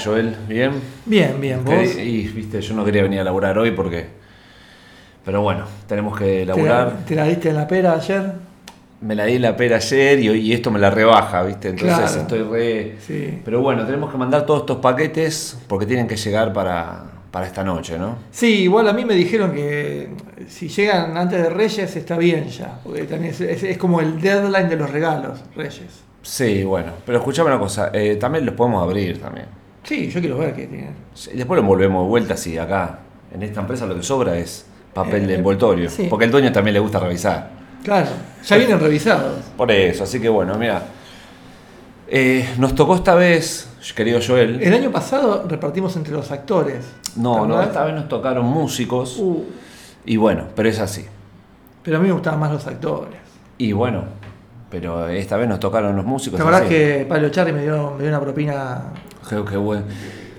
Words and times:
estás, 0.00 0.04
Joel? 0.12 0.36
¿Bien? 0.48 0.72
Bien, 1.06 1.40
bien, 1.40 1.64
vos. 1.64 1.96
Y, 1.96 2.28
viste, 2.28 2.60
yo 2.60 2.74
no 2.74 2.84
quería 2.84 3.02
venir 3.02 3.20
a 3.20 3.24
laburar 3.24 3.58
hoy 3.58 3.70
porque... 3.72 4.06
Pero 5.24 5.42
bueno, 5.42 5.64
tenemos 5.86 6.18
que 6.18 6.24
¿Te 6.24 6.46
la, 6.46 6.54
laburar. 6.54 6.96
te 7.06 7.14
la 7.14 7.24
diste 7.24 7.50
en 7.50 7.56
la 7.56 7.68
pera 7.68 7.92
ayer? 7.94 8.32
Me 9.02 9.14
la 9.14 9.24
di 9.26 9.38
la 9.38 9.56
pera 9.56 9.76
ayer 9.76 10.18
y, 10.20 10.28
hoy- 10.28 10.40
y 10.40 10.52
esto 10.52 10.70
me 10.70 10.78
la 10.78 10.90
rebaja, 10.90 11.42
¿viste? 11.42 11.68
Entonces 11.68 11.96
Claro. 11.98 12.20
estoy 12.22 12.42
re... 12.42 12.96
Sí. 13.06 13.38
Pero 13.44 13.60
bueno, 13.60 13.84
tenemos 13.84 14.10
que 14.10 14.18
mandar 14.18 14.46
todos 14.46 14.60
estos 14.60 14.78
paquetes 14.78 15.58
porque 15.68 15.86
tienen 15.86 16.06
que 16.06 16.16
llegar 16.16 16.52
para, 16.52 17.02
para 17.30 17.46
esta 17.46 17.62
noche, 17.62 17.98
¿no? 17.98 18.16
Sí, 18.30 18.62
igual 18.62 18.88
a 18.88 18.92
mí 18.92 19.04
me 19.04 19.14
dijeron 19.14 19.52
que 19.52 20.08
si 20.48 20.68
llegan 20.68 21.16
antes 21.16 21.42
de 21.42 21.50
Reyes 21.50 21.94
está 21.96 22.16
bien 22.16 22.48
ya, 22.48 22.78
porque 22.82 23.02
también 23.04 23.32
es, 23.32 23.40
es- 23.42 23.62
es 23.62 23.78
como 23.78 24.00
el 24.00 24.20
deadline 24.20 24.68
de 24.68 24.76
los 24.76 24.90
regalos, 24.90 25.40
Reyes. 25.54 26.02
Sí, 26.22 26.64
bueno. 26.64 26.92
Pero 27.06 27.18
escuchame 27.18 27.48
una 27.50 27.58
cosa, 27.58 27.90
eh, 27.94 28.16
también 28.16 28.44
los 28.46 28.54
podemos 28.54 28.82
abrir 28.82 29.20
también. 29.20 29.46
Sí, 29.84 30.10
yo 30.10 30.20
quiero 30.20 30.38
ver 30.38 30.54
qué 30.54 30.66
tienen. 30.66 30.94
Sí, 31.14 31.30
Después 31.34 31.56
lo 31.56 31.62
envolvemos 31.62 32.04
de 32.04 32.08
vuelta, 32.08 32.36
sí, 32.36 32.56
acá. 32.58 32.98
En 33.32 33.42
esta 33.42 33.60
empresa 33.60 33.86
lo 33.86 33.94
que 33.96 34.02
sobra 34.02 34.36
es 34.36 34.66
papel 34.92 35.26
de 35.26 35.34
Eh, 35.34 35.36
envoltorio. 35.38 35.88
sí. 35.90 36.06
Porque 36.10 36.24
al 36.26 36.30
dueño 36.30 36.52
también 36.52 36.74
le 36.74 36.80
gusta 36.80 36.98
revisar. 36.98 37.50
Claro, 37.84 38.08
ya 38.44 38.56
vienen 38.56 38.78
revisados. 38.78 39.40
Por 39.56 39.70
eso, 39.70 40.04
así 40.04 40.20
que 40.20 40.28
bueno, 40.28 40.54
mira. 40.58 40.82
Eh, 42.08 42.46
nos 42.58 42.74
tocó 42.74 42.96
esta 42.96 43.14
vez, 43.14 43.68
querido 43.94 44.18
Joel. 44.26 44.60
El 44.62 44.74
año 44.74 44.90
pasado 44.90 45.46
repartimos 45.48 45.96
entre 45.96 46.12
los 46.12 46.30
actores. 46.30 46.84
No, 47.16 47.42
¿te 47.42 47.48
no, 47.48 47.62
esta 47.62 47.84
vez 47.84 47.94
nos 47.94 48.08
tocaron 48.08 48.44
músicos. 48.46 49.16
Uh, 49.18 49.44
Y 50.04 50.16
bueno, 50.16 50.44
pero 50.56 50.68
es 50.68 50.78
así. 50.80 51.06
pero 51.82 51.96
a 51.98 52.00
mí 52.00 52.08
me 52.08 52.12
gustaban 52.12 52.40
más 52.40 52.50
los 52.52 52.66
actores. 52.66 53.14
Y 53.58 53.72
bueno, 53.72 54.04
pero 54.70 55.08
esta 55.08 55.36
vez 55.36 55.48
nos 55.48 55.60
tocaron 55.60 55.94
los 55.96 56.04
músicos. 56.04 56.36
¿Te 56.36 56.42
acordás 56.42 56.62
así. 56.62 56.70
que 56.70 57.06
Pablo 57.08 57.28
Charri 57.30 57.52
me 57.52 57.62
dio, 57.62 57.92
me 57.92 58.00
dio 58.02 58.08
una 58.08 58.20
propina? 58.20 58.82
Creo 59.30 59.44
que 59.44 59.56
bueno. 59.56 59.84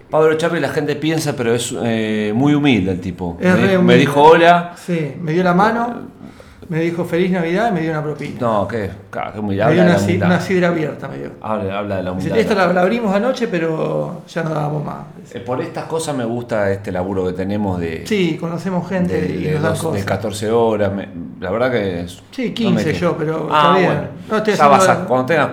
Pablo 0.10 0.36
Charri 0.36 0.60
la 0.60 0.68
gente 0.70 0.96
piensa, 0.98 1.34
pero 1.38 1.54
es 1.56 1.74
eh, 1.84 2.34
muy 2.36 2.54
humilde 2.54 2.92
el 2.92 3.00
tipo. 3.00 3.38
Es 3.40 3.48
me, 3.56 3.62
re 3.62 3.68
me 3.70 3.78
humilde. 3.78 3.98
dijo 4.00 4.22
hola. 4.22 4.74
Sí, 4.76 5.14
me 5.22 5.32
dio 5.32 5.42
la 5.42 5.54
mano, 5.54 6.02
me 6.68 6.82
dijo 6.82 7.06
feliz 7.06 7.32
Navidad 7.32 7.70
y 7.70 7.74
me 7.76 7.80
dio 7.82 7.92
una 7.92 8.04
propina. 8.04 8.36
No, 8.42 8.68
¿qué? 8.68 8.90
Qué 9.10 9.40
humildad. 9.40 9.68
me 9.70 9.74
dio 9.76 9.84
de 9.86 9.90
una, 9.90 9.98
humildad. 10.00 10.28
una 10.28 10.42
sidra 10.42 10.68
abierta, 10.68 11.08
me 11.08 11.18
dio. 11.18 11.32
Habla, 11.42 11.80
habla 11.80 11.96
de 11.96 12.04
la 12.04 12.12
humildad. 12.12 12.38
Esta 12.38 12.54
la, 12.56 12.74
la 12.74 12.82
abrimos 12.82 13.16
anoche, 13.16 13.48
pero 13.48 14.24
ya 14.28 14.44
no 14.44 14.50
dábamos 14.50 14.84
más. 14.84 14.98
Eh, 15.34 15.40
Por 15.40 15.62
estas 15.62 15.86
cosas 15.86 16.14
me 16.14 16.26
gusta 16.26 16.70
este 16.72 16.92
laburo 16.92 17.26
que 17.28 17.32
tenemos 17.34 17.80
de, 17.80 18.06
Sí, 18.06 18.36
conocemos 18.38 18.90
gente 18.90 19.14
de, 19.22 19.34
y 19.34 19.44
de 19.46 19.52
nos 19.54 19.62
dan 19.62 19.72
dos- 19.72 19.82
de 19.82 19.88
cosas. 19.92 20.06
14 20.06 20.52
horas. 20.52 20.92
me- 20.94 21.08
la 21.40 21.52
verdad 21.52 21.72
que 21.72 22.02
es. 22.02 22.22
Sí, 22.32 22.50
no 22.50 22.54
15 22.54 22.74
me 22.86 22.92
quejo. 22.92 23.00
yo, 23.00 23.18
pero 23.18 23.48
Ah, 23.50 23.76
está 23.78 23.80
bien. 23.80 24.10
bueno. 24.28 24.44
No, 24.46 24.54
ya 24.54 24.68
vas 24.68 24.90
a- 24.90 25.06
cuando 25.06 25.26
tengas 25.26 25.50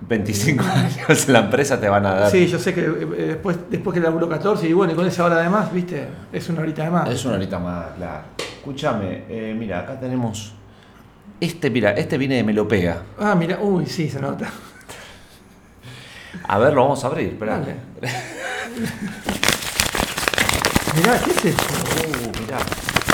25 0.00 0.64
años 0.74 1.26
en 1.26 1.32
la 1.32 1.40
empresa 1.40 1.80
te 1.80 1.88
van 1.88 2.06
a 2.06 2.14
dar. 2.14 2.30
Sí, 2.30 2.46
yo 2.46 2.58
sé 2.58 2.74
que 2.74 2.80
eh, 2.80 3.26
después, 3.28 3.58
después 3.70 3.94
que 3.94 4.00
laburo 4.00 4.28
14 4.28 4.68
y 4.68 4.72
bueno, 4.72 4.92
y 4.92 4.96
con 4.96 5.06
esa 5.06 5.24
hora 5.24 5.40
de 5.40 5.48
más, 5.48 5.72
viste, 5.72 6.06
es 6.32 6.48
una 6.48 6.60
horita 6.60 6.84
de 6.84 6.90
más. 6.90 7.08
Es 7.08 7.24
una 7.24 7.34
horita 7.34 7.58
más, 7.58 7.86
claro. 7.96 8.22
Escúchame, 8.38 9.24
eh, 9.28 9.54
mira, 9.58 9.80
acá 9.80 9.98
tenemos. 9.98 10.52
Este, 11.40 11.70
mira, 11.70 11.92
este 11.92 12.18
viene 12.18 12.36
de 12.36 12.44
Melopea. 12.44 13.02
Ah, 13.18 13.34
mira, 13.34 13.58
uy, 13.60 13.86
sí, 13.86 14.08
se 14.08 14.20
nota. 14.20 14.48
A 16.44 16.58
ver, 16.58 16.74
lo 16.74 16.82
vamos 16.82 17.02
a 17.04 17.06
abrir, 17.06 17.28
espera. 17.28 17.58
Dale. 17.58 17.76
Mirá, 20.96 21.18
¿qué 21.24 21.30
es 21.30 21.44
esto? 21.44 21.64
Uh, 22.08 22.40
mirá, 22.40 22.58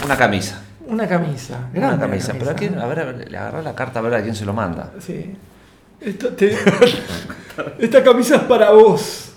una 0.05 0.17
camisa. 0.17 0.63
Una 0.87 1.07
camisa. 1.07 1.69
Una 1.73 1.81
grande 1.81 1.97
la 1.97 2.11
camisa. 2.11 2.33
Pero 2.39 2.51
a 2.51 2.55
quién, 2.55 2.77
¿no? 2.77 2.83
a 2.83 2.87
ver, 2.87 3.01
a 3.01 3.05
ver, 3.05 3.31
le 3.31 3.37
agarrá 3.37 3.63
la 3.63 3.75
carta 3.75 3.99
a 3.99 4.03
ver 4.03 4.15
a 4.15 4.23
quién 4.23 4.35
se 4.35 4.45
lo 4.45 4.53
manda. 4.53 4.93
Sí. 5.01 5.37
Te- 6.13 6.57
Esta 7.79 8.03
camisa 8.05 8.37
es 8.37 8.43
para 8.43 8.71
vos. 8.71 9.33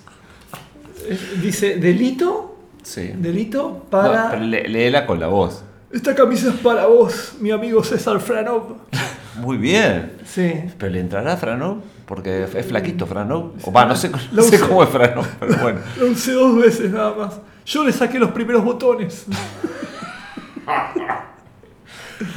Dice, 1.42 1.76
delito, 1.76 2.56
Sí. 2.82 3.12
delito 3.16 3.62
No, 3.84 3.90
para... 3.90 4.30
pero 4.30 4.42
lé- 4.42 4.68
léela 4.68 5.06
con 5.06 5.18
la 5.20 5.28
voz. 5.28 5.62
Esta 5.90 6.14
camisa 6.14 6.48
es 6.50 6.56
para 6.56 6.86
vos, 6.86 7.34
mi 7.40 7.50
amigo 7.50 7.82
César 7.82 8.20
Franov. 8.20 8.76
Muy 9.36 9.56
bien. 9.56 10.18
Sí. 10.26 10.52
Pero 10.78 10.92
le 10.92 11.00
entrará 11.00 11.34
a 11.34 11.36
Franov 11.36 11.78
porque 12.06 12.44
es 12.54 12.66
flaquito 12.66 13.06
Franov. 13.06 13.52
O 13.62 13.72
va, 13.72 13.84
no 13.86 13.94
sé, 13.96 14.10
no 14.10 14.42
cómo 14.68 14.82
es 14.82 14.88
Franov, 14.90 15.26
pero 15.40 15.56
bueno. 15.58 15.80
Lo 15.98 16.06
usé 16.08 16.32
dos 16.32 16.56
veces 16.56 16.90
nada 16.90 17.14
más. 17.14 17.38
Yo 17.64 17.84
le 17.84 17.92
saqué 17.92 18.18
los 18.18 18.32
primeros 18.32 18.64
botones. 18.64 19.24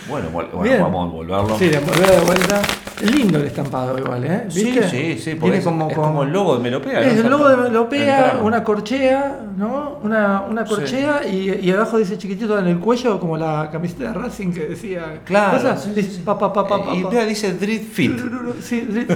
Bueno, 0.08 0.30
bueno, 0.30 0.60
Bien. 0.62 0.82
vamos 0.82 1.02
a 1.02 1.06
envolverlo. 1.08 1.58
Sí, 1.58 1.68
de 1.70 1.80
volver 1.80 2.10
de 2.12 2.20
vuelta. 2.20 2.62
Lindo 3.02 3.40
el 3.40 3.48
estampado 3.48 3.98
igual, 3.98 4.24
¿eh? 4.26 4.46
Sí, 4.50 4.66
¿Viste? 4.66 4.90
sí, 4.90 5.18
sí, 5.18 5.34
Viene 5.34 5.58
es, 5.58 5.64
como, 5.64 5.90
es 5.90 5.96
como 5.96 6.22
el 6.22 6.30
logo 6.32 6.56
de 6.58 6.62
Melopea. 6.64 7.02
Es 7.02 7.16
¿no? 7.16 7.22
el 7.24 7.30
logo 7.30 7.50
de 7.50 7.58
Melopea, 7.58 8.40
una 8.44 8.64
corchea, 8.64 9.40
¿no? 9.58 10.00
Una, 10.04 10.42
una 10.42 10.66
Sí. 10.68 10.76
corchea 10.76 11.22
y, 11.28 11.60
y 11.66 11.72
abajo 11.72 11.98
dice 11.98 12.16
chiquitito 12.18 12.60
en 12.60 12.68
el 12.68 12.78
cuello, 12.78 13.20
como 13.20 13.38
la 13.38 13.70
camiseta 13.72 14.04
de 14.04 14.14
Racing 14.14 14.54
que 14.54 14.68
decía. 14.68 15.22
Claro, 15.26 15.58
¿Cosa? 15.58 15.78
sí, 15.78 15.90
sí, 15.96 16.02
Dice, 16.02 16.12
sí. 16.18 16.22
Pa, 16.24 16.38
pa, 16.38 16.54
pa, 16.54 16.68
pa, 16.68 16.94
Y 16.94 17.04
mira, 17.04 17.26
dice 17.26 17.54
Dread 17.54 17.82
Fit. 17.82 18.20
Sí, 18.62 18.88
sí. 18.94 19.08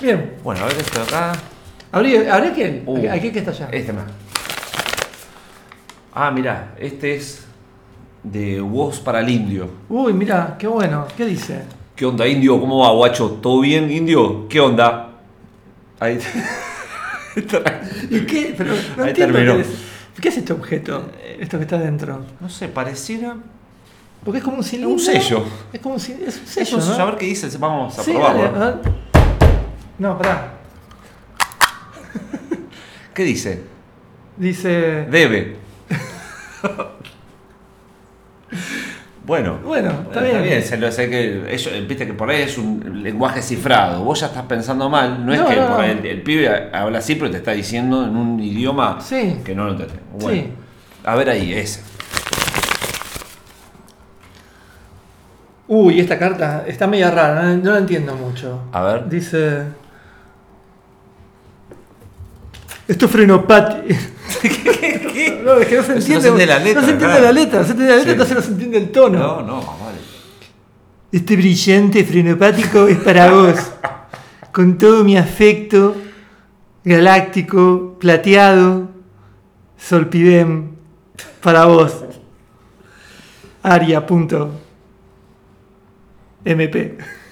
Bien. 0.00 0.34
Bueno, 0.42 0.64
a 0.64 0.66
ver 0.66 0.76
esto 0.78 0.98
de 0.98 1.06
acá. 1.06 1.32
¿Habría, 1.92 2.34
¿habría 2.34 2.52
quién? 2.52 2.82
Uh, 2.84 2.96
¿A 3.08 3.12
quién 3.18 3.32
que 3.32 3.38
está 3.38 3.52
allá? 3.52 3.68
Este 3.70 3.92
más. 3.92 4.06
Ah, 6.12 6.32
mirá, 6.32 6.74
este 6.78 7.14
es 7.14 7.43
de 8.24 8.60
Voz 8.60 8.98
para 9.00 9.20
el 9.20 9.28
Indio. 9.28 9.68
Uy, 9.88 10.12
mira, 10.12 10.56
qué 10.58 10.66
bueno. 10.66 11.06
¿Qué 11.16 11.26
dice? 11.26 11.62
¿Qué 11.94 12.04
onda, 12.06 12.26
Indio? 12.26 12.58
¿Cómo 12.58 12.80
va, 12.80 12.90
guacho? 12.92 13.38
¿Todo 13.40 13.60
bien, 13.60 13.88
Indio? 13.90 14.48
¿Qué 14.48 14.58
onda? 14.60 15.10
Ahí. 16.00 16.18
¿Y 18.10 18.20
qué? 18.26 18.54
Pero 18.56 18.72
no 18.96 19.02
Ahí 19.04 19.10
entiendo 19.10 19.34
terminó. 19.34 19.54
qué 19.56 19.60
es. 19.62 19.68
¿Qué 20.20 20.28
es 20.28 20.36
este 20.38 20.52
objeto? 20.52 21.10
Esto 21.38 21.58
que 21.58 21.64
está 21.64 21.78
dentro. 21.78 22.24
no 22.40 22.48
sé, 22.48 22.68
pareciera. 22.68 23.36
Porque 24.24 24.38
es 24.38 24.44
como 24.44 24.56
un 24.56 24.64
cilindro. 24.64 24.90
Un 24.94 24.98
sello. 25.00 25.44
Es 25.72 25.80
como 25.80 25.94
un 25.96 26.00
cilindro. 26.00 26.28
Es 26.28 26.38
un 26.38 26.44
Es 26.44 26.50
sello, 26.50 26.76
un 26.78 26.80
¿no? 26.84 26.90
sello, 26.92 27.02
a 27.02 27.06
ver 27.06 27.16
qué 27.18 27.26
dice. 27.26 27.58
Vamos 27.58 27.98
a 27.98 28.02
Sí, 28.02 28.12
probarlo. 28.12 28.42
dale, 28.42 28.56
a 28.56 28.66
ver. 28.66 28.76
No, 29.98 30.16
pará. 30.18 30.54
¿Qué 33.12 33.22
dice? 33.24 33.62
Dice. 34.36 35.06
Debe. 35.10 35.56
bueno. 39.26 39.58
Bueno, 39.64 39.90
está 40.06 40.20
bien. 40.20 40.62
se 40.62 40.76
lo 40.76 40.90
sé 40.92 41.08
que 41.08 41.52
ellos, 41.54 41.72
viste 41.88 42.06
que 42.06 42.12
por 42.14 42.28
ahí 42.30 42.42
es 42.42 42.58
un 42.58 43.02
lenguaje 43.02 43.40
cifrado. 43.42 44.04
Vos 44.04 44.20
ya 44.20 44.26
estás 44.26 44.44
pensando 44.44 44.88
mal. 44.90 45.24
No 45.24 45.32
es 45.32 45.40
que 45.40 45.56
no, 45.56 45.68
por 45.68 45.76
no. 45.76 45.82
ahí 45.82 45.90
el, 45.92 46.04
el 46.06 46.22
pibe 46.22 46.70
habla 46.72 46.98
así, 46.98 47.14
pero 47.14 47.30
te 47.30 47.38
está 47.38 47.52
diciendo 47.52 48.04
en 48.04 48.16
un 48.16 48.40
idioma 48.40 49.00
Sí. 49.00 49.40
que 49.44 49.54
no 49.54 49.64
lo 49.64 49.72
entendés. 49.72 49.96
Bueno, 50.20 50.42
Sí. 50.42 50.48
A 51.06 51.14
ver 51.16 51.30
ahí, 51.30 51.52
ese. 51.52 51.82
Uy, 55.66 55.98
esta 56.00 56.18
carta 56.18 56.64
está 56.66 56.86
media 56.86 57.10
rara, 57.10 57.54
no, 57.54 57.72
la 57.72 57.78
entiendo 57.78 58.14
mucho. 58.14 58.64
A 58.72 58.82
ver. 58.82 59.08
Dice. 59.08 59.62
Esto 62.86 63.06
es 63.06 63.12
No, 65.44 65.54
es 65.58 65.66
que 65.68 65.76
no 65.76 65.82
se 65.82 65.94
No 65.94 66.00
se 66.00 66.14
entiende. 66.14 66.28
entiende 66.28 66.46
la 66.46 66.58
letra, 66.58 66.80
no 66.80 66.86
se 66.86 66.92
entiende 66.92 67.16
claro. 67.18 67.24
la 67.24 67.32
letra, 67.32 67.58
no 67.60 67.64
se 67.66 67.70
entiende 67.72 67.92
la 67.92 67.96
letra, 67.98 68.04
Sí. 68.04 68.10
entonces 68.12 68.36
no 68.36 68.42
se 68.42 68.48
entiende 68.52 68.78
el 68.78 68.90
tono. 68.90 69.18
No, 69.18 69.42
no, 69.42 69.56
vale. 69.60 69.98
Este 71.12 71.36
brillante 71.36 72.04
frenopático 72.04 72.86
es 72.88 72.98
para 72.98 73.30
vos. 73.30 73.56
Con 74.52 74.78
todo 74.78 75.04
mi 75.04 75.16
afecto 75.16 75.96
galáctico, 76.84 77.96
plateado, 78.00 78.88
solpidem, 79.78 80.70
para 81.40 81.66
vos. 81.66 82.04
Aria.mp. 83.62 84.54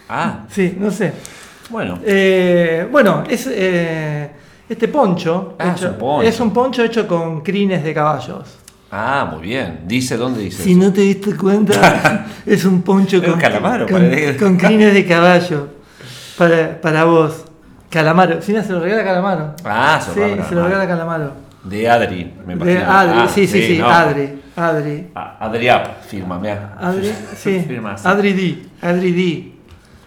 Ah, 0.08 0.44
Sí, 0.50 0.76
no 0.78 0.90
sé. 0.90 1.12
bueno. 1.70 1.98
Eh, 2.04 2.86
bueno, 2.90 3.24
es 3.28 3.46
eh, 3.50 4.30
este 4.68 4.88
poncho. 4.88 5.54
Ah, 5.58 5.74
es 5.76 5.82
un 5.82 5.94
poncho. 5.94 6.28
es 6.28 6.40
un 6.40 6.52
poncho 6.52 6.82
hecho 6.84 7.06
con 7.06 7.40
crines 7.42 7.82
de 7.84 7.94
caballos. 7.94 8.58
Ah, 8.90 9.28
muy 9.32 9.42
bien. 9.42 9.80
Dice 9.86 10.16
dónde 10.16 10.42
dice. 10.42 10.62
Si 10.62 10.72
eso? 10.72 10.80
no 10.80 10.92
te 10.92 11.00
diste 11.00 11.34
cuenta, 11.36 12.26
es 12.46 12.64
un 12.64 12.82
poncho 12.82 13.22
con, 13.22 13.38
calamaro, 13.40 13.86
con, 13.88 14.56
crines 14.58 14.92
de 14.94 15.06
caballo 15.06 15.68
para, 16.36 16.80
para 16.80 17.04
vos. 17.04 17.44
Calamaro, 17.88 18.40
si 18.40 18.54
no 18.54 18.62
se 18.62 18.72
lo 18.72 18.80
regala 18.80 19.04
Calamaro. 19.04 19.54
Ah, 19.64 20.00
se 20.02 20.18
lo 20.18 20.34
sí, 20.36 20.42
se 20.48 20.54
lo 20.54 20.64
regala 20.64 20.86
Calamaro. 20.86 21.32
De 21.62 21.88
Adri, 21.88 22.32
me 22.46 22.54
De 22.56 22.72
imagino. 22.72 22.90
Adri, 22.90 23.18
Ah, 23.18 23.28
sí, 23.28 23.46
sí, 23.46 23.62
sí, 23.62 23.78
no. 23.78 23.86
Adri. 23.88 24.42
Adri. 24.56 25.10
Ah, 25.14 25.36
Adriap, 25.40 26.02
firma, 26.06 26.38
mira. 26.38 26.76
Adri, 26.80 27.12
sí. 27.36 27.64
Firma. 27.66 27.96
Adri 28.02 28.32
D. 28.32 28.62
Adri 28.80 29.12
D. 29.12 29.52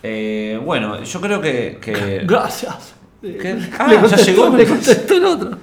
Eh, 0.01 0.59
bueno, 0.63 1.01
yo 1.03 1.21
creo 1.21 1.39
que. 1.39 1.77
que- 1.79 2.21
Gracias. 2.25 2.94
¿Qué? 3.21 3.53
Le 3.55 3.69
Ah, 3.79 4.07
ya 4.07 4.17
llegó. 4.17 4.55
Le 4.55 4.65
contestó 4.65 5.15
el 5.15 5.25
otro. 5.25 5.57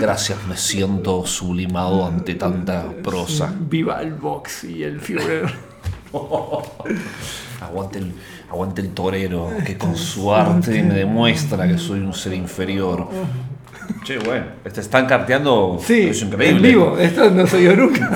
Gracias, 0.00 0.38
me 0.48 0.56
siento 0.56 1.26
sublimado 1.26 2.06
ante 2.06 2.34
tanta 2.34 2.84
prosa. 3.02 3.52
Viva 3.68 4.00
el 4.00 4.14
box 4.14 4.64
y 4.64 4.82
el 4.82 5.00
Führer. 5.00 5.52
Aguante 7.60 7.98
el, 7.98 8.12
aguante 8.50 8.80
el 8.82 8.90
torero, 8.90 9.50
que 9.64 9.78
con 9.78 9.96
su 9.96 10.34
arte 10.34 10.82
me 10.82 10.94
demuestra 10.94 11.66
que 11.68 11.78
soy 11.78 12.00
un 12.00 12.12
ser 12.12 12.34
inferior. 12.34 13.08
Che, 14.04 14.18
bueno, 14.18 14.46
te 14.72 14.80
están 14.80 15.06
carteando. 15.06 15.78
Sí, 15.80 16.08
es 16.08 16.22
increíble. 16.22 16.56
en 16.56 16.62
vivo. 16.62 16.98
Esto 16.98 17.30
no 17.30 17.46
soy 17.46 17.64
yo 17.64 17.76
nunca. 17.76 18.10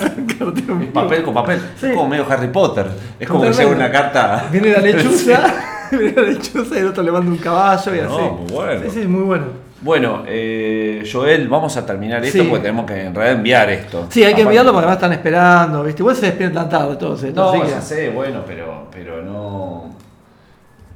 Papel 0.92 1.22
con 1.22 1.32
papel. 1.34 1.60
Sí. 1.80 1.86
Es 1.86 1.92
como 1.94 2.08
medio 2.08 2.26
Harry 2.28 2.48
Potter. 2.48 2.86
Es 3.20 3.28
como 3.28 3.42
que 3.44 3.52
llega 3.52 3.68
una 3.68 3.90
carta. 3.90 4.48
Viene 4.50 4.72
la 4.72 4.80
lechuza, 4.80 5.54
lechuza 5.92 6.74
y 6.76 6.78
el 6.78 6.86
otro 6.88 7.02
le 7.02 7.12
manda 7.12 7.30
un 7.30 7.38
caballo 7.38 7.94
y 7.94 8.00
No, 8.00 8.16
así. 8.16 8.22
muy 8.42 8.52
bueno. 8.52 8.80
Sí, 8.90 8.90
sí, 9.02 9.06
muy 9.08 9.22
bueno. 9.22 9.44
Bueno, 9.82 10.22
eh, 10.26 11.08
Joel, 11.10 11.48
vamos 11.48 11.76
a 11.76 11.84
terminar 11.84 12.24
esto 12.24 12.42
Sí. 12.42 12.46
porque 12.48 12.62
tenemos 12.62 12.86
que 12.86 13.04
en 13.04 13.14
realidad 13.14 13.36
enviar 13.38 13.70
esto. 13.70 14.06
Sí, 14.08 14.24
hay 14.24 14.34
que 14.34 14.42
enviarlo 14.42 14.72
porque 14.72 14.86
además 14.86 14.96
están 14.96 15.12
esperando, 15.12 15.82
¿viste? 15.84 16.02
Igual 16.02 16.16
se 16.16 16.26
despiertan 16.26 16.68
tarde 16.68 16.96
todos 16.96 17.22
estos. 17.22 17.34
No, 17.44 17.50
así 17.52 17.60
que- 17.62 17.70
ya 17.76 17.80
sé, 17.80 18.08
bueno, 18.10 18.42
pero, 18.46 18.88
pero 18.90 19.22
no. 19.22 19.94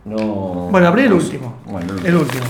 No. 0.04 0.16
Bueno, 0.70 0.88
abrí 0.88 1.02
el 1.02 1.12
último. 1.12 1.58
Bueno, 1.66 1.92
el 2.04 2.16
último. 2.16 2.44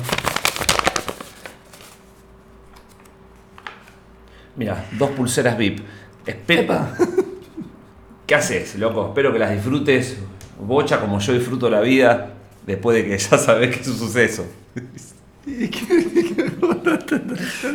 Mira, 4.56 4.84
dos 4.98 5.10
pulseras 5.10 5.56
VIP. 5.56 5.80
Espe- 6.26 6.60
Epa. 6.60 6.90
¿Qué 8.26 8.34
haces, 8.34 8.76
loco? 8.76 9.08
Espero 9.08 9.32
que 9.32 9.38
las 9.38 9.50
disfrutes 9.50 10.18
bocha 10.66 11.00
como 11.00 11.18
yo 11.18 11.32
disfruto 11.32 11.68
la 11.70 11.80
vida 11.80 12.28
después 12.66 12.96
de 12.96 13.08
que 13.10 13.18
ya 13.18 13.38
sabes 13.38 13.74
que 13.74 13.82
es 13.82 13.88
un 13.88 13.96
suceso. 13.98 14.44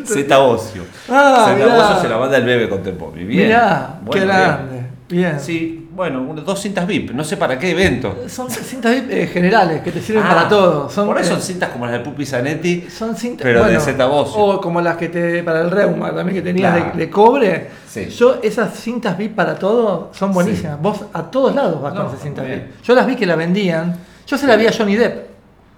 Z 0.06 0.40
Ocio. 0.40 0.84
Ah, 1.10 1.46
Z 1.48 1.56
mirá. 1.56 1.90
Ocio 1.90 2.02
se 2.02 2.10
la 2.10 2.18
manda 2.18 2.38
el 2.38 2.46
bebé 2.46 2.70
contemporáneo. 2.70 3.28
Bien. 3.28 3.48
Mirá, 3.48 3.96
qué 4.00 4.06
Bueno, 4.06 4.26
grande. 4.26 4.82
Bien. 5.10 5.40
Sí, 5.40 5.85
bueno, 5.96 6.34
dos 6.46 6.62
cintas 6.62 6.86
VIP. 6.86 7.12
No 7.12 7.24
sé 7.24 7.38
para 7.38 7.58
qué 7.58 7.72
evento. 7.72 8.16
Son 8.28 8.50
cintas 8.50 8.92
VIP, 8.94 9.12
eh, 9.12 9.28
generales 9.28 9.82
que 9.82 9.92
te 9.92 10.02
sirven 10.02 10.24
Ah, 10.26 10.30
para 10.36 10.50
todo. 10.50 10.90
Son, 10.90 11.08
por 11.08 11.18
eso 11.18 11.30
eh, 11.30 11.34
son 11.36 11.42
cintas 11.42 11.70
como 11.70 11.86
las 11.86 11.94
de 11.94 12.00
Pupi 12.02 12.26
Zanetti. 12.26 12.88
son 12.90 13.16
cintas 13.16 13.44
pero 13.44 13.64
de 13.66 13.80
Zeta 13.80 14.06
Bocio. 14.06 14.40
O 14.40 14.62
como 14.62 14.82
las 14.82 14.98
que 14.98 15.08
te. 15.10 15.42
para 15.44 15.62
el 15.62 15.72
reuma 15.72 16.14
también 16.14 16.36
que 16.36 16.42
tenías 16.42 16.74
Claro. 16.76 16.92
de, 16.94 17.00
de 17.06 17.10
cobre. 17.10 17.68
Sí. 17.88 18.08
Yo, 18.10 18.40
esas 18.44 18.74
cintas 18.78 19.18
VIP 19.18 19.36
para 19.36 19.56
todo 19.56 20.10
son 20.14 20.34
buenísimas. 20.34 20.82
Vos 20.82 21.06
a 21.14 21.24
todos 21.24 21.56
lados 21.56 21.82
vas 21.82 21.94
No, 21.94 22.02
con 22.02 22.10
esas 22.10 22.22
cintas. 22.24 22.46
VIP. 22.46 22.84
Yo 22.84 22.94
las 22.94 23.08
vi 23.08 23.16
que 23.16 23.26
la 23.26 23.36
vendían. 23.36 23.96
Yo 24.28 24.38
se 24.38 24.46
las 24.48 24.58
vi 24.58 24.68
a 24.68 24.74
Johnny 24.78 24.96
Depp. 24.98 25.28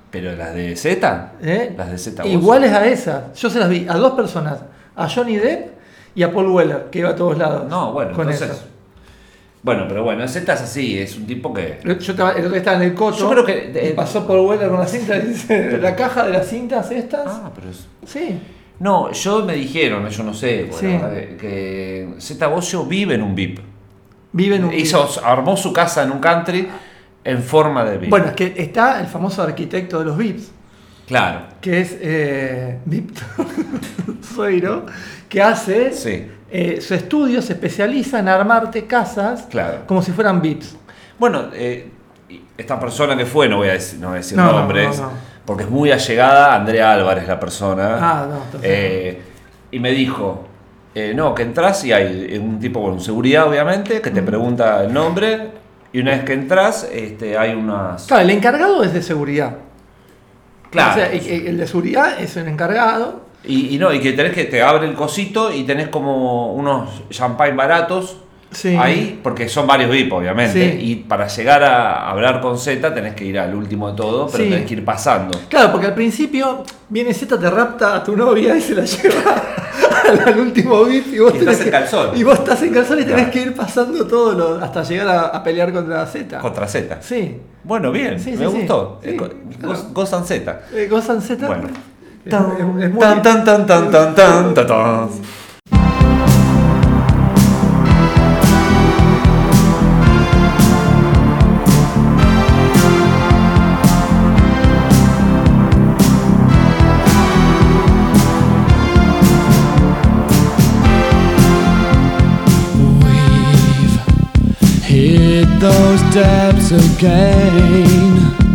Pero 0.10 0.36
las 0.36 0.54
de 0.56 0.76
Z. 0.76 1.32
¿eh? 1.44 1.76
Las 1.78 1.92
de 1.92 1.98
Z. 1.98 2.26
Iguales 2.26 2.72
a 2.74 2.88
esas. 2.88 3.34
Yo 3.40 3.50
se 3.50 3.60
las 3.60 3.70
vi 3.70 3.86
a 3.88 3.94
dos 3.96 4.14
personas. 4.14 4.58
A 4.96 5.08
Johnny 5.08 5.36
Depp 5.36 5.74
y 6.16 6.24
a 6.24 6.34
Paul 6.34 6.48
Weller, 6.48 6.86
que 6.90 7.00
iba 7.00 7.10
a 7.10 7.16
todos 7.16 7.38
lados. 7.38 7.70
No, 7.70 7.92
bueno, 7.92 8.14
con 8.14 8.22
entonces. 8.32 8.50
esas. 8.50 8.66
Bueno, 9.64 9.86
pero 9.88 10.04
bueno, 10.04 10.26
Z 10.28 10.54
es 10.54 10.62
así, 10.62 10.98
es 10.98 11.18
un 11.18 11.26
tipo 11.26 11.54
que. 11.54 11.80
Yo 11.84 11.92
estaba, 11.94 12.32
el 12.32 12.38
otro 12.40 12.50
día 12.52 12.58
estaba 12.60 12.78
en 12.78 12.84
el 12.84 12.94
coto. 12.94 13.18
Yo 13.18 13.30
creo 13.32 13.46
que- 13.46 13.90
y 13.90 13.94
pasó 13.94 14.26
por 14.26 14.40
Weller 14.40 14.70
con 14.70 14.80
la 14.80 14.88
cinta 14.88 15.18
y 15.18 15.22
dice, 15.28 15.78
la 15.80 15.96
caja 15.96 16.26
de 16.26 16.32
las 16.34 16.48
cintas 16.48 16.90
estas. 16.92 17.24
Ah, 17.28 17.52
pero 17.54 17.70
es. 17.70 17.88
Sí. 18.06 18.40
No, 18.80 19.12
yo 19.12 19.44
me 19.44 19.54
dijeron, 19.56 20.08
yo 20.08 20.24
no 20.24 20.34
sé, 20.34 20.68
bueno, 20.72 21.10
Sí. 21.10 21.16
que, 21.16 21.38
que 21.38 22.10
Z 22.20 22.48
Bocio 22.48 22.86
vive 22.86 23.16
en 23.16 23.24
un 23.24 23.34
VIP. 23.36 23.60
Vive 24.32 24.58
en 24.58 24.66
un. 24.66 24.74
Hizo, 24.74 25.10
armó 25.26 25.58
su 25.58 25.74
casa 25.74 26.04
en 26.04 26.12
un 26.12 26.20
country 26.20 26.68
en 27.24 27.42
forma 27.42 27.84
de 27.84 27.98
VIP. 27.98 28.10
Bueno, 28.12 28.28
es 28.28 28.34
que 28.34 28.54
está 28.56 29.02
el 29.02 29.08
famoso 29.08 29.42
arquitecto 29.42 30.00
de 30.00 30.06
los 30.06 30.16
VIPs, 30.18 30.52
Claro, 31.08 31.48
que 31.62 31.80
es 31.82 31.98
eh, 32.02 32.80
Víctor 32.86 33.26
Sueiro, 34.36 34.86
que 35.30 35.42
hace 35.42 35.94
sí, 35.94 36.28
eh, 36.50 36.80
su 36.82 36.94
estudio, 36.94 37.42
se 37.42 37.54
especializa 37.54 38.20
en 38.20 38.30
armarte 38.30 38.86
casas 38.86 39.48
claro. 39.50 39.80
como 39.86 40.02
si 40.02 40.12
fueran 40.12 40.42
VIPs. 40.42 40.76
Bueno, 41.20 41.46
eh, 41.54 41.90
esta 42.58 42.80
persona 42.80 43.18
que 43.18 43.26
fue, 43.26 43.48
no 43.48 43.58
voy 43.58 43.70
a 43.70 43.74
decir, 43.74 44.00
no 44.00 44.08
voy 44.08 44.16
a 44.16 44.18
decir 44.20 44.38
No, 44.38 44.46
no, 44.46 44.60
nombres, 44.60 45.00
no, 45.00 45.08
no. 45.08 45.12
porque 45.46 45.64
es 45.64 45.70
muy 45.70 45.92
allegada 45.92 46.56
Andrea 46.56 46.94
Álvarez, 46.94 47.28
la 47.28 47.40
persona. 47.40 47.98
Ah. 48.00 48.28
Eh, 48.62 49.22
y 49.72 49.80
me 49.80 49.92
dijo, 49.92 50.46
eh, 50.96 51.14
no, 51.16 51.36
que 51.36 51.44
entras 51.44 51.84
y 51.84 51.92
hay 51.92 52.38
un 52.38 52.60
tipo 52.60 52.82
con 52.82 53.00
seguridad, 53.02 53.48
obviamente, 53.48 54.02
que 54.02 54.12
te 54.12 54.22
pregunta 54.22 54.84
el 54.84 54.94
nombre, 54.94 55.52
y 55.92 56.00
una 56.00 56.12
vez 56.12 56.24
que 56.24 56.34
entras, 56.34 56.88
este, 56.92 57.38
hay 57.38 57.54
unas... 57.54 58.06
Claro, 58.06 58.24
el 58.24 58.30
encargado 58.30 58.84
es 58.84 58.94
de 58.94 59.02
seguridad. 59.02 59.58
Claro. 60.70 60.92
O 60.92 60.96
sea, 60.96 61.12
el 61.12 61.58
de 61.58 61.68
seguridad 61.68 62.20
es 62.20 62.36
el 62.38 62.48
encargado. 62.48 63.27
Y, 63.48 63.76
y 63.76 63.78
no, 63.80 63.94
y 63.94 64.00
que 64.00 64.14
tenés 64.14 64.34
que 64.34 64.44
te 64.46 64.62
abre 64.62 64.88
el 64.88 64.94
cosito 64.94 65.52
y 65.54 65.64
tenés 65.64 65.88
como 65.90 66.54
unos 66.54 66.90
champagne 67.10 67.56
baratos 67.56 68.18
Sí. 68.50 68.78
ahí, 68.80 69.20
porque 69.22 69.50
son 69.50 69.68
varios 69.68 69.92
VIP, 69.92 70.14
obviamente. 70.14 70.78
Sí. 70.80 70.86
Y 70.92 70.96
para 70.96 71.28
llegar 71.28 71.64
a 71.64 72.10
hablar 72.10 72.40
con 72.40 72.58
Z 72.58 72.94
tenés 72.94 73.14
que 73.14 73.26
ir 73.26 73.38
al 73.38 73.54
último 73.54 73.90
de 73.90 73.98
todo, 73.98 74.28
pero 74.32 74.44
Sí. 74.44 74.50
tenés 74.50 74.66
que 74.66 74.74
ir 74.76 74.86
pasando. 74.86 75.38
Claro, 75.50 75.72
porque 75.74 75.88
al 75.88 75.94
principio 75.94 76.64
viene 76.88 77.14
Z, 77.14 77.38
te 77.38 77.50
rapta 77.50 77.96
a 77.98 78.04
tu 78.04 78.16
novia 78.16 78.56
y 78.56 78.62
se 78.62 78.74
la 78.74 78.86
lleva 78.86 79.44
al, 80.28 80.40
último 80.40 80.86
VIP 80.86 81.14
y 81.16 81.20
vos 81.20 81.34
Y 81.36 81.40
estás 81.40 81.58
en 81.60 81.64
que- 81.66 81.72
calzón. 81.72 82.10
Y 82.18 82.24
vos 82.24 82.36
estás 82.40 82.64
en 82.64 82.74
calzón 82.74 83.00
y 83.00 83.02
tenés 83.02 83.16
Claro. 83.16 83.32
que 83.32 83.42
ir 83.42 83.54
pasando 83.54 84.08
todo 84.08 84.32
lo- 84.34 84.64
hasta 84.64 84.82
llegar 84.84 85.08
a, 85.10 85.22
a 85.28 85.44
pelear 85.44 85.74
contra 85.74 86.06
Z. 86.08 86.40
Contra 86.40 86.68
Z. 86.70 87.02
Sí. 87.02 87.38
Bueno, 87.66 87.92
bien, 87.92 88.16
me 88.40 88.48
gustó. 88.48 89.02
Eh, 89.04 89.18
Gozan 89.92 90.26
Z. 90.26 90.62
Eh, 90.74 90.88
Gozan 90.90 91.22
Z. 91.22 91.46
Bueno. 91.48 91.68
We've 114.62 114.82
hit 114.84 115.60
those 115.60 116.02
depths 116.14 116.72
again, 116.72 118.47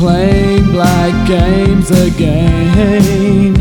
playing 0.00 0.64
black 0.72 1.28
games 1.28 1.90
again, 1.90 3.52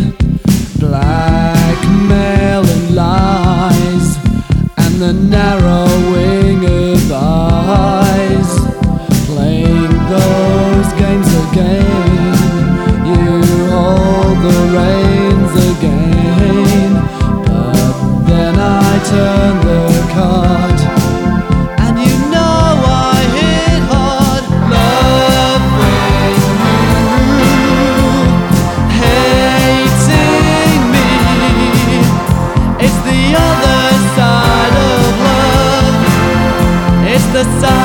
blackmail 0.79 2.63
and 2.65 2.95
lies, 2.95 4.17
and 4.77 5.01
the 5.01 5.11
narrowing 5.11 5.88
the 37.39 37.61
sun. 37.61 37.78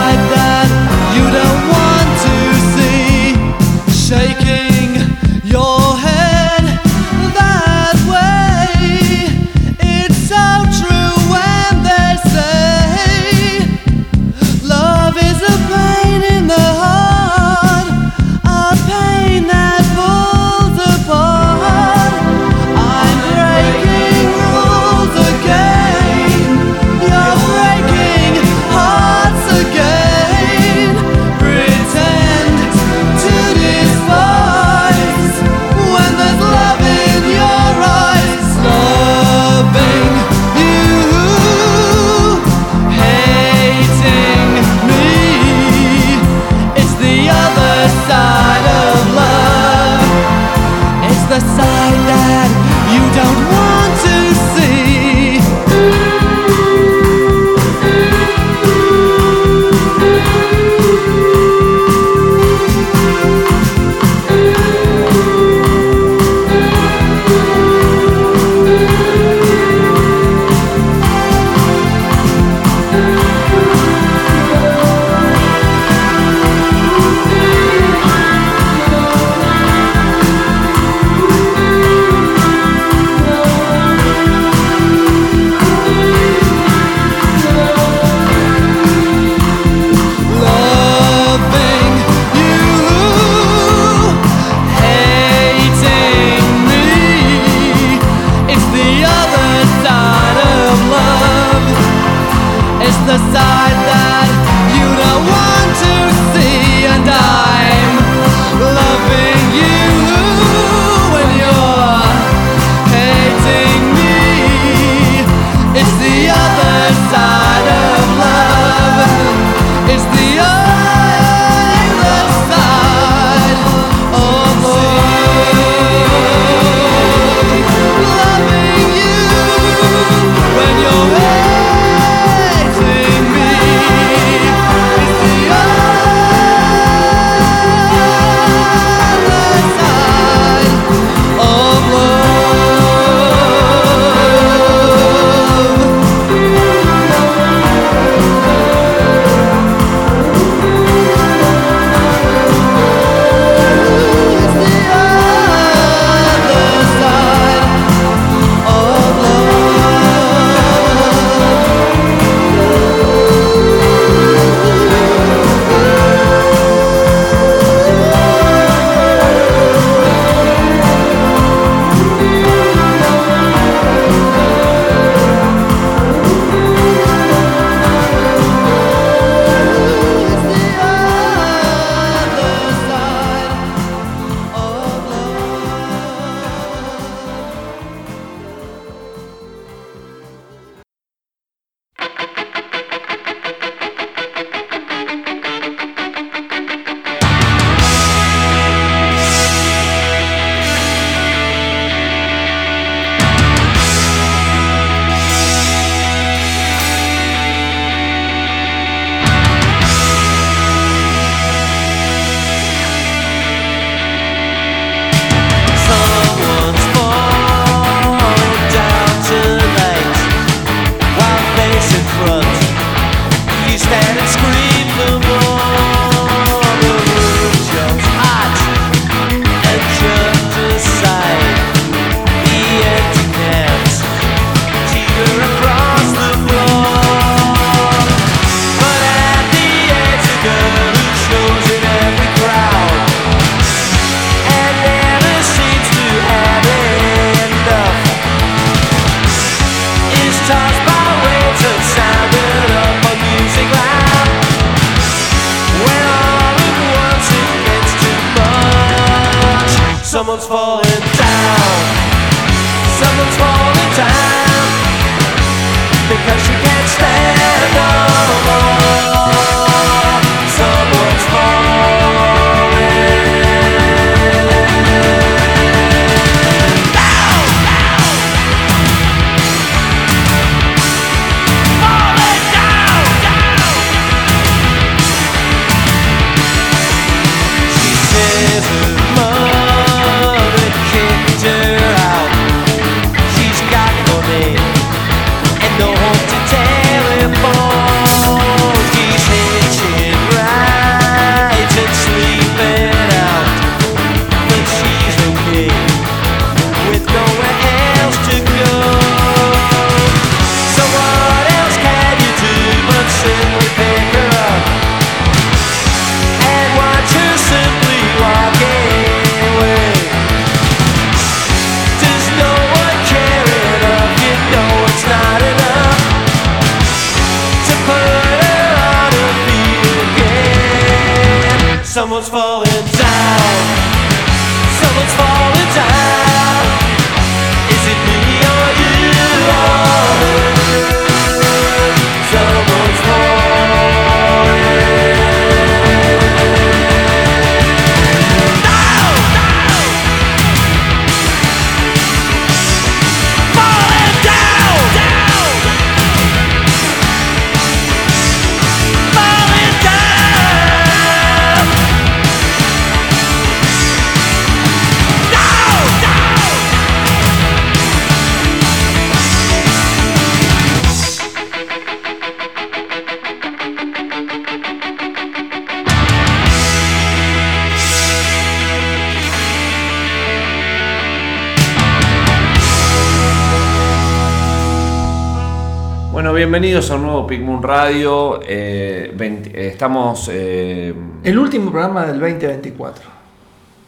Bueno, 386.25 386.37
bienvenidos 386.37 386.91
a 386.91 386.95
un 386.95 387.03
nuevo 387.03 387.27
Pink 387.27 387.43
Moon 387.43 387.63
Radio. 387.63 388.41
eh, 388.47 389.13
20 389.15 389.51
eh, 389.51 389.69
estamos. 389.69 390.31
eh, 390.33 390.95
El 391.23 391.39
último 391.39 391.71
programa 391.71 392.07
del 392.07 392.19
2024. 392.19 393.05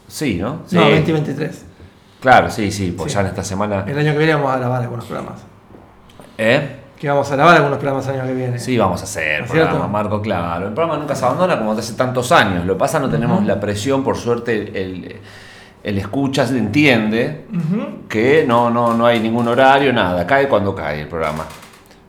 sí, 0.07 0.35
¿no? 0.39 0.59
Sí. 0.67 0.77
No, 0.77 0.83
2023. 0.83 1.65
Claro, 2.21 2.51
sí, 2.51 2.71
sí, 2.71 2.93
pues 2.95 3.11
Sí. 3.11 3.15
ya 3.15 3.23
en 3.23 3.29
esta 3.29 3.43
semana. 3.43 3.87
El 3.89 3.99
año 3.99 4.13
que 4.13 4.19
viene 4.19 4.35
vamos 4.35 4.53
a 4.53 4.59
grabar 4.59 4.83
algunos 4.83 5.07
programas. 5.07 5.45
¿Eh? 6.37 6.77
Que 7.01 7.09
vamos 7.09 7.33
a 7.33 7.37
grabar 7.37 7.57
algunos 7.57 7.79
programas 7.79 8.07
el 8.09 8.21
año 8.21 8.27
que 8.29 8.35
viene. 8.35 8.59
Sí, 8.59 8.77
vamos 8.77 9.01
a 9.01 9.05
hacer 9.05 9.41
¿Es 9.45 9.47
programa, 9.49 9.71
cierto? 9.71 9.89
Marco, 9.89 10.21
claro. 10.21 10.67
El 10.69 10.75
programa 10.75 10.99
nunca 11.01 11.15
se 11.15 11.25
abandona 11.25 11.57
como 11.57 11.73
hace 11.73 11.95
tantos 11.95 12.33
años. 12.33 12.67
Lo 12.67 12.75
que 12.75 12.79
pasa 12.81 12.99
no 13.01 13.09
tenemos 13.09 13.47
la 13.47 13.59
presión, 13.59 14.05
por 14.05 14.19
suerte, 14.19 14.79
el, 14.83 15.17
el 15.83 15.97
escucha 15.99 16.43
entiende 16.51 17.47
que 18.11 18.45
no, 18.47 18.69
no, 18.69 18.93
no 18.93 19.07
hay 19.07 19.21
ningún 19.21 19.49
horario, 19.49 19.91
nada. 19.91 20.27
Cae 20.27 20.47
cuando 20.49 20.75
cae 20.75 21.01
el 21.01 21.09
programa. 21.09 21.47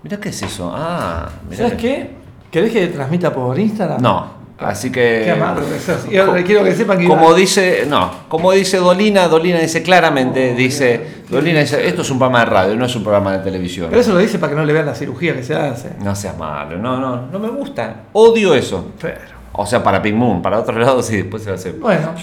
Mirá 0.07 0.21
qué 0.21 0.29
es 0.29 0.41
eso. 0.41 0.71
Ah, 0.73 1.27
mirá 1.49 1.63
¿Sabes 1.63 1.73
que- 1.73 1.87
qué? 1.87 2.11
¿Querés 2.49 2.71
que 2.71 2.87
transmita 2.87 3.33
por 3.33 3.59
Instagram? 3.59 4.01
No. 4.01 4.37
Así 4.57 4.89
que. 4.89 5.23
Qué 5.25 5.79
sos. 5.81 6.09
Y 6.09 6.15
ahora 6.17 6.41
quiero 6.45 6.63
que 6.63 6.73
sepan 6.73 6.97
que. 6.97 7.05
Como 7.07 7.33
dice, 7.33 7.83
no, 7.89 8.09
como 8.29 8.53
dice 8.53 8.77
Dolina, 8.77 9.27
Dolina 9.27 9.59
dice 9.59 9.83
claramente, 9.83 10.55
dice, 10.55 11.23
Dolina 11.29 11.59
dice, 11.59 11.85
esto 11.85 12.03
es 12.03 12.09
un 12.09 12.17
programa 12.19 12.39
de 12.39 12.45
radio, 12.45 12.75
no 12.77 12.85
es 12.85 12.95
un 12.95 13.03
programa 13.03 13.33
de 13.33 13.39
televisión. 13.43 13.87
Pero 13.89 13.99
eso 14.01 14.13
lo 14.13 14.19
dice 14.19 14.39
para 14.39 14.51
que 14.53 14.55
no 14.57 14.63
le 14.63 14.71
vean 14.71 14.85
la 14.85 14.95
cirugía 14.95 15.35
que 15.35 15.43
se 15.43 15.53
hace. 15.55 15.91
No 16.01 16.15
seas 16.15 16.37
malo, 16.37 16.77
no, 16.77 16.97
no, 17.01 17.23
no 17.29 17.37
me 17.39 17.49
gusta. 17.49 18.03
Odio 18.13 18.53
eso. 18.55 18.91
Pero. 19.01 19.19
O 19.51 19.65
sea, 19.65 19.83
para 19.83 20.01
Pink 20.01 20.15
Moon, 20.15 20.41
para 20.41 20.57
otro 20.59 20.79
lado 20.79 21.03
sí, 21.03 21.17
después 21.17 21.43
se 21.43 21.51
hace. 21.51 21.73
Bueno, 21.73 22.13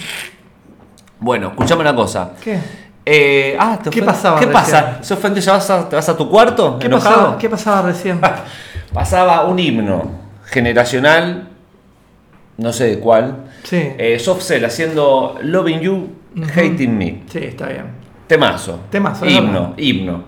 Bueno, 1.21 1.49
escuchame 1.49 1.83
una 1.83 1.95
cosa. 1.95 2.31
¿qué? 2.43 2.59
Eh, 3.07 3.57
ah, 3.61 3.79
¿te 3.83 3.91
¿Qué 3.91 4.03
pasaba 4.03 4.39
¿Qué 4.41 4.47
recién? 4.47 4.63
pasa? 4.63 4.99
¿Se 5.03 5.15
ofendió? 5.15 5.43
¿Ya 5.43 5.53
vas 5.53 5.69
a, 5.71 5.89
te 5.89 5.97
vas 5.97 6.09
a 6.09 6.17
tu 6.17 6.29
cuarto? 6.31 6.79
¿Qué 6.79 6.87
¿Enojado? 6.87 7.17
pasaba, 7.17 7.39
¿Qué 7.39 7.49
pasaba 7.51 7.83
recién? 7.83 8.21
Pasaba 8.95 9.45
un 9.47 9.59
himno 9.59 10.09
generacional, 10.45 11.49
no 12.59 12.73
sé 12.73 12.85
de 12.87 12.99
cuál. 13.01 13.39
Sí. 13.65 13.93
Eh, 13.99 14.19
Soft 14.21 14.43
Cell 14.43 14.65
haciendo 14.65 15.37
Loving 15.43 15.81
You, 15.81 16.09
Ujú. 16.37 16.45
Hating 16.51 16.97
Me. 16.97 17.23
Sí, 17.29 17.39
está 17.43 17.67
bien. 17.67 17.87
Temazo. 18.29 18.81
Temazo, 18.91 19.27
Himno, 19.27 19.75
himno. 19.77 20.25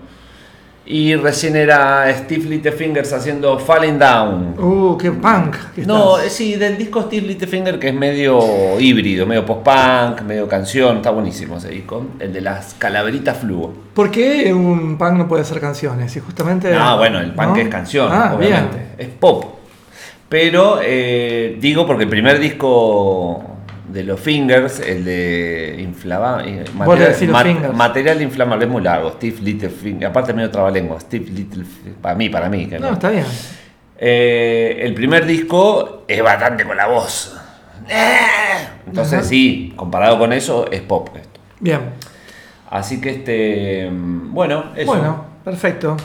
Y 0.89 1.15
recién 1.15 1.57
era 1.57 2.09
Steve 2.17 2.45
Littlefingers 2.45 3.11
haciendo 3.11 3.59
Falling 3.59 3.99
Down. 3.99 4.55
Uh, 4.57 4.97
qué 4.97 5.11
punk. 5.11 5.55
que 5.75 5.85
No, 5.85 6.15
estás. 6.17 6.27
eh, 6.27 6.29
sí, 6.29 6.55
del 6.55 6.77
disco 6.77 7.01
Steve 7.01 7.27
Littlefinger 7.27 7.77
que 7.77 7.89
es 7.89 7.93
medio 7.93 8.39
híbrido, 8.79 9.25
medio 9.25 9.45
post-punk, 9.45 10.21
medio 10.21 10.47
canción, 10.47 10.97
está 10.97 11.09
buenísimo 11.11 11.57
ese 11.57 11.69
disco. 11.71 12.05
El 12.19 12.31
de 12.31 12.39
las 12.39 12.73
calaveritas 12.75 13.37
fluo. 13.37 13.73
¿Por 13.93 14.09
qué 14.11 14.53
un 14.53 14.97
punk 14.97 15.13
no 15.17 15.27
puede 15.27 15.41
hacer 15.41 15.59
canciones? 15.59 16.15
Y 16.15 16.21
justamente. 16.21 16.71
No, 16.73 16.97
bueno, 16.97 17.19
el 17.19 17.33
punk 17.33 17.47
¿no? 17.47 17.55
es 17.57 17.67
canción, 17.67 18.09
Ah, 18.09 18.33
obviamente. 18.37 18.77
bien. 18.77 18.87
Es 18.97 19.07
pop. 19.09 19.43
Pero 20.29 20.79
eh, 20.81 21.57
digo 21.59 21.85
porque 21.85 22.03
el 22.05 22.09
primer 22.09 22.39
disco 22.39 23.43
de 23.87 24.03
los 24.03 24.19
Fingers, 24.19 24.79
el 24.79 25.05
de 25.05 25.77
inflama, 25.79 26.43
eh, 26.45 26.65
Fingers. 26.65 27.73
material 27.73 28.21
inflamable, 28.21 28.65
es 28.65 28.71
muy 28.71 28.81
largo. 28.81 29.11
Steve 29.11 29.37
Littlefinger, 29.41 30.07
aparte 30.09 30.33
medio 30.33 30.51
trabalengua. 30.51 30.99
Steve 30.99 31.29
Little, 31.29 31.63
para 32.01 32.15
mí, 32.15 32.29
para 32.29 32.49
mí. 32.49 32.67
que 32.67 32.79
No, 32.79 32.93
está 32.93 33.09
bien. 33.09 33.25
Eh, 33.97 34.79
el 34.83 34.93
primer 34.93 35.25
disco 35.25 36.03
es 36.07 36.21
bastante 36.21 36.65
con 36.65 36.77
la 36.77 36.87
voz. 36.87 37.35
Eh, 37.89 38.17
Entonces 38.85 39.25
sí, 39.25 39.73
comparado 39.75 40.19
con 40.19 40.33
eso, 40.33 40.69
es 40.71 40.81
pop 40.81 41.09
esto. 41.15 41.39
Bien. 41.59 41.79
Así 42.69 42.99
que 42.99 43.09
este, 43.11 43.89
bueno, 43.91 44.71
eso. 44.75 44.87
Bueno, 44.87 45.25
perfecto. 45.43 45.95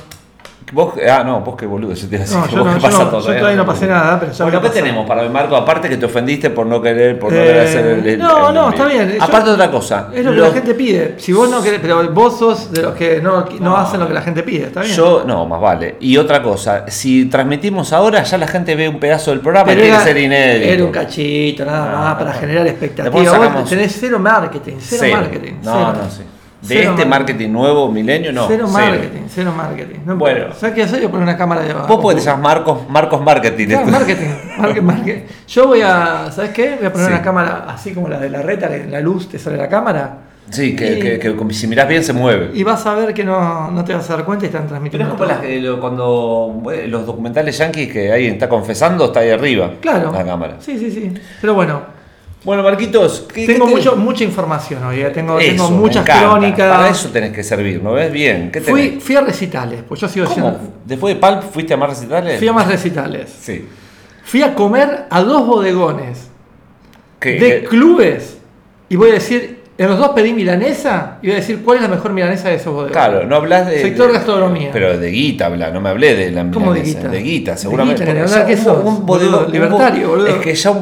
Vos, 0.72 0.94
ah, 1.06 1.22
no, 1.22 1.40
vos 1.42 1.54
qué 1.54 1.66
boludo, 1.66 1.92
yo 1.92 2.08
te 2.08 2.14
iba 2.14 2.24
a 2.24 2.26
decir 2.26 2.38
No, 2.38 2.44
que 2.46 2.52
yo 2.52 2.58
vos 2.58 2.66
no- 2.66 2.72
qué 2.74 2.80
yo 2.80 2.86
pasa 2.88 2.98
no- 2.98 3.04
yo 3.04 3.10
todavía. 3.18 3.38
todavía 3.40 3.56
no 3.62 3.66
pasé 3.66 3.86
nada, 3.86 4.18
pero 4.20 4.32
ya 4.32 4.44
Bueno, 4.44 4.60
¿qué 4.62 4.70
tenemos 4.70 5.06
para 5.06 5.28
Marco? 5.28 5.54
Aparte 5.54 5.88
que 5.90 5.98
te 5.98 6.06
ofendiste 6.06 6.48
por 6.48 6.64
no 6.66 6.80
querer, 6.80 7.18
por 7.18 7.30
no 7.30 7.38
Eh, 7.38 7.44
querer 7.46 7.60
hacer 7.66 7.86
el, 7.86 8.06
el- 8.06 8.18
no, 8.18 8.48
el- 8.48 8.54
no, 8.54 8.70
está 8.70 8.86
bien. 8.86 9.12
Yo- 9.16 9.22
Aparte 9.22 9.50
otra 9.50 9.70
cosa. 9.70 10.08
Es 10.14 10.24
lo 10.24 10.30
que 10.30 10.36
los- 10.38 10.48
la 10.48 10.54
gente 10.54 10.74
pide. 10.74 11.14
Si 11.18 11.32
vos 11.32 11.50
no 11.50 11.62
querés, 11.62 11.78
pero 11.82 12.10
vos 12.12 12.38
sos 12.38 12.72
de 12.72 12.80
los 12.82 12.94
que 12.94 13.20
no, 13.20 13.44
no, 13.60 13.76
hacen 13.76 14.00
lo 14.00 14.08
que 14.08 14.14
la 14.14 14.22
gente 14.22 14.42
pide, 14.42 14.64
¿está 14.68 14.80
bien? 14.80 14.96
Yo, 14.96 15.24
no, 15.26 15.44
más 15.44 15.60
vale. 15.60 15.96
Y 16.00 16.16
otra 16.16 16.42
cosa, 16.42 16.84
si 16.88 17.26
transmitimos 17.26 17.92
ahora, 17.92 18.22
ya 18.22 18.38
la 18.38 18.46
gente 18.46 18.74
ve 18.74 18.88
un 18.88 18.98
pedazo 18.98 19.30
del 19.30 19.40
programa 19.40 19.66
Pero 19.66 19.80
y 19.80 19.84
quiere 19.84 20.02
ser 20.02 20.16
inédito. 20.16 20.72
Era 20.72 20.84
un 20.84 20.90
cachito, 20.92 21.64
nada 21.66 22.00
más, 22.00 22.14
para 22.16 22.32
generar 22.32 22.66
expectativa. 22.66 23.10
Vos 23.50 23.68
tenés 23.68 23.94
cero 24.00 24.18
marketing, 24.18 24.76
cero, 24.80 25.02
Cero. 25.04 25.16
marketing. 25.20 25.52
No, 25.62 25.92
sí. 26.08 26.22
De 26.62 26.68
Cero 26.76 26.90
este 26.92 27.04
marketing 27.06 27.48
nuevo, 27.50 27.90
milenio, 27.90 28.32
no. 28.32 28.46
cero 28.46 28.66
cero. 28.72 28.86
marketing, 28.92 29.22
cero 29.28 29.52
marketing. 29.56 29.98
No, 30.06 30.16
Bueno. 30.16 30.54
¿Sabes 30.54 30.74
qué 30.76 30.82
hacer? 30.84 31.02
Yo 31.02 31.10
poner 31.10 31.24
una 31.24 31.36
cámara 31.36 31.60
de 31.62 31.72
abajo. 31.72 31.88
Vos 31.88 32.00
podés 32.00 32.24
llamar 32.24 32.58
Marcos, 32.58 32.88
Marcos 32.88 33.20
Marketing. 33.20 33.66
Claro, 33.66 33.86
marketing, 33.88 34.28
marketing, 34.58 34.82
marketing. 34.86 35.20
Yo 35.48 35.66
voy 35.66 35.80
a, 35.82 36.30
¿sabes 36.30 36.50
qué? 36.52 36.76
Voy 36.76 36.86
a 36.86 36.92
poner 36.92 37.08
Sí. 37.08 37.12
una 37.14 37.22
cámara 37.22 37.64
así 37.68 37.92
como 37.92 38.08
la 38.08 38.18
de 38.20 38.30
la 38.30 38.42
reta, 38.42 38.68
que 38.68 38.86
la 38.86 39.00
luz 39.00 39.28
te 39.28 39.40
sale 39.40 39.56
la 39.56 39.68
cámara. 39.68 40.18
Sí, 40.50 40.76
que, 40.76 40.92
Y- 40.92 41.18
que- 41.18 41.54
si 41.54 41.66
mirás 41.66 41.88
bien 41.88 42.04
se 42.04 42.12
mueve. 42.12 42.50
Y 42.54 42.62
vas 42.62 42.84
a 42.86 42.94
ver 42.94 43.12
que 43.14 43.24
no, 43.24 43.70
no 43.70 43.84
te 43.84 43.94
vas 43.94 44.08
a 44.10 44.16
dar 44.16 44.24
cuenta 44.24 44.44
y 44.44 44.48
están 44.48 44.62
Pero 44.62 44.68
transmitiendo. 44.68 45.08
es 45.08 45.14
como 45.14 45.24
las 45.24 45.62
lo- 45.62 45.80
cuando 45.80 46.62
eh, 46.72 46.86
los 46.88 47.06
documentales 47.06 47.58
yankees 47.58 47.92
que 47.92 48.12
alguien 48.12 48.34
está 48.34 48.48
confesando, 48.48 49.06
está 49.06 49.20
ahí 49.20 49.30
arriba. 49.30 49.72
Claro. 49.80 50.12
La 50.12 50.24
cámara. 50.24 50.56
Sí, 50.60 50.78
sí, 50.78 50.90
sí. 50.92 51.12
Pero 51.40 51.54
bueno, 51.54 51.80
Bueno, 52.44 52.64
Marquitos, 52.64 53.26
¿qué, 53.32 53.46
Tengo 53.46 53.66
qué 53.66 53.74
mucho, 53.76 53.96
mucha 53.96 54.24
información 54.24 54.82
hoy, 54.84 55.00
eh. 55.00 55.10
tengo, 55.10 55.38
Eso, 55.38 55.50
tengo 55.52 55.70
me 55.70 55.76
muchas 55.76 56.04
crónicas. 56.04 56.70
Para 56.76 56.88
eso 56.88 57.08
tenés 57.10 57.32
que 57.32 57.44
servir, 57.44 57.80
¿no 57.80 57.92
ves? 57.92 58.10
Bien, 58.12 58.50
¿qué 58.50 58.60
fui, 58.60 58.98
fui 59.00 59.14
a 59.14 59.20
recitales, 59.20 59.80
pues 59.88 60.00
yo 60.00 60.08
sigo 60.08 60.26
¿Cómo? 60.26 60.34
siendo. 60.34 60.60
¿Después 60.84 61.14
de 61.14 61.20
Palp 61.20 61.42
fuiste 61.52 61.74
a 61.74 61.76
más 61.76 61.90
recitales? 61.90 62.38
Fui 62.40 62.48
a 62.48 62.52
más 62.52 62.66
recitales. 62.66 63.32
Sí. 63.40 63.64
Fui 64.24 64.42
a 64.42 64.54
comer 64.56 65.04
a 65.08 65.22
dos 65.22 65.46
bodegones 65.46 66.28
¿Qué- 67.20 67.38
de 67.38 67.64
clubes. 67.64 68.38
Y 68.88 68.96
voy 68.96 69.10
a 69.10 69.14
decir, 69.14 69.60
en 69.78 69.88
los 69.88 69.98
dos 69.98 70.08
pedí 70.10 70.32
milanesa 70.32 71.18
y 71.22 71.26
voy 71.28 71.36
a 71.36 71.38
decir 71.38 71.62
cuál 71.64 71.76
es 71.76 71.82
la 71.84 71.88
mejor 71.88 72.12
milanesa 72.12 72.48
de 72.48 72.56
esos 72.56 72.72
bodegones. 72.74 72.92
Claro, 72.92 73.24
no 73.24 73.36
hablas 73.36 73.68
de. 73.68 73.80
Sector 73.82 74.08
de- 74.08 74.14
gastronomía. 74.14 74.70
Pero 74.72 74.98
de 74.98 75.10
guita 75.10 75.46
habla, 75.46 75.70
no 75.70 75.80
me 75.80 75.90
hablé 75.90 76.16
de 76.16 76.30
la 76.32 76.42
¿Cómo 76.50 76.72
de 76.74 76.80
milanesa, 76.80 76.98
guita? 76.98 77.08
De 77.08 77.22
guita, 77.22 77.50
De 77.52 77.56
seguramente. 77.58 78.00
guita, 78.04 78.12
porque 78.16 78.22
¿hablar 78.32 78.40
ya 78.40 78.46
qué 78.46 78.56
sos? 78.56 78.82
Boludo, 78.82 79.06
bodegón- 79.06 79.46
un 79.46 79.52
libertario, 79.52 80.02
bo- 80.08 80.14
boludo. 80.16 80.26
Es 80.26 80.36
que 80.38 80.54
ya 80.56 80.70
un, 80.72 80.80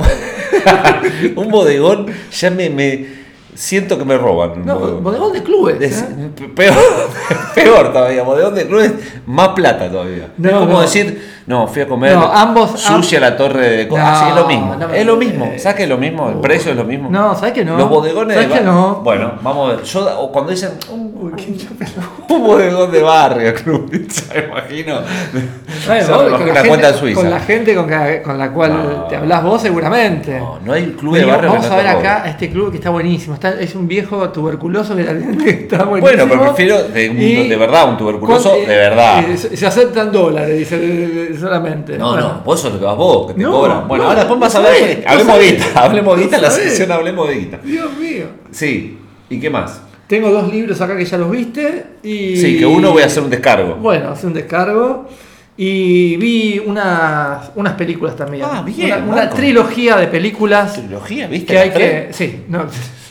un 1.36 1.48
bodegón 1.48 2.06
ya 2.30 2.50
me, 2.50 2.70
me- 2.70 3.20
siento 3.54 3.98
que 3.98 4.04
me 4.04 4.16
roban. 4.16 4.64
No, 4.64 4.78
bodegón. 4.78 5.02
bodegón 5.04 5.32
de 5.32 5.42
clubes. 5.42 6.02
¿eh? 6.02 6.30
peor, 6.54 6.74
peor 7.54 7.92
todavía, 7.92 8.22
bodegón 8.22 8.54
de 8.54 8.66
clubes, 8.66 8.92
más 9.26 9.48
plata 9.50 9.90
todavía. 9.90 10.32
No, 10.38 10.48
es 10.48 10.54
como 10.56 10.72
no. 10.72 10.80
decir, 10.82 11.22
no, 11.50 11.66
fui 11.66 11.82
a 11.82 11.88
comer 11.88 12.14
No, 12.14 12.32
ambos- 12.32 12.78
sushi 12.80 13.16
a 13.16 13.20
la 13.20 13.36
torre 13.36 13.68
de 13.68 13.86
No, 13.86 13.96
Ah, 13.98 14.20
sí, 14.22 14.28
es 14.30 14.36
lo 14.36 14.46
mismo. 14.46 14.76
no 14.76 14.88
me- 14.88 15.00
es 15.00 15.04
lo 15.06 15.16
mismo. 15.16 15.52
¿Sabes 15.58 15.76
que 15.76 15.82
es 15.82 15.88
lo 15.88 15.98
mismo? 15.98 16.28
El 16.30 16.36
precio 16.40 16.70
es 16.70 16.76
lo 16.76 16.84
mismo. 16.84 17.10
No, 17.10 17.34
¿sabes 17.34 17.52
que 17.52 17.64
no? 17.64 17.76
Los 17.76 17.88
bodegones 17.88 18.34
¿Sabes 18.36 18.50
de 18.50 18.58
que 18.58 18.64
no? 18.64 19.00
Bueno, 19.02 19.32
vamos 19.42 19.68
a 19.72 19.76
ver. 19.76 19.84
Yo, 19.84 20.20
o 20.20 20.30
cuando 20.30 20.52
dicen 20.52 20.70
un, 20.90 21.10
Uy, 21.20 21.32
un 22.30 22.42
bodegón 22.46 22.90
de 22.92 23.02
barrio, 23.02 23.52
me 23.66 24.44
imagino. 24.46 25.00
Bueno, 25.32 25.48
me 25.88 25.98
imagino 25.98 26.16
con, 26.16 26.30
la 26.30 26.38
cuenta 26.38 26.60
en 26.60 26.64
gente, 26.94 26.98
Suiza. 26.98 27.20
con 27.20 27.30
la 27.30 27.40
gente 27.40 27.74
con, 27.74 27.86
que- 27.88 28.22
con 28.22 28.38
la 28.38 28.50
cual 28.52 29.06
te 29.08 29.16
hablas 29.16 29.42
vos 29.42 29.60
seguramente. 29.60 30.38
No, 30.38 30.58
no 30.64 30.72
hay 30.72 30.92
club 30.98 31.14
de 31.16 31.24
barrio 31.24 31.50
vamos 31.50 31.66
a 31.66 31.76
ver 31.76 31.86
acá 31.88 32.24
este 32.26 32.48
club 32.48 32.70
que 32.70 32.76
está 32.78 32.90
buenísimo. 32.90 33.34
Está, 33.34 33.50
es 33.60 33.74
un 33.74 33.86
viejo 33.88 34.30
tuberculoso 34.30 34.94
que 34.96 35.02
está 35.02 35.84
buenísimo. 35.84 36.00
Bueno, 36.00 36.24
pero 36.28 36.42
prefiero 36.54 36.84
de, 36.84 37.10
un- 37.10 37.48
de 37.48 37.56
verdad, 37.56 37.88
un 37.90 37.96
tuberculoso 37.98 38.50
¿cuán- 38.50 38.66
de 38.66 38.76
verdad. 38.76 39.24
eh, 39.28 39.36
se 39.36 39.66
aceptan 39.66 40.10
dólares, 40.12 40.56
dice 40.58 41.34
solamente. 41.40 41.98
No, 41.98 42.10
Bueno. 42.12 42.28
no, 42.28 42.42
vos 42.44 42.60
sos 42.60 42.72
lo 42.72 42.78
que 42.78 42.84
vas 42.84 42.96
vos, 42.96 43.26
que 43.28 43.34
te 43.34 43.40
No, 43.42 43.50
cobran. 43.52 43.88
Bueno, 43.88 44.04
no, 44.04 44.10
ahora 44.10 44.20
después 44.20 44.40
vas 44.40 44.54
a 44.54 44.60
ver. 44.60 45.04
hablemos 45.06 45.38
de 45.38 45.44
guita, 45.50 45.64
hablemos 45.74 46.16
de 46.16 46.22
guita, 46.24 46.38
la 46.38 46.50
sección 46.50 46.92
hablemos 46.92 47.28
de 47.28 47.34
guita. 47.36 47.58
Dios 47.64 47.92
mío. 47.98 48.26
Sí, 48.50 48.98
¿y 49.28 49.40
qué 49.40 49.50
más? 49.50 49.80
Tengo 50.06 50.30
dos 50.30 50.52
libros 50.52 50.80
acá 50.80 50.96
que 50.96 51.04
ya 51.04 51.16
los 51.18 51.30
viste. 51.30 51.84
Y... 52.02 52.36
Sí, 52.36 52.58
que 52.58 52.66
uno 52.66 52.90
voy 52.92 53.02
a 53.02 53.06
hacer 53.06 53.22
un 53.22 53.30
descargo. 53.30 53.76
Bueno, 53.76 54.10
hace 54.10 54.26
un 54.26 54.34
descargo. 54.34 55.08
Y 55.56 56.16
vi 56.16 56.58
unas, 56.64 57.50
unas 57.54 57.74
películas 57.74 58.16
también. 58.16 58.44
Ah, 58.48 58.62
bien, 58.62 59.04
Una, 59.08 59.28
trilogía 59.28 59.96
de 59.96 60.06
películas 60.06 60.72
Trilogía, 60.72 61.26
¿viste? 61.26 61.52
que 61.52 61.58
hay 61.58 61.70
que. 61.70 62.08
Sí, 62.12 62.44
no. 62.48 62.64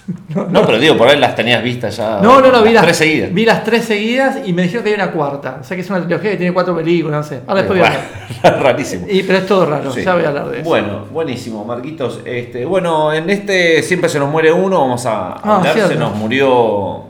No, 0.36 0.46
No, 0.48 0.66
pero 0.66 0.78
digo, 0.80 0.98
por 0.98 1.08
ahí 1.08 1.18
las 1.20 1.36
tenías 1.36 1.64
vistas 1.64 1.98
ya. 1.98 2.20
no, 2.22 2.42
no, 2.42 2.52
no, 2.52 2.64
vi 2.64 2.72
las, 2.74 2.84
tres 2.84 2.98
seguidas. 2.98 3.34
vi 3.34 3.46
las 3.46 3.64
tres 3.64 3.86
seguidas 3.86 4.40
y 4.46 4.54
me 4.54 4.64
dijeron 4.64 4.84
que 4.84 4.90
hay 4.90 4.96
una 4.96 5.12
cuarta. 5.12 5.58
O 5.62 5.64
sea 5.64 5.76
que 5.76 5.82
es 5.82 5.90
una 5.90 6.00
trilogía 6.02 6.32
que 6.32 6.38
tiene 6.38 6.54
cuatro 6.54 6.76
películas, 6.76 7.18
no 7.18 7.24
sé. 7.24 7.42
Ahora 7.48 7.62
después 7.64 7.80
voy 7.80 7.88
a. 7.88 8.50
Rarísimo. 8.60 9.06
Y, 9.10 9.24
pero 9.24 9.40
es 9.40 9.46
todo 9.46 9.66
raro, 9.66 9.92
Sí. 9.92 10.04
ya 10.04 10.14
voy 10.16 10.24
a 10.24 10.28
hablar 10.30 10.50
de 10.50 10.60
eso. 10.62 10.70
Bueno, 10.70 11.06
buenísimo, 11.12 11.64
Marquitos. 11.66 12.22
Este, 12.26 12.66
bueno, 12.66 13.12
en 13.14 13.30
este 13.30 13.82
siempre 13.84 14.10
se 14.10 14.20
nos 14.20 14.30
muere 14.30 14.52
uno, 14.52 14.80
vamos 14.82 15.06
a 15.06 15.34
Ah, 15.34 15.58
hablar. 15.58 15.74
cierto. 15.74 15.94
se 15.94 16.00
nos 16.00 16.16
murió 16.16 17.04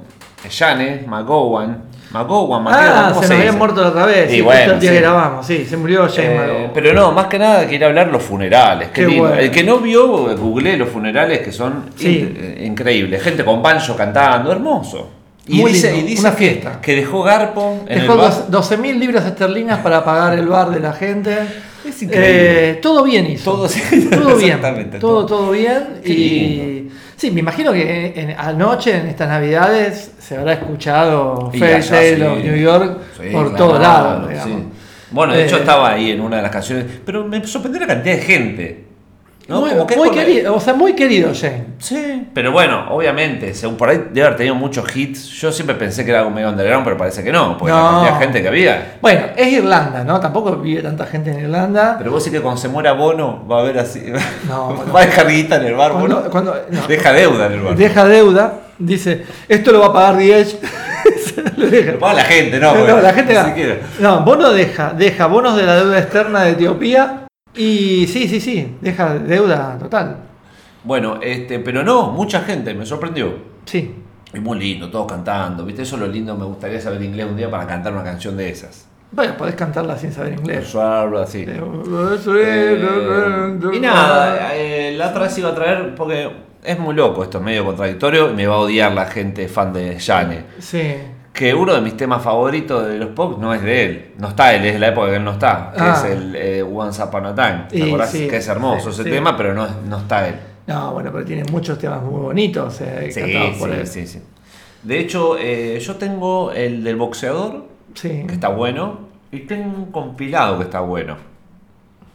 Jane 0.49 1.03
McGowan. 1.07 1.88
McGowan, 2.11 2.63
Mateo, 2.63 2.79
ah, 2.93 3.09
¿cómo 3.09 3.21
se, 3.21 3.27
se 3.27 3.33
nos 3.33 3.39
habían 3.41 3.57
muerto 3.59 3.81
la 3.83 3.89
otra 3.89 4.05
vez. 4.05 4.31
Y 4.31 4.35
sí, 4.37 4.41
bueno, 4.41 4.73
el 4.73 4.79
día 4.79 4.89
sí. 4.89 4.95
que 4.95 5.01
grabamos, 5.01 5.45
sí, 5.45 5.65
se 5.69 5.77
murió 5.77 6.01
James 6.07 6.41
Eh, 6.49 6.69
pero 6.73 6.93
no, 6.93 7.11
más 7.11 7.27
que 7.27 7.37
nada 7.37 7.67
quiere 7.67 7.85
hablar 7.85 8.07
los 8.07 8.23
funerales. 8.23 8.89
Qué 8.89 9.05
lindo. 9.05 9.23
bueno. 9.27 9.35
El 9.39 9.51
que 9.51 9.63
no 9.63 9.77
vio, 9.77 10.35
googleé 10.35 10.75
los 10.77 10.89
funerales 10.89 11.39
que 11.39 11.51
son 11.51 11.85
Sí. 11.95 12.07
in- 12.19 12.37
eh, 12.39 12.65
increíbles. 12.65 13.21
Gente 13.21 13.45
con 13.45 13.61
banjo 13.61 13.95
cantando, 13.95 14.51
hermoso. 14.51 15.09
Y 15.47 15.61
Muy 15.61 15.71
dice, 15.73 15.91
lindo, 15.91 16.05
y 16.07 16.09
dice 16.11 16.21
una 16.21 16.31
fiesta. 16.31 16.79
que 16.81 16.95
dejó 16.95 17.23
Garpo 17.23 17.83
en 17.87 17.99
Dejó 18.01 18.13
el 18.13 18.19
bar. 18.19 18.29
dos- 18.29 18.51
12 18.51 18.77
mil 18.77 18.99
libras 18.99 19.25
esterlinas 19.25 19.79
para 19.79 20.03
pagar 20.03 20.37
el 20.37 20.47
bar 20.47 20.69
de 20.69 20.79
la 20.79 20.93
gente. 20.93 21.35
Es 21.87 22.01
increíble. 22.03 22.69
Eh, 22.71 22.73
todo 22.81 23.03
bien 23.03 23.25
hizo. 23.27 23.51
Todo, 23.51 23.67
todo 24.11 24.35
bien. 24.35 24.59
Todo, 24.99 25.25
todo. 25.25 25.51
bien. 25.51 26.01
Qué 26.03 26.11
Y 26.11 26.91
sí, 27.19 27.31
me 27.31 27.41
imagino 27.41 27.71
que 27.73 28.13
en- 28.15 28.35
anoche, 28.37 28.95
en 28.97 29.07
estas 29.07 29.27
navidades, 29.27 30.11
se 30.19 30.37
habrá 30.37 30.53
escuchado 30.53 31.51
Fairy 31.51 31.83
Tale 31.87 32.15
sí. 32.15 32.21
of 32.23 32.37
New 32.43 32.55
York 32.55 32.97
Sí, 33.21 33.29
por 33.31 33.55
todos 33.55 33.79
lados. 33.79 34.29
Bueno, 35.11 35.33
de 35.33 35.45
hecho 35.45 35.57
Eh, 35.57 35.59
estaba 35.61 35.89
ahí 35.91 36.11
en 36.11 36.21
una 36.21 36.37
de 36.37 36.41
las 36.43 36.51
canciones, 36.51 36.85
pero 37.05 37.25
me 37.25 37.45
sorprendió 37.45 37.81
la 37.81 37.87
cantidad 37.87 38.15
de 38.15 38.21
gente. 38.21 38.83
¿No? 39.49 39.59
Muy, 39.61 39.71
Como 39.71 39.87
que 39.87 39.95
muy 39.97 40.11
querido, 40.11 40.55
o 40.55 40.59
sea, 40.59 40.73
muy 40.73 40.93
querido 40.93 41.31
Jane. 41.33 41.65
Sí, 41.79 42.27
pero 42.33 42.51
bueno, 42.51 42.85
obviamente, 42.91 43.53
según 43.53 43.75
por 43.75 43.89
ahí 43.89 43.97
debe 44.13 44.27
haber 44.27 44.37
tenido 44.37 44.55
muchos 44.55 44.95
hits. 44.95 45.27
Yo 45.29 45.51
siempre 45.51 45.75
pensé 45.75 46.05
que 46.05 46.11
era 46.11 46.19
algo 46.19 46.31
medio 46.31 46.49
underground, 46.49 46.83
pero 46.85 46.95
parece 46.97 47.23
que 47.23 47.31
no, 47.31 47.57
porque 47.57 47.73
la 47.73 47.79
No. 47.81 47.89
cantidad 47.91 48.13
de 48.13 48.19
gente 48.25 48.41
que 48.43 48.47
había. 48.47 48.97
Bueno, 49.01 49.21
es 49.35 49.47
Irlanda, 49.51 50.03
¿no? 50.03 50.19
Tampoco 50.19 50.55
vive 50.57 50.81
tanta 50.81 51.05
gente 51.05 51.31
en 51.31 51.39
Irlanda. 51.41 51.95
Pero 51.97 52.11
vos 52.11 52.23
sí 52.23 52.29
que 52.31 52.39
cuando 52.41 52.61
se 52.61 52.67
muera 52.69 52.93
Bono 52.93 53.45
va 53.49 53.57
a 53.57 53.61
haber 53.61 53.79
así. 53.79 54.03
No, 54.47 54.65
bueno. 54.75 54.93
va 54.93 55.01
a 55.01 55.05
dejar 55.05 55.27
guita 55.27 55.55
en 55.57 55.63
el 55.65 55.73
bar, 55.75 55.91
Cuando- 55.93 56.15
Bono. 56.17 56.29
cuando- 56.29 56.55
no. 56.69 56.87
Deja 56.87 57.11
deuda 57.11 57.47
en 57.47 57.53
el 57.53 57.61
bar. 57.61 57.75
Deja 57.75 58.05
deuda, 58.05 58.53
dice, 58.77 59.25
esto 59.47 59.71
lo 59.71 59.79
va 59.79 59.87
a 59.87 59.93
pagar 59.93 60.17
Diez. 60.17 60.57
Lo 61.57 61.67
deja. 61.71 61.91
Lo 61.93 61.99
paga 61.99 62.13
la 62.15 62.23
gente, 62.23 62.59
no, 62.59 62.75
No, 62.87 63.01
la 63.01 63.13
gente. 63.13 63.79
No, 63.99 64.19
bono 64.21 64.51
deja, 64.51 64.93
deja 64.95 65.25
bonos 65.27 65.55
de 65.55 65.63
la 65.63 65.75
deuda 65.77 65.99
externa 65.99 66.41
de 66.43 66.51
Etiopía 66.51 67.21
y 67.55 68.07
sí, 68.07 68.27
sí, 68.27 68.39
sí, 68.39 68.75
deja 68.81 69.15
deuda 69.15 69.77
total. 69.77 70.17
Bueno, 70.83 71.19
este, 71.21 71.59
pero 71.59 71.83
no, 71.83 72.11
mucha 72.11 72.41
gente, 72.41 72.73
me 72.73 72.85
sorprendió. 72.85 73.33
Sí. 73.65 73.95
Y 74.33 74.39
muy 74.39 74.59
lindo, 74.59 74.89
todos 74.89 75.07
cantando, 75.07 75.65
¿viste? 75.65 75.81
Eso 75.81 75.95
es 75.95 76.01
lo 76.01 76.07
lindo, 76.07 76.35
me 76.37 76.45
gustaría 76.45 76.79
saber 76.79 77.01
inglés 77.01 77.27
un 77.29 77.35
día 77.35 77.49
para 77.49 77.65
cantar 77.65 77.93
una 77.93 78.03
canción 78.03 78.37
de 78.37 78.49
esas. 78.49 78.87
Bueno, 79.11 79.35
podés 79.35 79.55
cantarla 79.55 79.97
sin 79.97 80.11
saber 80.11 80.33
inglés. 80.33 80.67
Suave, 80.67 81.19
así. 81.21 81.43
Eh, 81.47 81.59
y 83.73 83.79
nada, 83.79 84.55
eh, 84.55 84.93
la 84.95 85.09
otra 85.09 85.23
vez 85.23 85.37
iba 85.39 85.49
a 85.49 85.55
traer, 85.55 85.95
porque 85.95 86.29
es 86.63 86.77
muy 86.77 86.93
loco, 86.93 87.23
esto 87.23 87.39
es 87.39 87.43
medio 87.43 87.65
contradictorio, 87.65 88.29
y 88.29 88.35
me 88.35 88.45
va 88.45 88.55
a 88.55 88.59
odiar 88.59 88.93
la 88.93 89.05
gente 89.05 89.47
fan 89.47 89.73
de 89.73 89.99
Jane. 89.99 90.45
Sí. 90.59 90.93
Que 91.33 91.53
uno 91.53 91.73
de 91.73 91.81
mis 91.81 91.95
temas 91.95 92.21
favoritos 92.23 92.85
de 92.87 92.97
los 92.97 93.09
pop 93.09 93.37
no 93.39 93.53
es 93.53 93.61
de 93.61 93.85
él, 93.85 94.11
no 94.17 94.29
está 94.29 94.53
él, 94.53 94.65
es 94.65 94.73
de 94.73 94.79
la 94.79 94.87
época 94.89 95.09
que 95.09 95.15
él 95.17 95.23
no 95.23 95.31
está, 95.31 95.71
que 95.75 95.81
Ah. 95.81 95.93
es 95.97 96.11
el 96.11 96.35
eh, 96.35 96.63
Once 96.63 97.01
Upon 97.01 97.25
a 97.27 97.35
Time. 97.35 97.63
¿Te 97.69 97.83
acordás? 97.83 98.09
sí, 98.11 98.27
que 98.27 98.37
es 98.37 98.47
hermoso 98.47 98.91
sí, 98.91 99.01
ese 99.01 99.09
tema, 99.09 99.37
pero 99.37 99.53
no, 99.53 99.67
no 99.87 99.97
está 99.99 100.27
él. 100.27 100.35
No, 100.67 100.93
bueno, 100.93 101.11
pero 101.11 101.23
tiene 101.25 101.43
muchos 101.51 101.77
temas 101.79 102.01
muy 102.03 102.19
bonitos 102.19 102.81
eh, 102.81 103.09
Sí, 103.11 103.21
cantados 103.21 103.55
por 103.57 103.69
sí, 103.69 103.75
él. 103.79 103.87
sí, 103.87 104.07
sí. 104.07 104.21
De 104.83 104.99
hecho, 104.99 105.37
eh, 105.39 105.79
yo 105.79 105.95
tengo 105.95 106.51
el 106.51 106.83
del 106.83 106.95
boxeador, 106.95 107.65
Sí. 107.93 108.23
que 108.27 108.33
está 108.33 108.49
bueno, 108.49 108.99
y 109.31 109.39
tengo 109.41 109.65
un 109.65 109.91
compilado 109.91 110.57
que 110.57 110.63
está 110.65 110.79
bueno. 110.81 111.17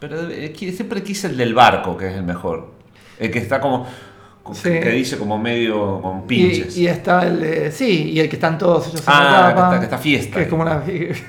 Pero 0.01 0.29
eh, 0.29 0.53
siempre 0.57 1.03
quise 1.03 1.29
el 1.29 1.37
del 1.37 1.55
barco, 1.55 1.97
que 1.97 2.09
es 2.09 2.15
el 2.17 2.23
mejor. 2.25 2.73
El 3.19 3.31
que 3.31 3.39
está 3.39 3.61
como. 3.61 3.87
Con- 4.45 4.55
Sí. 4.55 4.69
que 4.79 4.91
dice 4.91 5.19
como 5.19 5.37
medio 5.39 6.01
con 6.01 6.25
pinches. 6.27 6.77
y 6.77 6.87
está 6.87 7.27
el 7.27 7.41
de, 7.41 7.73
sí, 7.73 8.11
y 8.13 8.21
el 8.21 8.29
que 8.29 8.37
están 8.37 8.57
todos 8.59 8.87
ellos 8.89 9.01
en 9.01 9.05
Ah, 9.09 9.23
la 9.25 9.49
que 9.49 9.55
tapa, 9.55 9.65
está- 9.67 9.79
que 9.81 9.85
está 9.87 9.99
fiesta. 9.99 10.37
Que 10.37 10.43
es 10.43 10.49
como 10.49 10.63
una 10.63 10.79
fiesta. 10.81 11.27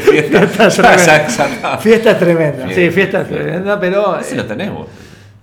Fiesta 0.00 0.68
tremenda. 0.70 1.78
fiesta 1.78 2.18
tremenda. 2.18 2.68
Sí, 2.74 2.90
fiesta 2.90 3.24
tremenda, 3.24 3.78
pero 3.78 4.18
Ese 4.18 4.34
lo 4.36 4.44
tenés 4.46 4.72
vos. 4.72 4.86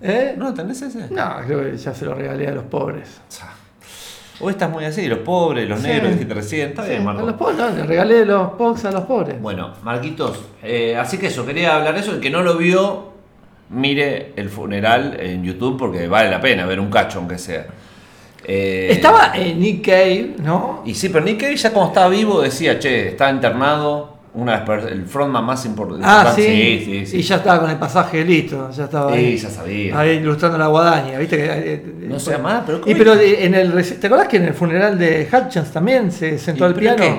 ¿eh? 0.02 0.34
¿No 0.36 0.46
lo 0.46 0.54
tenés 0.54 0.80
ese? 0.82 1.08
No, 1.10 1.36
creo 1.46 1.64
que 1.70 1.76
ya 1.76 1.94
se 1.94 2.04
lo 2.04 2.14
regalé 2.14 2.48
a 2.48 2.52
los 2.52 2.64
pobres. 2.64 3.20
O 4.40 4.50
estás 4.50 4.70
muy 4.70 4.84
así, 4.84 5.06
los 5.08 5.18
pobres, 5.20 5.68
los 5.68 5.80
Sí. 5.80 5.88
negros, 5.88 6.12
dijiste 6.12 6.32
recién. 6.34 6.68
Está 6.68 6.82
Sí, 6.84 6.90
bien, 6.90 7.02
a 7.02 7.04
Marco. 7.06 7.26
los 7.26 7.34
pobres, 7.34 7.56
no, 7.56 7.70
le 7.70 7.82
regalé 7.84 8.24
los 8.24 8.56
box 8.56 8.84
a 8.84 8.92
los 8.92 9.02
pobres. 9.04 9.40
Bueno, 9.42 9.74
Marquitos, 9.82 10.38
eh, 10.62 10.96
así 10.96 11.18
que 11.18 11.26
eso, 11.26 11.44
quería 11.44 11.74
hablar 11.76 11.94
de 11.94 12.00
eso. 12.00 12.12
El 12.12 12.20
que 12.20 12.30
no 12.30 12.42
lo 12.42 12.56
vio, 12.56 13.12
mire 13.70 14.32
el 14.36 14.48
funeral 14.48 15.16
en 15.20 15.42
YouTube 15.44 15.78
porque 15.78 16.06
vale 16.08 16.30
la 16.30 16.40
pena 16.40 16.66
ver 16.66 16.80
un 16.80 16.90
cacho, 16.90 17.18
aunque 17.18 17.38
sea. 17.38 17.66
Eh, 18.44 18.88
Estaba 18.92 19.32
eh, 19.34 19.54
Nick 19.54 19.84
Cave, 19.84 20.36
¿no? 20.42 20.82
Y 20.86 20.94
sí, 20.94 21.08
pero 21.08 21.24
Nick 21.24 21.40
Cave 21.40 21.56
ya 21.56 21.72
como 21.72 21.88
estaba 21.88 22.08
vivo 22.08 22.40
decía, 22.40 22.78
che, 22.78 23.08
está 23.08 23.30
internado, 23.30 24.16
una 24.34 24.52
de 24.52 24.58
las 24.58 24.66
per- 24.66 24.92
el 24.92 25.04
frontman 25.06 25.44
más 25.44 25.64
Ah, 25.64 25.68
importante. 25.68 26.42
sí. 26.42 26.46
Sí, 26.46 26.84
sí, 26.84 27.06
sí. 27.06 27.16
Y 27.18 27.22
ya 27.22 27.36
estaba 27.36 27.60
con 27.60 27.70
el 27.70 27.76
pasaje 27.76 28.24
listo, 28.24 28.70
ya 28.70 28.84
estaba 28.84 29.12
Sí, 29.12 29.18
ahí. 29.18 29.36
ya 29.36 29.50
sabía. 29.50 29.98
Ahí 29.98 30.10
ilustrando 30.16 30.56
la 30.56 30.68
guadaña, 30.68 31.18
¿viste? 31.18 31.36
Que, 31.36 31.44
eh, 31.46 31.82
No 32.08 32.16
eh, 32.16 32.20
sea 32.20 32.38
más, 32.38 32.62
pero 32.64 32.80
¿cómo 32.80 32.90
Y 32.90 32.94
pero 32.94 33.14
en 33.14 33.54
el 33.54 33.98
¿Te 34.00 34.06
acordás 34.06 34.28
que 34.28 34.36
en 34.36 34.44
el 34.44 34.54
funeral 34.54 34.98
de 34.98 35.28
Hutchins 35.30 35.70
también 35.72 36.12
se 36.12 36.38
sentó 36.38 36.64
¿Y 36.64 36.68
al 36.68 36.74
piano? 36.74 36.96
Cada 36.98 37.18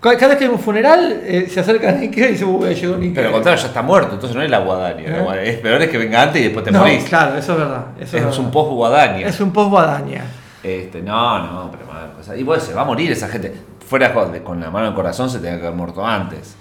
cada 0.00 0.28
vez 0.28 0.38
que 0.38 0.44
hay 0.44 0.50
un 0.50 0.58
funeral 0.58 1.20
eh, 1.24 1.46
se 1.50 1.60
acerca 1.60 1.90
a 1.90 1.92
Nick 1.92 2.16
y 2.16 2.20
dice, 2.28 2.44
uy, 2.44 2.74
llegó 2.74 2.96
Nick 2.96 3.14
Pero 3.14 3.14
Cave". 3.14 3.26
al 3.26 3.32
contrario, 3.32 3.60
ya 3.60 3.66
está 3.68 3.82
muerto, 3.82 4.14
entonces 4.14 4.34
no 4.36 4.42
es 4.42 4.50
la 4.50 4.58
guadaña. 4.60 5.04
¿Eh? 5.36 5.50
Es 5.50 5.56
peor 5.58 5.82
es 5.82 5.88
que 5.90 5.98
venga 5.98 6.22
antes 6.22 6.40
y 6.40 6.44
después 6.44 6.64
te 6.64 6.70
No, 6.70 6.80
morís. 6.80 7.04
claro, 7.04 7.36
eso 7.36 7.52
es 7.52 7.58
verdad. 7.58 7.86
Eso 7.98 8.16
Es, 8.16 8.24
verdad. 8.24 8.38
un 8.38 8.50
post 8.50 8.70
guadaña. 8.72 9.26
Es 9.26 9.40
un 9.40 9.52
post 9.52 9.70
guadaña. 9.70 10.24
Este, 10.62 11.02
no, 11.02 11.38
no, 11.46 11.70
pero 11.70 11.86
mal. 11.86 12.12
o 12.18 12.22
sea, 12.22 12.36
igual 12.36 12.60
se 12.60 12.72
va 12.74 12.82
a 12.82 12.84
morir 12.84 13.10
esa 13.12 13.28
gente. 13.28 13.52
Fuera 13.86 14.12
con, 14.14 14.60
la 14.60 14.70
mano 14.70 14.86
en 14.86 14.90
el 14.92 14.94
corazón 14.94 15.28
se 15.28 15.38
tenía 15.38 15.58
que 15.58 15.66
haber 15.66 15.76
muerto 15.76 16.04
antes. 16.06 16.56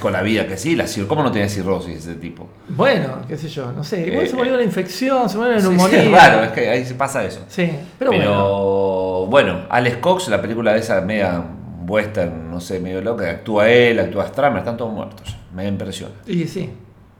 Con 0.00 0.12
la 0.12 0.22
vida 0.22 0.46
que 0.46 0.56
sí, 0.56 0.76
la 0.76 0.84
¿cómo 1.08 1.24
no 1.24 1.32
tenía 1.32 1.48
cirrosis 1.48 1.98
ese 1.98 2.14
tipo? 2.14 2.46
Bueno, 2.68 3.16
qué 3.26 3.36
sé 3.36 3.48
yo, 3.48 3.72
no 3.72 3.82
sé. 3.82 4.06
Igual 4.06 4.26
Eh, 4.26 4.28
se 4.28 4.36
murió 4.36 4.54
una 4.54 4.62
infección, 4.62 5.28
se 5.28 5.36
murió 5.38 5.52
de 5.54 5.60
Sí, 5.60 5.66
sí, 5.66 5.72
neumonía. 5.72 6.02
es 6.02 6.10
raro, 6.12 6.44
es 6.44 6.50
que 6.52 6.68
ahí 6.68 6.84
se 6.84 6.94
pasa 6.94 7.24
eso. 7.24 7.40
Sí, 7.48 7.68
pero, 7.98 8.10
Pero, 8.12 9.26
bueno. 9.26 9.26
bueno. 9.28 9.66
Alex 9.70 9.96
Cox, 9.96 10.28
la 10.28 10.40
película 10.40 10.72
de 10.74 10.78
esa 10.80 11.00
media 11.00 11.42
western, 11.86 12.50
no 12.50 12.60
sé, 12.60 12.80
medio 12.80 13.00
loca, 13.00 13.28
actúa 13.30 13.68
él, 13.68 13.98
actúa 13.98 14.26
Stramer, 14.28 14.58
están 14.60 14.76
todos 14.76 14.92
muertos. 14.92 15.36
Me 15.54 15.66
impresiona. 15.66 16.14
Y 16.26 16.44
sí, 16.46 16.70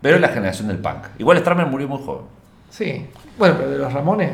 Pero 0.00 0.16
es 0.16 0.20
la 0.20 0.28
generación 0.28 0.68
del 0.68 0.78
punk. 0.78 1.06
Igual 1.18 1.38
Stramer 1.38 1.66
murió 1.66 1.88
muy 1.88 2.02
joven. 2.04 2.24
sí. 2.70 3.06
Bueno, 3.38 3.54
pero 3.58 3.70
de 3.70 3.78
los 3.78 3.92
Ramones 3.92 4.30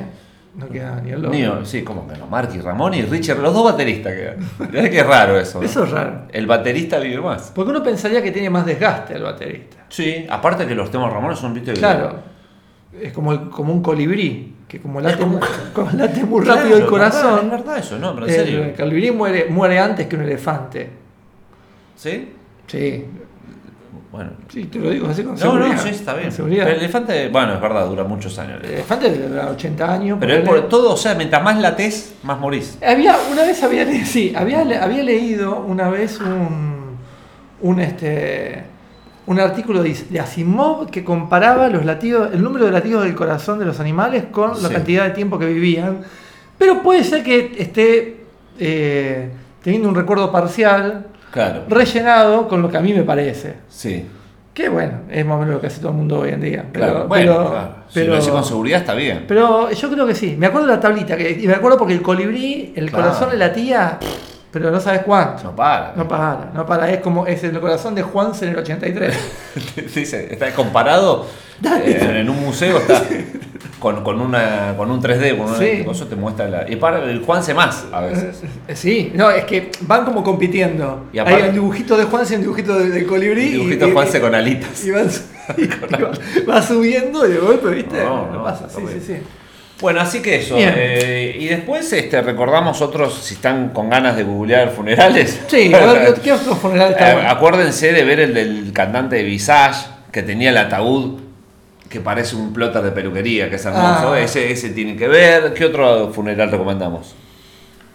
no 0.56 0.68
queda 0.68 1.00
ni 1.00 1.10
el 1.10 1.22
loco. 1.22 1.32
Niño, 1.32 1.64
sí, 1.64 1.82
¿cómo 1.82 2.08
que 2.08 2.16
no? 2.18 2.26
Marky, 2.26 2.58
Ramón 2.58 2.94
y 2.94 3.02
Richard, 3.02 3.38
los 3.38 3.54
dos 3.54 3.64
bateristas 3.64 4.12
quedan. 4.12 4.36
Mirá 4.72 4.90
que 4.90 5.02
raro 5.04 5.38
eso. 5.38 5.60
¿no? 5.60 5.64
Eso 5.64 5.84
es 5.84 5.90
raro. 5.92 6.22
El 6.32 6.46
baterista 6.48 6.98
vive 6.98 7.20
más. 7.20 7.52
Porque 7.54 7.70
uno 7.70 7.82
pensaría 7.82 8.20
que 8.20 8.32
tiene 8.32 8.50
más 8.50 8.66
desgaste 8.66 9.14
el 9.14 9.22
baterista. 9.22 9.76
Sí, 9.88 10.26
aparte 10.28 10.66
que 10.66 10.74
los 10.74 10.90
temas 10.90 11.12
Ramones 11.12 11.38
son, 11.38 11.54
viste, 11.54 11.74
Claro. 11.74 12.16
Es 13.00 13.12
como, 13.12 13.50
como 13.50 13.72
un 13.72 13.82
colibrí, 13.82 14.56
que 14.68 14.80
como 14.80 15.00
late, 15.00 15.22
como- 15.74 15.90
late 15.92 16.24
muy 16.24 16.44
Claro, 16.44 16.60
rápido 16.60 16.78
el 16.78 16.86
corazón, 16.86 17.40
Es 17.46 17.50
verdad 17.50 17.78
eso, 17.78 17.98
no, 17.98 18.14
pero 18.14 18.26
en 18.28 18.32
serio. 18.34 18.64
el 18.64 18.74
colibrí 18.74 19.10
muere, 19.10 19.46
muere 19.48 19.78
antes 19.78 20.06
que 20.06 20.14
un 20.16 20.22
elefante. 20.22 20.90
¿Sí? 21.96 22.32
Sí, 22.66 23.04
Bueno. 24.12 24.30
sí, 24.48 24.64
te 24.66 24.78
lo 24.78 24.90
digo 24.90 25.08
así 25.08 25.22
con 25.22 25.32
No, 25.32 25.38
seguridad. 25.38 25.74
no, 25.74 25.78
sí, 25.82 25.88
está 25.88 26.14
bien. 26.14 26.30
Pero 26.36 26.46
el 26.48 26.58
elefante, 26.76 27.28
bueno, 27.28 27.54
es 27.54 27.60
verdad, 27.60 27.86
dura 27.86 28.04
muchos 28.04 28.38
años. 28.38 28.60
El 28.62 28.70
elefante 28.72 29.10
durar 29.28 29.48
80 29.48 29.92
años. 29.92 30.18
Pero 30.20 30.34
es 30.34 30.40
por 30.46 30.68
todo, 30.68 30.92
o 30.92 30.96
sea, 30.96 31.14
mientras 31.14 31.42
más 31.42 31.58
latés, 31.58 32.14
más 32.22 32.38
morís. 32.38 32.78
Había, 32.86 33.16
una 33.32 33.42
vez 33.42 33.62
había, 33.62 33.86
sí, 34.04 34.32
había, 34.36 34.60
había 34.60 35.02
leído 35.02 35.60
una 35.60 35.88
vez 35.88 36.20
un, 36.20 36.98
un, 37.62 37.80
este, 37.80 38.64
un 39.28 39.38
artículo 39.40 39.82
de, 39.82 39.94
de 40.10 40.20
Asimov 40.20 40.90
que 40.90 41.04
comparaba 41.04 41.68
los 41.68 41.84
latidos, 41.84 42.30
el 42.32 42.42
número 42.42 42.64
de 42.66 42.72
latidos 42.72 43.04
del 43.04 43.14
corazón 43.14 43.58
de 43.58 43.64
los 43.66 43.78
animales 43.78 44.24
con 44.32 44.60
la 44.62 44.68
Sí. 44.68 44.74
cantidad 44.74 45.04
de 45.04 45.10
tiempo 45.10 45.38
que 45.38 45.46
vivían. 45.46 45.98
Pero 46.58 46.82
puede 46.82 47.04
ser 47.04 47.22
que 47.22 47.54
esté 47.58 48.16
eh, 48.58 49.30
teniendo 49.62 49.88
un 49.88 49.94
recuerdo 49.94 50.32
parcial, 50.32 51.06
Claro. 51.30 51.64
rellenado 51.68 52.48
con 52.48 52.62
lo 52.62 52.70
que 52.70 52.78
a 52.78 52.80
mí 52.80 52.92
me 52.92 53.02
parece. 53.02 53.54
Sí. 53.68 54.04
Que 54.54 54.68
bueno, 54.68 55.02
es 55.10 55.24
más 55.24 55.36
o 55.36 55.40
menos 55.40 55.54
lo 55.54 55.60
que 55.60 55.68
hace 55.68 55.78
todo 55.80 55.90
el 55.92 55.96
mundo 55.98 56.18
hoy 56.20 56.30
en 56.30 56.40
día. 56.40 56.64
Pero, 56.72 56.84
Claro. 56.86 57.06
bueno, 57.06 57.32
pero- 57.36 57.50
claro. 57.50 57.74
Si 57.88 57.94
pero- 57.94 58.06
lo 58.08 58.14
decís 58.16 58.30
con 58.30 58.44
seguridad 58.44 58.80
está 58.80 58.94
bien. 58.94 59.24
pero 59.28 59.70
yo 59.70 59.90
creo 59.90 60.06
que 60.06 60.14
sí. 60.14 60.34
Me 60.38 60.46
acuerdo 60.46 60.66
de 60.66 60.74
la 60.74 60.80
tablita. 60.80 61.16
Que, 61.16 61.30
y 61.40 61.46
me 61.46 61.54
acuerdo 61.54 61.78
porque 61.78 61.92
el 61.94 62.02
colibrí, 62.02 62.72
el 62.74 62.90
Claro. 62.90 63.04
corazón 63.04 63.30
le 63.30 63.36
latía, 63.36 63.98
pero 64.50 64.70
no 64.70 64.80
sabes 64.80 65.02
cuánto. 65.02 65.42
No 65.44 65.54
para. 65.56 65.92
No 65.96 66.06
para, 66.08 66.50
no 66.54 66.64
para. 66.66 66.90
Es 66.90 67.00
como 67.00 67.26
es 67.26 67.42
el 67.44 67.58
corazón 67.60 67.94
de 67.94 68.02
Juanse 68.02 68.46
en 68.46 68.52
el 68.52 68.58
83. 68.58 69.14
Dice, 69.94 70.28
está 70.32 70.52
comparado 70.54 71.26
eh, 71.64 72.16
en, 72.20 72.30
un 72.30 72.40
museo, 72.40 72.78
está 72.78 73.02
con, 73.78 74.02
con, 74.02 74.20
una, 74.20 74.74
con 74.76 74.90
un 74.90 75.02
3D, 75.02 75.36
con 75.36 75.48
una 75.48 75.58
Sí. 75.58 75.84
cosa 75.84 76.06
te 76.08 76.16
muestra 76.16 76.48
la. 76.48 76.70
Y 76.70 76.76
para 76.76 77.02
el 77.04 77.22
Juanse 77.24 77.52
más 77.54 77.84
a 77.92 78.00
veces. 78.00 78.42
Eh, 78.66 78.74
sí, 78.76 79.12
no, 79.14 79.30
es 79.30 79.44
que 79.44 79.70
van 79.82 80.04
como 80.04 80.22
compitiendo. 80.24 81.06
Y 81.12 81.18
aparte- 81.18 81.42
Hay 81.42 81.48
un 81.50 81.54
dibujito 81.54 81.96
de 81.96 82.04
Juanse 82.04 82.34
y 82.34 82.36
un 82.36 82.42
dibujito 82.42 82.78
de- 82.78 82.90
del 82.90 83.06
colibrí. 83.06 83.48
Dibujito 83.50 83.88
y- 83.88 83.92
Juanse 83.92 84.20
con 84.20 84.34
alitas. 84.34 84.84
Y, 84.84 84.90
van 84.90 85.08
y 85.56 85.66
va, 85.66 86.10
va 86.54 86.62
subiendo 86.62 87.26
y 87.26 87.32
de 87.32 87.38
golpe, 87.38 87.68
¿viste? 87.70 88.02
No, 88.02 88.26
No, 88.26 88.32
no, 88.38 88.44
pasa, 88.44 88.68
sí, 88.68 88.82
sí. 89.06 89.16
Bueno, 89.80 90.00
así 90.00 90.20
que 90.20 90.36
eso. 90.36 90.56
Eh, 90.58 91.36
y 91.38 91.46
después 91.46 91.92
este, 91.92 92.20
recordamos 92.22 92.80
otros, 92.82 93.14
si 93.22 93.34
están 93.34 93.68
con 93.70 93.88
ganas 93.88 94.16
de 94.16 94.24
googlear 94.24 94.70
funerales. 94.70 95.40
Sí, 95.46 95.72
a 95.72 95.92
ver, 95.92 96.14
¿qué 96.22 96.32
otro 96.32 96.56
funeral 96.56 96.92
está 96.92 97.10
Eh, 97.10 97.14
bueno? 97.14 97.30
acuérdense 97.30 97.92
de 97.92 98.04
ver 98.04 98.20
el 98.20 98.34
del 98.34 98.72
cantante 98.72 99.16
de 99.16 99.22
Visage, 99.22 99.86
que 100.10 100.22
tenía 100.22 100.50
el 100.50 100.56
ataúd 100.58 101.20
que 101.88 102.00
parece 102.00 102.36
un 102.36 102.52
plotter 102.52 102.82
de 102.82 102.90
peluquería, 102.90 103.48
que 103.48 103.56
es 103.56 103.64
hermoso. 103.64 104.12
Ah. 104.12 104.20
Ese, 104.20 104.50
ese 104.50 104.70
tienen 104.70 104.96
que 104.98 105.08
ver. 105.08 105.54
¿Qué 105.54 105.64
otro 105.64 106.12
funeral 106.12 106.50
recomendamos? 106.50 107.14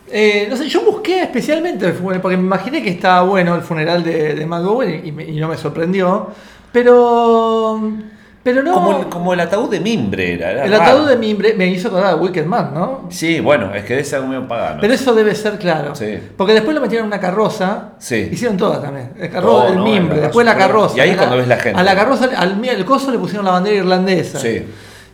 Eh, 0.09 0.47
no 0.49 0.55
sé, 0.57 0.67
yo 0.69 0.81
busqué 0.81 1.21
especialmente 1.21 1.85
el 1.87 1.93
funeral, 1.93 2.21
porque 2.21 2.37
me 2.37 2.43
imaginé 2.43 2.81
que 2.81 2.89
estaba 2.89 3.21
bueno 3.23 3.55
el 3.55 3.61
funeral 3.61 4.03
de, 4.03 4.35
de 4.35 4.45
McGowan 4.45 5.05
y, 5.05 5.11
me- 5.11 5.25
y 5.25 5.39
no 5.39 5.47
me 5.47 5.57
sorprendió. 5.57 6.29
Pero. 6.71 7.79
Pero 8.43 8.61
no. 8.61 8.73
Como, 8.73 8.99
el, 8.99 9.05
como 9.07 9.33
el 9.33 9.39
ataúd 9.39 9.69
de 9.69 9.79
mimbre 9.79 10.33
era. 10.33 10.51
era 10.51 10.65
el 10.65 10.71
raro. 10.71 10.83
ataúd 10.83 11.07
de 11.09 11.15
mimbre 11.15 11.53
me 11.53 11.67
hizo 11.67 11.87
acordar 11.87 12.11
a 12.11 12.15
Wicked 12.17 12.45
Man, 12.45 12.71
¿no? 12.73 13.07
Sí, 13.09 13.39
bueno, 13.39 13.73
es 13.73 13.83
que 13.85 13.93
debe 13.93 14.03
ser 14.03 14.17
algo 14.17 14.27
medio 14.29 14.47
pagano. 14.47 14.81
Pero 14.81 14.93
eso 14.93 15.13
debe 15.13 15.33
ser 15.33 15.57
claro. 15.57 15.95
Sí. 15.95 16.19
Porque 16.35 16.53
después 16.53 16.75
lo 16.75 16.81
metieron 16.81 17.05
en 17.05 17.13
una 17.13 17.21
carroza. 17.21 17.91
Sí. 17.99 18.27
Hicieron 18.31 18.57
todas 18.57 18.81
también. 18.81 19.11
El 19.17 19.29
carroza, 19.29 19.63
Todo, 19.63 19.67
el 19.69 19.75
no, 19.77 19.83
mimbre, 19.85 20.19
después 20.19 20.45
la 20.45 20.57
carroza. 20.57 20.97
Y 20.97 20.99
ahí 20.99 21.09
es 21.11 21.17
cuando 21.17 21.37
ves 21.37 21.47
la 21.47 21.57
gente. 21.57 21.79
A 21.79 21.83
la 21.83 21.95
carroza, 21.95 22.29
al, 22.35 22.57
mi- 22.57 22.67
al 22.69 22.83
coso 22.83 23.11
le 23.11 23.17
pusieron 23.17 23.45
la 23.45 23.51
bandera 23.51 23.77
irlandesa. 23.77 24.39
Sí. 24.39 24.65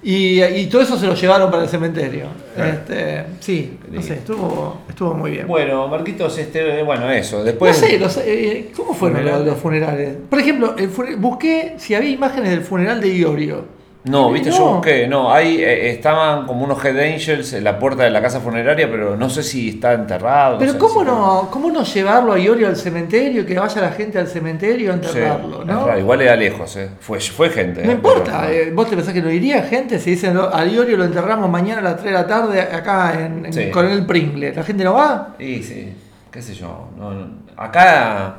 Y, 0.02 0.42
y 0.42 0.68
todo 0.68 0.82
eso 0.82 0.98
se 0.98 1.06
lo 1.08 1.14
llevaron 1.14 1.52
para 1.52 1.64
el 1.64 1.70
cementerio. 1.70 2.28
Claro. 2.56 2.72
Este, 2.74 3.26
sí, 3.42 3.78
no 3.92 4.02
sé, 4.02 4.14
estuvo, 4.14 4.82
estuvo 4.88 5.14
muy 5.14 5.32
bien. 5.32 5.48
Bueno, 5.48 5.88
Marquitos, 5.90 6.38
este, 6.38 6.84
bueno, 6.84 7.12
eso. 7.12 7.44
Después. 7.44 7.80
no 7.82 7.88
sé, 7.88 8.00
los, 8.00 8.18
eh, 8.18 8.72
¿cómo 8.76 8.94
fueron 8.94 9.18
Funeral. 9.20 9.40
los, 9.40 9.48
los 9.50 9.58
funerales? 9.60 10.16
Por 10.30 10.40
ejemplo, 10.40 10.76
el 10.78 10.90
fune- 10.90 11.16
busqué 11.18 11.74
si 11.78 11.96
había 11.96 12.10
imágenes 12.12 12.50
del 12.52 12.62
funeral 12.62 13.02
de 13.02 13.10
Iorio. 13.14 13.79
No, 14.10 14.32
viste, 14.32 14.50
yo 14.52 14.60
No. 14.60 14.74
busqué, 14.76 15.08
no, 15.08 15.32
ahí 15.32 15.62
eh, 15.64 15.92
estaban 15.92 16.48
como 16.48 16.64
unos 16.66 16.84
Head 16.84 16.98
Angels 16.98 17.54
en 17.54 17.64
la 17.64 17.78
puerta 17.78 18.04
de 18.04 18.10
la 18.10 18.22
casa 18.22 18.40
funeraria, 18.40 18.90
pero 18.90 19.16
no 19.16 19.30
sé 19.30 19.44
si 19.44 19.70
está 19.70 19.94
enterrado. 19.94 20.58
Pero 20.58 20.72
sé 20.74 20.78
¿cómo 20.78 21.00
si- 21.02 21.06
no, 21.06 21.48
¿cómo 21.52 21.70
no 21.72 21.84
llevarlo 21.84 22.34
a 22.34 22.40
Iorio 22.40 22.68
al 22.68 22.76
cementerio, 22.76 23.46
que 23.46 23.58
vaya 23.60 23.82
la 23.82 23.92
gente 23.92 24.18
al 24.18 24.28
cementerio 24.28 24.92
a 24.92 24.96
Sí, 24.98 25.02
enterrarlo? 25.08 25.62
es 25.62 25.68
¿no? 25.68 25.86
raro, 25.86 26.00
igual 26.00 26.22
era 26.22 26.36
lejos, 26.36 26.76
eh. 26.78 26.90
fue, 27.00 27.20
fue 27.20 27.50
gente. 27.50 27.84
No 27.84 27.92
eh, 27.92 27.94
importa, 27.96 28.42
pero- 28.48 28.54
eh, 28.54 28.72
vos 28.74 28.90
te 28.90 28.96
pensás 28.96 29.14
que 29.14 29.22
lo 29.22 29.32
iría 29.32 29.62
gente 29.64 30.00
si 30.00 30.12
dicen 30.12 30.34
"No, 30.34 30.50
a 30.52 30.66
Iorio 30.66 30.98
lo 30.98 31.04
enterramos 31.06 31.50
mañana 31.50 31.82
a 31.82 31.84
las 31.84 31.98
3 31.98 32.06
de 32.06 32.12
la 32.12 32.26
tarde 32.28 32.62
acá 32.62 33.14
en, 33.20 33.46
en 33.46 33.54
Sí. 33.54 33.70
Coronel 33.70 34.06
Pringle. 34.06 34.54
¿La 34.56 34.64
gente 34.64 34.84
no 34.84 34.94
va? 34.94 35.36
Y 35.40 35.62
sí, 35.62 35.94
qué 36.32 36.42
sé 36.42 36.56
yo. 36.56 36.90
no, 36.98 37.12
no. 37.12 37.28
Acá 37.58 38.38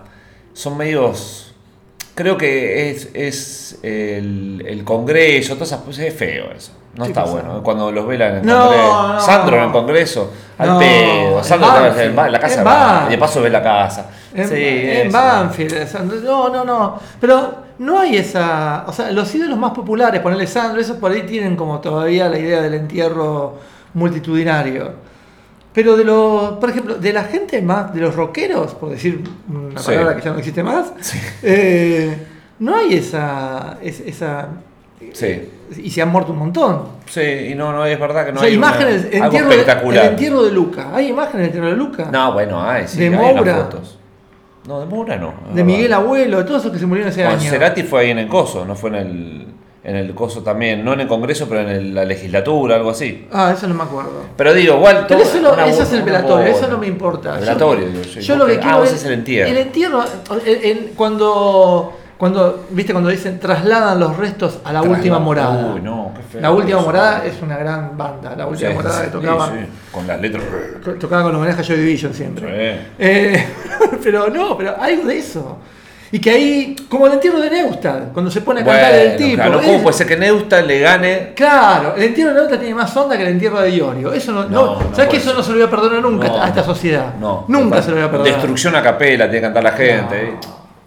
son 0.52 0.76
medios. 0.76 1.49
Creo 2.14 2.36
que 2.36 2.90
es, 2.90 3.08
es 3.14 3.78
el, 3.82 4.62
el 4.66 4.84
Congreso, 4.84 5.54
todas 5.54 5.68
esas 5.68 5.80
cosas, 5.82 6.04
es 6.04 6.14
feo 6.14 6.50
eso. 6.54 6.72
No 6.96 7.04
¿Qué 7.04 7.10
está 7.10 7.22
cosa? 7.22 7.34
bueno. 7.34 7.62
Cuando 7.62 7.92
los 7.92 8.06
velan 8.06 8.32
en 8.32 8.36
el 8.40 8.46
No, 8.46 8.64
Congreso. 8.66 9.08
no. 9.12 9.20
Sandro 9.20 9.56
en 9.56 9.62
el 9.62 9.70
Congreso, 9.72 10.30
al 10.58 10.68
No, 10.68 10.78
pedo. 10.78 11.44
Sandro 11.44 11.68
está 11.86 12.26
en 12.26 12.32
la 12.32 12.40
casa 12.40 13.02
en 13.04 13.08
y 13.08 13.10
de 13.12 13.18
paso 13.18 13.42
ve 13.42 13.50
la 13.50 13.62
casa. 13.62 14.06
En, 14.34 14.48
sí, 14.48 14.54
en 14.56 15.06
eso. 15.06 15.16
Banfield. 15.16 16.24
No, 16.24 16.48
no, 16.48 16.64
no. 16.64 16.98
Pero 17.20 17.54
no 17.78 18.00
hay 18.00 18.16
esa. 18.16 18.84
O 18.88 18.92
sea, 18.92 19.10
los 19.12 19.32
ídolos 19.34 19.56
más 19.56 19.70
populares, 19.72 20.20
ponerle 20.20 20.46
Sandro, 20.48 20.80
esos 20.80 20.96
por 20.96 21.12
ahí 21.12 21.22
tienen 21.22 21.54
como 21.56 21.80
todavía 21.80 22.28
la 22.28 22.38
idea 22.38 22.60
del 22.60 22.74
entierro 22.74 23.58
multitudinario. 23.94 24.92
Pero 25.72 25.96
de 25.96 26.04
los, 26.04 26.52
por 26.58 26.70
ejemplo, 26.70 26.96
de 26.96 27.12
la 27.12 27.24
gente 27.24 27.62
más, 27.62 27.94
de 27.94 28.00
los 28.00 28.14
rockeros, 28.16 28.74
por 28.74 28.90
decir 28.90 29.22
una 29.48 29.78
Sí. 29.80 29.86
palabra 29.86 30.16
que 30.16 30.22
ya 30.22 30.32
no 30.32 30.38
existe 30.38 30.62
más, 30.64 30.92
eh, 31.42 32.16
no 32.58 32.76
hay 32.76 32.94
esa, 32.94 33.78
es- 33.82 34.00
esa. 34.00 34.48
Sí. 35.12 35.48
Y 35.82 35.90
se 35.90 36.02
han 36.02 36.08
muerto 36.10 36.32
un 36.32 36.38
montón. 36.38 36.82
Sí, 37.06 37.20
y 37.20 37.54
no, 37.54 37.72
no, 37.72 37.86
es 37.86 37.98
verdad 37.98 38.26
que 38.26 38.32
no 38.32 38.38
o 38.38 38.40
sea, 38.40 38.48
hay 38.50 38.56
una- 38.56 38.66
imágenes, 38.68 39.04
el 39.10 39.14
algo 39.22 39.24
entierro, 39.26 39.48
de, 39.48 39.54
espectacular. 39.56 40.04
el 40.04 40.10
entierro 40.10 40.42
de 40.42 40.50
Luca. 40.52 40.88
¿Hay 40.94 41.08
imágenes 41.08 41.36
del 41.38 41.44
entierro 41.46 41.66
de 41.70 41.76
Luca? 41.76 42.08
No, 42.12 42.32
bueno, 42.32 42.62
hay, 42.62 42.86
sí, 42.88 42.98
De 42.98 43.04
hay 43.06 43.14
unas 43.14 43.34
Moura. 43.34 43.54
fotos. 43.56 43.98
No, 44.66 44.80
de 44.80 44.86
Moura 44.86 45.16
no. 45.16 45.34
de. 45.54 45.64
Miguel 45.64 45.92
Abuelo, 45.92 46.44
todos 46.44 46.60
esos 46.60 46.72
que 46.72 46.78
se 46.78 46.86
murieron 46.86 47.10
ese 47.12 47.22
Bueno, 47.24 47.40
año. 47.40 47.48
Cerati 47.50 47.82
fue 47.84 48.00
ahí 48.02 48.10
en 48.10 48.18
el 48.18 48.28
coso, 48.28 48.64
no 48.64 48.74
fue 48.74 48.90
en 48.90 48.96
el, 48.96 49.46
en 49.82 49.96
el 49.96 50.14
coso 50.14 50.42
también, 50.42 50.84
no 50.84 50.92
en 50.92 51.00
el 51.00 51.08
Congreso, 51.08 51.48
pero 51.48 51.62
en 51.62 51.68
el- 51.70 51.94
la 51.94 52.04
legislatura, 52.04 52.76
algo 52.76 52.90
así. 52.90 53.26
Ah, 53.32 53.52
eso 53.56 53.66
no 53.66 53.74
me 53.74 53.84
acuerdo. 53.84 54.12
Pero 54.36 54.52
digo, 54.52 54.76
igual. 54.76 55.06
Pero 55.08 55.20
todo- 55.22 55.30
eso, 55.30 55.40
no- 55.40 55.52
una 55.54 55.66
eso 55.66 55.82
es 55.84 55.92
el 55.92 56.02
velatorio, 56.02 56.46
eso 56.46 56.68
no 56.68 56.76
me 56.78 56.86
importa. 56.86 57.30
El 57.30 57.34
Yo- 57.36 57.40
velatorio, 57.40 57.86
digo, 57.88 58.04
sí, 58.04 58.20
Yo 58.20 58.36
lo 58.36 58.44
que 58.46 58.52
porque- 58.54 58.62
quiero 58.66 58.76
ah, 58.76 58.80
ver- 58.80 58.94
es 58.94 59.04
el 59.04 59.12
entierro. 59.12 59.50
El 59.50 59.56
entierro, 59.56 60.04
el- 60.44 60.64
el- 60.64 60.92
cuando, 60.96 61.96
cuando, 62.18 62.66
viste, 62.68 62.92
cuando 62.92 63.08
dicen 63.08 63.40
trasladan 63.40 63.98
los 63.98 64.14
restos 64.18 64.58
a 64.64 64.72
la 64.74 64.82
Trasla- 64.82 64.90
última 64.96 65.18
morada. 65.18 65.72
Uy, 65.74 65.80
no, 65.80 66.12
qué 66.14 66.22
feo 66.24 66.40
La 66.42 66.50
última 66.50 66.76
eso. 66.78 66.86
morada 66.86 67.24
es 67.24 67.40
una 67.40 67.56
gran 67.56 67.96
banda, 67.96 68.36
la 68.36 68.46
última 68.46 68.68
Sí, 68.70 68.76
morada 68.76 68.98
sí, 68.98 69.04
que 69.06 69.10
tocaba, 69.12 69.46
sí, 69.48 69.54
con 69.90 70.06
las 70.06 70.20
letras. 70.20 70.44
to- 70.84 70.94
tocaba 70.96 71.22
con 71.22 71.36
homenaje 71.36 71.62
a 71.62 71.64
Joy 71.64 71.78
Division 71.78 72.12
siempre. 72.12 72.48
Sí. 72.78 72.86
Eh, 72.98 73.46
pero 74.02 74.28
no, 74.28 74.58
pero 74.58 74.74
algo 74.78 75.04
de 75.06 75.16
eso. 75.18 75.56
Y 76.12 76.18
que 76.18 76.30
ahí, 76.30 76.76
como 76.88 77.06
el 77.06 77.12
entierro 77.12 77.38
de 77.40 77.48
Neustadt, 77.50 78.12
cuando 78.12 78.30
se 78.32 78.40
pone 78.40 78.62
a 78.62 78.64
cantar 78.64 78.92
el 78.94 79.16
tipo. 79.16 79.36
claro, 79.36 79.60
¿cómo 79.60 79.76
es- 79.76 79.82
puede 79.82 79.96
ser 79.96 80.06
que 80.08 80.16
Neusta 80.16 80.60
le 80.60 80.80
gane? 80.80 81.32
Claro, 81.36 81.94
el 81.96 82.02
entierro 82.02 82.30
de 82.30 82.36
Neustadt 82.36 82.58
tiene 82.60 82.74
más 82.74 82.96
onda 82.96 83.16
que 83.16 83.22
el 83.22 83.28
entierro 83.28 83.60
de 83.60 83.70
Iorio. 83.70 84.12
Eso 84.12 84.32
no, 84.32 84.42
No, 84.44 84.48
no- 84.48 84.80
no 84.90 84.96
¿Sabes 84.96 85.08
que 85.10 85.16
eso 85.18 85.32
no 85.34 85.42
se 85.42 85.50
lo 85.50 85.56
voy 85.58 85.66
a 85.66 85.70
perdonar 85.70 86.02
nunca 86.02 86.44
a 86.44 86.48
esta 86.48 86.64
sociedad? 86.64 87.14
No. 87.20 87.44
Nunca 87.46 87.80
se 87.80 87.90
lo 87.90 87.96
voy 87.96 88.04
a 88.06 88.10
perdonar. 88.10 88.32
Destrucción 88.32 88.74
a 88.74 88.82
capela, 88.82 89.24
tiene 89.26 89.38
que 89.38 89.42
cantar 89.42 89.62
la 89.62 89.72
gente. 89.72 90.22
No. 90.22 90.28
¿eh? 90.28 90.38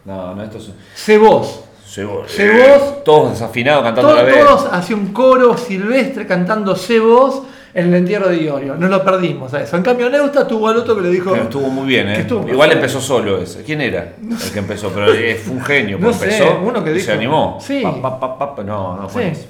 No, 0.06 0.36
no, 0.36 0.44
esto 0.44 0.58
es. 0.58 0.70
Se 0.94 1.18
vos. 1.18 1.62
Se 1.86 2.04
vos. 2.04 3.04
Todos 3.06 3.32
desafinados 3.32 3.84
cantando 3.84 4.12
a 4.12 4.16
la 4.16 4.24
vez. 4.24 4.40
todos 4.44 4.68
hacia 4.74 4.96
un 4.96 5.14
coro 5.14 5.56
silvestre 5.58 6.26
cantando 6.28 6.76
Sé 6.76 7.00
vos 7.00 7.44
en 7.74 7.88
el 7.88 7.94
entierro 7.96 8.30
de 8.30 8.38
Iorio. 8.44 8.76
No 8.76 8.88
lo 8.88 9.04
perdimos 9.04 9.54
a 9.54 9.62
eso. 9.64 9.76
En 9.78 9.84
cambio, 9.84 10.10
Neusta 10.10 10.48
tuvo 10.48 10.68
al 10.70 10.78
otro 10.78 10.96
que 10.96 11.02
le 11.02 11.10
dijo. 11.10 11.32
Pero 11.32 11.44
estuvo 11.44 11.68
muy 11.70 11.88
bien, 11.88 12.08
¿eh? 12.10 12.20
estuvo 12.22 12.48
Igual 12.48 12.72
empezó 12.72 13.02
solo 13.02 13.40
ese. 13.42 13.64
¿Quién 13.64 13.82
era 13.82 14.14
el 14.22 14.52
que 14.52 14.60
empezó? 14.60 14.90
Pero 14.90 15.08
fue 15.44 15.54
un 15.54 15.62
genio. 15.62 15.98
No 16.00 16.14
sé, 16.14 16.26
empezó 16.26 16.60
uno 16.64 16.84
que 16.84 16.92
y 16.92 16.94
dijo- 16.94 17.06
se 17.06 17.12
animó. 17.14 17.58
Sí. 17.62 17.82
Pa, 17.84 18.20
pa, 18.20 18.56
pa, 18.56 18.64
no, 18.64 18.96
no, 18.98 19.10
Sí. 19.10 19.14
buenísimo. 19.16 19.48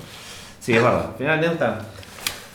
Sí, 0.60 0.74
es 0.74 0.82
verdad. 0.84 1.06
Final 1.18 1.42
Neusta. 1.42 1.80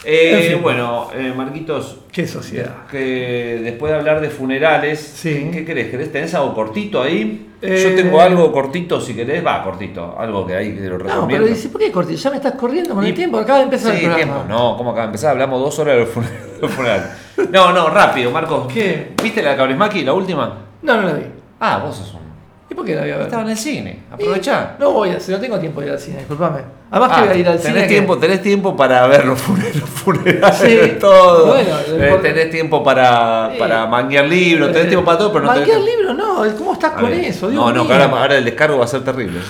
Eh, 0.05 0.45
En 0.47 0.53
fin. 0.55 0.63
Bueno, 0.63 1.09
eh, 1.15 1.33
Marquitos, 1.37 1.99
Qué 2.13 2.27
sociedad. 2.27 2.87
que 2.91 3.61
después 3.63 3.91
de 3.93 3.99
hablar 3.99 4.21
de 4.21 4.31
funerales, 4.31 5.01
Sí. 5.01 5.35
¿qué, 5.35 5.59
qué 5.59 5.65
querés? 5.65 5.91
¿Querés? 5.91 6.13
¿Tenés 6.13 6.35
algo 6.35 6.55
cortito 6.55 7.03
ahí? 7.03 7.47
Eh, 7.61 7.83
Yo 7.83 7.97
tengo 8.01 8.21
algo 8.21 8.53
cortito 8.53 9.01
si 9.01 9.15
querés. 9.15 9.45
Va, 9.45 9.65
cortito. 9.65 10.15
Algo 10.19 10.47
que 10.47 10.55
ahí 10.55 10.75
que 10.75 10.83
lo 10.83 10.99
No, 10.99 11.05
recomiendo. 11.05 11.29
pero 11.29 11.47
dice, 11.47 11.69
¿por 11.71 11.81
qué 11.81 11.91
corti? 11.91 12.15
Ya 12.15 12.31
me 12.31 12.37
estás 12.37 12.53
corriendo 12.55 12.95
con 12.95 13.05
el 13.05 13.13
tiempo. 13.15 13.39
Acaba 13.39 13.59
de 13.59 13.65
empezar 13.65 13.93
Sí, 13.97 14.05
el 14.05 14.11
programa. 14.13 14.33
tiempo. 14.35 14.53
No, 14.55 14.77
¿cómo 14.77 14.91
acaba 14.91 15.03
de 15.03 15.09
empezar? 15.09 15.31
Hablamos 15.33 15.61
dos 15.61 15.79
horas 15.81 15.95
de 15.95 16.01
los 16.01 16.09
funer- 16.11 16.55
de 16.55 16.61
los 16.61 16.71
funerales. 16.71 17.07
No, 17.51 17.73
no, 17.73 17.89
rápido, 17.91 18.31
Marcos. 18.31 18.73
¿Qué? 18.73 19.13
¿Viste 19.23 19.43
la 19.43 19.51
de 19.51 19.57
Cabrismaki, 19.57 20.03
la 20.05 20.13
última? 20.13 20.59
No, 20.83 20.97
no 20.97 21.03
la 21.03 21.13
vi. 21.15 21.25
Ah, 21.61 21.83
vos 21.85 21.97
sos 21.97 22.15
un. 22.15 22.28
¿Y 22.71 22.75
por 22.75 22.85
qué 22.85 22.95
la 22.95 23.01
voy 23.03 23.11
a 23.11 23.17
ver? 23.17 23.23
Estaba 23.27 23.43
en 23.45 23.49
el 23.51 23.57
cine. 23.57 23.99
Aprovechá. 24.13 24.77
No 24.79 24.91
voy 24.93 25.11
a, 25.11 25.21
si 25.21 25.33
no 25.33 25.41
tengo 25.41 25.59
tiempo 25.59 25.81
de 25.81 25.87
ir 25.87 25.93
al 25.95 25.99
cine, 25.99 26.19
disculpame. 26.19 26.61
Además 26.91 27.09
que 27.11 27.15
Ah, 27.17 27.25
voy 27.25 27.29
a 27.29 27.37
ir 27.37 27.49
al 27.49 27.59
tenés 27.59 27.67
cine. 27.75 27.83
que- 27.83 27.89
tiempo, 27.89 28.19
tenés 28.19 28.43
tiempo 28.43 28.77
para 28.77 29.07
ver 29.07 29.25
los 29.25 29.41
funer- 29.41 29.75
los 29.75 29.89
funerales 29.89 30.59
Sí. 30.59 30.99
todo. 31.01 31.47
Bueno, 31.47 31.71
Eh, 31.89 32.19
tenés 32.21 32.51
tiempo 32.51 32.85
para, 32.85 33.51
Sí. 33.53 33.59
para 33.59 33.87
manguear 33.87 34.27
libros, 34.27 34.71
tenés 34.73 34.89
tiempo 34.89 35.07
para 35.07 35.19
todo, 35.19 35.33
pero 35.33 35.47
no 35.47 35.53
tenés 35.55 35.69
Manguear 35.69 35.85
tiempo- 35.97 36.15
libro, 36.15 36.45
no. 36.45 36.57
¿Cómo 36.59 36.73
estás 36.75 36.93
A 36.93 36.97
con 36.97 37.11
ver. 37.11 37.21
eso? 37.25 37.49
Dios 37.49 37.61
No, 37.63 37.69
no, 37.73 37.85
mío. 37.85 37.87
que 37.89 37.93
ahora, 38.03 38.21
ahora 38.21 38.37
el 38.37 38.45
descargo 38.45 38.79
va 38.79 38.85
a 38.85 38.89
ser 38.89 39.03
terrible. 39.03 39.41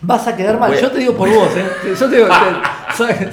Vas 0.00 0.26
a 0.28 0.36
quedar 0.36 0.58
mal. 0.58 0.72
A- 0.72 0.80
Yo 0.80 0.90
te 0.90 0.98
digo 0.98 1.14
por 1.14 1.28
vos, 1.28 1.48
¿eh? 1.56 1.64
Yo 1.98 2.08
te 2.08 2.16
digo, 2.16 2.28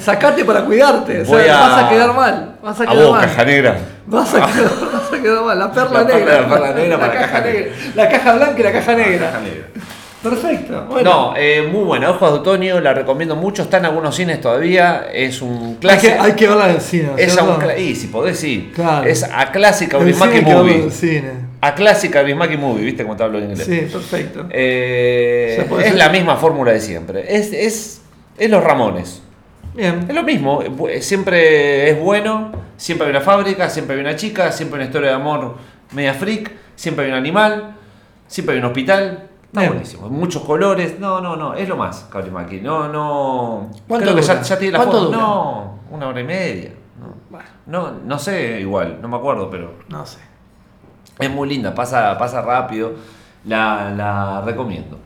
sacate 0.00 0.44
para 0.44 0.64
cuidarte. 0.64 1.22
O 1.22 1.24
sea, 1.24 1.38
a- 1.38 1.68
Vas 1.68 1.84
a 1.84 1.88
quedar 1.88 2.14
mal. 2.14 2.56
Vas 2.62 2.80
a 2.80 2.82
A 2.82 2.86
quedar 2.86 3.04
vos, 3.04 3.12
mal. 3.12 3.20
caja 3.22 3.44
negra. 3.44 3.78
Vas 4.06 4.34
a, 4.34 4.46
quedar, 4.46 4.70
vas 4.92 5.12
a 5.12 5.22
quedar 5.22 5.42
mal. 5.44 5.58
La 5.58 5.72
perla 5.72 6.02
La 6.02 6.14
negra. 6.14 6.40
la 6.42 6.48
perla 6.48 6.72
negra 6.72 6.98
para 6.98 7.14
la 7.14 7.20
caja 7.20 7.40
negra. 7.40 7.72
La 7.94 8.08
caja 8.08 8.32
blanca 8.34 8.60
y 8.60 8.62
la 8.62 8.72
caja 8.72 8.94
negra. 8.94 9.26
Caja 9.30 9.40
negra. 9.40 9.66
Perfecto. 10.22 10.86
Bueno. 10.88 11.10
No, 11.10 11.34
eh, 11.36 11.68
muy 11.70 11.84
buena. 11.84 12.10
Ojos 12.10 12.32
de 12.32 12.38
otoño, 12.40 12.80
la 12.80 12.92
recomiendo 12.94 13.36
mucho. 13.36 13.62
Está 13.62 13.76
en 13.78 13.84
algunos 13.84 14.16
cines 14.16 14.40
todavía. 14.40 15.06
Es 15.12 15.40
un 15.40 15.52
hay, 15.56 15.74
que, 15.74 15.78
clásico. 15.80 16.14
hay 16.20 16.32
que 16.32 16.48
verla 16.48 16.70
en 16.70 16.80
cine. 16.80 17.10
Es 17.16 17.38
y 17.78 17.94
si 17.94 18.06
podés, 18.08 18.38
sí. 18.38 18.72
Claro. 18.74 19.06
Es 19.06 19.22
a 19.22 19.52
clásica 19.52 19.98
en 19.98 20.44
Movie. 20.44 20.90
cine. 20.90 21.30
A 21.60 21.74
clásica 21.74 22.22
Bismaki 22.22 22.56
Movie, 22.56 22.84
¿viste 22.84 23.02
cómo 23.04 23.16
te 23.16 23.22
hablo 23.24 23.38
en 23.38 23.50
inglés? 23.50 23.66
Sí, 23.66 23.88
perfecto. 23.90 24.46
Eh, 24.50 25.64
es 25.78 25.84
ser- 25.84 25.94
la 25.96 26.08
misma 26.08 26.36
fórmula 26.36 26.72
de 26.72 26.80
siempre. 26.80 27.24
Es, 27.36 27.52
es, 27.52 28.00
es 28.36 28.50
los 28.50 28.62
Ramones. 28.62 29.22
Bien. 29.76 30.04
Es 30.08 30.14
lo 30.14 30.22
mismo. 30.22 30.60
Siempre 31.00 31.90
es 31.90 32.00
bueno. 32.00 32.52
Siempre 32.76 33.06
hay 33.06 33.10
una 33.10 33.20
fábrica, 33.22 33.70
siempre 33.70 33.94
hay 33.96 34.00
una 34.02 34.16
chica, 34.16 34.52
siempre 34.52 34.76
hay 34.78 34.82
una 34.82 34.86
historia 34.88 35.08
de 35.10 35.14
amor 35.16 35.54
media 35.92 36.12
freak, 36.14 36.52
siempre 36.74 37.06
hay 37.06 37.10
un 37.12 37.16
animal, 37.16 37.74
siempre 38.26 38.54
hay 38.54 38.60
un 38.60 38.66
hospital. 38.66 39.28
Está 39.46 39.60
Bien. 39.60 39.72
buenísimo. 39.72 40.08
Muchos 40.10 40.42
colores. 40.42 40.98
No, 40.98 41.20
no, 41.20 41.36
no. 41.36 41.54
Es 41.54 41.68
lo 41.68 41.76
más, 41.76 42.06
Kaurimaki. 42.10 42.60
No, 42.60 42.88
no. 42.88 43.70
¿Cuánto 43.88 44.04
Creo 44.12 44.16
que 44.16 44.22
ya, 44.22 44.58
tiene 44.58 44.72
la 44.72 44.78
¿Cuánto 44.78 44.98
foto. 44.98 45.06
dura? 45.06 45.18
No, 45.18 45.78
una 45.90 46.08
hora 46.08 46.20
y 46.20 46.24
media. 46.24 46.70
No. 47.00 47.14
Bueno, 47.30 47.46
No, 47.66 47.92
no 48.04 48.18
sé 48.18 48.60
igual, 48.60 48.98
no 49.00 49.08
me 49.08 49.16
acuerdo, 49.16 49.48
pero 49.50 49.74
no 49.88 50.04
sé. 50.04 50.18
es 51.18 51.30
muy 51.30 51.48
linda, 51.48 51.74
pasa, 51.74 52.18
pasa 52.18 52.42
rápido, 52.42 52.92
la, 53.46 53.90
la 53.96 54.42
recomiendo. 54.44 54.98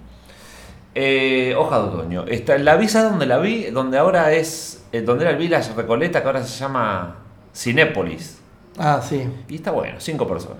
Eh, 0.94 1.54
Hoja 1.56 1.78
de 1.78 1.84
otoño. 1.84 2.24
Está, 2.26 2.58
la 2.58 2.76
visa 2.76 3.02
donde 3.08 3.26
la 3.26 3.38
vi, 3.38 3.64
donde 3.70 3.98
ahora 3.98 4.32
es, 4.32 4.84
eh, 4.92 5.02
donde 5.02 5.24
era 5.24 5.30
el 5.32 5.36
Village 5.38 5.72
Recoleta, 5.74 6.20
que 6.20 6.26
ahora 6.26 6.42
se 6.44 6.58
llama 6.58 7.16
Cinépolis. 7.54 8.38
Ah, 8.78 9.00
sí. 9.06 9.24
Y 9.48 9.56
está 9.56 9.70
bueno, 9.70 9.96
cinco 10.00 10.26
personas. 10.26 10.58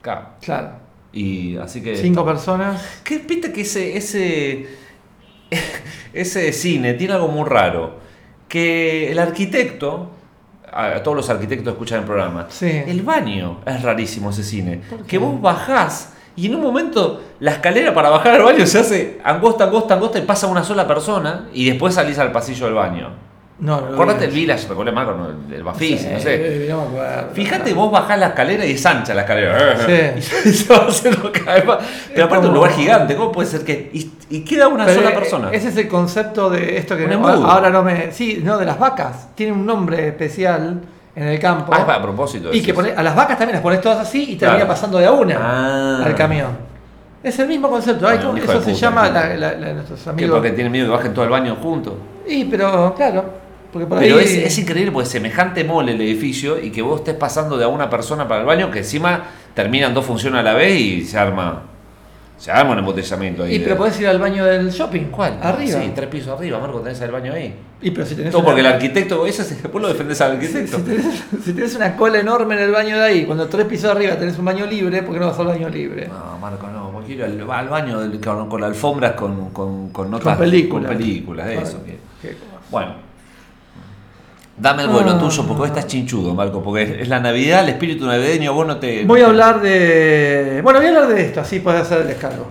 Claro. 0.00 0.28
Claro. 0.40 0.70
Y 1.12 1.56
así 1.56 1.82
que. 1.82 1.96
Cinco 1.96 2.24
personas. 2.24 3.00
¿Qué 3.04 3.18
viste 3.18 3.52
que 3.52 3.62
ese, 3.62 3.96
ese, 3.96 4.66
ese 6.12 6.52
cine 6.52 6.94
tiene 6.94 7.14
algo 7.14 7.28
muy 7.28 7.48
raro? 7.48 7.96
Que 8.48 9.10
el 9.10 9.18
arquitecto, 9.18 10.10
a, 10.72 10.86
a 10.96 11.02
todos 11.02 11.16
los 11.16 11.30
arquitectos 11.30 11.72
escuchan 11.72 12.00
el 12.00 12.04
programa, 12.06 12.46
Sí. 12.48 12.66
el 12.86 13.02
baño 13.02 13.60
es 13.66 13.82
rarísimo 13.82 14.30
ese 14.30 14.44
cine. 14.44 14.82
Que 15.06 15.18
vos 15.18 15.40
bajás 15.40 16.12
y 16.36 16.46
en 16.46 16.54
un 16.54 16.62
momento 16.62 17.15
la 17.40 17.50
escalera 17.52 17.92
para 17.94 18.08
bajar 18.10 18.34
al 18.34 18.42
baño 18.42 18.66
se 18.66 18.78
hace 18.78 19.18
angosta, 19.24 19.64
angosta, 19.64 19.94
angosta 19.94 20.18
y 20.18 20.22
pasa 20.22 20.46
una 20.46 20.64
sola 20.64 20.86
persona 20.86 21.48
y 21.52 21.68
después 21.68 21.94
salís 21.94 22.18
al 22.18 22.32
pasillo 22.32 22.66
del 22.66 22.74
baño. 22.74 23.10
No, 23.58 23.80
no. 23.80 23.94
Acordate 23.94 24.26
el 24.26 24.32
Village, 24.32 24.68
recuerda 24.68 24.92
Marco, 24.92 25.12
no, 25.12 25.28
el, 25.30 25.54
el 25.54 25.62
Bafisi, 25.62 26.08
no 26.08 26.20
sé. 26.20 26.66
No 26.68 26.76
me 26.76 26.88
acuerdo. 26.88 27.28
Fíjate, 27.32 27.72
vos 27.72 27.90
bajás 27.90 28.18
la 28.18 28.26
escalera 28.26 28.66
y 28.66 28.72
es 28.72 28.84
ancha 28.84 29.14
la 29.14 29.22
escalera. 29.22 29.76
Sí. 29.86 30.28
Y 30.50 30.52
se 30.52 30.72
va 30.74 30.86
haciendo 30.86 31.32
cada 31.32 31.54
vez 31.54 31.64
más. 31.64 31.78
Pero 32.12 32.26
aparte, 32.26 32.46
un 32.48 32.52
como- 32.52 32.64
lugar 32.64 32.72
gigante, 32.78 33.16
¿cómo 33.16 33.32
puede 33.32 33.48
ser 33.48 33.64
que.? 33.64 33.88
Y, 33.94 34.12
y 34.28 34.40
queda 34.44 34.68
una 34.68 34.84
Pero, 34.84 35.00
sola 35.00 35.14
persona. 35.14 35.48
Ese 35.52 35.68
es 35.70 35.76
el 35.78 35.88
concepto 35.88 36.50
de 36.50 36.76
esto 36.76 36.98
que 36.98 37.04
Un 37.06 37.10
no- 37.22 37.28
ahora 37.28 37.70
no 37.70 37.82
me. 37.82 38.12
Sí, 38.12 38.42
no, 38.44 38.58
de 38.58 38.66
las 38.66 38.78
vacas. 38.78 39.28
Tiene 39.34 39.52
un 39.52 39.64
nombre 39.64 40.06
especial 40.08 40.82
en 41.14 41.22
el 41.26 41.38
campo. 41.40 41.72
Ah, 41.74 41.78
es 41.82 41.88
a 41.88 42.02
propósito. 42.02 42.52
y 42.52 42.60
que 42.62 42.74
pone- 42.74 42.92
a 42.94 43.02
las 43.02 43.16
vacas 43.16 43.38
también 43.38 43.54
las 43.54 43.62
pones 43.62 43.80
todas 43.80 43.98
así 44.00 44.32
y 44.32 44.36
Claro. 44.36 44.52
termina 44.52 44.68
pasando 44.68 44.98
de 44.98 45.06
a 45.06 45.12
una 45.12 45.38
Ah. 45.40 46.02
al 46.04 46.14
camión. 46.14 46.65
Es 47.26 47.38
el 47.40 47.48
mismo 47.48 47.68
concepto. 47.68 48.06
Ay, 48.06 48.16
Bueno, 48.18 48.30
¿cómo- 48.30 48.38
hijo 48.42 48.52
de 48.52 48.58
eso 48.58 48.64
se 48.66 48.70
puta, 48.72 48.80
llama 48.86 49.08
la, 49.10 49.34
la- 49.36 49.52
la- 49.54 49.72
nuestros 49.72 50.00
¿Qué, 50.00 50.10
amigos. 50.10 50.30
porque 50.36 50.50
tienen 50.52 50.70
miedo 50.72 50.86
que 50.86 50.92
bajen 50.96 51.12
todo 51.12 51.24
el 51.24 51.30
baño 51.30 51.56
juntos. 51.56 51.94
Y 52.26 52.44
pero, 52.44 52.94
claro. 52.94 53.24
Porque 53.72 53.86
por 53.88 53.98
Pero 53.98 54.18
ahí. 54.18 54.24
es, 54.24 54.30
es 54.36 54.58
increíble 54.58 54.92
porque 54.92 55.08
semejante 55.08 55.64
mole 55.64 55.92
el 55.92 56.00
edificio 56.00 56.58
y 56.62 56.70
que 56.70 56.82
vos 56.82 57.00
estés 57.00 57.14
pasando 57.16 57.58
de 57.58 57.64
a 57.64 57.68
una 57.68 57.90
persona 57.90 58.28
para 58.28 58.40
el 58.42 58.46
baño 58.46 58.70
que 58.70 58.78
encima 58.78 59.24
terminan 59.54 59.92
dos 59.92 60.06
funciones 60.06 60.38
a 60.40 60.42
la 60.44 60.54
vez 60.54 60.78
y 60.80 61.04
se 61.04 61.18
arma. 61.18 61.62
Se 62.38 62.50
arma 62.52 62.72
un 62.72 62.78
embotellamiento 62.80 63.44
ahí. 63.44 63.54
Y 63.54 63.58
de- 63.58 63.64
pero 63.64 63.78
podés 63.78 63.98
ir 63.98 64.06
al 64.08 64.18
baño 64.18 64.44
del 64.44 64.70
shopping. 64.70 65.04
¿Cuál? 65.10 65.38
Arriba. 65.42 65.80
Sí, 65.80 65.92
tres 65.94 66.08
pisos 66.10 66.38
arriba, 66.38 66.58
Marco, 66.58 66.80
tenés 66.80 67.00
el 67.00 67.10
baño 67.10 67.32
ahí. 67.32 67.54
Y 67.80 67.90
pero 67.92 68.06
si 68.06 68.14
tenés 68.14 68.30
Todo 68.30 68.40
una- 68.42 68.46
porque 68.48 68.60
el 68.60 68.66
arquitecto, 68.66 69.26
eso 69.26 69.40
es, 69.40 69.62
después 69.62 69.80
lo 69.82 69.88
defendés 69.88 70.20
al 70.20 70.32
Si, 70.32 70.36
arquitecto. 70.46 70.76
si 70.76 70.82
tenés, 70.82 71.24
si 71.44 71.52
tenés 71.54 71.74
una 71.76 71.96
cola 71.96 72.18
enorme 72.20 72.54
en 72.56 72.60
el 72.60 72.70
baño 72.72 72.98
de 72.98 73.04
ahí, 73.04 73.24
cuando 73.24 73.46
tres 73.48 73.64
pisos 73.66 73.90
arriba 73.90 74.16
tenés 74.16 74.38
un 74.38 74.44
baño 74.44 74.66
libre, 74.66 75.02
¿por 75.02 75.14
qué 75.14 75.20
no 75.20 75.28
vas 75.28 75.38
al 75.38 75.46
baño 75.46 75.68
libre? 75.70 76.08
No, 76.08 76.38
Marco, 76.38 76.66
no, 76.68 76.85
ir 77.08 77.22
al, 77.24 77.50
al 77.50 77.68
baño 77.68 78.00
del- 78.00 78.20
con, 78.20 78.48
con 78.48 78.62
alfombras 78.64 79.12
con, 79.12 79.50
con, 79.50 79.90
con 79.90 80.10
notas. 80.10 80.36
Con 80.36 80.44
películas. 80.44 80.88
Con 80.88 80.96
películas, 80.98 81.48
eso. 81.48 81.78
Qué. 82.22 82.36
Bueno. 82.70 83.06
Dame 84.58 84.84
el 84.84 84.88
vuelo 84.88 85.10
Ah. 85.12 85.18
tuyo, 85.18 85.44
porque 85.46 85.62
hoy 85.64 85.68
estás 85.68 85.86
chinchudo, 85.86 86.34
Marco, 86.34 86.62
porque 86.62 86.82
es, 86.82 86.90
es 87.02 87.08
la 87.08 87.20
Navidad, 87.20 87.62
el 87.64 87.68
espíritu 87.70 88.06
navideño, 88.06 88.54
vos 88.54 88.66
no 88.66 88.78
te... 88.78 89.04
Voy 89.04 89.20
a 89.20 89.24
no 89.24 89.28
te- 89.28 89.30
hablar 89.42 89.60
de. 89.60 90.60
Bueno, 90.62 90.78
voy 90.78 90.86
a 90.86 90.88
hablar 90.96 91.08
de 91.08 91.20
esto, 91.26 91.40
así 91.42 91.60
podés 91.60 91.82
hacer 91.82 92.00
el 92.00 92.08
descargo. 92.08 92.46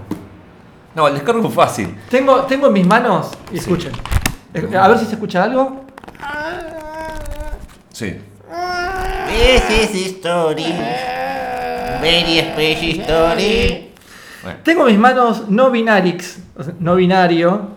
No, 0.94 1.08
el 1.08 1.16
descargo 1.16 1.48
es 1.48 1.54
fácil. 1.54 1.96
Tengo, 2.10 2.42
tengo 2.44 2.68
en 2.68 2.74
mis 2.74 2.86
manos, 2.86 3.32
y 3.52 3.58
escuchen. 3.58 3.92
A 4.80 4.88
ver 4.88 5.00
si 5.00 5.06
se 5.06 5.14
escucha 5.14 5.44
algo. 5.44 5.84
Sí. 7.92 8.18
This 9.28 9.90
is 9.92 9.96
history. 9.96 10.74
Very 12.02 12.40
special 12.40 13.00
story. 13.02 13.85
Bueno. 14.46 14.60
Tengo 14.64 14.82
en 14.84 14.88
mis 14.94 15.00
manos 15.00 15.50
no 15.50 15.72
binarix, 15.72 16.38
no 16.80 16.96
binario, 16.96 17.70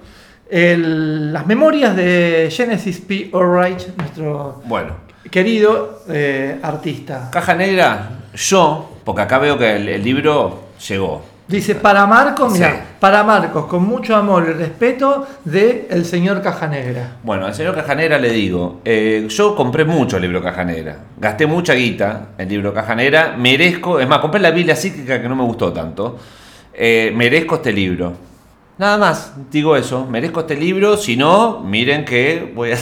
el- 0.50 1.32
las 1.32 1.46
memorias 1.46 1.96
de 1.96 2.48
Genesis 2.52 3.00
P. 3.00 3.30
Orright, 3.32 3.96
nuestro 3.96 4.60
Bueno. 4.66 4.92
querido 5.30 6.02
eh, 6.10 6.58
artista. 6.62 7.30
Caja 7.32 7.54
negra, 7.54 8.10
yo, 8.34 8.90
porque 9.02 9.22
acá 9.22 9.38
veo 9.38 9.56
que 9.58 9.76
el, 9.76 9.88
el 9.88 10.04
libro 10.04 10.64
llegó. 10.86 11.24
Dice, 11.48 11.74
para 11.74 12.06
Marcos, 12.06 12.52
mira, 12.52 12.70
Sí. 12.72 12.76
para 13.00 13.24
Marcos, 13.24 13.64
con 13.64 13.82
mucho 13.82 14.14
amor 14.14 14.46
y 14.50 14.52
respeto 14.52 15.26
de 15.46 15.86
el 15.90 16.04
señor 16.04 16.42
Caja 16.42 16.66
Negra. 16.66 17.16
Bueno, 17.22 17.46
al 17.46 17.54
señor 17.54 17.74
Caja 17.74 17.94
Negra 17.94 18.18
le 18.18 18.28
digo, 18.30 18.82
eh, 18.84 19.26
yo 19.30 19.56
compré 19.56 19.86
mucho 19.86 20.16
el 20.16 20.22
libro 20.24 20.42
Caja 20.42 20.62
Negra, 20.64 20.96
gasté 21.16 21.46
mucha 21.46 21.72
guita 21.72 22.28
en 22.36 22.42
el 22.42 22.48
libro 22.50 22.74
Caja 22.74 22.94
Negra, 22.94 23.34
merezco, 23.38 23.98
es 23.98 24.06
más, 24.06 24.18
compré 24.18 24.40
la 24.40 24.50
Biblia 24.50 24.76
psíquica 24.76 25.22
que 25.22 25.26
no 25.26 25.36
me 25.36 25.44
gustó 25.44 25.72
tanto, 25.72 26.18
eh, 26.78 27.12
merezco 27.14 27.56
este 27.56 27.72
libro. 27.72 28.12
Nada 28.78 28.96
más, 28.96 29.32
digo 29.50 29.76
eso, 29.76 30.06
merezco 30.06 30.40
este 30.40 30.54
libro, 30.56 30.96
si 30.96 31.16
no, 31.16 31.60
miren 31.60 32.04
que 32.04 32.52
voy 32.54 32.72
a... 32.72 32.76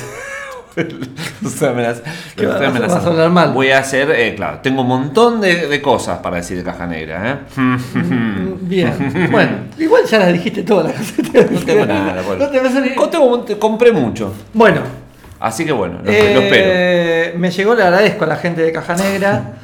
Ustedes 1.43 1.75
me 1.75 1.83
las- 1.83 2.03
¿Qué 2.37 2.47
ustedes 2.47 2.61
vas- 2.67 2.73
me 2.75 2.81
las- 2.81 2.93
vas 2.95 3.05
a 3.05 3.09
hablar 3.09 3.31
mal? 3.31 3.53
Voy 3.53 3.71
a 3.71 3.79
hacer, 3.79 4.11
eh, 4.11 4.35
claro, 4.35 4.59
tengo 4.63 4.83
un 4.83 4.89
montón 4.89 5.41
de, 5.41 5.69
de 5.69 5.81
cosas 5.81 6.19
para 6.19 6.37
decir 6.37 6.59
de 6.59 6.65
Caja 6.65 6.87
Negra. 6.87 7.41
¿eh? 7.57 7.61
Mm, 7.61 8.69
Bien, 8.69 9.29
bueno, 9.31 9.53
igual 9.79 10.05
ya 10.05 10.19
las 10.19 10.33
dijiste 10.35 10.63
todas. 10.65 10.95
No 11.33 11.61
tengo 11.61 11.87
nada. 11.87 12.21
bueno. 12.23 12.45
No 12.45 12.51
te 12.51 12.61
vas 12.61 12.75
a 12.75 12.81
ni- 12.81 12.95
Co- 12.95 13.09
tengo 13.09 13.25
un- 13.35 13.47
compré 13.59 13.91
mucho, 13.93 14.35
Bueno, 14.53 14.83
así 15.41 15.65
que 15.65 15.73
bueno, 15.73 16.01
lo, 16.05 16.11
eh, 16.11 16.35
lo 16.35 16.41
espero. 16.43 17.39
me 17.39 17.51
llegó, 17.51 17.75
le 17.75 17.83
agradezco 17.83 18.25
a 18.25 18.27
la 18.29 18.37
gente 18.37 18.61
de 18.61 18.73
Caja 18.73 18.95
Negra. 18.97 19.55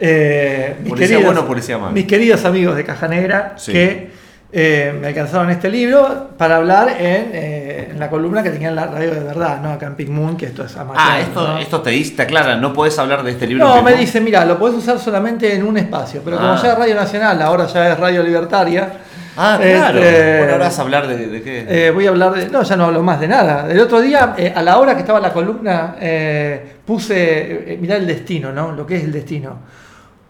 Eh, 0.00 0.76
mis 0.80 0.88
Policía 0.90 1.16
queridos- 1.18 1.24
bueno, 1.34 1.46
policía 1.46 1.78
malo. 1.78 1.92
Mis 1.92 2.06
queridos 2.06 2.44
amigos 2.44 2.76
de 2.76 2.84
Caja 2.84 3.08
Negra 3.08 3.54
Sí. 3.56 3.72
que 3.72 4.22
eh, 4.54 4.94
me 5.00 5.06
alcanzaron 5.06 5.48
este 5.50 5.70
libro 5.70 6.28
para 6.36 6.56
hablar 6.56 6.88
en, 6.90 7.30
eh, 7.32 7.88
en 7.92 7.98
la 7.98 8.10
columna 8.10 8.42
que 8.42 8.50
tenía 8.50 8.68
en 8.68 8.74
la 8.76 8.84
radio 8.86 9.14
de 9.14 9.20
verdad, 9.20 9.60
¿no? 9.62 9.70
Acá 9.72 9.86
en 9.86 9.94
Pink 9.94 10.10
Moon, 10.10 10.36
que 10.36 10.44
esto 10.44 10.62
es 10.64 10.76
amateur. 10.76 11.02
Ah, 11.02 11.20
esto, 11.20 11.46
¿no? 11.48 11.58
esto 11.58 11.80
te 11.80 11.88
dice, 11.90 12.16
te 12.16 12.22
aclara, 12.22 12.56
no 12.56 12.72
puedes 12.74 12.98
hablar 12.98 13.22
de 13.22 13.30
este 13.30 13.46
libro. 13.46 13.66
No, 13.66 13.82
me 13.82 13.94
dice, 13.94 14.20
mira, 14.20 14.44
lo 14.44 14.58
podés 14.58 14.76
usar 14.76 14.98
solamente 14.98 15.54
en 15.54 15.62
un 15.64 15.78
espacio, 15.78 16.20
pero 16.22 16.36
como 16.36 16.50
Ah. 16.52 16.60
ya 16.62 16.72
es 16.72 16.78
Radio 16.78 16.94
Nacional, 16.96 17.40
ahora 17.40 17.66
ya 17.66 17.92
es 17.92 17.98
Radio 17.98 18.22
Libertaria. 18.22 18.92
Ah, 19.38 19.56
claro. 19.58 19.98
este, 19.98 20.36
Bueno, 20.40 20.52
ahora 20.52 20.64
vas 20.66 20.78
a 20.78 20.82
hablar 20.82 21.06
de, 21.08 21.26
de 21.28 21.42
qué. 21.42 21.64
eh, 21.86 21.90
voy 21.90 22.04
a 22.04 22.10
hablar 22.10 22.32
de. 22.34 22.50
No, 22.50 22.62
ya 22.62 22.76
no 22.76 22.84
hablo 22.84 23.02
más 23.02 23.18
de 23.20 23.28
nada. 23.28 23.66
El 23.70 23.80
otro 23.80 24.02
día, 24.02 24.34
eh, 24.36 24.52
a 24.54 24.62
la 24.62 24.76
hora 24.78 24.92
que 24.92 25.00
estaba 25.00 25.18
la 25.20 25.32
columna, 25.32 25.96
eh, 25.98 26.74
puse. 26.84 27.78
mirá 27.80 27.96
el 27.96 28.06
destino, 28.06 28.52
¿no? 28.52 28.72
Lo 28.72 28.84
que 28.86 28.96
es 28.96 29.04
el 29.04 29.12
destino. 29.12 29.60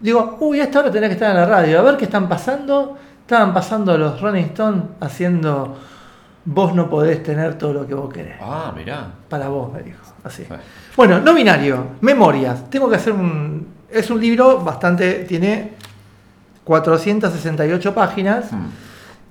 Digo, 0.03 0.37
uy, 0.41 0.59
a 0.59 0.65
esta 0.65 0.79
hora 0.79 0.91
tenés 0.91 1.09
que 1.09 1.13
estar 1.13 1.31
en 1.31 1.37
la 1.37 1.45
radio. 1.47 1.79
A 1.79 1.81
ver 1.81 1.97
qué 1.97 2.03
están 2.05 2.27
pasando. 2.29 2.95
Estaban 3.21 3.53
pasando 3.53 3.97
los 3.97 4.19
Rolling 4.21 4.43
Stones 4.43 4.83
haciendo. 4.99 5.77
Vos 6.45 6.75
no 6.75 6.89
podés 6.89 7.23
tener 7.23 7.57
todo 7.57 7.73
lo 7.73 7.87
que 7.87 7.93
vos 7.95 8.13
querés. 8.13 8.35
Ah, 8.41 8.71
mirá. 8.75 9.07
Para 9.29 9.47
vos, 9.47 9.71
me 9.73 9.81
dijo. 9.81 9.99
Así. 10.25 10.43
Bueno. 10.47 10.63
Bueno, 10.97 11.19
no 11.21 11.33
binario, 11.33 11.87
memorias. 12.01 12.69
Tengo 12.69 12.89
que 12.89 12.97
hacer 12.97 13.13
un. 13.13 13.65
Es 13.89 14.09
un 14.11 14.19
libro 14.19 14.59
bastante. 14.59 15.23
Tiene 15.25 15.71
468 16.65 17.93
páginas 17.93 18.51
Hmm. 18.51 18.65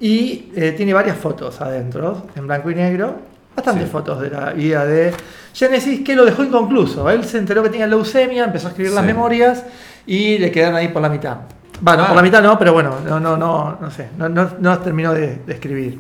y 0.00 0.50
eh, 0.56 0.72
tiene 0.76 0.92
varias 0.94 1.16
fotos 1.16 1.60
adentro, 1.60 2.26
en 2.34 2.46
blanco 2.46 2.70
y 2.70 2.74
negro. 2.74 3.16
Bastantes 3.54 3.84
Sí. 3.84 3.90
fotos 3.90 4.20
de 4.20 4.30
la 4.30 4.50
vida 4.54 4.86
de 4.86 5.12
Genesis, 5.52 6.00
que 6.02 6.16
lo 6.16 6.24
dejó 6.24 6.42
inconcluso. 6.42 7.10
Él 7.10 7.22
se 7.24 7.36
enteró 7.36 7.62
que 7.62 7.68
tenía 7.68 7.86
leucemia, 7.86 8.44
empezó 8.44 8.68
a 8.68 8.70
escribir 8.70 8.92
las 8.92 9.04
memorias 9.04 9.64
y 10.07 10.38
le 10.38 10.50
quedaron 10.50 10.76
ahí 10.76 10.88
por 10.88 11.03
la 11.03 11.09
mitad. 11.09 11.36
Bueno, 11.80 12.03
Ah. 12.05 12.07
por 12.09 12.16
la 12.16 12.22
mitad 12.22 12.42
no, 12.42 12.59
pero 12.59 12.72
bueno, 12.72 12.96
no, 13.05 13.18
no, 13.20 13.36
no, 13.36 13.78
no 13.80 13.90
sé, 13.90 14.09
no, 14.16 14.28
no, 14.28 14.50
no 14.61 14.78
terminó 14.78 15.12
de, 15.14 15.38
de 15.46 15.53
escribir. 15.53 15.98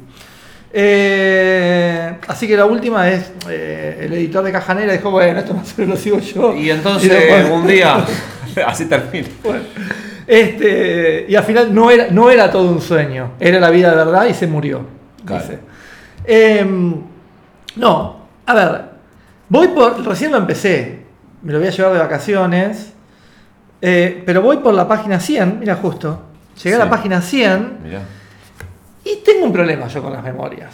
Eh, 0.74 2.16
así 2.28 2.46
que 2.48 2.56
la 2.56 2.64
última 2.64 3.08
es 3.10 3.32
eh, 3.48 3.98
el 4.02 4.12
editor 4.14 4.42
de 4.44 4.52
Cajanera 4.52 4.92
dijo, 4.92 5.10
bueno, 5.10 5.38
esto 5.40 5.54
más 5.54 5.76
lo 5.78 5.96
sigo 5.96 6.18
yo. 6.18 6.54
Y 6.56 6.70
entonces 6.70 7.10
después- 7.10 7.50
un 7.50 7.66
día, 7.66 8.04
así 8.66 8.86
termina. 8.86 9.28
Bueno, 9.42 9.64
este, 10.26 11.26
y 11.28 11.34
al 11.34 11.44
final 11.44 11.74
no 11.74 11.90
era, 11.90 12.06
no 12.10 12.30
era 12.30 12.50
todo 12.50 12.70
un 12.70 12.80
sueño, 12.80 13.32
era 13.40 13.58
la 13.60 13.70
vida 13.70 13.90
de 13.90 13.96
verdad 13.96 14.26
y 14.26 14.34
se 14.34 14.46
murió. 14.46 14.86
Claro. 15.24 15.42
dice. 15.42 15.58
Em, 16.24 16.94
no, 17.76 18.26
a 18.46 18.54
ver, 18.54 18.80
voy 19.48 19.68
por, 19.68 20.04
recién 20.06 20.30
lo 20.32 20.38
empecé, 20.38 21.00
me 21.42 21.52
lo 21.52 21.58
voy 21.58 21.68
a 21.68 21.70
llevar 21.70 21.92
de 21.92 21.98
vacaciones, 21.98 22.91
eh, 23.84 24.22
pero 24.24 24.40
voy 24.42 24.58
por 24.58 24.72
la 24.72 24.86
página 24.86 25.18
100, 25.18 25.58
mira 25.58 25.74
justo, 25.74 26.20
llegué 26.62 26.76
a 26.76 26.78
la 26.78 26.88
página 26.88 27.20
100 27.20 27.78
Mirá. 27.82 28.02
y 29.04 29.16
tengo 29.24 29.46
un 29.46 29.52
problema 29.52 29.88
yo 29.88 30.00
con 30.00 30.12
las 30.12 30.22
memorias. 30.22 30.70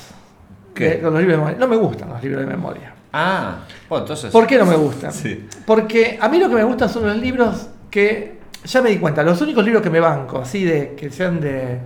¿Qué? 0.75 0.93
Eh, 0.93 1.01
con 1.01 1.15
los 1.15 1.23
libros 1.23 1.39
de 1.39 1.39
memoria. 1.39 1.59
No 1.59 1.67
me 1.67 1.77
gustan 1.77 2.11
los 2.11 2.23
libros 2.23 2.43
de 2.43 2.47
memoria. 2.47 2.93
Ah, 3.13 3.61
bueno, 3.89 4.05
entonces. 4.05 4.31
¿Por 4.31 4.47
qué 4.47 4.59
no 4.59 4.67
me 4.67 4.77
gustan? 4.77 5.13
Sí. 5.13 5.49
Porque 5.65 6.19
a 6.21 6.29
mí 6.29 6.39
lo 6.39 6.51
que 6.51 6.55
me 6.55 6.65
gustan 6.65 6.91
son 6.91 7.07
los 7.07 7.17
libros 7.17 7.69
que, 7.91 8.39
ya 8.65 8.83
me 8.83 8.91
di 8.91 8.99
cuenta, 8.99 9.23
los 9.23 9.41
únicos 9.41 9.65
libros 9.65 9.83
que 9.83 9.91
me 9.91 10.01
banco, 10.01 10.39
así 10.39 10.65
de 10.65 10.95
que 10.95 11.11
sean 11.11 11.41
de 11.41 11.79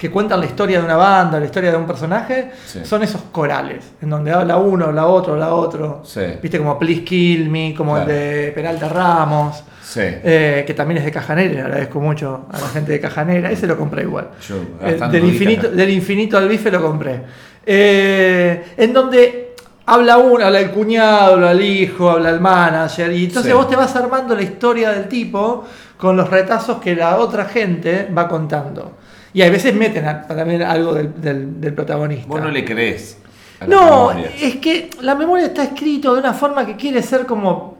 que 0.00 0.10
cuentan 0.10 0.40
la 0.40 0.46
historia 0.46 0.78
de 0.78 0.84
una 0.86 0.96
banda, 0.96 1.38
la 1.38 1.44
historia 1.44 1.70
de 1.70 1.76
un 1.76 1.86
personaje, 1.86 2.52
Sí. 2.64 2.80
son 2.84 3.02
esos 3.02 3.20
corales, 3.30 3.84
en 4.00 4.08
donde 4.08 4.32
habla 4.32 4.56
uno, 4.56 4.86
habla 4.86 5.04
otro, 5.06 5.34
habla 5.34 5.52
otro. 5.54 6.00
Sí. 6.06 6.22
Viste 6.42 6.56
como 6.56 6.78
Please 6.78 7.04
Kill 7.04 7.50
Me, 7.50 7.74
como 7.76 7.96
Claro. 7.96 8.10
el 8.10 8.16
de 8.16 8.52
Peralta 8.54 8.88
Ramos, 8.88 9.62
Sí. 9.82 10.00
eh, 10.02 10.64
que 10.66 10.72
también 10.72 10.96
es 10.98 11.04
de 11.04 11.12
Cajanera, 11.12 11.52
le 11.52 11.60
agradezco 11.60 12.00
mucho 12.00 12.46
a 12.50 12.58
la 12.58 12.68
gente 12.68 12.92
de 12.92 13.00
Cajanera, 13.00 13.50
ese 13.50 13.66
lo 13.66 13.76
compré 13.76 14.02
igual. 14.04 14.28
Yo, 14.48 14.56
Eh, 14.82 14.98
del, 15.12 15.24
infinito, 15.26 15.68
del 15.70 15.90
infinito 15.90 16.38
al 16.38 16.48
bife 16.48 16.70
lo 16.70 16.80
compré. 16.80 17.20
Eh, 17.66 18.72
en 18.78 18.92
donde 18.94 19.54
habla 19.84 20.16
uno, 20.16 20.46
habla 20.46 20.60
el 20.60 20.70
cuñado, 20.70 21.34
habla 21.34 21.52
el 21.52 21.60
hijo, 21.60 22.08
habla 22.08 22.30
el 22.30 22.40
manager. 22.40 23.12
Y 23.12 23.24
entonces 23.26 23.52
Sí. 23.52 23.56
vos 23.56 23.68
te 23.68 23.76
vas 23.76 23.94
armando 23.96 24.34
la 24.34 24.42
historia 24.42 24.92
del 24.92 25.08
tipo 25.08 25.66
con 25.98 26.16
los 26.16 26.30
retazos 26.30 26.78
que 26.80 26.96
la 26.96 27.18
otra 27.18 27.44
gente 27.44 28.08
va 28.16 28.26
contando. 28.28 28.92
Y 29.32 29.42
a 29.42 29.50
veces 29.50 29.74
meten 29.74 30.06
a- 30.06 30.22
también 30.26 30.62
algo 30.62 30.94
del, 30.94 31.20
del- 31.20 31.60
del 31.60 31.74
protagonista. 31.74 32.26
Vos 32.28 32.40
no 32.40 32.50
le 32.50 32.64
crees. 32.64 33.16
a 33.60 33.66
No, 33.66 34.10
es 34.12 34.56
que 34.56 34.90
la 35.02 35.14
memoria 35.14 35.46
está 35.46 35.62
escrito 35.64 36.14
de 36.14 36.20
una 36.20 36.32
forma 36.32 36.66
que 36.66 36.76
quiere 36.76 37.02
ser 37.02 37.26
como, 37.26 37.78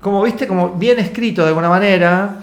como 0.00 0.22
viste, 0.22 0.46
como 0.46 0.70
bien 0.70 0.98
escrito 0.98 1.42
de 1.42 1.48
alguna 1.48 1.68
manera. 1.68 2.36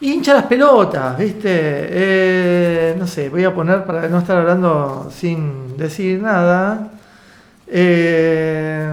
Hincha 0.00 0.32
las 0.34 0.44
pelotas, 0.44 1.18
viste. 1.18 1.48
Eh, 1.50 2.94
no 2.96 3.06
sé, 3.06 3.28
voy 3.30 3.42
a 3.44 3.52
poner 3.52 3.82
para 3.84 4.06
no 4.08 4.18
estar 4.20 4.36
hablando 4.38 5.10
sin 5.12 5.76
decir 5.76 6.22
nada. 6.22 6.92
Eh, 7.66 8.92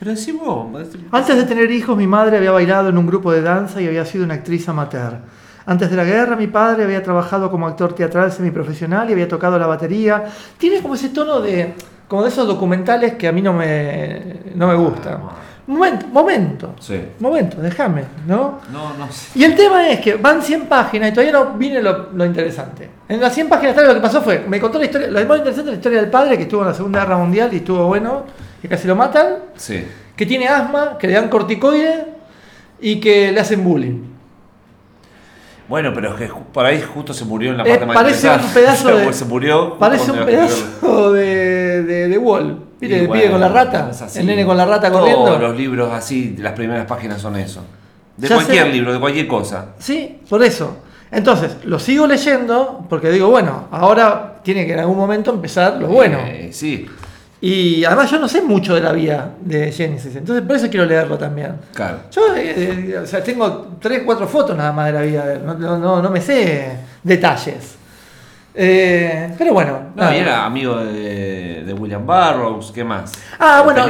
Pero 0.00 0.10
decí 0.10 0.32
vos. 0.32 0.66
antes 1.12 1.36
de 1.36 1.44
tener 1.44 1.70
hijos, 1.70 1.96
mi 1.96 2.06
madre 2.06 2.36
había 2.38 2.50
bailado 2.50 2.88
en 2.88 2.98
un 2.98 3.06
grupo 3.06 3.30
de 3.32 3.40
danza 3.42 3.80
y 3.80 3.86
había 3.86 4.04
sido 4.04 4.24
una 4.24 4.34
actriz 4.34 4.68
amateur. 4.68 5.18
Antes 5.66 5.90
de 5.90 5.96
la 5.96 6.04
guerra, 6.04 6.36
mi 6.36 6.46
padre 6.46 6.84
había 6.84 7.02
trabajado 7.02 7.50
como 7.50 7.66
actor 7.66 7.92
teatral 7.92 8.30
semiprofesional 8.30 9.08
y 9.10 9.12
había 9.14 9.26
tocado 9.28 9.58
la 9.58 9.66
batería. 9.66 10.24
Tiene 10.58 10.80
como 10.80 10.94
ese 10.94 11.08
tono 11.08 11.40
de, 11.40 11.74
como 12.06 12.22
de 12.22 12.28
esos 12.28 12.46
documentales 12.46 13.14
que 13.14 13.26
a 13.26 13.32
mí 13.32 13.42
no 13.42 13.52
me, 13.52 14.36
no 14.54 14.68
me 14.68 14.74
gustan. 14.74 15.18
Momento, 15.68 16.06
momento, 16.12 16.74
Sí. 16.78 17.00
momento, 17.18 17.56
déjame, 17.60 18.04
¿no? 18.28 18.60
No, 18.72 18.94
no 18.96 19.10
sé. 19.10 19.36
Y 19.36 19.42
el 19.42 19.56
tema 19.56 19.88
es 19.88 19.98
que 19.98 20.14
van 20.14 20.40
100 20.40 20.66
páginas 20.66 21.08
y 21.08 21.12
todavía 21.12 21.32
no 21.32 21.54
viene 21.54 21.82
lo, 21.82 22.10
lo 22.12 22.24
interesante. 22.24 22.88
En 23.08 23.20
las 23.20 23.34
100 23.34 23.48
páginas 23.48 23.74
tal, 23.74 23.88
lo 23.88 23.94
que 23.94 24.00
pasó 24.00 24.22
fue, 24.22 24.44
me 24.46 24.60
contó 24.60 24.78
la 24.78 24.84
historia, 24.84 25.08
lo 25.08 25.14
más 25.26 25.38
interesante 25.38 25.62
es 25.62 25.66
la 25.66 25.72
historia 25.78 26.00
del 26.00 26.10
padre 26.10 26.36
que 26.36 26.44
estuvo 26.44 26.60
en 26.60 26.68
la 26.68 26.74
Segunda 26.74 27.00
Guerra 27.00 27.16
Mundial 27.16 27.50
y 27.52 27.56
estuvo 27.56 27.84
bueno, 27.88 28.22
que 28.62 28.68
casi 28.68 28.86
lo 28.86 28.94
matan 28.94 29.26
Sí. 29.56 29.84
que 30.14 30.24
tiene 30.24 30.46
asma, 30.46 30.96
que 30.98 31.08
le 31.08 31.14
dan 31.14 31.28
corticoide 31.28 32.04
y 32.80 33.00
que 33.00 33.32
le 33.32 33.40
hacen 33.40 33.64
bullying. 33.64 34.14
Bueno, 35.68 35.92
pero 35.94 36.10
es 36.14 36.16
que 36.20 36.30
por 36.52 36.64
ahí 36.64 36.80
justo 36.82 37.12
se 37.12 37.24
murió 37.24 37.50
en 37.50 37.56
la 37.58 37.64
Eh, 37.64 37.70
parte 37.70 37.86
más 37.86 37.96
parece 37.96 38.28
un 38.30 38.40
pedazo 38.54 38.88
O 38.88 38.92
sea, 38.96 39.06
de- 39.06 39.12
se 39.12 39.24
murió. 39.24 39.78
Parece 39.78 40.10
un 40.12 40.24
pedazo 40.24 41.12
de, 41.12 41.82
de, 41.82 42.08
de 42.08 42.18
Wall. 42.18 42.62
Y 42.80 42.92
El 42.92 43.08
pibe 43.08 43.30
con 43.30 43.40
la 43.40 43.48
rata. 43.48 43.90
El 44.14 44.26
nene 44.26 44.44
con 44.46 44.56
la 44.56 44.64
rata 44.66 44.88
Todos 44.90 45.00
corriendo. 45.00 45.38
los 45.38 45.56
libros 45.56 45.92
así, 45.92 46.36
las 46.38 46.52
primeras 46.52 46.86
páginas 46.86 47.20
son 47.20 47.36
eso. 47.36 47.62
De 48.16 48.28
Ya 48.28 48.34
cualquier 48.36 48.64
sé. 48.66 48.72
libro, 48.72 48.92
de 48.92 49.00
cualquier 49.00 49.26
cosa. 49.26 49.68
Sí, 49.78 50.20
por 50.28 50.42
eso. 50.42 50.78
Entonces, 51.10 51.56
lo 51.64 51.78
sigo 51.78 52.06
leyendo 52.06 52.84
porque 52.88 53.10
digo, 53.10 53.28
bueno, 53.28 53.68
ahora 53.70 54.40
tiene 54.42 54.66
que 54.66 54.72
en 54.74 54.80
algún 54.80 54.96
momento 54.96 55.32
empezar 55.32 55.76
lo 55.80 55.88
bueno. 55.88 56.18
Eh, 56.26 56.50
sí, 56.52 56.86
Y 57.40 57.84
además 57.84 58.10
yo 58.10 58.18
no 58.18 58.28
sé 58.28 58.40
mucho 58.40 58.74
de 58.74 58.80
la 58.80 58.92
vida 58.92 59.30
de 59.40 59.70
Genesis, 59.70 60.16
entonces 60.16 60.42
por 60.46 60.56
eso 60.56 60.68
quiero 60.70 60.86
leerlo 60.86 61.18
también. 61.18 61.52
claro. 61.74 61.98
Yo 62.10 62.34
eh, 62.34 62.54
eh, 62.92 62.98
o 63.02 63.06
sea, 63.06 63.22
tengo 63.22 63.76
tres, 63.80 64.02
cuatro 64.06 64.26
fotos 64.26 64.56
nada 64.56 64.72
más 64.72 64.86
de 64.86 64.92
la 64.92 65.02
vida 65.02 65.26
de 65.26 65.34
él, 65.34 65.40
no, 65.44 65.54
no, 65.78 66.00
no- 66.02 66.10
me 66.10 66.20
sé 66.20 66.76
detalles. 67.02 67.74
Eh, 68.54 69.34
pero 69.36 69.52
bueno. 69.52 69.90
No, 69.94 70.12
y 70.14 70.16
era 70.16 70.46
amigo 70.46 70.78
de, 70.78 71.35
de 71.66 71.72
William 71.74 72.06
Burroughs, 72.06 72.70
¿qué 72.72 72.84
más? 72.84 73.12
Ah, 73.38 73.62
bueno, 73.64 73.86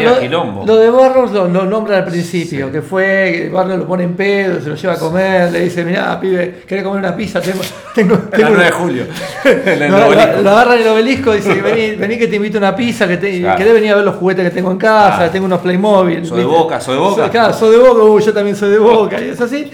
lo, 0.65 0.77
de 0.77 0.91
Barros 0.91 1.31
lo, 1.31 1.47
lo 1.47 1.65
nombra 1.67 1.99
al 1.99 2.05
principio, 2.05 2.67
Sí. 2.67 2.73
que 2.73 2.83
fue, 2.83 3.51
Barros 3.53 3.79
lo 3.79 3.87
pone 3.87 4.05
en 4.05 4.15
pedo, 4.17 4.61
se 4.61 4.69
lo 4.71 4.75
lleva 4.75 4.95
a 4.95 4.99
comer, 4.99 5.53
le 5.53 5.61
dice, 5.61 5.85
mirá, 5.85 6.19
pibe, 6.19 6.63
¿querés 6.67 6.83
comer 6.83 7.01
una 7.01 7.15
pizza? 7.15 7.41
Tengo, 7.41 7.61
tengo, 7.95 8.17
tengo 8.31 8.49
9 8.51 8.65
de 8.65 8.71
julio. 8.73 9.05
El 9.45 9.91
Lo, 9.91 9.99
lo- 10.11 10.51
agarra 10.51 10.75
en 10.77 10.83
el 10.83 10.89
obelisco 10.89 11.33
y 11.35 11.37
dice, 11.37 11.61
vení, 11.61 11.97
vení 11.97 12.17
que 12.19 12.27
te 12.29 12.37
invito 12.37 12.57
a 12.59 12.61
una 12.61 12.75
pizza, 12.77 13.07
que 13.07 13.19
te, 13.19 13.41
Claro. 13.41 13.59
querés 13.59 13.75
venir 13.75 13.93
a 13.93 13.97
ver 13.97 14.05
los 14.05 14.17
juguetes 14.17 14.45
que 14.45 14.51
tengo 14.55 14.71
en 14.71 14.79
casa, 14.79 15.17
Claro. 15.19 15.33
tengo 15.33 15.47
unos 15.47 15.61
Playmobil. 15.61 16.25
Soy 16.27 16.39
de. 16.39 16.45
Boca, 16.45 16.81
soy 16.81 16.95
de 16.95 17.01
Boca. 17.01 17.31
claro, 17.31 17.53
soy 17.53 17.73
de 17.73 17.79
Boca, 17.79 18.25
yo 18.25 18.33
también 18.33 18.57
soy 18.57 18.71
de 18.71 18.79
Boca, 18.79 19.21
y 19.21 19.29
es 19.29 19.41
así. 19.41 19.71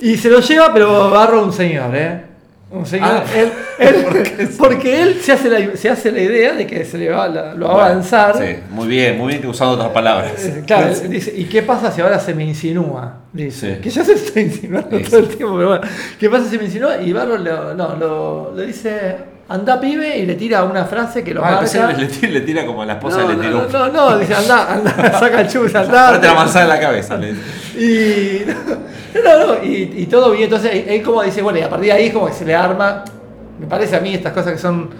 Y 0.00 0.16
se 0.16 0.28
lo 0.30 0.40
lleva, 0.40 0.72
pero 0.72 1.10
Barro 1.10 1.42
un 1.42 1.52
señor, 1.52 1.90
¿eh? 1.96 2.27
Ah. 3.00 3.24
él, 3.34 3.50
él- 3.78 4.48
porque 4.58 5.00
él 5.02 5.20
se 5.22 5.32
hace, 5.32 5.48
la, 5.48 5.74
se 5.76 5.88
hace 5.88 6.12
la 6.12 6.20
idea 6.20 6.52
de 6.52 6.66
que 6.66 6.84
se 6.84 6.98
le 6.98 7.08
va, 7.08 7.26
la- 7.26 7.54
lo 7.54 7.66
va 7.68 7.84
a 7.84 7.86
avanzar. 7.90 8.36
Sí, 8.36 8.56
muy 8.70 8.88
bien, 8.88 9.16
muy 9.16 9.28
bien 9.28 9.40
que 9.40 9.48
usando 9.48 9.74
otras 9.74 9.88
palabras. 9.90 10.32
Eh, 10.44 10.62
Claro, 10.66 10.92
dice, 11.08 11.32
¿y 11.34 11.44
qué 11.44 11.62
pasa 11.62 11.90
si 11.90 12.00
ahora 12.02 12.18
se 12.20 12.34
me 12.34 12.44
insinúa? 12.44 13.20
Dice, 13.32 13.76
Sí. 13.76 13.80
que 13.80 13.88
ya 13.90 14.04
se 14.04 14.12
está 14.14 14.40
insinuando 14.40 14.98
todo 15.00 15.18
el 15.20 15.28
tiempo, 15.28 15.56
pero 15.56 15.68
bueno, 15.68 15.80
¿qué 16.20 16.28
pasa 16.28 16.48
si 16.50 16.58
me 16.58 16.64
insinúa? 16.64 17.00
Y 17.00 17.12
Barro 17.12 17.38
lo, 17.38 17.74
no, 17.74 17.96
lo, 17.96 18.54
dice, 18.66 19.16
anda 19.48 19.80
pibe, 19.80 20.18
y 20.18 20.26
le 20.26 20.34
tira 20.34 20.64
una 20.64 20.84
frase 20.84 21.24
que 21.24 21.32
lo 21.32 21.42
Ah, 21.44 21.52
marca. 21.62 21.92
le, 21.96 22.06
tira- 22.06 22.30
le 22.30 22.40
tira 22.42 22.66
como 22.66 22.82
a 22.82 22.86
la 22.86 22.94
esposa 22.94 23.22
no, 23.22 23.28
le 23.30 23.34
tiró. 23.36 23.66
no, 23.72 23.86
no, 23.88 24.10
no, 24.10 24.18
dice, 24.18 24.34
anda, 24.34 24.72
anda, 24.74 25.12
saca 25.18 25.40
el 25.40 25.48
chus, 25.48 25.74
anda. 25.74 26.12
Date 26.12 26.26
la 26.26 26.34
manzana 26.34 26.62
en 26.64 26.68
la 26.68 26.80
cabeza. 26.80 27.16
le. 27.16 27.30
Y, 27.78 28.44
no, 29.24 29.46
no, 29.46 29.64
y, 29.64 29.94
y 29.96 30.06
todo 30.06 30.32
bien, 30.32 30.44
entonces 30.44 30.84
él 30.86 31.02
como 31.02 31.22
dice, 31.22 31.40
bueno, 31.42 31.58
y 31.58 31.62
a 31.62 31.70
partir 31.70 31.86
de 31.86 31.92
ahí 31.92 32.10
como 32.10 32.26
que 32.26 32.32
se 32.34 32.44
le 32.44 32.54
arma, 32.54 33.04
me 33.58 33.66
parece 33.66 33.96
a 33.96 34.00
mí 34.00 34.12
estas 34.14 34.32
cosas 34.32 34.52
que 34.52 34.58
son, 34.58 34.90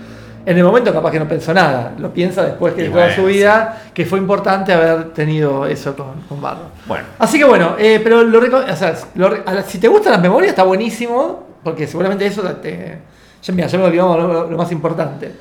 en 0.47 0.57
el 0.57 0.65
momento 0.65 0.93
capaz 0.95 1.11
que 1.11 1.19
no 1.19 1.29
pensó 1.29 1.53
nada, 1.53 1.93
lo 1.99 2.13
piensa 2.15 2.43
después 2.43 2.73
que 2.75 2.85
toda 2.85 3.05
bueno, 3.07 3.15
su 3.17 3.27
vida, 3.27 3.83
que 3.93 4.07
fue 4.07 4.19
importante 4.19 4.73
haber 4.73 5.11
tenido 5.13 5.67
eso 5.67 5.95
con, 5.95 6.23
con 6.29 6.41
Barro. 6.41 6.71
Bueno, 6.87 7.05
Así 7.19 7.39
que 7.39 7.45
bueno, 7.45 7.77
eh, 7.79 8.01
pero 8.03 8.23
lo, 8.25 8.39
o 8.59 8.77
sea, 8.77 8.95
lo 9.15 9.31
si 9.67 9.79
te 9.79 9.89
gustan 9.89 10.13
las 10.13 10.23
memorias 10.23 10.51
está 10.51 10.63
buenísimo, 10.63 11.47
porque 11.63 11.87
seguramente 11.87 12.25
eso 12.25 12.43
te... 12.45 13.18
Ya 13.57 13.79
me 13.79 13.85
olvidamos 13.85 14.19
lo, 14.19 14.51
lo 14.51 14.57
más 14.57 14.71
importante. 14.73 15.33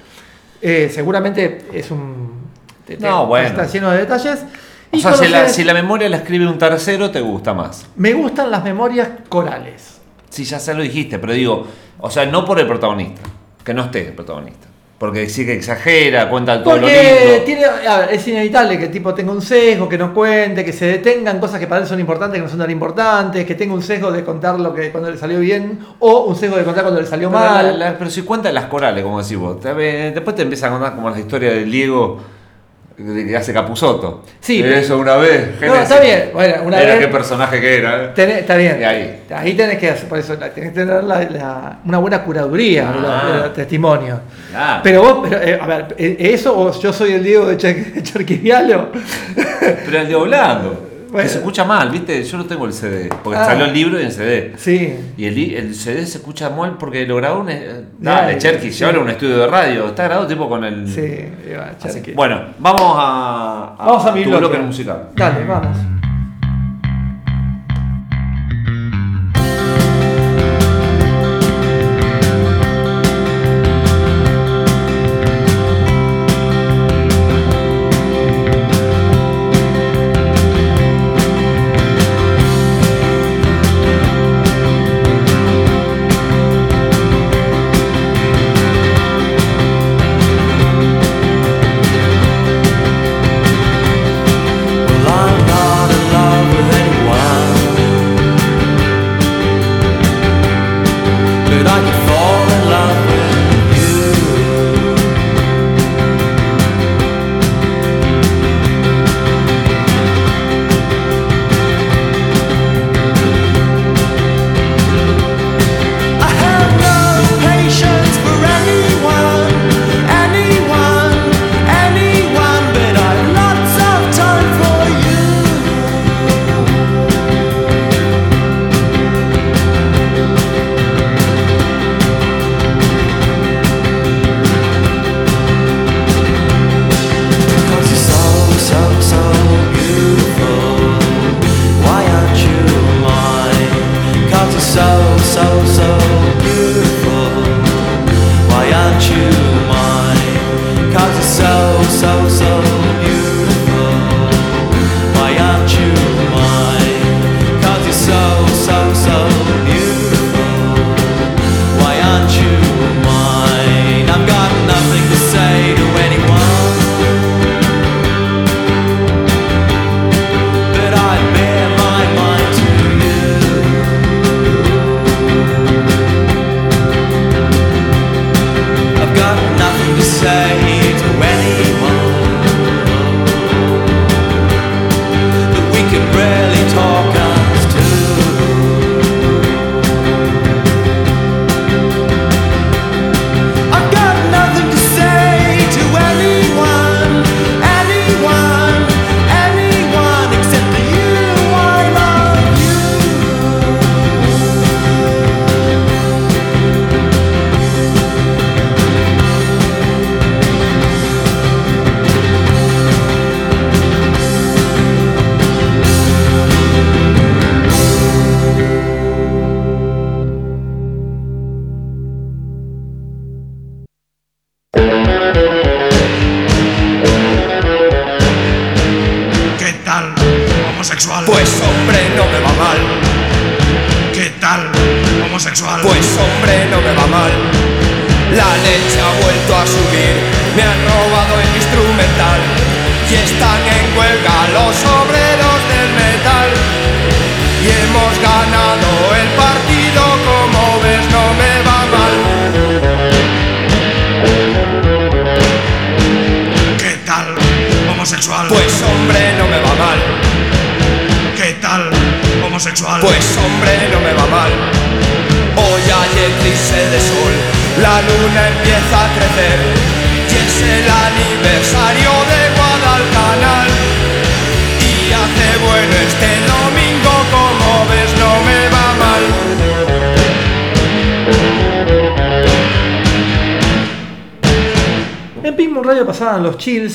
Eh, 0.62 0.90
seguramente 0.94 1.68
es 1.74 1.92
un. 1.92 2.48
te- 2.86 2.98
te- 2.98 3.08
No, 3.08 3.26
bueno. 3.28 3.48
Está 3.50 3.66
lleno 3.68 3.92
de 3.92 3.98
detalles. 4.00 4.44
O 4.92 4.98
sea, 5.00 5.12
si 5.14 5.28
la, 5.28 5.50
si 5.50 5.64
la 5.64 5.74
memoria 5.74 6.08
la 6.10 6.18
escribe 6.18 6.48
un 6.48 6.58
tercero, 6.58 7.12
te 7.12 7.20
gusta 7.22 7.54
más. 7.54 7.86
Me 7.98 8.14
gustan 8.14 8.50
las 8.50 8.64
memorias 8.64 9.10
corales. 9.30 9.98
Sí, 10.30 10.44
ya 10.46 10.60
se 10.60 10.74
lo 10.74 10.82
dijiste, 10.82 11.20
pero 11.20 11.34
digo, 11.34 11.68
o 12.00 12.10
sea, 12.10 12.26
no 12.26 12.46
por 12.46 12.60
el 12.60 12.68
protagonista, 12.68 13.22
que 13.64 13.74
no 13.74 13.84
esté 13.86 14.08
el 14.08 14.14
protagonista. 14.14 14.68
Porque 14.98 15.30
sí 15.30 15.46
que 15.46 15.54
exagera, 15.54 16.28
cuenta 16.28 16.64
todo 16.64 16.76
lo 16.78 16.82
Porque 16.82 17.28
lindo. 17.30 17.44
tiene, 17.46 17.66
a 17.66 18.00
ver, 18.00 18.14
es 18.14 18.28
inevitable 18.28 18.80
que 18.80 18.86
el 18.86 18.92
tipo 18.92 19.14
tenga 19.14 19.32
un 19.32 19.44
sesgo, 19.44 19.88
que 19.88 19.96
no 19.96 20.12
cuente, 20.12 20.66
que 20.66 20.74
se 20.74 20.86
detengan 20.88 21.40
cosas 21.40 21.60
que 21.60 21.68
para 21.68 21.82
él 21.82 21.88
son 21.88 22.00
importantes, 22.00 22.40
que 22.40 22.44
no 22.44 22.50
son 22.50 22.58
tan 22.58 22.72
importantes, 22.72 23.46
que 23.46 23.54
tenga 23.54 23.76
un 23.76 23.84
sesgo 23.84 24.12
de 24.12 24.24
contar 24.24 24.60
lo 24.60 24.74
que 24.74 24.92
cuando 24.92 25.12
le 25.12 25.18
salió 25.18 25.40
bien, 25.40 25.78
o 26.00 26.22
un 26.26 26.36
sesgo 26.36 26.58
de 26.58 26.64
contar 26.64 26.84
cuando 26.84 27.00
le 27.00 27.06
salió 27.06 27.30
Pero, 27.30 27.44
la- 27.44 27.52
mal. 27.52 27.78
la- 27.80 27.98
pero 27.98 28.10
si 28.10 28.24
cuenta 28.24 28.52
las 28.52 28.66
corales, 28.66 29.04
como 29.04 29.22
decís 29.22 29.38
vos, 29.38 29.60
te- 29.60 29.72
después 29.76 30.36
te 30.36 30.42
empieza 30.42 30.66
a 30.66 30.72
contar 30.72 30.96
como 30.96 31.12
las 31.12 31.20
historias 31.20 31.54
del 31.54 31.70
Diego 31.72 32.18
que 32.98 33.38
hace 33.38 33.54
Capuzoto. 33.54 34.24
Sí, 34.40 34.64
Eso 34.64 34.98
una 34.98 35.18
vez. 35.18 35.52
No, 35.54 35.60
Génesis. 35.60 35.84
está 35.84 36.00
bien. 36.02 36.30
Bueno, 36.34 36.56
una 36.66 36.82
Era 36.82 36.96
vez- 36.96 37.06
qué 37.06 37.08
personaje 37.12 37.62
que 37.62 37.78
era. 37.78 38.06
¿eh? 38.06 38.10
Tenés- 38.16 38.38
está 38.40 38.56
bien. 38.58 38.78
Y 38.82 38.84
ahí. 38.84 39.24
Ahí 39.30 39.54
tenés 39.54 39.78
que 39.78 39.92
hacer, 39.92 40.10
por 40.10 40.18
eso, 40.18 40.36
tenés 40.36 40.54
que 40.54 40.70
tener 40.72 41.04
la- 41.04 41.22
la- 41.30 41.80
una 41.86 42.00
buena 42.00 42.24
curaduría 42.24 42.90
Ah. 42.90 43.32
de 43.32 43.38
los 43.40 43.54
testimonios. 43.54 44.20
Claro. 44.50 44.80
Pero 44.84 45.02
vos, 45.04 45.28
pero, 45.30 45.42
eh, 45.44 45.60
a 45.62 45.68
ver, 45.68 45.96
eh, 45.98 46.18
eso 46.20 46.58
o 46.58 46.80
yo 46.80 46.92
soy 46.92 47.12
el 47.14 47.24
Diego 47.24 47.46
de 47.46 47.58
Char- 47.58 47.76
Charquivialo. 48.04 48.90
Pero 49.86 50.00
el 50.00 50.08
de 50.08 50.16
Blando. 50.16 50.87
Bueno. 51.12 51.24
Que 51.24 51.30
se 51.30 51.38
escucha 51.38 51.64
mal, 51.66 51.90
¿viste? 51.90 52.24
Yo 52.24 52.38
no 52.38 52.46
tengo 52.46 52.66
el 52.66 52.74
CD. 52.74 53.10
Porque 53.24 53.40
Ah. 53.40 53.46
salió 53.46 53.66
el 53.66 53.74
libro 53.74 54.00
y 54.00 54.04
en 54.04 54.12
CD. 54.12 54.54
Sí. 54.58 54.96
Y 55.18 55.26
el, 55.26 55.54
el 55.56 55.76
CD 55.76 56.06
se 56.06 56.18
escucha 56.18 56.50
mal 56.50 56.78
porque 56.78 57.06
lo 57.06 57.16
grabó 57.16 57.42
un. 57.42 57.50
eh, 57.50 57.84
Dale, 58.00 58.38
Cherky, 58.38 58.72
sí. 58.72 58.84
a 58.84 58.90
un 58.90 59.10
estudio 59.10 59.38
de 59.38 59.48
radio. 59.48 59.88
Está 59.88 60.04
grabado 60.04 60.28
tipo 60.28 60.48
con 60.50 60.64
el. 60.64 60.88
Sí, 60.88 61.02
que, 61.02 62.14
bueno, 62.14 62.42
vamos 62.60 62.82
a. 62.98 63.76
Vamos 63.78 64.06
a 64.06 64.12
mi 64.12 64.24
tu 64.24 64.30
bloque. 64.30 64.48
bloque 64.48 64.60
musical. 64.60 65.10
Dale, 65.16 65.46
vamos. 65.46 65.78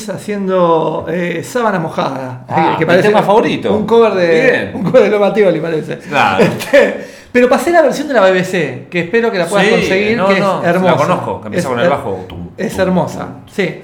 Haciendo 0.09 1.05
eh, 1.09 1.43
sábana 1.43 1.79
mojada. 1.79 2.45
Ah, 2.47 2.77
mi 2.79 3.01
tema 3.01 3.21
favorito. 3.23 3.73
Un 3.73 3.85
cover 3.85 4.13
de. 4.13 4.41
Bien. 4.41 4.71
Un 4.75 4.83
cover 4.83 5.03
de 5.09 5.59
parece. 5.61 5.97
Claro. 5.99 6.43
Este, 6.43 7.07
Pero 7.31 7.49
pasé 7.49 7.71
la 7.71 7.81
versión 7.81 8.07
de 8.07 8.13
la 8.13 8.21
BBC, 8.21 8.87
que 8.89 9.01
espero 9.01 9.31
que 9.31 9.39
la 9.39 9.45
puedas 9.47 9.65
Sí, 9.65 9.71
conseguir, 9.71 10.17
no, 10.17 10.27
que 10.27 10.39
no, 10.39 10.61
es 10.61 10.67
hermosa. 10.67 10.91
la 10.91 10.97
conozco, 10.97 11.41
que 11.41 11.47
empieza 11.47 11.67
Es 11.67 11.73
con 11.73 11.79
el 11.83 11.89
bajo. 11.89 12.25
Tum, 12.27 12.49
Es 12.57 12.77
hermosa, 12.77 13.27
sí. 13.51 13.81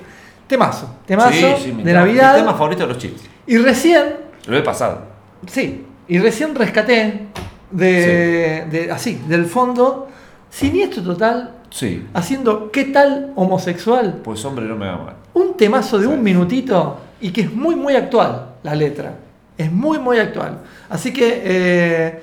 Temazo, 0.47 0.95
temazo 1.05 1.32
Sí, 1.32 1.45
sí, 1.63 1.72
de 1.84 1.93
Navidad. 1.93 2.34
Mi 2.34 2.39
tema 2.41 2.53
favorito 2.53 2.82
de 2.84 2.88
los 2.89 2.97
chistes. 2.97 3.30
Y 3.47 3.57
recién, 3.57 4.15
Lo 4.47 4.57
he 4.57 4.61
pasado. 4.61 5.01
sí, 5.47 5.86
y 6.07 6.17
recién 6.20 6.55
rescaté 6.55 7.28
de, 7.72 8.65
de- 8.70 8.91
así, 8.91 9.22
del 9.28 9.45
fondo, 9.45 10.07
siniestro 10.49 11.03
total, 11.03 11.51
Sí. 11.70 12.07
haciendo 12.15 12.72
¿Qué 12.72 12.86
tal 12.86 13.32
homosexual? 13.36 14.22
Pues 14.24 14.43
hombre, 14.43 14.65
no 14.65 14.76
me 14.76 14.88
va 14.88 14.97
mal. 14.97 15.15
Un 15.40 15.56
temazo 15.58 15.98
de 16.00 16.08
un 16.08 16.22
minutito 16.22 17.00
y 17.22 17.32
que 17.32 17.42
es 17.42 17.54
muy, 17.54 17.76
muy 17.76 17.96
actual 17.96 18.46
la 18.64 18.76
letra. 18.76 19.12
Es 19.58 19.72
muy, 19.72 19.98
muy 20.00 20.20
actual. 20.20 20.58
Así 20.90 21.12
que, 21.14 21.42
eh, 21.44 22.22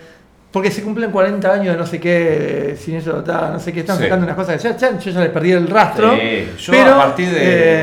porque 0.51 0.71
se 0.71 0.83
cumplen 0.83 1.11
40 1.11 1.53
años 1.53 1.75
de 1.75 1.77
no 1.77 1.87
sé 1.87 2.01
qué, 2.01 2.71
eh, 2.73 2.77
Siniestro 2.77 3.17
Total, 3.17 3.53
no 3.53 3.59
sé 3.61 3.73
qué, 3.73 3.81
están 3.81 3.97
Sí. 3.99 4.05
sacando 4.05 4.25
unas 4.25 4.37
cosas 4.37 4.57
que 4.61 4.69
ya, 4.69 4.77
ya- 4.77 4.99
yo 4.99 5.11
ya 5.11 5.21
les 5.21 5.31
perdí 5.31 5.53
el 5.53 5.69
rastro. 5.69 6.13
Sí, 6.15 6.49
yo 6.59 6.73
pero, 6.73 6.95
a 6.95 6.99
partir 6.99 7.29
de. 7.31 7.39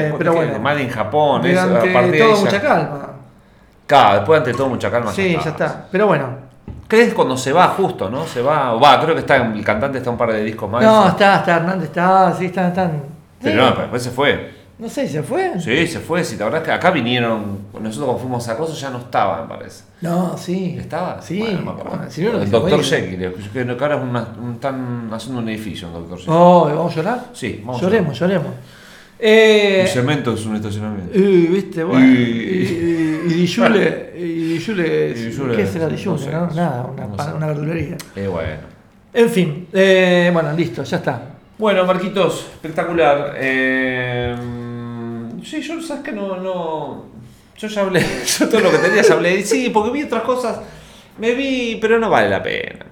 eh, 0.09 0.13
pero 0.17 0.33
bueno, 0.33 0.59
Made 0.59 0.81
in 0.83 0.89
Japón, 0.89 1.45
eso, 1.45 1.61
a 1.61 1.93
partir 1.93 2.19
todo 2.19 2.37
mucha 2.37 2.61
calma. 2.61 3.09
Claro, 3.85 4.15
después 4.19 4.37
ante 4.39 4.53
todo 4.53 4.69
mucha 4.69 4.89
calma. 4.89 5.11
Sí, 5.11 5.37
ya 5.43 5.49
está. 5.51 5.85
Pero 5.91 6.07
bueno, 6.07 6.53
¿Crees 6.87 7.13
cuando 7.15 7.35
se 7.37 7.51
va 7.51 7.69
justo, 7.69 8.07
no? 8.09 8.25
Se 8.27 8.41
va. 8.41 8.73
o 8.73 8.79
Va, 8.79 8.99
creo 9.01 9.15
que 9.15 9.21
está 9.21 9.37
el 9.37 9.63
cantante 9.65 9.97
está 9.97 10.11
un 10.11 10.17
par 10.17 10.31
de 10.31 10.43
discos 10.43 10.69
más. 10.69 10.83
no, 10.83 11.07
está, 11.07 11.37
está 11.37 11.55
Hernández, 11.57 11.85
está, 11.85 12.33
sí, 12.37 12.45
están, 12.45 12.67
están. 12.67 12.91
Pero 13.41 13.55
sí. 13.55 13.57
no, 13.75 13.81
después 13.81 14.03
se 14.03 14.11
fue. 14.11 14.52
No 14.79 14.89
sé, 14.89 15.07
¿se 15.07 15.21
fue? 15.23 15.59
Sí, 15.61 15.87
se 15.87 15.99
fue. 15.99 16.23
Si 16.23 16.35
te 16.35 16.43
acordás 16.43 16.63
que 16.63 16.71
acá 16.71 16.89
vinieron. 16.91 17.59
Nosotros 17.73 18.05
cuando 18.05 18.17
fuimos 18.19 18.47
a 18.49 18.57
Coso 18.57 18.73
ya 18.73 18.89
no 18.89 18.97
estaba, 18.99 19.43
me 19.43 19.47
parece. 19.47 19.83
No, 20.01 20.35
sí. 20.37 20.75
¿Estaba? 20.79 21.21
Sí. 21.21 21.39
Bueno, 21.39 21.59
no 21.59 21.65
me 21.65 21.71
acuerdo. 21.71 21.89
Bueno, 21.97 22.11
si 22.11 22.21
no, 22.23 22.33
no 22.33 22.41
el 22.41 22.49
Doctor. 22.51 22.83
Jekyll, 22.83 23.33
que 23.53 23.59
ahora 23.83 23.95
es 23.97 24.01
una- 24.01 24.27
un- 24.41 24.53
están 24.55 25.09
haciendo 25.13 25.41
un 25.41 25.49
edificio, 25.49 25.87
el 25.87 25.93
Doctor 25.93 26.17
Jekyll. 26.17 26.33
Oh, 26.35 26.65
¿vamos 26.65 26.91
a 26.91 26.95
llorar? 26.95 27.25
Sí, 27.33 27.61
vamos 27.63 27.81
a 27.81 27.85
Lloremos, 27.85 28.19
lloremos. 28.19 28.51
Eh, 29.19 29.81
El 29.83 29.87
cemento 29.87 30.33
es 30.33 30.45
un 30.45 30.55
estacionamiento. 30.57 31.17
Y, 31.17 31.21
viste, 31.47 31.83
bueno. 31.83 32.05
Y- 32.05 32.09
Y, 32.11 33.29
y, 33.29 33.31
y 33.31 33.33
Dijule, 33.35 34.11
y 34.17 34.23
Dijule, 34.55 35.09
Y 35.15 35.21
Dijule, 35.25 35.55
¿qué 35.55 35.65
será 35.67 35.85
no 35.85 35.91
Dijule? 35.91 36.19
sé. 36.19 36.31
No, 36.31 36.47
Nada, 36.47 36.85
una, 36.91 37.07
No 37.07 37.23
sé. 37.23 37.31
una 37.31 37.47
verdulería. 37.47 37.95
Eh, 38.15 38.27
bueno. 38.27 38.73
En 39.13 39.29
fin, 39.29 39.67
eh, 39.71 40.29
bueno, 40.33 40.51
listo, 40.53 40.83
ya 40.83 40.97
está. 40.97 41.21
Bueno, 41.57 41.85
Marquitos, 41.85 42.47
espectacular. 42.55 43.35
Eh, 43.37 44.35
sí, 45.43 45.61
yo 45.61 45.81
sabes 45.81 46.03
que 46.03 46.11
no, 46.11 46.37
no. 46.37 47.05
Yo 47.57 47.67
ya 47.67 47.81
hablé, 47.81 48.05
yo 48.39 48.49
todo 48.49 48.61
lo 48.61 48.71
que 48.71 48.77
tenía 48.77 49.01
ya 49.01 49.13
hablé. 49.13 49.43
Sí, 49.43 49.69
porque 49.69 49.91
vi 49.91 50.03
otras 50.03 50.23
cosas. 50.23 50.59
Me 51.17 51.33
vi, 51.33 51.77
pero 51.79 51.99
no 51.99 52.09
vale 52.09 52.29
la 52.29 52.41
pena. 52.41 52.85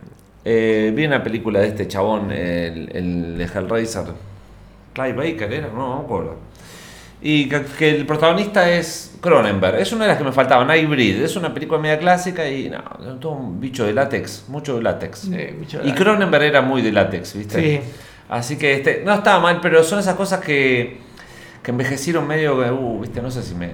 Eh, 0.44 0.92
vi 0.96 1.06
una 1.06 1.24
película 1.24 1.60
de 1.60 1.68
este 1.68 1.88
chabón, 1.88 2.32
el, 2.32 2.90
el 2.96 3.38
de 3.38 3.44
Hellraiser. 3.46 4.06
Clive 4.94 5.14
Baker 5.14 5.54
era, 5.54 5.68
no, 5.68 5.90
no 5.90 5.96
me 5.98 6.04
acuerdo. 6.04 6.36
Y 7.22 7.48
que, 7.48 7.62
que 7.78 7.90
el 7.92 8.06
protagonista 8.06 8.70
es 8.70 9.16
Cronenberg. 9.22 9.80
Es 9.80 9.92
una 9.94 10.06
de 10.06 10.10
las 10.10 10.18
que 10.18 10.24
me 10.24 10.32
faltaban, 10.32 10.68
Hybrid. 10.76 11.22
Es 11.22 11.36
una 11.36 11.54
película 11.54 11.80
media 11.80 12.00
clásica 12.00 12.50
y 12.50 12.70
no, 12.70 12.82
todo 13.20 13.34
un 13.34 13.60
bicho 13.60 13.86
de 13.86 13.94
látex, 13.94 14.46
mucho 14.48 14.76
de 14.78 14.82
látex. 14.82 15.30
Eh, 15.32 15.56
bicho 15.60 15.80
de 15.80 15.88
y. 15.88 15.94
Cronenberg 15.94 16.44
era 16.44 16.62
muy 16.62 16.82
de 16.82 16.92
látex, 16.92 17.36
¿viste? 17.36 17.62
Sí. 17.62 17.88
Así 18.30 18.58
que 18.58 18.74
este, 18.74 19.04
no 19.06 19.14
estaba 19.14 19.40
mal, 19.40 19.60
pero 19.62 19.84
son 19.84 20.00
esas 20.00 20.16
cosas 20.16 20.40
que, 20.40 21.00
que 21.62 21.72
envejecieron 21.72 22.28
medio 22.28 22.62
que, 22.62 22.72
uh, 22.72 23.00
viste, 23.00 23.22
no 23.22 23.30
sé 23.32 23.44
si 23.44 23.54
me... 23.56 23.70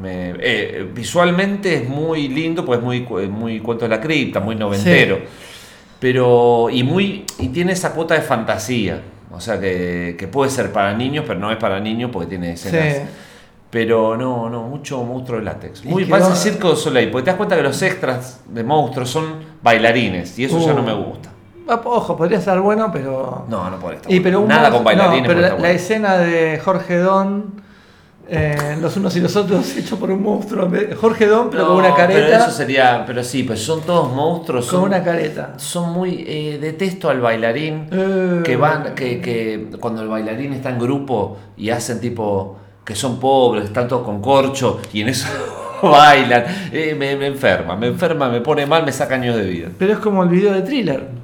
me- 0.00 0.34
eh, 0.40 0.88
visualmente 0.94 1.74
es 1.74 1.88
muy 1.88 2.28
lindo, 2.28 2.64
pues 2.64 2.78
es 2.78 2.84
muy, 2.84 3.00
muy 3.28 3.60
cuento 3.60 3.84
de 3.86 3.88
la 3.88 4.00
cripta, 4.00 4.40
muy 4.40 4.54
noventero. 4.56 5.18
Pero, 5.98 6.68
y 6.70 6.82
muy, 6.82 7.24
y 7.38 7.48
tiene 7.48 7.72
esa 7.72 7.92
cuota 7.92 8.14
de 8.14 8.22
fantasía. 8.22 9.02
O 9.32 9.40
sea 9.40 9.60
que, 9.60 10.16
que 10.18 10.26
puede 10.28 10.50
ser 10.50 10.72
para 10.72 10.94
niños, 10.94 11.24
pero 11.26 11.38
no 11.38 11.50
es 11.50 11.56
para 11.58 11.78
niños 11.80 12.10
porque 12.12 12.28
tiene 12.28 12.52
escenas. 12.52 12.96
Sí. 12.96 13.02
Pero 13.70 14.16
no, 14.16 14.50
no, 14.50 14.64
mucho 14.64 15.02
monstruo 15.04 15.38
de 15.38 15.44
látex. 15.44 15.84
Muy 15.84 16.04
parece 16.04 16.34
Circo 16.34 16.70
du 16.70 16.76
Soleil, 16.76 17.10
porque 17.10 17.26
te 17.26 17.30
das 17.30 17.36
cuenta 17.36 17.54
que 17.56 17.62
los 17.62 17.80
extras 17.82 18.40
de 18.48 18.64
monstruos 18.64 19.08
son 19.08 19.36
bailarines, 19.62 20.36
y 20.38 20.44
eso 20.44 20.58
ya 20.58 20.72
Uh. 20.72 20.76
no 20.76 20.82
me 20.82 20.92
gusta. 20.92 21.30
Ah, 21.70 21.80
Ojo, 21.84 22.16
podría 22.16 22.40
ser 22.40 22.60
bueno, 22.60 22.90
pero. 22.92 23.44
No, 23.48 23.70
no 23.70 23.78
puede 23.78 23.96
estar. 23.96 24.12
Y 24.12 24.20
pero 24.20 24.44
Nada 24.46 24.70
con 24.70 24.82
bailarines. 24.84 25.22
No, 25.22 25.28
pero 25.28 25.40
la, 25.40 25.54
estar 25.56 25.70
escena 25.70 26.18
de 26.18 26.60
Jorge 26.64 26.98
Don, 26.98 27.60
eh, 28.28 28.76
los 28.80 28.96
unos 28.96 29.14
y 29.16 29.20
los 29.20 29.34
otros, 29.36 29.76
hecho 29.76 29.98
por 29.98 30.10
un 30.10 30.22
monstruo. 30.22 30.68
Jorge 31.00 31.26
Don, 31.26 31.50
pero 31.50 31.62
No, 31.62 31.68
con 31.70 31.76
una 31.78 31.94
Pero 31.94 32.08
careta. 32.08 32.38
eso 32.38 32.50
sería. 32.50 33.04
Pero 33.06 33.22
sí, 33.24 33.42
pues 33.44 33.62
son 33.62 33.82
todos 33.82 34.12
monstruos. 34.12 34.66
Con 34.68 34.80
una 34.82 35.02
careta. 35.02 35.54
son 35.56 35.92
muy. 35.92 36.24
eh, 36.26 36.58
detesto 36.60 37.08
al 37.08 37.20
bailarín. 37.20 37.88
Eh. 37.90 38.42
Que 38.44 38.56
van. 38.56 38.94
Que, 38.94 39.20
que 39.20 39.70
cuando 39.80 40.02
el 40.02 40.08
bailarín 40.08 40.52
está 40.52 40.70
en 40.70 40.78
grupo 40.78 41.36
y 41.56 41.70
hacen 41.70 42.00
tipo. 42.00 42.56
Que 42.84 42.96
son 42.96 43.20
pobres, 43.20 43.64
están 43.66 43.86
todos 43.86 44.02
con 44.04 44.20
corcho 44.20 44.80
y 44.92 45.02
en 45.02 45.10
eso 45.10 45.28
bailan. 45.82 46.44
Me, 46.98 47.14
me 47.14 47.26
enferma, 47.26 47.76
me 47.76 47.86
enferma, 47.88 48.28
me 48.28 48.40
pone 48.40 48.66
mal, 48.66 48.84
me 48.84 48.90
saca 48.90 49.14
años 49.14 49.36
de 49.36 49.42
vida. 49.44 49.68
Pero 49.78 49.92
es 49.92 49.98
como 50.00 50.22
el 50.24 50.28
video 50.28 50.52
de 50.52 50.62
thriller. 50.62 51.19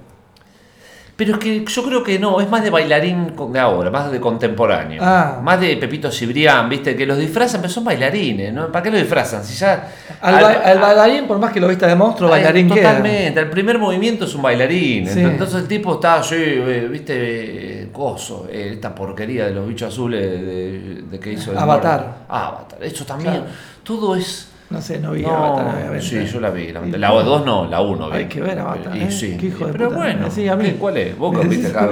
Pero 1.16 1.32
es 1.32 1.38
que 1.38 1.64
yo 1.64 1.82
creo 1.82 2.02
que 2.02 2.18
no, 2.18 2.42
es 2.42 2.50
más 2.50 2.62
de 2.62 2.68
bailarín 2.68 3.32
de 3.50 3.58
ahora, 3.58 3.90
más 3.90 4.12
de 4.12 4.20
contemporáneo. 4.20 5.00
Ah. 5.02 5.40
Más 5.42 5.58
de 5.58 5.74
Pepito 5.78 6.10
Cibrián, 6.12 6.68
viste, 6.68 6.94
que 6.94 7.06
los 7.06 7.16
disfrazan, 7.16 7.62
pero 7.62 7.72
son 7.72 7.84
bailarines, 7.84 8.52
¿no? 8.52 8.70
¿Para 8.70 8.82
qué 8.82 8.90
los 8.90 9.00
disfrazan? 9.00 9.42
Si 9.42 9.54
ya. 9.54 9.88
Al, 10.20 10.34
ba- 10.42 10.60
al 10.62 10.78
bailarín, 10.78 11.26
por 11.26 11.38
más 11.38 11.52
que 11.52 11.60
lo 11.60 11.68
vista 11.68 11.86
de 11.86 11.94
monstruo, 11.94 12.28
Ay, 12.30 12.42
bailarín 12.42 12.68
queda. 12.70 12.88
Totalmente, 12.98 13.40
el 13.40 13.48
primer 13.48 13.78
movimiento 13.78 14.26
es 14.26 14.34
un 14.34 14.42
bailarín. 14.42 15.08
Sí. 15.08 15.20
Entonces 15.20 15.62
el 15.62 15.68
tipo 15.68 15.94
está 15.94 16.16
así, 16.16 16.34
eh, 16.38 16.86
viste, 16.90 17.88
coso, 17.94 18.46
eh, 18.50 18.72
esta 18.74 18.94
porquería 18.94 19.46
de 19.46 19.52
los 19.54 19.66
bichos 19.66 19.90
azules 19.94 20.20
de, 20.20 21.02
de 21.10 21.18
que 21.18 21.32
hizo 21.32 21.50
el 21.50 21.56
Avatar. 21.56 22.24
Ah, 22.28 22.48
Avatar, 22.48 22.84
eso 22.84 23.06
también. 23.06 23.30
Claro. 23.32 23.46
Todo 23.82 24.16
es. 24.16 24.48
No 24.70 24.80
sé, 24.82 24.98
no 24.98 25.12
vi 25.12 25.22
No, 25.22 25.30
Avatar, 25.30 25.74
obviamente. 25.76 26.02
sí, 26.06 26.24
yo 26.26 26.40
la 26.40 26.50
vi. 26.50 26.72
La, 26.72 26.80
la 26.80 27.08
2 27.22 27.46
no, 27.46 27.66
la 27.68 27.80
1. 27.80 28.10
Hay 28.12 28.24
que 28.26 28.40
ver 28.40 28.58
Avatar, 28.58 28.96
Y 28.96 29.02
¿eh? 29.04 29.10
sí. 29.12 29.36
Qué 29.38 29.46
hijo 29.46 29.66
de 29.66 29.72
Pero 29.72 29.86
puta. 29.88 29.96
bueno, 30.00 30.30
Sí, 30.30 30.48
a 30.48 30.56
mí. 30.56 30.64
¿qué- 30.64 30.74
¿cuál 30.74 30.96
es? 30.96 31.16
Vos 31.16 31.38
que 31.38 31.46
viste 31.46 31.68
acá. 31.68 31.88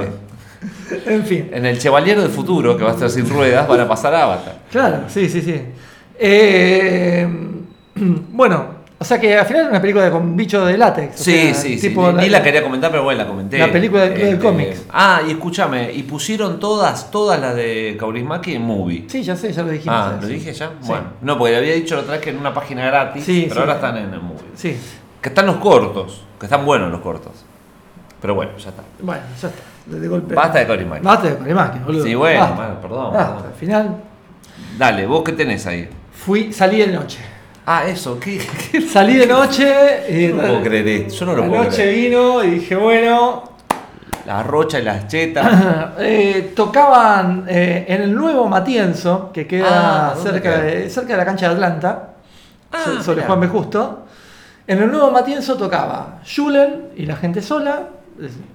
En 1.07 1.25
fin, 1.25 1.51
En 1.53 1.66
el 1.66 1.79
Chevalier 1.79 2.18
del 2.20 2.31
futuro, 2.31 2.77
que 2.77 2.83
va 2.85 2.91
a 2.91 2.95
estar 2.95 3.11
sin 3.11 3.29
ruedas, 3.29 3.68
van 3.68 3.81
a 3.81 3.89
pasar 3.89 4.14
a 4.14 4.25
Avatar. 4.25 4.59
claro, 4.70 5.01
sí, 5.09 5.29
sí, 5.29 5.41
sí. 5.43 5.61
Eh, 6.18 7.29
bueno, 7.95 8.66
o 9.05 9.07
sea 9.07 9.20
que 9.20 9.36
al 9.36 9.44
final 9.44 9.64
es 9.64 9.68
una 9.68 9.82
película 9.82 10.11
con 10.11 10.34
bicho 10.34 10.64
de 10.64 10.78
látex. 10.78 11.20
o 11.20 11.24
Sí, 11.24 11.52
sí, 11.52 11.78
sí. 11.78 11.94
Ni 12.16 12.30
la 12.30 12.42
quería 12.42 12.62
comentar, 12.62 12.90
pero 12.90 13.02
bueno, 13.02 13.22
la 13.22 13.28
comenté. 13.28 13.59
La 13.59 13.70
película 13.70 14.05
del 14.05 14.14
Club 14.14 14.24
del 14.26 14.38
Cómics. 14.38 14.84
Ah, 14.90 15.20
y 15.28 15.32
escúchame, 15.32 15.92
y 15.92 16.05
pusieron 16.05 16.59
todas, 16.59 17.11
todas 17.11 17.38
las 17.38 17.55
de 17.55 17.98
Kaurismäki 18.00 18.55
en 18.55 18.62
movie. 18.62 19.05
Sí, 19.07 19.22
ya 19.22 19.36
sé, 19.36 19.52
ya 19.52 19.62
lo 19.62 19.68
dijimos. 19.68 19.94
Ah, 19.94 20.12
eh, 20.14 20.22
¿lo 20.22 20.26
sí. 20.26 20.32
dije 20.34 20.55
ya? 20.55 20.68
Sí. 20.80 20.88
Bueno, 20.88 21.05
no, 21.20 21.36
porque 21.36 21.52
le 21.52 21.59
había 21.59 21.74
dicho 21.74 21.96
la 21.96 22.00
otra 22.00 22.12
vez 22.14 22.22
que 22.22 22.30
en 22.30 22.38
una 22.38 22.55
página 22.55 22.86
gratis, 22.86 23.22
Sí, 23.22 23.44
pero 23.46 23.61
ahora 23.61 23.74
están 23.74 23.98
en 23.98 24.14
el 24.14 24.22
movie. 24.22 24.48
Sí, 24.55 24.74
Que 25.20 25.28
están 25.28 25.44
los 25.44 25.57
cortos, 25.57 26.24
que 26.40 26.46
están 26.46 26.64
buenos 26.64 26.90
los 26.90 27.02
cortos. 27.02 27.32
Pero 28.22 28.34
bueno, 28.34 28.52
ya 28.57 28.70
está. 28.70 28.82
bueno, 29.02 29.22
ya 29.38 29.48
está. 29.48 29.62
De, 29.84 30.09
golpe. 30.09 30.34
Basta 30.34 30.61
de 30.61 30.66
Kaurismäki. 30.66 31.05
Basta 31.05 31.28
de 31.28 31.36
Corimaki, 31.36 31.78
boludo. 31.80 32.05
Sí, 32.05 32.14
bueno, 32.14 32.40
Basta. 32.40 32.57
bueno, 32.57 32.80
perdón, 32.80 33.12
Basta. 33.12 33.32
perdón. 33.34 33.52
Al 33.52 33.59
final 33.59 33.96
Dale, 34.78 35.07
¿vos 35.07 35.22
qué 35.22 35.32
tenés 35.32 35.66
ahí? 35.66 35.90
fui, 36.11 36.50
salí 36.52 36.78
de 36.78 36.86
noche. 36.86 37.18
Ah, 37.67 37.87
eso, 37.87 38.19
¿qué? 38.21 38.41
qué- 38.71 38.81
Salí 38.93 39.17
de 39.17 39.27
noche 39.27 40.05
y 40.11 40.33
No 40.33 40.41
puedo 40.43 40.62
creer 40.62 40.87
esto, 40.89 41.15
yo 41.15 41.27
no 41.27 41.35
lo 41.35 41.49
puedo 41.49 41.65
noche 41.65 41.77
creer. 41.83 41.95
vino 42.11 42.45
y 42.45 42.51
dije, 42.51 42.77
bueno, 42.77 43.45
La 44.27 44.43
rocha 44.43 44.79
y 44.79 44.83
las 44.83 45.07
chetas. 45.09 45.93
Eh, 45.99 46.53
tocaban 46.57 47.45
eh, 47.49 47.85
en 47.89 48.03
el 48.03 48.15
nuevo 48.15 48.49
Matienzo, 48.49 49.31
que 49.33 49.47
queda 49.47 50.09
Ah, 50.11 50.15
¿dónde 50.15 50.31
cerca? 50.33 50.59
De, 50.59 50.91
cerca 50.91 51.12
de 51.12 51.17
la 51.19 51.25
cancha 51.25 51.49
de 51.49 51.55
Atlanta, 51.55 52.09
Ah, 52.73 52.83
so- 52.85 53.03
sobre. 53.03 53.23
Juan 53.23 53.41
B. 53.41 53.47
Justo. 53.49 54.01
En 54.67 54.83
el 54.83 54.91
nuevo 54.91 55.11
Matienzo 55.11 55.57
tocaba 55.57 56.21
Julen 56.25 56.89
y 56.97 57.05
la 57.07 57.17
gente 57.17 57.41
sola, 57.43 57.89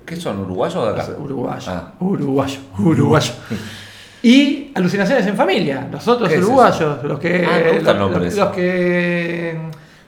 ¿Qué 0.05 0.15
son, 0.15 0.39
uruguayos 0.39 0.75
o 0.77 0.85
de 0.93 0.99
acá? 1.01 1.09
uruguayo, 1.19 1.71
Ah. 1.71 1.91
uruguayo, 1.99 2.59
uruguayo. 2.79 3.31
Y 4.21 4.71
Alucinaciones 4.75 5.25
en 5.27 5.35
Familia, 5.35 5.87
los 5.91 6.05
otros 6.07 6.27
¿Qué 6.29 6.35
es 6.35 6.41
uruguayos, 6.43 7.03
los 7.03 7.19
que, 7.19 7.45
Ah, 7.49 7.59
los, 7.81 8.49
que 8.49 9.57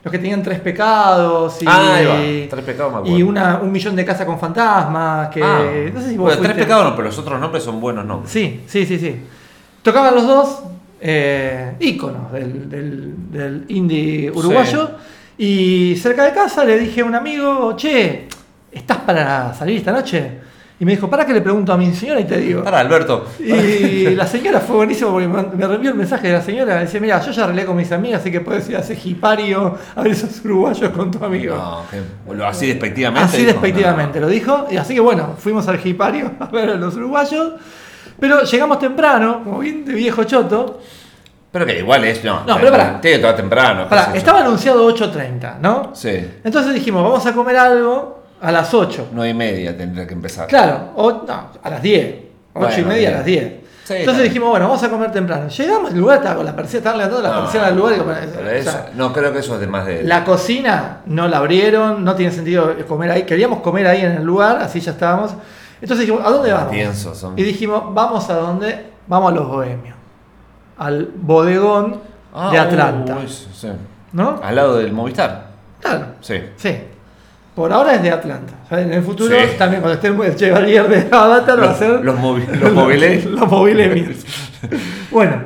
los 0.04 0.12
que 0.12 0.18
tenían 0.18 0.44
tres 0.44 0.60
pecados 0.60 1.62
y, 1.62 1.66
Ah, 1.68 1.98
Tres 2.50 2.64
pecados 2.66 3.08
y 3.08 3.24
una, 3.24 3.60
un 3.62 3.72
millón 3.72 3.96
de 3.96 4.04
casas 4.04 4.26
con 4.26 4.38
fantasmas, 4.40 5.30
que 5.30 5.42
Ah, 5.42 5.64
no 5.94 6.02
sé 6.02 6.10
si 6.10 6.18
vos 6.18 6.26
bueno, 6.36 6.42
tres 6.42 6.56
pecados 6.58 6.86
no, 6.86 6.96
pero 6.96 7.08
los 7.08 7.18
otros 7.20 7.40
nombres 7.40 7.64
son 7.64 7.80
buenos 7.80 8.06
nombres. 8.06 8.32
Sí, 8.32 8.62
sí, 8.68 8.86
sí, 8.86 9.00
sí. 9.00 9.16
Tocaban 9.82 10.14
los 10.16 10.28
dos 10.28 10.64
eh, 11.00 11.74
íconos 11.80 12.32
del, 12.32 12.70
del- 12.70 13.32
del 13.32 13.66
indie 13.70 14.30
uruguayo. 14.30 14.92
Y 15.38 15.96
cerca 15.96 16.26
de 16.26 16.34
casa 16.34 16.64
le 16.64 16.78
dije 16.78 17.02
a 17.02 17.06
un 17.06 17.16
amigo, 17.16 17.76
che, 17.76 18.28
¿estás 18.72 18.98
para 18.98 19.54
salir 19.56 19.78
esta 19.78 19.92
noche? 19.92 20.40
Y 20.82 20.86
me 20.86 20.94
dijo, 20.94 21.08
para 21.08 21.28
que 21.28 21.32
le 21.32 21.42
pregunto 21.42 21.72
a 21.72 21.78
mi 21.78 21.94
señora 21.94 22.20
y 22.20 22.24
te 22.24 22.38
digo. 22.38 22.64
Para, 22.64 22.80
Alberto. 22.80 23.28
Y 23.40 24.16
la 24.16 24.26
señora 24.26 24.60
fue 24.60 24.78
buenísima 24.78 25.12
porque 25.12 25.28
me 25.28 25.68
reenvió 25.68 25.92
el 25.92 25.96
mensaje 25.96 26.26
de 26.30 26.34
la 26.34 26.42
señora. 26.42 26.80
Decía, 26.80 27.00
mira, 27.00 27.22
yo 27.22 27.32
ya 27.32 27.44
arreglé 27.44 27.66
con 27.66 27.76
mis 27.78 27.92
amigas, 27.92 28.22
así 28.22 28.32
que 28.32 28.42
puedes 28.42 28.68
ir 28.68 28.76
a 28.78 28.80
hacer 28.80 28.98
jipario 28.98 29.78
a 29.96 30.02
ver 30.02 30.14
esos 30.14 30.44
uruguayos 30.44 30.90
con 30.90 31.12
tu 31.12 31.24
amigo. 31.24 31.56
No, 31.56 31.84
que- 32.36 32.44
así 32.44 32.66
despectivamente. 32.66 33.26
Así 33.28 33.38
dijo, 33.46 33.52
despectivamente 33.52 34.20
lo 34.20 34.28
dijo. 34.28 34.66
Y 34.72 34.78
así 34.78 34.96
que 34.96 35.00
bueno, 35.02 35.36
fuimos 35.38 35.68
al 35.68 35.78
jipario 35.78 36.32
a 36.40 36.48
ver 36.48 36.72
a 36.72 36.74
los 36.76 36.96
uruguayos. 36.96 37.52
Pero 38.20 38.42
llegamos 38.42 38.80
temprano, 38.80 39.44
como 39.44 39.60
bien 39.60 39.86
de 39.86 39.94
viejo 39.94 40.24
choto. 40.24 40.82
Pero 41.52 41.64
que 41.68 41.78
igual 41.78 42.04
es, 42.06 42.24
no. 42.24 42.44
No, 42.48 42.56
pero 42.58 42.72
pará. 42.72 43.00
Tiene 43.00 43.22
que 43.22 43.34
temprano. 43.34 43.84
qué 43.84 43.90
Pará, 43.92 44.10
yo. 44.14 44.16
estaba 44.16 44.40
anunciado 44.40 44.92
8.30, 44.92 45.60
¿no? 45.60 45.92
Sí. 45.94 46.28
Entonces 46.44 46.74
dijimos, 46.74 47.04
vamos 47.04 47.24
a 47.28 47.34
comer 47.34 47.58
algo 47.58 48.21
a 48.42 48.52
las 48.52 48.74
8. 48.74 49.08
Nueve 49.14 49.30
y 49.30 49.34
media 49.34 49.78
tendría 49.78 50.06
que 50.08 50.14
empezar. 50.14 50.48
Claro, 50.48 50.92
o, 50.96 51.12
no, 51.12 51.50
a 51.64 51.70
las 51.70 51.82
10. 51.82 52.16
8 52.54 52.82
y 52.82 52.84
media 52.84 53.10
a 53.10 53.12
las 53.14 53.26
10. 53.26 53.54
Sí, 53.84 53.94
Entonces 53.98 54.24
dijimos, 54.26 54.50
bueno, 54.52 54.68
vamos 54.68 54.84
a 54.84 54.90
comer 54.90 55.12
temprano. 55.12 55.48
Llegamos, 55.50 55.92
el 55.92 55.98
lugar 56.00 56.18
estaba 56.18 56.36
con 56.38 56.46
la 56.46 56.56
persiana, 56.56 56.78
estaban 56.80 56.98
levantando 57.00 57.28
la 57.30 57.36
No, 57.36 57.42
persiana 57.44 57.68
del 57.68 57.76
lugar. 57.78 57.94
y 57.94 57.98
como- 57.98 58.12
pero 58.14 58.48
o 58.48 58.52
eso- 58.52 58.72
sea, 58.72 58.90
no, 58.96 59.12
creo 59.14 59.34
que 59.34 59.40
eso 59.40 59.56
es 59.56 59.60
de 59.62 59.68
más 59.68 59.86
de. 59.86 60.04
la 60.04 60.24
cocina 60.24 60.98
no 61.08 61.28
la 61.28 61.38
abrieron, 61.38 62.04
no 62.04 62.16
tiene 62.16 62.32
sentido 62.32 62.76
comer 62.88 63.12
ahí. 63.12 63.24
Queríamos 63.24 63.60
comer 63.62 63.88
ahí 63.88 64.02
en 64.02 64.12
el 64.14 64.24
lugar, 64.24 64.58
así 64.62 64.80
ya 64.80 64.92
estábamos. 64.92 65.32
Entonces 65.82 66.06
dijimos, 66.06 66.26
¿a 66.26 66.30
dónde 66.30 66.54
vamos? 66.54 66.70
Pienso, 66.72 67.16
son- 67.16 67.38
Y 67.38 67.44
dijimos, 67.44 67.84
vamos 67.94 68.30
a 68.30 68.36
dónde? 68.36 68.86
Vamos 69.08 69.32
a 69.32 69.36
los 69.36 69.48
bohemios. 69.48 69.96
Al 70.78 71.10
bodegón 71.16 72.00
Ah, 72.34 72.50
de 72.52 72.60
Atlanta. 72.60 73.18
sí. 73.28 73.68
¿No? 74.14 74.40
Al 74.44 74.56
lado 74.56 74.78
del 74.78 74.92
Movistar. 74.94 75.48
Claro. 75.80 76.06
Sí. 76.22 76.36
Sí. 76.56 76.78
Por 77.56 77.72
ahora 77.74 77.96
es 77.96 78.02
de 78.02 78.12
Atlanta. 78.12 78.54
O 78.66 78.70
sea, 78.70 78.80
en 78.82 78.94
el 78.94 79.04
futuro, 79.04 79.36
Sí. 79.36 79.56
también 79.58 79.82
cuando 79.82 79.96
esté 79.96 80.08
el 80.08 80.36
Chevalier 80.36 80.88
de 80.88 81.08
Avatar, 81.16 81.60
va 81.60 81.64
a 81.64 81.68
Los, 81.68 81.78
ser 81.78 81.90
los, 82.06 82.16
movi- 82.18 82.48
los 82.48 82.72
mobiles. 82.74 83.26
los 83.26 83.48
mobilemios. 83.50 84.18
bueno, 85.12 85.44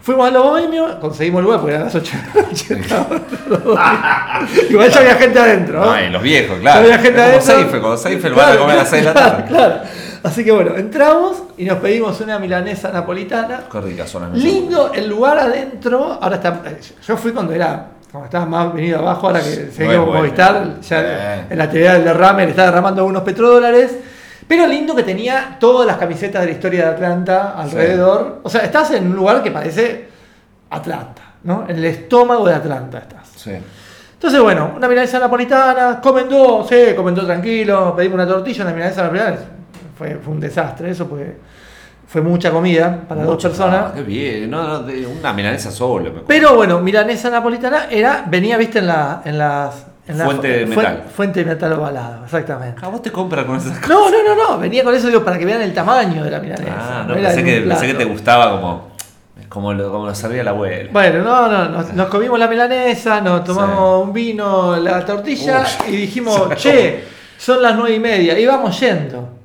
fuimos 0.00 0.28
a 0.28 0.30
los 0.30 0.42
bohemios, 0.44 0.94
conseguimos 0.96 1.42
lugar 1.42 1.58
porque 1.60 1.74
eran 1.74 1.86
las 1.86 1.94
8 1.96 2.12
de 2.34 2.40
la 2.42 2.48
noche. 2.48 2.76
los. 3.48 4.70
Igual 4.70 4.90
ya 4.90 5.00
había 5.00 5.14
gente 5.16 5.38
adentro. 5.38 5.84
¿no? 5.84 6.10
Los 6.10 6.22
viejos, 6.22 6.56
Ya 6.56 6.60
claro. 6.62 6.80
había 6.80 6.98
gente 6.98 7.12
como 7.18 7.26
adentro. 7.28 7.54
Seinfeld, 7.54 7.82
como 7.82 7.96
Seinfeld 7.96 8.34
van 8.36 8.52
a 8.52 8.56
comer 8.58 8.74
a 8.76 8.78
las 8.78 8.90
6 8.90 9.02
de 9.02 9.06
la 9.08 9.12
claro, 9.12 9.30
tarde. 9.32 9.48
claro. 9.48 9.74
Así 10.22 10.44
que 10.44 10.50
bueno, 10.52 10.76
entramos 10.76 11.42
y 11.56 11.64
nos 11.64 11.78
pedimos 11.78 12.20
una 12.20 12.38
milanesa 12.38 12.90
napolitana. 12.92 13.62
Qué 13.70 13.78
las 13.80 13.84
mesas. 14.10 14.34
Lindo 14.34 14.92
el 14.92 15.08
lugar 15.08 15.38
adentro. 15.38 16.18
Ahora 16.20 16.36
está. 16.36 16.60
Yo 17.06 17.16
fui 17.16 17.32
cuando 17.32 17.52
era. 17.52 17.86
Cuando 18.10 18.24
estaba 18.26 18.46
más 18.46 18.72
venido 18.72 18.98
abajo, 18.98 19.26
ahora 19.26 19.40
que 19.40 19.44
seguimos 19.46 19.80
es 19.80 19.96
con 19.96 20.06
bueno. 20.06 20.20
Movistar, 20.20 20.80
ya 20.80 21.00
Eh. 21.02 21.44
en 21.50 21.58
la 21.58 21.64
actividad 21.64 21.92
del 21.94 22.04
derrame 22.04 22.44
le 22.44 22.50
está 22.50 22.64
derramando 22.66 23.02
algunos 23.02 23.22
petrodólares. 23.22 23.96
Pero 24.46 24.66
lindo 24.66 24.94
que 24.96 25.02
tenía 25.02 25.56
todas 25.60 25.86
las 25.86 25.98
camisetas 25.98 26.40
de 26.40 26.46
la 26.46 26.52
historia 26.54 26.84
de 26.86 26.90
Atlanta 26.92 27.52
alrededor. 27.54 28.40
O 28.42 28.48
sea, 28.48 28.62
estás 28.62 28.90
en 28.92 29.08
un 29.10 29.16
lugar 29.16 29.42
que 29.42 29.50
parece 29.50 30.08
Atlanta, 30.70 31.22
¿no? 31.42 31.64
En 31.68 31.76
el 31.76 31.84
estómago 31.84 32.46
de 32.46 32.54
Atlanta 32.54 32.98
estás. 32.98 33.28
Sí. 33.36 33.52
Entonces, 34.14 34.40
bueno, 34.40 34.72
una 34.74 34.88
milanesa 34.88 35.18
napolitana, 35.18 36.00
comen 36.00 36.28
dos, 36.30 36.66
sí, 36.66 36.94
comen 36.96 37.14
dos 37.14 37.26
tranquilo, 37.26 37.94
pedimos 37.94 38.14
una 38.14 38.26
tortilla, 38.26 38.64
una 38.64 38.72
milanesa 38.72 39.02
napolitana. 39.02 39.36
Fue, 39.98 40.14
fue 40.16 40.32
un 40.32 40.40
desastre 40.40 40.90
eso, 40.90 41.06
porque 41.06 41.36
fue 42.08 42.22
mucha 42.22 42.50
comida 42.50 43.04
para 43.06 43.22
dos 43.22 43.42
personas. 43.42 43.84
ah, 43.88 43.92
qué 43.94 44.02
bien. 44.02 44.50
No, 44.50 44.66
no, 44.66 44.82
de 44.82 45.06
una 45.06 45.34
milanesa 45.34 45.70
solo. 45.70 46.10
me 46.10 46.20
Pero 46.20 46.56
bueno, 46.56 46.80
milanesa 46.80 47.28
napolitana 47.28 47.86
era, 47.90 48.24
venía, 48.26 48.56
viste, 48.56 48.78
en 48.78 48.86
la, 48.86 49.20
en 49.26 49.36
las. 49.36 49.86
En 50.08 50.16
la 50.16 50.24
Fuente 50.24 50.48
de 50.48 50.64
metal. 50.64 51.04
Fuente 51.14 51.44
de 51.44 51.50
metal 51.50 51.74
ovalado, 51.74 52.24
exactamente. 52.24 52.80
Ah, 52.82 52.88
vos 52.88 53.02
te 53.02 53.12
compras 53.12 53.44
con 53.44 53.56
esas 53.56 53.78
cosas. 53.78 53.90
No, 53.90 54.10
no, 54.10 54.22
no, 54.22 54.34
no, 54.34 54.58
venía 54.58 54.82
con 54.82 54.94
eso 54.94 55.08
digo 55.08 55.22
para 55.22 55.38
que 55.38 55.44
vean 55.44 55.60
el 55.60 55.74
tamaño 55.74 56.24
de 56.24 56.30
la 56.30 56.40
milanesa. 56.40 57.00
Ah, 57.00 57.04
no, 57.06 57.14
era 57.14 57.28
pensé 57.28 57.40
en 57.40 57.46
que, 57.46 57.62
un 57.62 57.68
pensé 57.68 57.86
que 57.88 57.94
te 57.94 58.04
gustaba 58.06 58.52
como, 58.52 58.88
como, 59.50 59.74
lo, 59.74 59.92
como 59.92 60.06
lo 60.06 60.14
servía 60.14 60.42
la 60.42 60.52
abuela. 60.52 60.88
Bueno, 60.90 61.22
no, 61.22 61.48
no, 61.48 61.68
nos, 61.68 61.92
nos 61.92 62.06
comimos 62.08 62.38
la 62.38 62.48
milanesa, 62.48 63.20
nos 63.20 63.44
tomamos 63.44 64.02
un 64.02 64.14
vino, 64.14 64.78
la 64.78 65.04
tortilla 65.04 65.66
Uy. 65.86 65.92
y 65.92 65.96
dijimos, 65.98 66.48
che, 66.56 67.04
son 67.36 67.60
las 67.60 67.76
nueve 67.76 67.94
y 67.94 68.00
media, 68.00 68.38
y 68.38 68.46
vamos 68.46 68.80
yendo. 68.80 69.37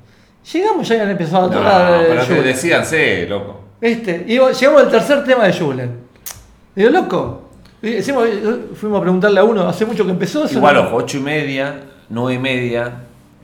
Llegamos 0.51 0.87
ya 0.87 0.95
habían 0.95 1.11
empezado 1.11 1.45
a 1.45 1.47
No, 1.49 1.53
tocar 1.57 2.01
eh, 2.01 2.05
pero 2.09 2.25
Julen. 2.25 2.43
decíanse, 2.43 3.25
loco. 3.27 3.59
¿Viste? 3.79 4.25
Y 4.27 4.33
llegamos 4.33 4.81
al 4.83 4.91
tercer 4.91 5.23
tema 5.23 5.45
de 5.45 5.53
Julen. 5.53 5.91
Digo, 6.75 6.89
loco. 6.89 7.49
y 7.81 7.91
decimos, 7.91 8.27
fuimos 8.75 8.99
a 8.99 9.01
preguntarle 9.01 9.39
a 9.39 9.43
uno, 9.43 9.67
hace 9.67 9.85
mucho 9.85 10.05
que 10.05 10.11
empezó. 10.11 10.45
Igual, 10.51 10.75
no- 10.75 10.81
ojo, 10.83 10.95
ocho 10.97 11.17
y 11.17 11.21
media, 11.21 11.75
nueve 12.09 12.35
y 12.35 12.39
media, 12.39 12.91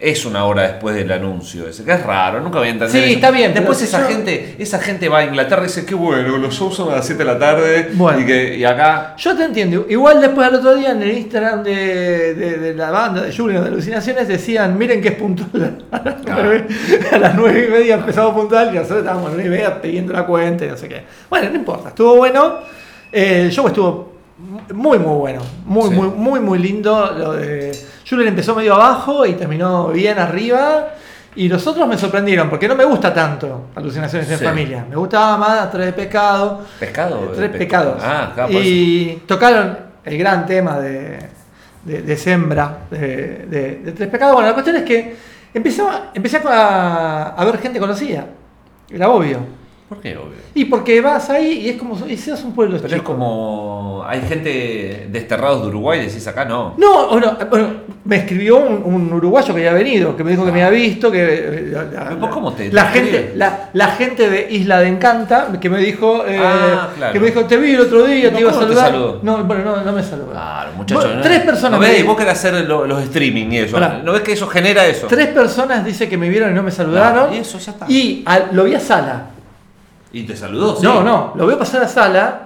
es 0.01 0.25
una 0.25 0.45
hora 0.45 0.61
después 0.63 0.95
del 0.95 1.11
anuncio 1.11 1.67
ese, 1.67 1.83
que 1.83 1.91
es 1.91 2.01
raro, 2.03 2.39
nunca 2.39 2.59
voy 2.59 2.69
a 2.69 2.71
entender 2.71 2.91
Sí, 3.03 3.09
eso. 3.09 3.15
está 3.15 3.31
bien, 3.31 3.53
Después 3.53 3.81
esa 3.81 4.01
yo- 4.01 4.07
gente, 4.07 4.55
esa 4.57 4.79
gente 4.79 5.09
va 5.09 5.17
a 5.19 5.25
Inglaterra 5.25 5.61
y 5.63 5.65
dice, 5.65 5.85
qué 5.85 5.93
bueno, 5.93 6.37
los 6.37 6.53
shows 6.57 6.73
son 6.75 6.91
a 6.91 6.95
las 6.95 7.05
7 7.05 7.23
de 7.23 7.31
la 7.33 7.37
tarde 7.37 7.89
Bueno. 7.93 8.19
y, 8.21 8.25
que, 8.25 8.55
y 8.57 8.63
acá... 8.63 9.15
Yo 9.17 9.35
te 9.35 9.43
entiendo. 9.43 9.85
Igual 9.89 10.21
después 10.21 10.47
al 10.47 10.55
otro 10.55 10.73
día 10.75 10.91
en 10.91 11.01
el 11.01 11.17
Instagram 11.17 11.63
de, 11.63 12.33
de- 12.33 12.57
de 12.59 12.73
la 12.75 12.91
banda 12.91 13.21
de 13.23 13.35
Julian 13.35 13.61
de 13.63 13.67
Alucinaciones 13.69 14.27
decían, 14.29 14.77
miren 14.77 15.01
que 15.01 15.09
es 15.09 15.15
puntual. 15.15 15.83
A 15.91 15.97
las, 16.03 16.15
Ah. 16.29 16.53
a 17.11 17.17
las 17.17 17.35
nueve 17.35 17.65
y 17.67 17.71
media 17.71 17.95
empezamos 17.95 18.33
puntual 18.33 18.69
y 18.71 18.77
nosotros 18.77 18.99
estábamos 18.99 19.25
a 19.25 19.29
las 19.29 19.35
nueve 19.37 19.47
y 19.55 19.59
media 19.59 19.81
pidiendo 19.81 20.13
la 20.13 20.25
cuenta 20.25 20.63
y 20.65 20.69
no 20.69 20.77
sé 20.77 20.87
qué. 20.87 21.03
Bueno, 21.29 21.49
no 21.49 21.55
importa, 21.55 21.89
estuvo 21.89 22.15
bueno. 22.15 22.59
Eh, 23.11 23.41
el 23.45 23.51
show 23.51 23.67
estuvo 23.67 24.18
muy, 24.73 24.97
muy 24.99 25.15
bueno. 25.17 25.41
Muy, 25.65 25.89
Sí. 25.89 25.95
muy, 25.95 26.07
muy, 26.09 26.39
muy 26.39 26.59
lindo. 26.59 27.11
Lo 27.17 27.33
de 27.33 27.71
Julian 28.09 28.29
empezó 28.29 28.55
medio 28.55 28.75
abajo 28.75 29.25
y 29.25 29.33
terminó 29.33 29.87
bien 29.89 30.17
arriba. 30.19 30.89
Y 31.35 31.47
los 31.47 31.65
otros 31.67 31.87
me 31.87 31.97
sorprendieron, 31.97 32.49
porque 32.49 32.67
no 32.67 32.75
me 32.75 32.83
gusta 32.83 33.13
tanto 33.13 33.67
Alucinaciones 33.75 34.29
en. 34.31 34.39
Familia. 34.39 34.85
Me 34.89 34.95
gustaba 34.95 35.37
más 35.37 35.71
Tres 35.71 35.85
de 35.87 35.93
Pecado. 35.93 36.61
¿Pescado? 36.79 37.31
Tres 37.35 37.49
Pe- 37.51 37.57
pecados. 37.59 38.01
Ah, 38.03 38.31
claro, 38.33 38.51
y 38.51 39.21
tocaron 39.27 39.77
el 40.03 40.17
gran 40.17 40.45
tema 40.47 40.79
de, 40.79 41.19
de, 41.85 42.01
de 42.01 42.17
Sembra, 42.17 42.79
de, 42.89 43.93
Tres 43.95 44.09
Pecados. 44.09 44.33
Bueno, 44.33 44.47
la 44.49 44.53
cuestión 44.53 44.77
es 44.77 44.83
que 44.83 45.15
empezó, 45.53 45.89
empecé 46.13 46.41
a, 46.45 47.35
a 47.37 47.45
ver 47.45 47.57
gente 47.59 47.79
conocida. 47.79 48.25
Era 48.89 49.09
obvio. 49.09 49.58
¿Por 49.89 49.99
qué, 50.01 50.15
obvio? 50.15 50.35
Y 50.53 50.65
porque 50.65 51.01
vas 51.01 51.31
ahí 51.31 51.61
y 51.65 51.69
es 51.69 51.77
como 51.77 51.97
y 52.07 52.15
seas 52.15 52.43
un 52.43 52.53
pueblo 52.53 52.77
Pero 52.79 52.95
es 52.95 53.01
como... 53.01 54.03
Hay 54.07 54.21
gente 54.21 55.07
desterrados 55.11 55.63
de 55.63 55.67
Uruguay, 55.69 55.99
decís 56.05 56.25
acá 56.27 56.45
no. 56.45 56.75
No, 56.77 57.09
bueno, 57.09 57.37
bueno, 57.49 57.67
me 58.05 58.17
escribió 58.17 58.57
un, 58.57 58.81
un 58.83 59.13
uruguayo 59.13 59.47
que 59.53 59.59
había 59.67 59.73
venido, 59.73 60.15
que 60.15 60.23
me 60.23 60.31
dijo 60.31 60.45
que 60.45 60.51
me 60.51 60.63
había 60.63 60.79
visto, 60.79 61.11
que 61.11 61.23
eh, 61.23 61.69
la, 61.71 62.09
¿Pero 62.09 62.29
cómo 62.29 62.53
te- 62.53 62.71
la 62.71 62.91
te 62.91 62.99
gente, 62.99 63.33
la, 63.35 63.69
la 63.73 63.87
gente 63.87 64.29
de 64.29 64.47
Isla 64.51 64.79
de 64.81 64.87
Encanta, 64.89 65.47
que 65.59 65.69
me 65.69 65.79
dijo, 65.79 66.23
eh, 66.27 66.39
Ah, 66.41 66.89
claro. 66.95 67.13
que 67.13 67.19
me 67.19 67.27
dijo, 67.27 67.45
te 67.45 67.57
vi 67.57 67.73
el 67.73 67.81
otro 67.81 68.03
día, 68.05 68.29
No, 68.29 68.35
te 68.37 68.41
iba 68.41 68.49
a 68.51 68.53
¿cómo 68.53 68.65
te 68.67 68.73
saludar. 68.73 68.91
saludó? 68.91 69.19
no, 69.23 69.43
bueno, 69.43 69.63
no, 69.65 69.83
no 69.83 69.91
me 69.91 70.03
saludó. 70.03 70.31
Claro, 70.31 70.71
muchachos. 70.77 71.03
Bueno, 71.03 71.17
¿no? 71.17 71.23
tres 71.23 71.39
personas 71.41 71.79
¿No 71.79 71.85
ves? 71.85 71.99
Y 71.99 72.03
vos 72.03 72.17
querés 72.17 72.33
hacer 72.33 72.53
lo- 72.67 72.85
los 72.85 73.03
streaming 73.03 73.47
y 73.51 73.57
eso. 73.59 73.79
¿No 73.79 74.13
ves 74.13 74.21
que 74.21 74.33
eso 74.33 74.47
genera 74.47 74.85
eso? 74.87 75.07
Tres 75.07 75.27
personas 75.27 75.83
dice 75.85 76.07
que 76.07 76.17
me 76.17 76.29
vieron 76.29 76.51
y 76.51 76.53
no 76.53 76.63
me 76.63 76.71
saludaron. 76.71 77.29
No, 77.31 77.35
y 77.35 77.39
eso 77.39 77.57
ya 77.59 77.71
está. 77.71 77.85
Y 77.89 78.23
lo 78.53 78.63
vi 78.65 78.75
a 78.75 78.79
Sala. 78.79 79.25
¿Y 80.11 80.23
te 80.23 80.35
saludó? 80.35 80.75
sí. 80.75 80.83
No, 80.83 81.03
no, 81.03 81.33
lo 81.35 81.45
veo 81.47 81.57
pasar 81.57 81.83
a 81.83 81.87
Sala 81.87 82.39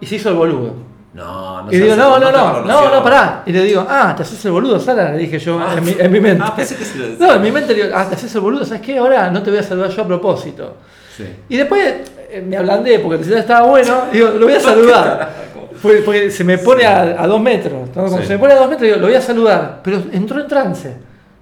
y 0.00 0.06
se 0.06 0.16
hizo 0.16 0.28
el 0.30 0.34
boludo. 0.36 0.74
No, 1.14 1.62
no 1.62 1.72
y 1.72 1.78
digo, 1.78 1.96
no, 1.96 2.18
no, 2.20 2.30
no, 2.30 2.60
no, 2.62 2.94
no, 2.94 3.02
pará. 3.02 3.42
Y 3.46 3.50
le 3.52 3.64
digo, 3.64 3.84
ah, 3.88 4.14
te 4.16 4.22
haces 4.22 4.44
el 4.44 4.52
boludo, 4.52 4.78
Sala, 4.78 5.10
le 5.12 5.18
dije 5.18 5.38
yo 5.38 5.58
Ah. 5.58 5.74
en, 5.76 5.84
mi, 5.84 5.96
en 5.98 6.12
mi 6.12 6.20
mente. 6.20 6.44
Ah, 6.46 6.54
pensé 6.54 6.76
que 6.76 6.84
se 6.84 6.98
lo 6.98 7.06
no, 7.18 7.34
en 7.34 7.42
mi 7.42 7.50
mente 7.50 7.74
le 7.74 7.82
digo, 7.84 7.96
ah, 7.96 8.06
te 8.08 8.14
haces 8.14 8.32
el 8.34 8.40
boludo, 8.40 8.64
¿sabes 8.64 8.82
qué? 8.82 8.98
Ahora 8.98 9.30
no 9.30 9.42
te 9.42 9.50
voy 9.50 9.58
a 9.58 9.62
saludar 9.62 9.90
yo 9.90 10.02
a 10.02 10.06
propósito. 10.06 10.76
Sí. 11.16 11.24
Y 11.48 11.56
después 11.56 11.94
eh, 12.30 12.44
me 12.46 12.56
ablandé 12.56 13.00
porque 13.00 13.24
el 13.24 13.32
estaba 13.32 13.66
bueno, 13.66 14.02
digo, 14.12 14.28
lo 14.30 14.46
voy 14.46 14.54
a 14.54 14.60
saludar. 14.60 15.48
Porque, 15.80 15.98
porque 15.98 16.28
se 16.32 16.42
me 16.42 16.58
pone 16.58 16.84
a, 16.84 17.22
a 17.22 17.26
dos 17.28 17.40
metros. 17.40 17.88
Como 17.94 18.08
Sí. 18.18 18.26
se 18.26 18.32
me 18.32 18.38
pone 18.40 18.52
a 18.52 18.56
dos 18.56 18.68
metros, 18.68 18.82
digo, 18.82 18.96
lo 18.96 19.06
voy 19.06 19.14
a 19.14 19.20
saludar. 19.20 19.78
Pero 19.84 20.02
entró 20.10 20.40
en 20.40 20.48
trance. 20.48 20.96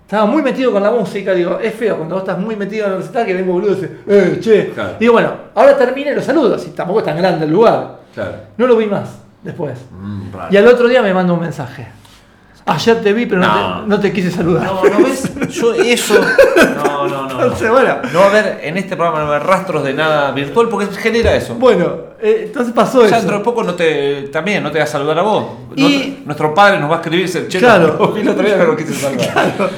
Estaba 0.06 0.24
muy 0.24 0.40
metido 0.40 0.70
con 0.70 0.80
la 0.84 0.92
música, 0.92 1.32
digo, 1.34 1.58
es 1.58 1.74
feo 1.74 1.96
cuando 1.96 2.14
vos 2.14 2.22
estás 2.22 2.38
muy 2.38 2.54
metido 2.54 2.86
en 2.86 2.92
el 2.92 2.98
recital 2.98 3.26
que 3.26 3.34
vengo 3.34 3.54
boludo 3.54 3.72
y 3.72 3.74
dice, 3.74 3.90
eh, 4.06 4.38
che. 4.40 4.70
Claro. 4.70 4.92
Digo, 5.00 5.14
bueno, 5.14 5.32
ahora 5.52 5.76
termine 5.76 6.12
y 6.12 6.14
lo 6.14 6.22
saludo, 6.22 6.54
así 6.54 6.70
tampoco 6.70 7.00
es 7.00 7.04
tan 7.06 7.16
grande 7.16 7.44
el 7.44 7.50
lugar. 7.50 7.98
Claro. 8.14 8.32
No 8.56 8.68
lo 8.68 8.76
vi 8.76 8.86
más 8.86 9.08
después. 9.42 9.76
Mm. 9.90 10.28
Y 10.52 10.56
al 10.56 10.68
otro 10.68 10.86
día 10.86 11.02
me 11.02 11.12
manda 11.12 11.32
un 11.32 11.40
mensaje. 11.40 11.88
Ayer 12.66 13.00
te 13.02 13.12
vi, 13.12 13.26
pero 13.26 13.40
no, 13.40 13.48
No. 13.48 13.80
te, 13.82 13.88
no 13.88 14.00
te 14.00 14.12
quise 14.12 14.30
saludar. 14.30 14.62
No, 14.64 14.84
¿no 14.84 15.04
ves? 15.04 15.28
Yo 15.50 15.74
eso. 15.74 16.14
No, 17.08 17.22
no, 17.28 17.30
Entonces, 17.42 17.70
bueno, 17.70 17.96
No 18.12 18.18
va 18.20 18.26
a 18.26 18.28
haber, 18.28 18.60
en 18.62 18.76
este 18.76 18.96
programa 18.96 19.20
no 19.20 19.26
va 19.28 19.32
a 19.32 19.36
haber 19.36 19.48
rastros 19.48 19.84
de 19.84 19.94
nada 19.94 20.30
virtual 20.32 20.68
porque 20.68 20.86
genera 20.96 21.34
eso. 21.34 21.54
bueno 21.54 22.06
eh, 22.20 22.44
entonces 22.46 22.72
pasó 22.72 23.00
Ya 23.02 23.06
eso. 23.08 23.16
dentro 23.16 23.38
de 23.38 23.44
poco 23.44 23.62
no 23.62 23.74
te, 23.74 24.22
también 24.32 24.62
no 24.62 24.70
te 24.70 24.78
va 24.78 24.84
a 24.84 24.86
saludar 24.88 25.18
a 25.18 25.22
vos. 25.22 25.46
Y- 25.76 26.18
Nuestro, 26.24 26.54
padre 26.54 26.78
nos 26.80 26.90
va 26.90 26.94
a 26.94 26.98
escribir 26.98 27.20
y 27.20 27.22
dice, 27.24 27.46
che, 27.48 27.58
Claro. 27.58 28.14
no, 28.24 28.34
pero 28.36 28.76
quise 28.76 28.94
saludar. 28.94 29.26
Claro. 29.56 29.70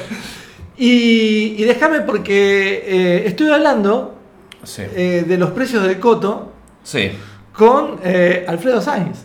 Y, 0.77 1.55
y 1.57 1.63
déjame 1.65 1.99
porque 2.01 2.83
eh, 2.87 3.23
estoy 3.27 3.49
hablando 3.51 4.15
Sí. 4.63 4.83
eh, 4.95 5.25
de 5.27 5.37
los 5.37 5.51
precios 5.51 5.83
del 5.83 5.99
coto 5.99 6.51
Sí. 6.83 7.11
con 7.53 7.99
Alfredo 8.47 8.79
Sainz. 8.81 9.19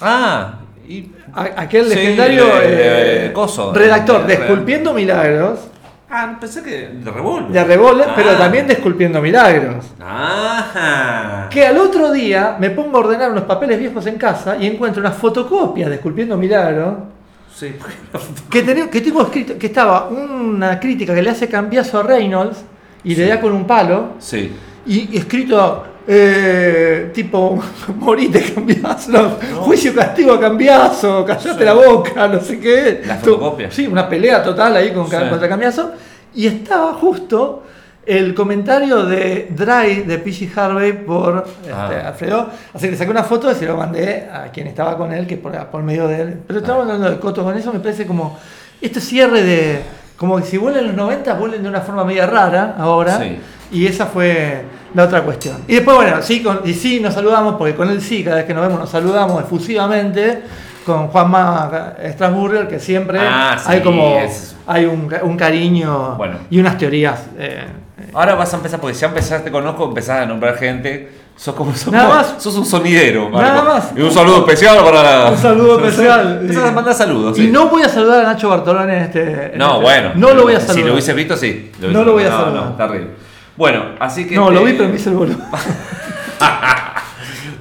Ah, 0.00 0.54
y 0.88 1.12
aquel 1.56 1.84
Sí, 1.88 1.94
legendario 1.94 2.44
eh, 2.60 3.26
eh, 3.26 3.32
coso, 3.32 3.72
redactor 3.72 4.22
eh, 4.22 4.26
de 4.26 4.34
Esculpiendo 4.34 4.92
Milagros, 4.94 5.60
Ah, 6.12 6.36
pensé 6.40 6.62
que 6.62 6.88
de 6.88 7.10
revólver. 7.10 7.52
de 7.52 7.64
revólver, 7.64 8.06
Ah. 8.10 8.12
pero 8.16 8.32
también 8.36 8.66
de 8.66 8.72
Esculpiendo 8.74 9.20
Milagros. 9.22 9.86
Ajá. 10.00 11.48
Que 11.50 11.66
al 11.66 11.78
otro 11.78 12.10
día 12.12 12.56
me 12.58 12.70
pongo 12.70 12.96
a 12.98 13.00
ordenar 13.00 13.30
unos 13.30 13.44
papeles 13.44 13.78
viejos 13.78 14.04
en 14.06 14.16
casa 14.16 14.56
y 14.56 14.66
encuentro 14.66 15.00
unas 15.00 15.14
fotocopias 15.16 15.88
de 15.88 15.96
Esculpiendo 15.96 16.36
Milagros 16.36 16.94
Sí. 17.54 17.74
que, 18.50 18.62
tenía, 18.62 18.88
que 18.88 19.00
tengo 19.00 19.22
escrito, 19.22 19.58
que 19.58 19.66
estaba 19.66 20.08
una 20.08 20.80
crítica 20.80 21.14
que 21.14 21.22
le 21.22 21.30
hace 21.30 21.48
cambiazo 21.48 21.98
a 22.00 22.02
Reynolds 22.02 22.64
y 23.04 23.14
le 23.14 23.26
da 23.26 23.40
con 23.40 23.52
un 23.52 23.66
palo 23.66 24.14
Sí. 24.18 24.52
y 24.86 25.16
escrito 25.16 25.84
eh, 26.06 27.10
tipo 27.14 27.62
morite 27.96 28.52
cambiazo, 28.52 29.10
no, 29.12 29.30
juicio 29.62 29.94
castigo 29.94 30.32
a 30.34 30.40
cambiazo, 30.40 31.24
callate 31.24 31.64
la 31.64 31.72
boca, 31.74 32.26
no 32.28 32.40
sé 32.40 32.58
qué. 32.58 33.02
La 33.06 33.16
fotocopia. 33.16 33.70
Sí, 33.70 33.86
una 33.86 34.08
pelea 34.08 34.42
total 34.42 34.76
ahí 34.76 34.92
con, 34.92 35.08
Sí. 35.08 35.16
contra 35.28 35.48
cambiazo. 35.48 35.92
Y 36.34 36.46
estaba 36.46 36.94
justo 36.94 37.64
el 38.06 38.34
comentario 38.34 39.04
de 39.04 39.48
Dry 39.50 40.02
de 40.02 40.18
P.G. 40.18 40.50
Harvey 40.56 40.92
por 41.04 41.44
este, 41.62 41.72
Ah. 41.72 42.08
Alfredo. 42.08 42.48
Así 42.74 42.88
que 42.88 42.96
saqué 42.96 43.10
una 43.10 43.24
foto 43.24 43.50
y 43.50 43.54
se 43.54 43.66
lo 43.66 43.76
mandé 43.76 44.28
a 44.32 44.50
quien 44.50 44.66
estaba 44.66 44.96
con 44.96 45.12
él, 45.12 45.26
que 45.26 45.36
por, 45.36 45.52
por 45.66 45.82
medio 45.82 46.08
de 46.08 46.22
él. 46.22 46.38
Pero 46.46 46.60
estamos 46.60 46.80
Ah. 46.80 46.92
hablando 46.92 47.10
de 47.10 47.18
Coto 47.20 47.44
con 47.44 47.56
eso, 47.56 47.72
me 47.72 47.80
parece 47.80 48.06
como 48.06 48.38
este 48.80 49.00
cierre 49.00 49.42
de. 49.42 49.80
Como 50.16 50.36
que 50.36 50.42
si 50.44 50.56
vuelven 50.58 50.86
los 50.88 50.94
90, 50.96 51.34
vuelven 51.34 51.62
de 51.62 51.68
una 51.68 51.80
forma 51.80 52.04
media 52.04 52.26
rara 52.26 52.74
ahora. 52.78 53.18
Sí. 53.18 53.38
Y 53.72 53.86
esa 53.86 54.06
fue 54.06 54.64
la 54.94 55.04
otra 55.04 55.22
cuestión. 55.22 55.58
Y 55.68 55.74
después, 55.76 55.96
bueno, 55.96 56.16
sí, 56.22 56.42
con- 56.42 56.60
y 56.64 56.74
sí 56.74 57.00
nos 57.00 57.14
saludamos, 57.14 57.54
porque 57.56 57.74
con 57.74 57.88
él 57.88 58.00
sí, 58.02 58.24
cada 58.24 58.36
vez 58.36 58.44
que 58.46 58.54
nos 58.54 58.62
vemos 58.66 58.80
nos 58.80 58.90
saludamos 58.90 59.42
efusivamente. 59.42 60.42
Con 60.84 61.08
Juanma 61.08 61.92
Strasburger, 62.12 62.66
que 62.66 62.80
siempre 62.80 63.18
Ah, 63.20 63.54
sí, 63.58 63.66
hay 63.70 63.80
como 63.82 64.16
es- 64.18 64.56
hay 64.66 64.86
un, 64.86 65.12
un 65.22 65.36
cariño 65.36 66.14
Bueno. 66.16 66.36
y 66.48 66.58
unas 66.58 66.78
teorías. 66.78 67.20
eh, 67.38 67.64
Ahora 68.14 68.34
vas 68.34 68.52
a 68.54 68.56
empezar, 68.56 68.80
porque 68.80 68.96
ya 68.96 69.08
empezaste, 69.08 69.44
te 69.44 69.50
conozco, 69.52 69.84
empezás 69.84 70.22
a 70.22 70.26
nombrar 70.26 70.56
gente. 70.56 71.10
Sos 71.36 71.54
como, 71.54 71.74
sos, 71.74 71.92
Nada 71.92 72.06
como- 72.08 72.16
más. 72.18 72.34
sos 72.38 72.56
un 72.56 72.64
sonidero, 72.64 73.28
Marco. 73.28 73.40
Nada 73.42 73.62
más. 73.62 73.92
Y 73.94 74.00
un 74.00 74.10
saludo 74.10 74.38
especial 74.38 74.78
para. 74.82 75.30
Un 75.30 75.36
saludo 75.36 75.78
especial. 75.86 76.38
Empezás 76.40 76.64
a 76.70 76.72
mandar 76.72 76.94
saludos. 76.94 77.38
y 77.38 77.42
sí. 77.42 77.48
no 77.52 77.68
voy 77.68 77.82
a 77.82 77.88
saludar 77.88 78.24
a 78.24 78.32
Nacho 78.32 78.48
Bartolone 78.48 78.96
en 78.96 79.02
este. 79.04 79.52
en 79.52 79.58
No, 79.58 79.72
este- 79.74 79.82
bueno. 79.82 80.10
No 80.16 80.32
lo 80.34 80.42
voy 80.44 80.54
a 80.54 80.60
Si 80.60 80.66
saludar. 80.68 80.86
lo 80.86 80.92
hubiese 80.94 81.12
visto, 81.12 81.36
sí. 81.36 81.70
No 81.78 82.02
lo 82.04 82.12
voy 82.14 82.24
a 82.24 82.30
saludar. 82.30 82.52
No, 82.64 82.72
terrible. 82.76 83.08
Bueno, 83.56 83.84
así 83.98 84.26
que. 84.26 84.34
No, 84.34 84.50
lo 84.50 84.64
vi, 84.64 84.72
pero 84.74 84.88
me 84.88 84.96
hice 84.96 85.10
el 85.10 85.16
boludo. 85.16 85.38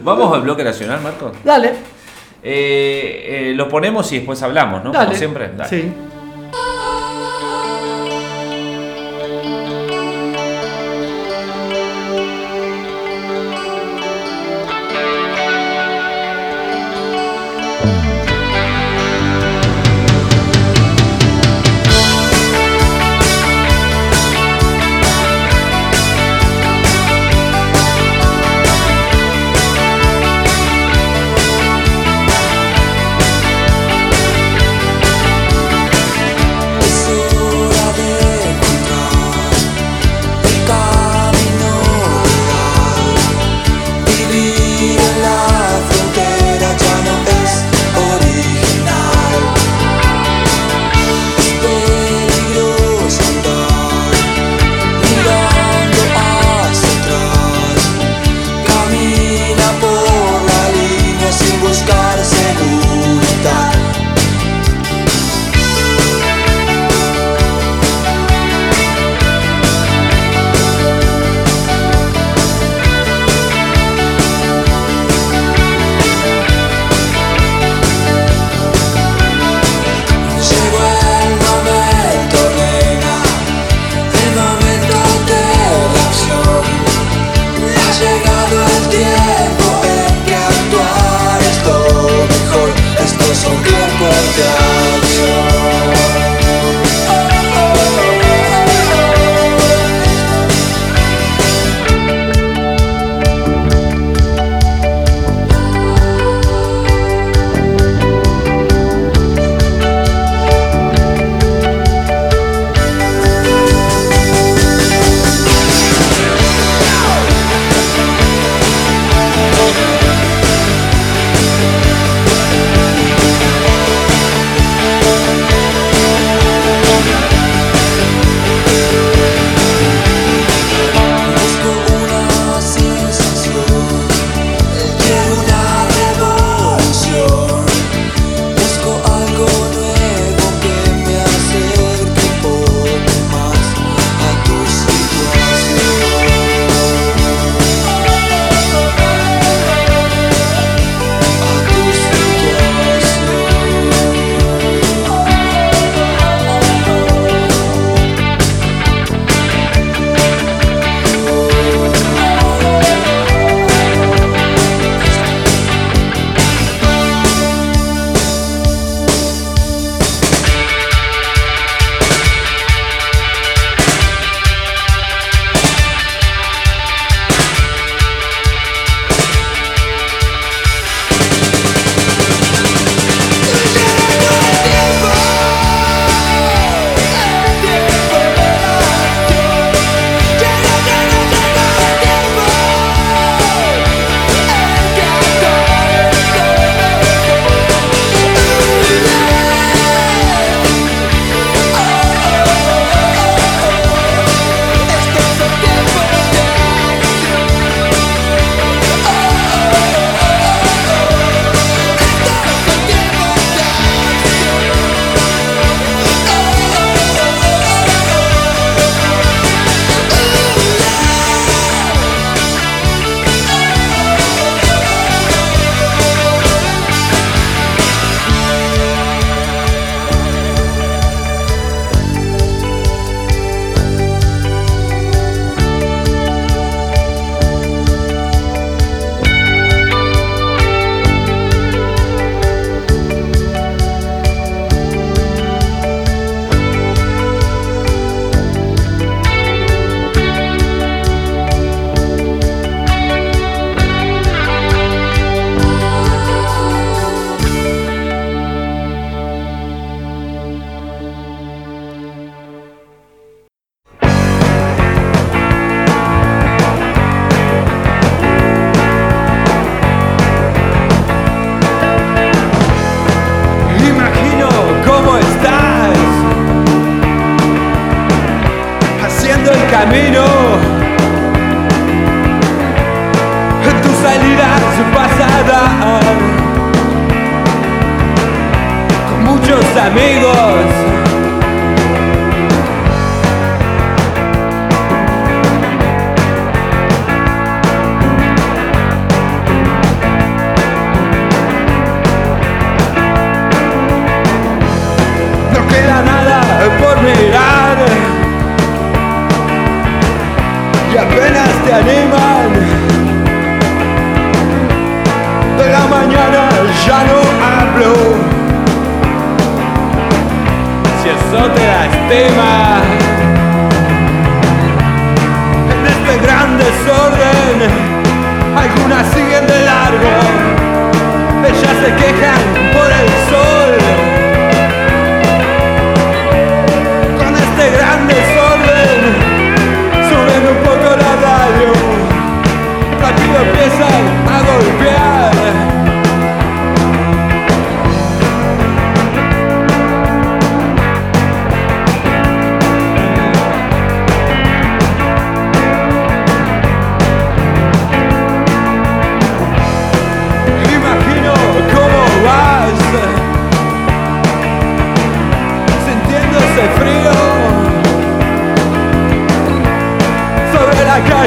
Vamos 0.04 0.34
al 0.34 0.42
bloque 0.42 0.64
nacional, 0.64 1.02
Marco. 1.02 1.32
Dale, 1.44 1.74
Eh, 2.42 3.50
eh, 3.50 3.54
lo 3.56 3.68
ponemos 3.68 4.10
y 4.14 4.18
después 4.18 4.42
hablamos, 4.44 4.84
¿no? 4.84 4.92
dale. 4.92 5.08
Como 5.08 5.18
siempre. 5.18 5.52
Dale. 5.58 5.70
Sí. 5.70 5.92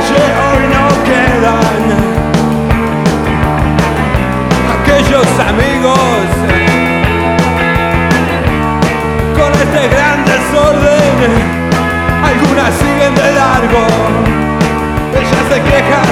Calle 0.03 0.23
hoy 0.43 0.63
no 0.75 0.85
quedan 1.05 1.83
aquellos 4.77 5.29
amigos 5.49 6.29
con 9.37 9.53
este 9.53 9.89
gran 9.89 10.25
desorden. 10.25 11.33
Algunas 12.25 12.75
siguen 12.75 13.15
de 13.15 13.33
largo, 13.33 13.83
ellas 15.15 15.45
se 15.51 15.61
quejan 15.61 16.12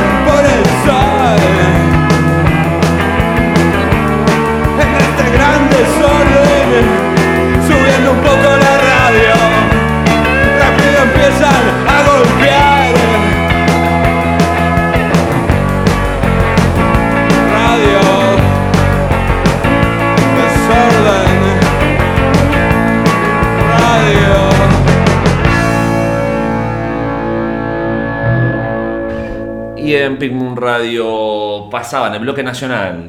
en 30.10 30.18
Pink 30.18 30.32
Moon 30.32 30.56
Radio 30.56 31.68
pasaba 31.70 32.08
en 32.08 32.14
el 32.14 32.20
bloque 32.20 32.42
nacional. 32.42 33.08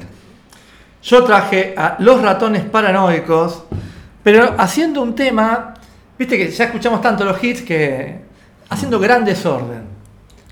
Yo 1.03 1.23
traje 1.23 1.73
a 1.77 1.95
Los 1.99 2.21
Ratones 2.21 2.63
Paranoicos, 2.63 3.63
pero 4.23 4.53
haciendo 4.57 5.01
un 5.01 5.15
tema, 5.15 5.73
viste 6.17 6.37
que 6.37 6.49
ya 6.51 6.65
escuchamos 6.65 7.01
tanto 7.01 7.25
los 7.25 7.43
hits 7.43 7.61
que 7.63 8.21
haciendo 8.69 8.99
gran 8.99 9.25
desorden. 9.25 9.83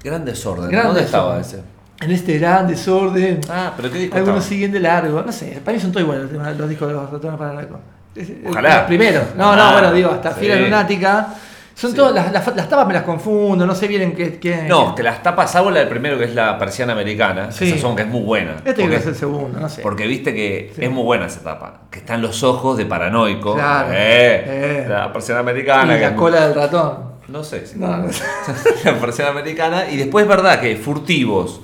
Gran 0.03 0.25
desorden. 0.25 0.69
Gran 0.69 0.87
¿Dónde 0.87 1.01
desorden. 1.01 1.39
estaba 1.41 1.61
ese? 1.61 1.79
En 2.01 2.11
este 2.11 2.37
gran 2.39 2.67
desorden. 2.67 3.41
Ah, 3.49 3.73
pero 3.75 3.91
qué 3.91 3.97
disco 3.99 4.15
Algunos 4.17 4.39
estaba? 4.39 4.49
siguen 4.49 4.71
de 4.71 4.79
largo. 4.79 5.21
No 5.21 5.31
sé, 5.31 5.61
para 5.63 5.75
mí 5.75 5.81
son 5.81 5.91
todos 5.91 6.03
iguales 6.03 6.31
los, 6.31 6.57
los 6.57 6.69
discos 6.69 6.87
de 6.87 6.93
Los 6.95 7.09
Ratones 7.11 7.37
Paranoicos. 7.37 7.79
Ojalá. 8.49 8.77
Los 8.77 8.83
primeros. 8.85 9.23
No, 9.35 9.51
Ah, 9.51 9.55
no, 9.55 9.71
bueno, 9.73 9.91
digo, 9.93 10.09
hasta 10.11 10.33
sí. 10.33 10.39
Fiera 10.41 10.55
Lunática. 10.59 11.27
Son 11.79 11.91
Sí. 11.91 11.95
todas, 11.95 12.13
las, 12.13 12.31
las, 12.33 12.55
las 12.57 12.67
tapas 12.67 12.85
me 12.87 12.93
las 12.93 13.03
confundo, 13.03 13.65
no 13.65 13.73
sé 13.73 13.87
bien 13.87 14.01
en 14.01 14.13
qué. 14.13 14.37
qué- 14.37 14.63
No, 14.67 14.93
que 14.95 15.01
las 15.01 15.23
tapas, 15.23 15.49
salvo 15.51 15.71
la 15.71 15.79
del 15.79 15.87
primero 15.87 16.17
que 16.17 16.25
es 16.25 16.35
la 16.35 16.57
persiana 16.57 16.91
americana. 16.91 17.51
Sí. 17.53 17.69
Esa 17.71 17.79
son 17.79 17.95
que 17.95 18.01
es 18.01 18.07
muy 18.09 18.21
buena. 18.21 18.55
Este 18.57 18.73
porque, 18.73 18.89
que 18.89 18.95
es 18.97 19.05
el 19.05 19.15
segundo, 19.15 19.59
no 19.59 19.69
sé. 19.69 19.81
porque 19.81 20.05
viste 20.05 20.33
que 20.33 20.73
Sí. 20.75 20.83
es 20.83 20.91
muy 20.91 21.03
buena 21.03 21.27
esa 21.27 21.41
tapa. 21.41 21.83
Que 21.89 21.99
están 21.99 22.21
los 22.21 22.43
ojos 22.43 22.77
de 22.77 22.85
paranoico. 22.85 23.53
Claro. 23.55 23.89
Eh, 23.93 24.43
Eh. 24.45 24.85
La 24.89 25.13
persiana 25.13 25.39
americana. 25.39 25.97
y 25.97 26.01
la 26.01 26.15
cola 26.15 26.41
del 26.47 26.55
ratón. 26.55 27.09
No 27.29 27.43
sé. 27.43 27.65
si- 27.65 27.79
No, 27.79 27.95
no 27.95 28.11
sé. 28.11 28.23
la 28.83 28.95
persiana 28.99 29.31
americana. 29.31 29.89
Y 29.89 29.95
después 29.95 30.23
es 30.23 30.29
verdad 30.29 30.59
que 30.59 30.75
furtivos. 30.75 31.61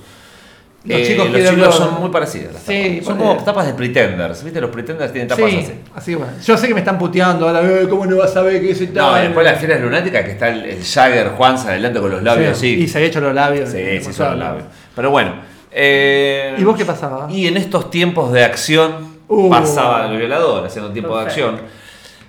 Los 0.86 1.00
eh, 1.00 1.04
chicos 1.06 1.30
los 1.30 1.50
chicos 1.50 1.74
son 1.74 2.00
muy 2.00 2.10
parecidas. 2.10 2.54
las 2.54 2.62
Sí, 2.62 2.88
tapas. 3.00 3.04
son 3.06 3.18
como 3.18 3.44
tapas 3.44 3.66
de 3.66 3.74
pretenders. 3.74 4.44
¿Viste? 4.44 4.60
Los 4.60 4.70
pretenders 4.70 5.12
tienen 5.12 5.28
tapas 5.28 5.50
Sí, 5.50 5.58
así. 5.58 5.72
así 5.94 6.14
bueno. 6.14 6.32
Yo 6.44 6.56
sé 6.56 6.68
que 6.68 6.74
me 6.74 6.80
están 6.80 6.98
puteando 6.98 7.48
ahora, 7.48 7.60
eh, 7.62 7.86
¿cómo 7.88 8.06
no 8.06 8.16
vas 8.16 8.36
a 8.36 8.42
ver 8.42 8.60
que 8.60 8.70
ese 8.70 8.86
No, 8.88 9.10
tal? 9.10 9.18
y 9.20 9.24
después 9.26 9.44
las 9.44 9.58
fieras 9.58 9.80
lunáticas 9.80 10.24
que 10.24 10.30
está 10.30 10.48
el, 10.48 10.64
el 10.64 10.84
Jagger 10.84 11.28
Juanza 11.30 11.70
adelante 11.70 12.00
con 12.00 12.10
los 12.10 12.22
labios 12.22 12.56
Sí, 12.56 12.72
así. 12.74 12.82
Y 12.84 12.88
se 12.88 12.98
había 12.98 13.08
hecho 13.08 13.20
los 13.20 13.34
labios. 13.34 13.68
Sí, 13.70 13.78
eh, 13.78 13.98
sí, 13.98 14.04
por 14.06 14.14
son 14.14 14.30
los 14.30 14.38
labios. 14.38 14.64
Pero 14.94 15.10
bueno. 15.10 15.34
eh, 15.72 16.54
¿Y 16.58 16.64
vos 16.64 16.76
qué 16.76 16.84
pasaba? 16.84 17.26
Y 17.30 17.46
en 17.48 17.56
estos 17.56 17.90
tiempos 17.90 18.32
de 18.32 18.44
acción 18.44 19.16
Uh. 19.28 19.50
pasaba 19.50 20.06
el 20.08 20.16
violador 20.18 20.64
haciendo 20.66 20.86
un 20.88 20.92
tiempo 20.94 21.12
Perfecto. 21.18 21.40
de 21.40 21.48
acción. 21.56 21.66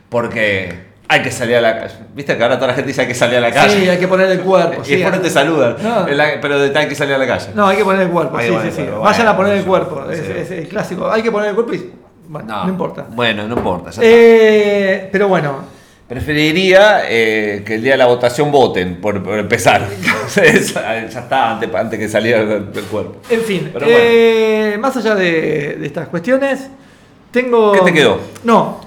Porque 0.10 0.87
hay 1.10 1.22
que 1.22 1.32
salir 1.32 1.56
a 1.56 1.62
la 1.62 1.80
calle. 1.80 1.94
Viste 2.14 2.36
que 2.38 2.44
ahora 2.44 2.56
toda 2.56 2.68
la 2.68 2.74
gente 2.74 2.88
dice 2.90 3.02
hay 3.02 3.08
que 3.08 3.16
salir 3.16 3.38
a 3.38 3.42
la 3.42 3.52
calle. 3.52 3.80
Sí, 3.82 3.90
hay 3.90 3.98
que 3.98 4.08
poner 4.08 4.30
el 4.32 4.42
cuerpo. 4.42 4.82
y 4.86 4.90
después 4.96 5.16
no 5.16 5.22
te 5.22 5.30
saludan. 5.30 5.76
No. 5.82 6.06
Pero 6.42 6.60
de- 6.60 6.78
hay 6.78 6.88
que 6.88 6.96
salir 6.96 7.16
a 7.16 7.18
la 7.18 7.28
calle. 7.28 7.48
No, 7.56 7.68
hay 7.68 7.78
que 7.78 7.84
poner 7.84 8.02
el 8.02 8.10
cuerpo, 8.10 8.38
Ahí 8.38 8.50
sí, 8.50 8.56
sí, 8.66 8.72
sí. 8.78 8.86
Vayan 9.02 9.28
a 9.28 9.38
poner 9.38 9.58
el 9.58 9.64
cuerpo, 9.64 10.04
sí. 10.12 10.20
es, 10.20 10.30
es 10.30 10.52
el 10.52 10.68
clásico. 10.68 11.10
Hay 11.10 11.22
que 11.24 11.32
poner 11.32 11.50
el 11.50 11.56
cuerpo 11.56 11.74
y. 11.74 11.92
Bueno, 12.30 12.64
no, 12.64 12.70
importa. 12.70 13.06
Bueno, 13.10 13.48
no 13.48 13.56
importa. 13.56 13.90
Eh, 14.02 15.08
pero 15.12 15.28
bueno, 15.30 15.78
Preferiría 16.08 17.02
eh, 17.10 17.64
que 17.66 17.76
el 17.76 17.84
día 17.84 17.92
de 17.92 17.98
la 17.98 18.06
votación 18.06 18.50
voten, 18.50 19.02
por, 19.02 19.22
por 19.22 19.38
empezar. 19.38 19.86
ya 20.36 20.42
está, 21.04 21.52
antes, 21.52 21.74
antes 21.76 22.00
que 22.00 22.08
saliera 22.08 22.46
del, 22.46 22.72
del 22.72 22.86
cuerpo. 22.86 23.18
en 23.30 23.42
fin. 23.42 23.70
Pero 23.74 23.86
bueno. 23.86 24.00
eh, 24.02 24.78
Más 24.80 24.96
allá 24.96 25.16
de, 25.16 25.76
de 25.78 25.86
estas 25.86 26.08
cuestiones, 26.08 26.70
tengo. 27.32 27.74
¿Qué 27.74 27.82
te 27.82 27.94
quedó? 27.94 28.22
No. 28.46 28.87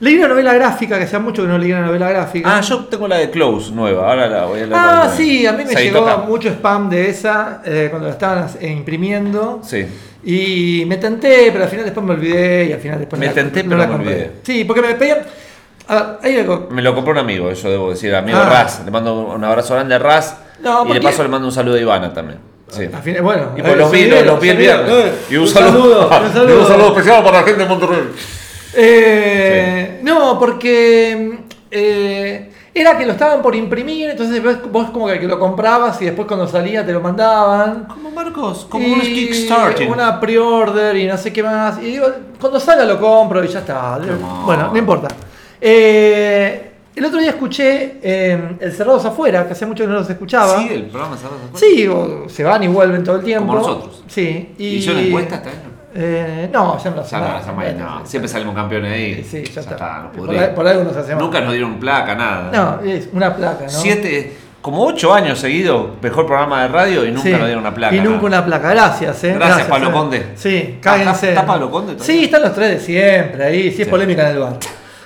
Leí 0.00 0.16
una 0.16 0.28
novela 0.28 0.54
gráfica, 0.54 0.96
que 0.98 1.04
hacía 1.04 1.18
mucho 1.18 1.42
que 1.42 1.48
no 1.48 1.58
leí 1.58 1.72
una 1.72 1.82
novela 1.86 2.08
gráfica. 2.10 2.56
Ah, 2.56 2.60
yo 2.62 2.86
tengo 2.86 3.06
la 3.06 3.16
de 3.18 3.30
Close 3.30 3.70
nueva, 3.72 4.08
ahora 4.10 4.26
la 4.28 4.44
voy 4.46 4.60
a 4.60 4.66
leer. 4.66 4.74
Ah, 4.74 5.12
sí, 5.14 5.46
a 5.46 5.52
mí 5.52 5.64
me 5.64 5.74
llegó 5.74 6.00
toca. 6.00 6.16
mucho 6.18 6.48
spam 6.48 6.88
de 6.88 7.10
esa 7.10 7.60
eh, 7.64 7.88
cuando 7.90 8.08
la 8.08 8.14
estaban 8.14 8.48
eh, 8.60 8.68
imprimiendo. 8.68 9.60
Sí. 9.62 9.86
Y 10.24 10.84
me 10.86 10.96
tenté, 10.96 11.50
pero 11.52 11.64
al 11.64 11.70
final 11.70 11.84
después 11.84 12.04
me 12.06 12.12
olvidé 12.12 12.66
y 12.66 12.72
al 12.72 12.80
final 12.80 12.98
después 12.98 13.20
Me 13.20 13.26
la- 13.26 13.32
tenté, 13.32 13.62
no 13.62 13.68
pero 13.70 13.80
la 13.80 13.86
me 13.86 13.92
compré. 13.92 14.12
olvidé. 14.14 14.32
Sí, 14.42 14.64
porque 14.64 14.82
me 14.82 14.94
pedían. 14.94 15.18
A 15.88 15.94
ver, 15.94 16.04
hay 16.22 16.38
algo. 16.38 16.68
Me 16.70 16.82
lo 16.82 16.94
compró 16.94 17.12
un 17.12 17.18
amigo, 17.18 17.50
eso 17.50 17.68
debo 17.68 17.90
decir, 17.90 18.14
amigo 18.14 18.38
Ah. 18.40 18.48
Raz. 18.48 18.82
Le 18.84 18.90
mando 18.90 19.14
un 19.34 19.44
abrazo 19.44 19.74
grande 19.74 19.94
a 19.94 19.98
Raz. 19.98 20.36
No, 20.62 20.86
y 20.88 20.92
de 20.94 21.00
paso 21.00 21.22
le 21.22 21.28
mando 21.28 21.46
un 21.48 21.52
saludo 21.52 21.76
a 21.76 21.80
Ivana 21.80 22.12
también. 22.12 22.38
Sí. 22.68 22.88
Final, 23.02 23.22
bueno, 23.22 23.50
Y 23.56 23.60
pues 23.62 23.72
eh, 23.72 23.76
los 23.76 23.90
vi, 23.90 24.04
se 24.08 24.24
los, 24.24 24.40
vi 24.40 24.48
el 24.50 24.56
viernes. 24.56 24.90
eh. 24.94 25.12
Y 25.30 25.36
un, 25.36 25.48
saludo. 25.48 26.08
un 26.22 26.32
saludo 26.66 26.88
especial 26.96 27.22
para 27.24 27.40
la 27.40 27.42
gente 27.44 27.62
de 27.64 27.68
Monterrey. 27.68 27.98
Eh, 28.74 30.00
No, 30.02 30.38
porque 30.38 31.38
eh, 31.70 32.50
era 32.72 32.96
que 32.96 33.04
lo 33.04 33.12
estaban 33.12 33.42
por 33.42 33.54
imprimir, 33.54 34.10
entonces 34.10 34.42
vos, 34.42 34.70
vos 34.70 34.90
como 34.90 35.08
que 35.08 35.26
lo 35.26 35.38
comprabas 35.38 36.00
y 36.02 36.04
después 36.06 36.28
cuando 36.28 36.46
salía 36.46 36.84
te 36.86 36.92
lo 36.92 37.00
mandaban. 37.00 37.84
Como 37.86 38.10
Marcos, 38.10 38.68
Y 38.74 39.86
Una 39.88 40.20
pre-order 40.20 40.96
y 40.96 41.06
no 41.06 41.16
sé 41.16 41.32
qué 41.32 41.42
más. 41.42 41.78
Y 41.78 41.86
digo, 41.86 42.06
cuando 42.40 42.60
salga 42.60 42.84
lo 42.84 43.00
compro 43.00 43.44
y 43.44 43.48
ya 43.48 43.60
está. 43.60 43.98
Bueno, 44.44 44.70
no 44.72 44.78
importa. 44.78 45.08
Eh, 45.60 46.70
el 46.94 47.04
otro 47.04 47.18
día 47.20 47.30
escuché 47.30 47.98
eh, 48.02 48.56
El 48.60 48.72
Cerrados 48.72 49.04
Afuera, 49.04 49.46
que 49.46 49.52
hace 49.52 49.66
mucho 49.66 49.84
que 49.84 49.88
no 49.88 49.94
los 49.94 50.10
escuchaba. 50.10 50.58
Sí, 50.58 50.68
el 50.70 50.84
programa 50.84 51.16
se 51.16 51.24
va 51.24 51.30
Sí, 51.54 51.86
o 51.88 52.28
se 52.28 52.44
van 52.44 52.62
y 52.62 52.68
vuelven 52.68 53.02
todo 53.02 53.16
el 53.16 53.24
tiempo. 53.24 53.48
Como 53.48 53.58
nosotros. 53.58 54.04
Sí. 54.06 54.54
Y, 54.58 54.66
¿Hicieron 54.76 55.02
encuesta 55.02 55.36
esta 55.36 55.50
vez? 55.50 55.58
Eh, 55.92 56.48
no, 56.52 56.78
ya 56.82 56.90
lo 56.90 56.96
no, 56.96 57.02
no, 58.00 58.06
siempre 58.06 58.28
salimos 58.28 58.54
campeones 58.54 58.92
ahí. 58.92 59.24
Sí, 59.28 59.42
ya 59.44 59.60
está. 59.60 59.98
nos 60.02 60.10
Por 60.16 60.26
pudrimos. 60.26 60.48
ahí- 60.48 60.54
por 60.54 60.66
algo 60.68 60.84
nos 60.84 60.96
hacemos. 60.96 61.22
Nunca 61.22 61.40
nos 61.40 61.52
dieron 61.52 61.80
placa, 61.80 62.14
nada. 62.14 62.50
No, 62.52 62.88
es 62.88 63.08
una 63.12 63.34
placa, 63.34 63.64
¿no? 63.64 63.70
Siete, 63.70 64.36
como 64.62 64.84
ocho 64.86 65.12
años 65.12 65.38
seguidos, 65.38 65.90
mejor 66.00 66.26
programa 66.26 66.62
de 66.62 66.68
radio 66.68 67.04
y 67.04 67.08
nunca 67.10 67.22
Sí. 67.24 67.30
nos 67.32 67.44
dieron 67.46 67.60
una 67.64 67.74
placa. 67.74 67.94
Y 67.94 67.98
nunca 67.98 68.10
nada. 68.16 68.26
una 68.26 68.44
placa. 68.44 68.70
Gracias, 68.70 69.24
eh. 69.24 69.34
Gracias, 69.34 69.66
Pablo 69.66 69.88
eh. 69.88 69.92
Conde. 69.92 70.26
Sí, 70.36 70.74
Ah, 70.76 70.78
cáguense. 70.80 71.10
¿está- 71.12 71.28
está 71.30 71.46
Pablo 71.46 71.70
Conde 71.70 71.94
todavía? 71.94 72.14
Sí, 72.14 72.24
están 72.24 72.42
los 72.42 72.54
tres 72.54 72.70
de 72.70 72.80
siempre 72.80 73.44
ahí. 73.44 73.62
Sí, 73.72 73.82
es 73.82 73.86
Sí. 73.86 73.90
polémica 73.90 74.22
en 74.30 74.36
el 74.36 74.38
bar. 74.42 74.52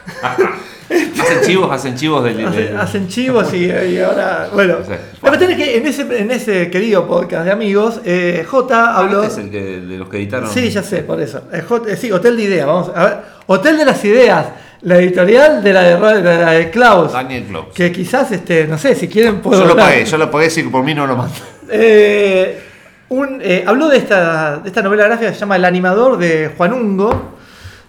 Hacen 0.90 1.40
chivos, 1.46 1.72
hacen 1.72 1.94
chivos 1.96 2.22
del. 2.24 2.44
Hacen, 2.46 2.66
del- 2.66 2.76
hacen 2.76 3.08
chivos 3.08 3.52
y, 3.54 3.64
y 3.70 3.98
ahora. 4.00 4.48
Bueno. 4.52 4.76
Sí. 4.86 4.92
La 5.22 5.28
cuestión 5.30 5.50
es 5.52 5.56
que 5.56 5.76
en 5.78 5.86
ese, 5.86 6.02
en 6.18 6.30
ese 6.30 6.70
querido 6.70 7.06
podcast 7.08 7.46
de 7.46 7.52
amigos, 7.52 8.00
eh, 8.04 8.44
J 8.46 8.74
Ah, 8.76 8.98
habló. 8.98 9.22
este 9.22 9.40
es 9.40 9.46
el 9.46 9.50
que, 9.50 9.62
de 9.80 9.96
los 9.98 10.08
que 10.08 10.18
editaron. 10.18 10.50
Sí, 10.50 10.68
ya 10.70 10.82
sé, 10.82 10.98
por 11.02 11.20
eso. 11.20 11.42
Eh, 11.52 11.62
J- 11.66 11.90
eh, 11.90 11.96
sí, 11.96 12.12
Hotel 12.12 12.36
de 12.36 12.42
Ideas. 12.42 12.66
Vamos 12.66 12.90
a 12.94 13.04
ver. 13.04 13.16
Hotel 13.46 13.78
de 13.78 13.84
las 13.86 14.04
Ideas. 14.04 14.46
La 14.82 14.98
editorial 14.98 15.64
de 15.64 15.72
la 15.72 15.82
de, 15.82 16.22
de, 16.22 16.38
la 16.38 16.50
de 16.52 16.70
Klaus. 16.70 17.12
Daniel 17.12 17.44
Klaus. 17.44 17.66
Que 17.74 17.90
quizás, 17.90 18.30
este, 18.32 18.66
no 18.66 18.76
sé, 18.76 18.94
si 18.94 19.08
quieren 19.08 19.40
puedo 19.40 19.60
Yo 19.60 19.64
lo 19.64 19.70
hablar. 19.72 19.86
pagué, 19.86 20.04
yo 20.04 20.18
lo 20.18 20.30
pagué, 20.30 20.50
sí, 20.50 20.62
por 20.64 20.84
mí 20.84 20.92
no 20.94 21.06
lo 21.06 21.16
mando. 21.16 21.32
Eh, 21.70 22.60
un, 23.08 23.40
eh, 23.42 23.64
habló 23.66 23.88
de 23.88 23.96
esta, 23.96 24.58
de 24.58 24.68
esta 24.68 24.82
novela 24.82 25.04
gráfica 25.06 25.28
que 25.30 25.34
se 25.34 25.40
llama 25.40 25.56
El 25.56 25.64
animador 25.64 26.18
de 26.18 26.50
Juan 26.54 26.74
Ungo 26.74 27.34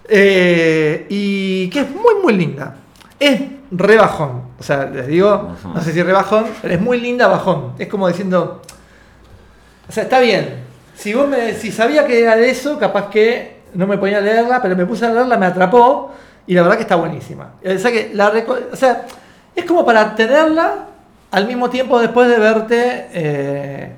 eh, 0.08 1.04
y 1.10 1.68
que 1.68 1.80
es 1.80 1.90
muy 1.90 2.14
muy 2.22 2.32
linda. 2.34 2.74
Es 3.18 3.40
re 3.70 3.96
bajón, 3.96 4.42
o 4.58 4.62
sea, 4.62 4.86
les 4.86 5.06
digo, 5.06 5.56
no 5.64 5.80
sé 5.80 5.92
si 5.92 6.02
re 6.02 6.12
bajón, 6.12 6.44
pero 6.60 6.74
es 6.74 6.80
muy 6.80 7.00
linda 7.00 7.26
bajón. 7.28 7.72
Es 7.78 7.88
como 7.88 8.08
diciendo, 8.08 8.60
o 9.88 9.92
sea, 9.92 10.04
está 10.04 10.20
bien. 10.20 10.64
Si 10.94 11.14
vos 11.14 11.28
me, 11.28 11.54
si 11.54 11.72
sabía 11.72 12.06
que 12.06 12.22
era 12.22 12.36
de 12.36 12.50
eso, 12.50 12.78
capaz 12.78 13.08
que 13.10 13.56
no 13.74 13.86
me 13.86 13.98
ponía 13.98 14.18
a 14.18 14.20
leerla, 14.20 14.60
pero 14.62 14.76
me 14.76 14.86
puse 14.86 15.06
a 15.06 15.10
leerla, 15.10 15.36
me 15.36 15.46
atrapó 15.46 16.12
y 16.46 16.54
la 16.54 16.62
verdad 16.62 16.76
que 16.76 16.82
está 16.82 16.96
buenísima. 16.96 17.54
O 17.64 17.78
sea, 17.78 17.90
que 17.90 18.10
la 18.14 18.32
o 18.72 18.76
sea, 18.76 19.06
es 19.54 19.64
como 19.64 19.84
para 19.84 20.14
tenerla 20.14 20.86
al 21.30 21.46
mismo 21.46 21.68
tiempo 21.70 21.98
después 22.00 22.28
de 22.28 22.38
verte 22.38 23.08
eh, 23.12 23.92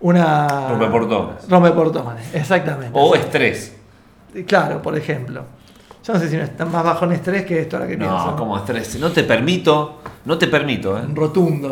una... 0.00 0.68
Rompeportones. 0.68 1.48
Rompeportones, 1.48 2.34
exactamente. 2.34 2.90
O 2.92 3.14
estrés. 3.14 3.74
Claro, 4.46 4.82
por 4.82 4.96
ejemplo. 4.96 5.44
Yo 6.08 6.14
no 6.14 6.20
sé 6.20 6.30
si 6.30 6.36
no 6.38 6.42
está 6.42 6.64
más 6.64 6.82
bajo 6.82 7.04
en 7.04 7.12
estrés 7.12 7.44
que 7.44 7.60
esto 7.60 7.76
ahora 7.76 7.86
que 7.86 7.98
pienso. 7.98 8.16
No, 8.30 8.34
como 8.36 8.56
estrés. 8.56 8.98
No 8.98 9.12
te 9.12 9.24
permito, 9.24 10.00
no 10.24 10.38
te 10.38 10.46
permito, 10.46 10.96
¿eh? 10.96 11.02
Rotundo. 11.14 11.70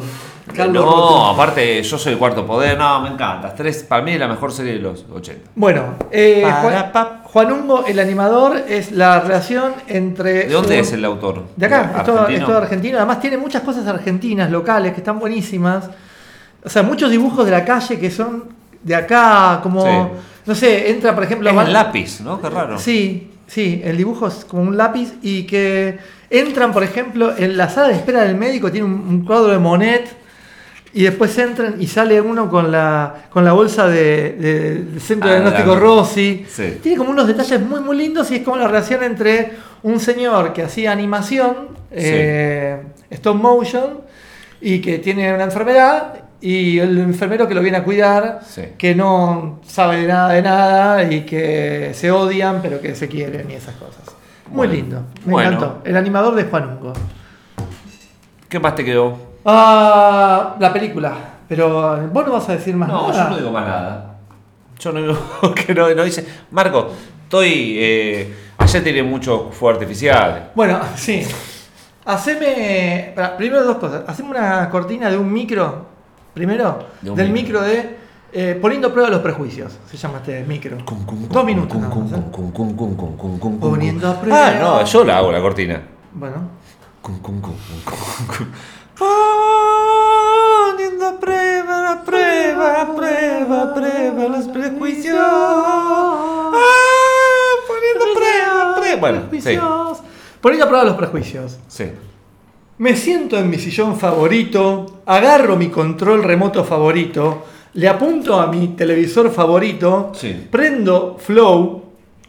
Carlos 0.55 0.85
no, 0.85 0.91
Rotundo. 0.91 1.25
aparte, 1.29 1.83
yo 1.83 1.99
soy 1.99 2.13
el 2.13 2.19
cuarto 2.19 2.47
poder. 2.47 2.77
No, 2.79 3.01
me 3.01 3.09
encanta. 3.09 3.49
Estrés, 3.49 3.83
para 3.85 4.03
mí 4.03 4.13
es 4.13 4.21
la 4.21 4.29
mejor 4.29 4.53
serie 4.53 4.75
de 4.75 4.79
los 4.81 5.07
80. 5.11 5.51
Bueno, 5.55 5.95
eh, 6.11 6.43
Para, 6.43 6.61
Juan, 6.61 6.93
pa. 6.93 7.21
Juan 7.25 7.53
Ungo, 7.53 7.87
el 7.87 7.99
animador, 7.99 8.59
es 8.69 8.93
la 8.93 9.21
relación 9.21 9.73
entre... 9.89 10.45
¿De 10.47 10.53
dónde 10.53 10.75
su- 10.77 10.81
es 10.83 10.93
el 10.93 11.05
autor? 11.07 11.45
De 11.57 11.65
acá, 11.67 11.95
es 11.99 12.05
todo, 12.05 12.17
es 12.17 12.21
¿Argentino? 12.23 12.47
todo 12.47 12.59
argentino. 12.59 12.99
Además 12.99 13.21
tiene 13.21 13.39
muchas 13.39 13.63
cosas 13.63 13.87
argentinas, 13.87 14.51
locales, 14.51 14.93
que 14.93 14.99
están 15.01 15.19
buenísimas. 15.19 15.89
O 16.63 16.69
sea, 16.69 16.83
muchos 16.83 17.11
dibujos 17.11 17.45
de 17.47 17.51
la 17.53 17.65
calle 17.65 17.99
que 17.99 18.11
son 18.11 18.45
de 18.83 18.95
acá, 18.95 19.61
como... 19.63 19.83
Sí. 19.83 20.21
No 20.47 20.55
sé, 20.55 20.91
entra 20.91 21.15
por 21.15 21.25
ejemplo... 21.25 21.49
Es 21.51 21.57
Van- 21.57 21.73
lápiz, 21.73 22.21
¿no? 22.21 22.41
Qué 22.41 22.49
raro. 22.51 22.79
Sí, 22.79 23.33
sí, 23.47 23.81
el 23.85 23.97
dibujo 23.97 24.27
es 24.29 24.45
como 24.45 24.63
un 24.63 24.77
lápiz 24.77 25.15
y 25.23 25.45
que 25.45 25.99
entran, 26.31 26.73
por 26.73 26.83
ejemplo, 26.83 27.35
en 27.37 27.57
la 27.57 27.69
sala 27.69 27.89
de 27.89 27.95
espera 27.95 28.23
del 28.23 28.37
médico, 28.37 28.71
tiene 28.73 28.87
un, 28.87 28.93
un 28.95 29.25
cuadro 29.25 29.49
de 29.53 29.59
Monet 29.59 30.09
y 30.93 31.03
después 31.03 31.37
entran 31.39 31.77
y 31.79 31.87
sale 31.87 32.21
uno 32.21 32.49
con 32.51 32.73
la, 32.73 33.27
con 33.31 33.45
la 33.45 33.53
bolsa 33.53 33.87
de, 33.87 34.33
de- 34.33 34.75
del 34.85 35.01
Centro 35.01 35.29
Ah, 35.29 35.35
de 35.35 35.41
Diagnóstico 35.41 35.77
Rossi. 35.77 36.47
Sí. 36.49 36.79
Tiene 36.83 36.97
como 36.99 37.11
unos 37.11 37.27
detalles 37.27 37.61
muy, 37.61 37.81
muy 37.81 37.97
lindos 37.97 38.31
y 38.31 38.37
es 38.37 38.43
como 38.43 38.57
la 38.57 38.67
relación 38.67 39.03
entre 39.03 39.53
un 39.83 40.01
señor 40.01 40.53
que 40.53 40.63
hacía 40.63 40.93
animación, 40.93 41.69
eh, 41.91 42.79
stop 43.11 43.37
motion, 43.37 44.01
y 44.61 44.81
que 44.81 44.99
tiene 44.99 45.33
una 45.35 45.45
enfermedad, 45.45 46.15
y 46.41 46.79
el 46.79 46.99
enfermero 46.99 47.49
que 47.49 47.55
lo 47.55 47.61
viene 47.63 47.79
a 47.79 47.85
cuidar, 47.85 48.41
Sí. 48.47 48.63
que 48.79 48.95
no 48.95 49.61
sabe 49.67 49.99
de 50.03 50.07
nada 50.09 50.33
de 50.33 50.43
nada 50.43 51.03
y 51.05 51.23
que 51.23 51.93
se 51.95 52.11
odian, 52.11 52.61
pero 52.63 52.81
que 52.81 52.95
se 52.95 53.09
quieren 53.09 53.51
y 53.51 53.55
esas 53.55 53.75
cosas. 53.77 54.03
Muy 54.49 54.67
Bueno. 54.69 54.73
lindo, 54.73 55.03
me 55.25 55.33
Bueno. 55.33 55.49
encantó. 55.53 55.83
El 55.85 55.97
animador 55.97 56.35
de 56.35 56.45
Juan 56.45 56.69
Ungo. 56.69 56.93
¿Qué 58.49 58.61
más 58.61 58.75
te 58.75 58.85
quedó? 58.85 59.17
Ah, 59.45 60.57
la 60.59 60.73
película. 60.73 61.13
Pero 61.49 62.09
vos 62.13 62.27
no 62.27 62.33
vas 62.33 62.49
a 62.49 62.53
decir 62.53 62.75
más 62.77 62.89
No, 62.89 63.09
nada. 63.09 63.25
yo 63.25 63.31
no 63.31 63.37
digo 63.39 63.51
más 63.51 63.67
nada. 63.67 64.17
Yo 64.79 64.93
no 64.93 65.01
digo 65.01 65.55
que 65.55 65.75
no, 65.75 65.89
no 65.95 66.05
dice. 66.05 66.27
Marco, 66.51 66.91
estoy. 67.25 67.77
Eh, 67.79 68.35
ayer 68.59 68.85
tiré 68.85 69.03
mucho 69.03 69.51
fuego 69.53 69.75
artificial. 69.79 70.51
Bueno, 70.55 70.81
sí. 70.97 71.23
Haceme. 72.05 73.15
primero 73.37 73.65
dos 73.65 73.77
cosas. 73.79 74.03
Haceme 74.07 74.31
una 74.31 74.69
cortina 74.71 75.11
de 75.11 75.17
un 75.19 75.33
micro. 75.33 75.96
Primero. 76.37 76.87
De 77.01 77.13
del 77.13 77.31
micro. 77.31 77.63
micro, 77.63 77.63
de. 77.63 77.97
eh, 78.31 78.59
poniendo 78.61 78.89
a 78.89 78.93
prueba 78.93 79.09
los 79.09 79.21
prejuicios. 79.21 79.73
Se 79.91 79.97
llama 79.97 80.19
este 80.19 80.45
micro. 80.45 80.77
Dos 81.31 81.45
minutos. 81.47 81.79
Poniendo 83.59 84.11
a 84.11 84.21
prueba. 84.21 84.47
Ah, 84.49 84.55
no, 84.61 84.85
yo 84.85 85.05
la 85.05 85.17
hago 85.17 85.33
la 85.33 85.41
cortina. 85.41 85.81
Bueno. 86.13 86.51
Poniendo 90.69 91.07
a 91.07 91.19
prueba, 91.19 91.93
a 91.93 92.05
prueba, 92.05 92.83
a 92.83 92.95
prueba, 92.95 93.63
a 93.63 93.75
prueba 93.75 94.29
los 94.29 94.49
prejuicios. 94.49 95.17
Ah, 95.19 96.53
poniendo 97.67 98.05
a 98.05 98.09
prueba, 98.15 98.73
a 98.73 98.75
prueba. 98.77 99.01
Bueno, 99.01 99.23
sí. 99.41 99.59
Poniendo 100.43 100.67
a 100.67 100.69
prueba 100.69 100.85
los 100.85 100.97
prejuicios. 100.97 101.57
sí. 101.69 101.91
Me 102.79 102.95
siento 102.95 103.39
en 103.39 103.49
mi 103.49 103.59
sillón 103.59 103.99
favorito, 103.99 105.01
agarro 105.07 105.57
mi 105.57 105.69
control 105.71 106.23
remoto 106.23 106.63
favorito, 106.65 107.45
le 107.75 107.89
apunto 107.89 108.39
a 108.39 108.47
mi 108.49 108.69
televisor 108.69 109.31
favorito, 109.31 110.13
Sí. 110.15 110.47
prendo 110.51 111.17
Flow, 111.19 111.83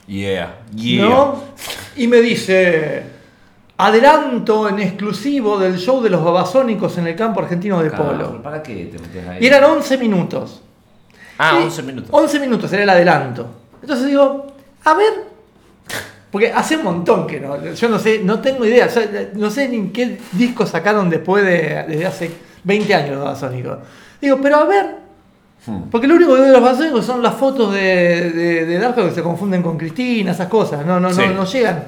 Yeah, 0.08 0.60
yeah. 0.74 1.04
¿no? 1.10 1.44
Y 1.98 2.08
me 2.08 2.22
dice, 2.22 3.04
adelanto 3.78 4.70
en 4.70 4.80
exclusivo 4.80 5.60
del 5.60 5.78
show 5.78 6.02
de 6.02 6.10
los 6.10 6.24
babasónicos 6.24 6.98
en 6.98 7.08
el 7.08 7.16
campo 7.18 7.42
argentino 7.42 7.84
de 7.84 7.92
polo. 7.92 8.42
¿Para 8.42 8.64
qué 8.64 8.86
te 8.86 9.00
metes 9.00 9.28
ahí? 9.28 9.38
Y 9.42 9.48
eran 9.48 9.66
11 9.66 9.98
minutos. 9.98 10.62
Ah, 11.38 11.58
Y 11.60 11.64
11 11.66 11.84
minutos. 11.84 12.10
11 12.14 12.40
minutos 12.40 12.72
era 12.72 12.84
el 12.84 12.90
adelanto. 12.90 13.48
Entonces 13.82 14.08
digo, 14.08 14.48
a 14.86 14.94
ver, 14.94 15.14
porque 16.38 16.52
hace 16.54 16.78
un 16.78 16.84
montón 16.84 17.26
que 17.26 17.40
no, 17.40 17.58
yo 17.74 17.90
no 17.90 17.98
sé, 17.98 18.22
no 18.24 18.40
tengo 18.42 18.64
idea, 18.64 18.86
o 18.86 18.90
sea, 18.90 19.10
no 19.34 19.50
sé 19.50 19.68
ni 19.70 19.88
qué 19.90 20.20
disco 20.34 20.68
sacaron 20.68 21.10
después 21.10 21.44
de, 21.44 21.84
desde 21.88 22.06
hace 22.06 22.32
20 22.64 22.94
años 22.94 23.10
los 23.16 23.24
Babasónicos. 23.24 23.78
Digo, 24.22 24.38
pero 24.40 24.58
a 24.58 24.66
ver, 24.66 24.86
Hmm. 25.66 25.90
porque 25.90 26.06
lo 26.08 26.14
único 26.14 26.36
que 26.36 26.42
veo 26.42 26.48
de 26.50 26.54
los 26.54 26.62
Babasónicos 26.62 27.04
son 27.06 27.24
las 27.24 27.34
fotos 27.34 27.74
de, 27.74 28.30
de, 28.32 28.66
de 28.68 28.78
Darko 28.78 29.04
que 29.06 29.16
se 29.16 29.24
confunden 29.24 29.64
con 29.64 29.80
Cristina, 29.80 30.32
esas 30.32 30.48
cosas, 30.48 30.86
no, 30.86 31.00
no, 31.00 31.12
Sí. 31.12 31.22
no, 31.26 31.34
no 31.34 31.46
llegan. 31.46 31.86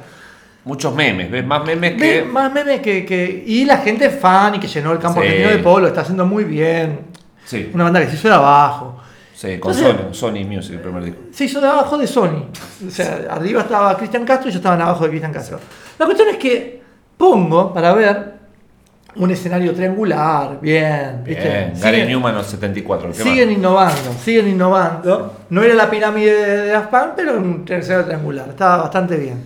Muchos 0.66 0.96
memes, 0.96 1.30
¿ves? 1.30 1.46
Más 1.46 1.64
memes 1.64 1.94
que. 1.94 2.24
Más 2.24 2.52
memes 2.52 2.80
que, 2.82 3.06
que- 3.06 3.44
Y 3.46 3.66
la 3.66 3.78
gente 3.78 4.10
fan 4.10 4.56
y 4.56 4.60
que 4.60 4.68
llenó 4.68 4.92
el 4.94 4.98
campo 5.00 5.22
Sí. 5.22 5.28
argentino 5.28 5.52
de 5.56 5.60
polo, 5.60 5.88
está 5.88 6.02
haciendo 6.02 6.26
muy 6.26 6.44
bien. 6.44 7.02
Sí, 7.46 7.70
Una 7.74 7.84
banda 7.86 8.00
que 8.02 8.08
se 8.08 8.16
hizo 8.16 8.28
de 8.28 8.34
abajo. 8.34 8.98
Sí, 9.40 9.58
con 9.60 9.72
Entonces- 9.74 10.18
Sony, 10.18 10.32
Sony 10.42 10.46
Music, 10.46 10.74
el 10.74 10.82
primer 10.82 11.04
disco. 11.04 11.20
se 11.32 11.46
hizo 11.46 11.62
de 11.62 11.68
abajo 11.68 11.98
de 11.98 12.08
Sony. 12.08 12.46
O 12.88 12.92
sea, 12.92 13.28
arriba 13.30 13.62
estaba 13.62 13.96
Cristian 13.98 14.26
Castro 14.26 14.50
y 14.50 14.54
yo 14.54 14.58
estaba 14.60 14.76
abajo 14.84 15.04
de 15.04 15.10
Cristian 15.10 15.32
Castro. 15.34 15.60
La 15.98 16.06
cuestión 16.06 16.28
es 16.30 16.38
que 16.38 16.82
pongo 17.18 17.74
para 17.74 17.94
ver 17.94 18.40
un 19.16 19.32
escenario 19.32 19.74
triangular, 19.74 20.60
bien. 20.62 21.22
¿viste? 21.26 21.42
Bien, 21.44 21.74
Gary 21.82 21.98
Siguen- 22.02 22.08
Newman, 22.08 22.36
los 22.36 22.46
74. 22.48 23.10
¿qué 23.12 23.24
Siguen 23.24 23.50
más? 23.50 23.58
innovando, 23.58 24.14
siguen 24.24 24.48
innovando. 24.50 25.34
No 25.50 25.64
era 25.64 25.74
la 25.74 25.90
pirámide 25.90 26.68
de, 26.68 26.80
Punk, 26.82 27.14
pero 27.16 27.38
un 27.38 27.66
escenario 27.68 28.06
triangular. 28.06 28.50
Estaba 28.50 28.78
bastante 28.84 29.18
bien. 29.18 29.44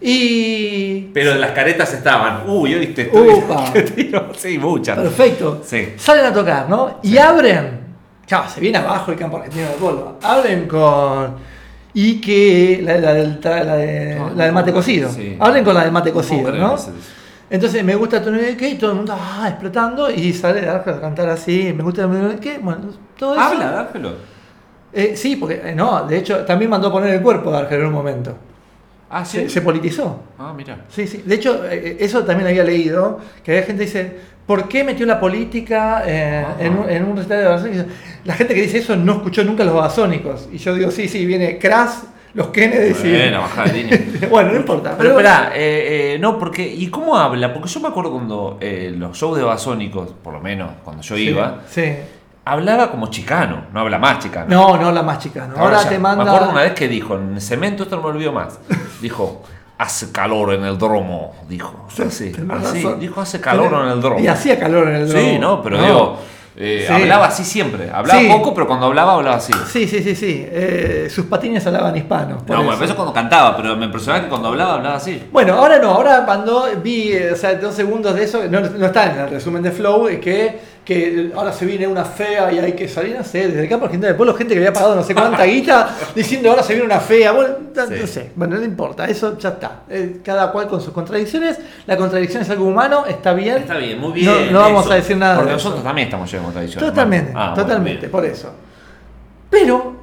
Y. 0.00 1.10
Pero 1.14 1.34
las 1.36 1.52
caretas 1.52 1.92
estaban. 1.94 2.48
Uy, 2.48 2.74
¿oíste? 2.74 3.10
Upa. 3.12 3.64
¿Qué 3.72 3.82
tiro? 3.82 4.28
Sí, 4.36 4.58
muchas. 4.58 4.98
Perfecto. 4.98 5.62
Sí. 5.64 5.94
Salen 5.96 6.26
a 6.26 6.32
tocar, 6.34 6.68
¿no? 6.68 7.00
Y 7.02 7.16
abren. 7.16 7.85
Chao, 8.26 8.48
se 8.48 8.60
viene 8.60 8.78
abajo 8.78 9.12
el 9.12 9.18
campo 9.18 9.36
argentino 9.36 9.66
de 9.68 9.74
polvo. 9.74 10.18
Abren 10.22 10.66
con. 10.66 11.34
Y 11.94 12.20
que. 12.20 12.80
La, 12.82 12.98
la 12.98 13.14
del, 13.14 13.38
la 13.42 13.76
de, 13.76 14.14
No, 14.16 14.30
la 14.30 14.44
del 14.44 14.52
mate 14.52 14.72
cocido. 14.72 15.08
sí. 15.08 15.36
Hablen 15.38 15.64
con 15.64 15.74
la 15.74 15.82
del 15.84 15.92
mate 15.92 16.12
cocido, 16.12 16.52
¿no? 16.52 16.76
Entonces 17.48 17.84
me 17.84 17.94
gusta 17.94 18.20
Tony 18.20 18.56
que 18.56 18.70
y 18.70 18.74
todo 18.74 18.90
el 18.90 18.96
mundo 18.96 19.16
ah, 19.16 19.46
explotando 19.48 20.10
y 20.10 20.32
sale 20.32 20.68
Arco 20.68 20.90
a 20.90 21.00
cantar 21.00 21.28
así. 21.28 21.72
Me 21.76 21.84
gusta 21.84 22.08
que 22.40 22.58
bueno, 22.58 22.80
todo 23.16 23.34
eso. 23.34 23.40
Habla, 23.42 23.70
dárselo. 23.70 24.10
Eh, 24.92 25.12
sí, 25.16 25.36
porque 25.36 25.60
eh, 25.64 25.74
no, 25.74 26.04
de 26.06 26.18
hecho 26.18 26.38
también 26.44 26.70
mandó 26.70 26.88
a 26.88 26.92
poner 26.92 27.14
el 27.14 27.22
cuerpo 27.22 27.52
de 27.52 27.58
Argel 27.58 27.80
en 27.80 27.86
un 27.86 27.92
momento. 27.92 28.36
Ah, 29.08 29.24
sí. 29.24 29.38
Se, 29.42 29.48
se 29.48 29.60
politizó. 29.60 30.18
Ah, 30.38 30.52
mira. 30.56 30.84
Sí, 30.88 31.06
sí. 31.06 31.22
De 31.24 31.36
hecho, 31.36 31.64
eh, 31.70 31.98
eso 32.00 32.24
también 32.24 32.48
había 32.48 32.64
leído, 32.64 33.20
que 33.44 33.52
había 33.52 33.62
gente 33.64 33.84
que 33.84 33.86
dice, 33.86 34.20
¿por 34.46 34.68
qué 34.68 34.84
metió 34.84 35.04
la 35.06 35.18
política 35.20 36.02
eh, 36.06 36.46
en, 36.60 36.78
un, 36.78 36.88
en 36.88 37.04
un 37.04 37.16
recital 37.16 37.38
de 37.38 37.44
babasónicos? 37.44 37.86
La 38.24 38.34
gente 38.34 38.54
que 38.54 38.62
dice 38.62 38.78
eso 38.78 38.96
no 38.96 39.12
escuchó 39.14 39.44
nunca 39.44 39.64
los 39.64 39.74
babasónicos. 39.74 40.48
Y 40.52 40.58
yo 40.58 40.74
digo, 40.74 40.90
sí, 40.90 41.08
sí, 41.08 41.24
viene 41.26 41.58
Crash, 41.58 41.90
los 42.34 42.48
Kennedy. 42.48 42.92
Bueno, 42.92 43.42
línea. 43.72 44.00
bueno, 44.30 44.50
no 44.52 44.56
importa. 44.56 44.90
Pero 44.98 45.16
Pero, 45.16 45.18
esperá, 45.28 45.52
eh, 45.54 46.14
eh, 46.14 46.18
no, 46.18 46.38
porque. 46.38 46.66
¿Y 46.66 46.88
cómo 46.88 47.16
habla? 47.16 47.52
Porque 47.54 47.68
yo 47.68 47.80
me 47.80 47.88
acuerdo 47.88 48.10
cuando 48.12 48.58
los 48.60 49.16
shows 49.16 49.38
de 49.38 49.44
Basónicos, 49.44 50.10
por 50.22 50.34
lo 50.34 50.40
menos 50.40 50.70
cuando 50.84 51.02
yo 51.02 51.16
Sí, 51.16 51.28
iba, 51.30 51.60
Sí. 51.70 51.94
hablaba 52.44 52.90
como 52.90 53.06
chicano, 53.08 53.66
no 53.72 53.80
habla 53.80 53.98
más 53.98 54.18
chicano. 54.18 54.46
No, 54.48 54.76
no 54.76 54.92
la 54.92 55.02
más 55.02 55.18
chica. 55.18 55.46
¿no? 55.46 55.56
Ahora 55.56 55.82
ya- 55.82 55.88
te 55.88 55.98
manda. 55.98 56.24
Me 56.24 56.30
acuerdo 56.30 56.50
una 56.52 56.62
vez 56.62 56.72
que 56.74 56.88
dijo, 56.88 57.14
en 57.16 57.40
cemento, 57.40 57.84
esto 57.84 57.96
no 57.96 58.02
me 58.02 58.08
olvido 58.08 58.32
más. 58.32 58.58
Dijo, 59.00 59.42
hace 59.78 60.10
calor 60.12 60.54
en 60.54 60.64
el 60.64 60.78
dromo. 60.78 61.34
Dijo. 61.48 61.86
Tenés 61.96 62.14
así, 62.14 62.32
razón. 62.32 63.00
dijo, 63.00 63.20
hace 63.20 63.40
calor 63.40 63.84
en 63.86 63.92
el 63.92 64.00
dromo. 64.00 64.20
Y 64.20 64.26
hacía 64.26 64.58
calor 64.58 64.88
en 64.88 64.94
el 64.96 65.08
dromo. 65.08 65.24
Sí, 65.24 65.38
no, 65.38 65.62
pero 65.62 65.78
No. 65.78 65.84
digo, 65.86 66.18
eh, 66.56 66.84
Sí. 66.86 66.92
hablaba 66.92 67.26
así 67.26 67.44
siempre. 67.44 67.90
Hablaba 67.92 68.18
Sí. 68.20 68.28
poco, 68.28 68.54
pero 68.54 68.66
cuando 68.66 68.86
hablaba, 68.86 69.12
hablaba 69.14 69.36
así. 69.36 69.52
Sí, 69.70 69.86
sí, 69.86 70.02
sí, 70.02 70.14
sí. 70.14 70.46
Eh, 70.48 71.08
sus 71.10 71.26
patines 71.26 71.66
hablaban 71.66 71.94
hispano. 71.96 72.36
No, 72.36 72.42
bueno, 72.46 72.62
eso. 72.62 72.72
pero 72.72 72.84
eso 72.86 72.96
cuando 72.96 73.12
cantaba, 73.12 73.54
pero 73.56 73.76
me 73.76 73.84
impresionaba 73.84 74.24
que 74.24 74.30
cuando 74.30 74.48
hablaba, 74.48 74.74
hablaba 74.74 74.96
así. 74.96 75.22
Bueno, 75.30 75.54
ahora 75.54 75.78
no, 75.78 75.90
ahora 75.90 76.24
cuando 76.24 76.66
vi, 76.82 77.12
eh, 77.12 77.32
o 77.32 77.36
sea, 77.36 77.54
dos 77.56 77.74
segundos 77.74 78.14
de 78.14 78.24
eso, 78.24 78.42
no, 78.50 78.60
no 78.60 78.86
está 78.86 79.12
en 79.12 79.18
el 79.20 79.30
resumen 79.30 79.62
de 79.62 79.70
Flow, 79.72 80.08
es 80.08 80.18
que, 80.20 80.75
que 80.86 81.32
ahora 81.34 81.52
se 81.52 81.66
viene 81.66 81.86
una 81.86 82.04
fea 82.04 82.50
y 82.52 82.60
hay 82.60 82.72
que 82.74 82.86
salir, 82.88 83.16
no 83.18 83.24
sé, 83.24 83.48
desde 83.48 83.66
acá 83.66 83.78
por 83.78 83.90
gente 83.90 84.06
del 84.06 84.14
pueblo, 84.14 84.32
gente 84.34 84.54
que 84.54 84.60
había 84.60 84.72
pagado 84.72 84.94
no 84.94 85.02
sé 85.02 85.14
cuánta 85.14 85.44
guita, 85.44 85.94
diciendo 86.14 86.48
ahora 86.48 86.62
se 86.62 86.74
viene 86.74 86.86
una 86.86 87.00
fea, 87.00 87.32
bueno, 87.32 87.54
no, 87.74 87.86
Sí. 87.88 87.94
no 88.00 88.06
sé, 88.06 88.30
bueno, 88.36 88.56
no 88.56 88.64
importa, 88.64 89.04
eso 89.06 89.36
ya 89.36 89.48
está. 89.50 89.82
Eh, 89.90 90.20
cada 90.24 90.52
cual 90.52 90.68
con 90.68 90.80
sus 90.80 90.92
contradicciones, 90.94 91.58
la 91.86 91.96
contradicción 91.96 92.42
es 92.42 92.50
algo 92.50 92.66
humano, 92.66 93.04
está 93.06 93.34
bien. 93.34 93.58
Está 93.58 93.76
bien, 93.78 93.98
muy 94.00 94.12
bien. 94.12 94.26
No, 94.46 94.52
no 94.52 94.60
vamos 94.60 94.84
eso. 94.84 94.92
a 94.92 94.96
decir 94.96 95.16
nada 95.16 95.34
Porque 95.34 95.48
de 95.50 95.56
nosotros 95.56 95.80
eso. 95.80 95.86
también 95.88 96.06
estamos 96.06 96.30
llenos 96.30 96.42
de 96.42 96.46
contradicciones. 96.46 96.88
Totalmente. 96.90 97.32
Ah, 97.34 97.52
totalmente, 97.54 98.08
por 98.08 98.24
eso. 98.24 98.52
Pero, 99.50 99.96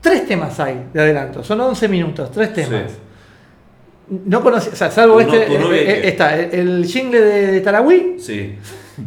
tres 0.00 0.26
temas 0.26 0.58
hay 0.60 0.86
de 0.94 1.00
adelanto, 1.00 1.44
son 1.44 1.60
11 1.60 1.88
minutos, 1.88 2.30
tres 2.32 2.52
temas. 2.54 2.90
Sí. 2.90 2.96
No 4.24 4.40
conocí, 4.42 4.70
o 4.72 4.76
sea, 4.76 4.90
salvo 4.90 5.14
no- 5.14 5.20
este, 5.20 5.44
eh, 5.52 5.58
eh, 5.90 6.00
está, 6.08 6.36
el, 6.36 6.54
el 6.54 6.86
jingle 6.86 7.20
de, 7.20 7.46
de 7.52 7.60
Tarahui, 7.60 8.16
Sí. 8.18 8.58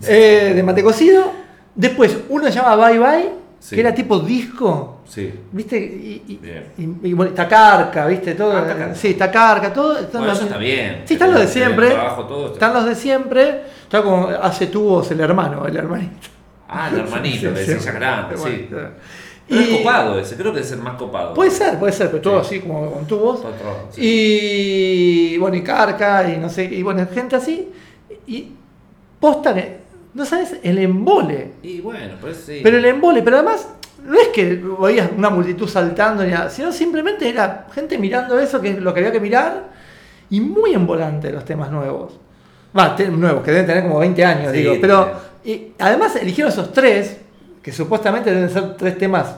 Eh, 0.08 0.54
de 0.56 0.64
mate 0.64 0.84
cocido. 0.84 1.32
Después, 1.76 2.18
uno 2.30 2.46
se 2.46 2.52
llama 2.52 2.76
Bye 2.76 3.00
Bye, 3.00 3.30
Sí. 3.60 3.76
que 3.76 3.82
era 3.82 3.94
tipo 3.96 4.20
disco, 4.20 5.00
Sí. 5.06 5.34
¿viste? 5.54 5.78
Y, 5.78 6.22
y, 6.28 6.82
y- 6.84 7.10
y, 7.10 7.14
bueno, 7.14 7.32
Tacarca, 7.32 8.06
¿viste? 8.08 8.36
Todo, 8.36 8.58
Ah, 8.58 8.68
Tacarca. 8.68 8.96
Sí, 8.96 9.14
Tacarca, 9.14 9.72
todo. 9.74 9.94
están 9.98 10.12
Bueno, 10.22 10.28
los- 10.28 10.38
eso 10.38 10.46
está 10.48 10.58
bien. 10.58 11.04
Sí, 11.06 11.14
están 11.14 11.32
los 11.32 11.40
de 11.42 11.48
siempre. 11.48 11.90
trabajo, 11.92 12.26
todo 12.26 12.44
está- 12.48 12.54
Están 12.56 12.74
los 12.74 12.86
de 12.86 12.96
siempre. 12.96 13.62
Está 13.84 14.04
como 14.04 14.28
hace 14.28 14.68
tubos 14.68 15.10
el 15.12 15.20
hermano, 15.22 15.66
el 15.66 15.78
hermanito. 15.78 16.28
Ah, 16.68 16.90
el 16.92 17.00
hermanito, 17.00 17.50
Sí, 17.56 17.66
de 17.72 17.80
sí. 17.80 17.90
Grande, 17.92 18.36
Bueno, 18.36 18.58
sí. 18.58 18.68
Pero 18.70 18.92
es 19.62 19.68
copado 19.78 20.20
ese, 20.20 20.36
creo 20.36 20.54
que 20.54 20.60
es 20.62 20.72
el 20.72 20.80
más 20.80 20.96
copado. 20.96 21.34
Puede 21.34 21.52
ser, 21.52 21.78
puede 21.80 21.94
ser, 21.94 22.10
pero 22.10 22.22
todo 22.22 22.44
Sí. 22.44 22.56
así 22.58 22.60
como 22.66 22.92
con 22.92 23.06
tubos. 23.08 23.42
Sí. 23.92 24.02
Y 25.34 25.38
bueno, 25.38 25.56
y 25.58 25.62
Carca, 25.62 26.30
y 26.30 26.38
no 26.38 26.50
sé, 26.50 26.66
y 26.66 26.82
bueno, 26.84 27.06
gente 27.14 27.36
así. 27.36 27.70
Y 28.28 28.52
posta 29.20 29.54
que, 29.54 29.83
no 30.14 30.26
sabes, 30.26 30.56
el 30.64 30.78
embole. 30.78 31.52
Y 31.64 31.82
bueno, 31.82 32.16
pues 32.22 32.38
sí. 32.46 32.60
Pero 32.64 32.78
el 32.78 32.86
embole, 32.86 33.22
pero 33.24 33.38
además, 33.38 33.68
no 34.06 34.20
es 34.20 34.28
que 34.30 34.62
veías 34.82 35.10
una 35.18 35.30
multitud 35.30 35.68
saltando 35.68 36.24
ni 36.24 36.32
nada, 36.32 36.50
sino 36.50 36.72
simplemente 36.72 37.28
era 37.30 37.68
gente 37.74 37.98
mirando 37.98 38.40
eso, 38.40 38.60
que 38.62 38.72
es 38.72 38.80
lo 38.80 38.94
que 38.94 39.00
había 39.00 39.12
que 39.12 39.20
mirar, 39.20 39.70
y 40.30 40.40
muy 40.42 40.74
embolante 40.74 41.32
los 41.32 41.46
temas 41.46 41.72
nuevos. 41.72 42.20
Va, 42.78 42.96
te- 42.96 43.08
nuevos, 43.08 43.44
que 43.44 43.52
deben 43.52 43.66
tener 43.68 43.84
como 43.84 44.00
20 44.00 44.26
años, 44.26 44.52
Sí, 44.52 44.60
digo. 44.60 44.76
Pero 44.82 45.12
y 45.46 45.74
además 45.80 46.16
eligieron 46.16 46.52
esos 46.52 46.72
tres, 46.72 47.18
que 47.62 47.72
supuestamente 47.72 48.34
deben 48.34 48.50
ser 48.50 48.76
tres 48.78 48.98
temas 48.98 49.36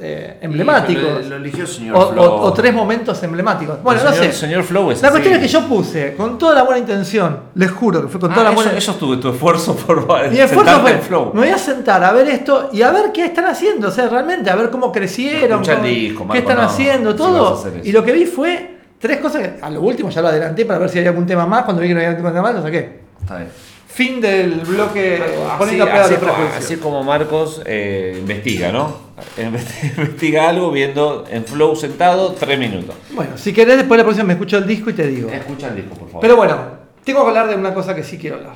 eh, 0.00 0.38
emblemáticos. 0.40 1.26
Lo 1.26 1.36
eligió 1.36 1.66
señor 1.66 1.96
O, 1.96 2.12
Flow. 2.12 2.24
o- 2.24 2.40
o 2.42 2.52
tres 2.52 2.72
momentos 2.72 3.22
emblemáticos. 3.22 3.82
Bueno, 3.82 4.00
no 4.04 4.12
sé. 4.12 4.32
Señor 4.32 4.62
Flow 4.64 4.90
es 4.90 5.02
La 5.02 5.08
así. 5.08 5.12
cuestión 5.18 5.34
es 5.34 5.40
que 5.42 5.48
yo 5.48 5.68
puse, 5.68 6.14
con 6.16 6.38
toda 6.38 6.54
la 6.54 6.62
buena 6.62 6.78
intención, 6.80 7.38
les 7.54 7.70
juro 7.70 8.02
que 8.02 8.08
fue 8.08 8.18
con 8.20 8.30
toda 8.30 8.40
Ah, 8.42 8.44
la 8.44 8.50
eso, 8.52 8.62
buena 8.62 8.78
eso 8.78 8.94
tuve 8.94 9.16
tu 9.18 9.28
esfuerzo 9.28 9.76
por 9.86 10.06
mi 10.30 10.38
esfuerzo 10.40 10.80
fue, 10.80 10.98
Flow. 10.98 11.30
me 11.34 11.40
voy 11.40 11.50
a 11.50 11.58
sentar 11.58 12.02
a 12.02 12.12
ver 12.12 12.26
esto 12.28 12.70
y 12.72 12.82
a 12.82 12.90
ver 12.90 13.12
qué 13.12 13.26
están 13.26 13.44
haciendo, 13.46 13.88
o 13.88 13.90
sea, 13.90 14.08
realmente, 14.08 14.48
a 14.50 14.56
ver 14.56 14.70
cómo 14.70 14.90
crecieron, 14.90 15.62
cómo- 15.64 15.82
disco, 15.84 16.26
qué 16.32 16.38
están 16.38 16.56
no, 16.56 16.62
haciendo, 16.62 17.14
todo. 17.14 17.62
y 17.84 17.92
lo 17.92 18.02
que 18.02 18.12
vi 18.12 18.24
fue 18.26 18.78
tres 18.98 19.18
cosas 19.18 19.42
que 19.42 19.58
a 19.60 19.68
lo 19.68 19.82
último 19.82 20.08
ya 20.10 20.22
lo 20.22 20.28
adelanté 20.28 20.64
para 20.64 20.78
ver 20.78 20.88
si 20.88 20.98
había 20.98 21.10
algún 21.10 21.26
tema 21.26 21.44
más, 21.46 21.64
cuando 21.64 21.82
vi 21.82 21.88
que 21.88 21.94
no 21.94 22.00
había 22.00 22.10
algún 22.10 22.24
tema 22.32 22.40
más, 22.42 22.54
lo 22.54 22.62
saqué. 22.62 23.00
Está 23.20 23.36
bien. 23.36 23.48
Fin 23.94 24.20
del 24.22 24.54
bloque 24.60 25.16
Así, 25.22 25.58
poniendo 25.58 25.84
así 25.84 26.14
prejuicios. 26.14 26.56
así 26.56 26.76
como 26.76 27.02
Marcos 27.04 27.60
eh, 27.66 28.16
investiga, 28.20 28.72
¿no? 28.72 28.96
Investi- 29.36 29.92
Investiga 29.98 30.48
algo 30.48 30.70
viendo 30.70 31.24
en 31.30 31.44
Flow 31.44 31.76
sentado 31.76 32.32
tres 32.32 32.58
minutos. 32.58 32.94
Bueno, 33.12 33.36
si 33.36 33.52
querés 33.52 33.76
después 33.76 33.98
la 33.98 34.04
próxima 34.04 34.26
me 34.28 34.32
escucho 34.32 34.56
el 34.56 34.66
disco 34.66 34.88
y 34.90 34.94
te 34.94 35.06
digo. 35.06 35.28
Escucha 35.30 35.68
el 35.68 35.76
disco, 35.76 35.94
por 35.94 36.06
favor. 36.08 36.20
Pero 36.22 36.36
bueno, 36.36 36.56
tengo 37.04 37.22
que 37.22 37.28
hablar 37.28 37.48
de 37.48 37.54
una 37.56 37.74
cosa 37.74 37.94
que 37.94 38.02
sí 38.02 38.16
quiero 38.16 38.36
hablar. 38.36 38.54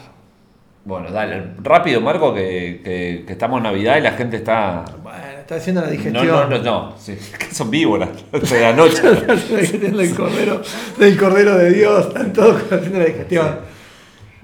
Bueno, 0.86 1.10
dale, 1.10 1.42
rápido, 1.62 2.00
Marco, 2.00 2.32
que, 2.32 2.80
que- 2.82 3.24
que 3.26 3.32
estamos 3.32 3.58
en 3.58 3.64
Navidad 3.64 3.98
y 3.98 4.00
la 4.02 4.12
gente 4.12 4.36
está. 4.38 4.84
Bueno, 5.02 5.18
está 5.40 5.56
haciendo 5.56 5.82
la 5.82 5.88
No, 5.88 5.92
digestión. 5.92 6.26
no, 6.28 6.46
no, 6.48 6.58
no. 6.62 6.94
sí, 6.98 7.14
que 7.38 7.54
son 7.54 7.70
víboras 7.70 8.08
de 8.32 8.60
la 8.60 8.72
noche. 8.72 9.02
del 9.02 10.14
cordero, 10.14 10.62
del 10.96 11.18
cordero 11.18 11.56
de 11.58 11.72
Dios, 11.72 12.06
están 12.06 12.32
todos 12.32 12.62
haciendo 12.72 13.00
la 13.00 13.04
digestión. 13.04 13.76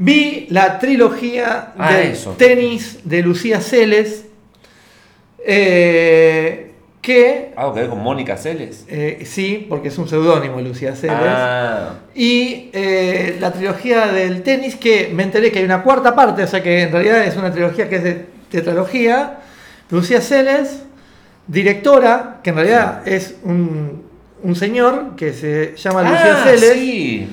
Vi 0.05 0.47
la 0.51 0.79
trilogía 0.81 1.73
Ah, 1.79 1.93
del 1.95 2.12
eso. 2.12 2.33
tenis 2.37 2.99
de 3.05 3.23
Lucía 3.23 3.61
Celes, 3.61 4.24
eh, 5.47 6.73
que 7.01 7.53
¿Algo 7.57 7.74
que 7.74 7.81
ver 7.81 7.89
con 7.91 8.01
Mónica 8.01 8.37
Celes? 8.37 8.85
eh, 8.89 9.23
sí, 9.24 9.66
porque 9.69 9.89
es 9.89 9.99
un 9.99 10.09
seudónimo 10.09 10.61
Lucía 10.61 10.95
Celes. 10.97 11.16
Ah, 11.20 11.95
Y 12.15 12.70
eh, 12.73 13.37
la 13.41 13.53
trilogía 13.53 14.07
del 14.07 14.43
tenis, 14.43 14.77
que 14.77 15.11
me 15.12 15.23
enteré 15.24 15.51
que 15.53 15.61
hay 15.61 15.65
una 15.65 15.83
cuarta 15.83 16.15
parte, 16.15 16.43
o 16.45 16.47
sea 16.47 16.62
que 16.62 16.83
en 16.83 16.93
realidad 16.93 17.24
es 17.24 17.37
una 17.37 17.53
trilogía 17.53 17.89
que 17.89 17.97
es 17.97 18.03
de 18.05 18.27
tetralogía. 18.51 19.39
Lucía 19.91 20.20
Celes, 20.20 20.83
directora, 21.47 22.41
que 22.43 22.51
en 22.51 22.57
realidad 22.57 23.07
es 23.07 23.37
un, 23.45 24.03
un 24.43 24.55
señor 24.57 25.15
que 25.16 25.33
se 25.33 25.74
llama 25.77 26.03
Lucía 26.03 26.39
Ah, 26.41 26.45
Celes. 26.45 26.73
sí. 26.74 27.29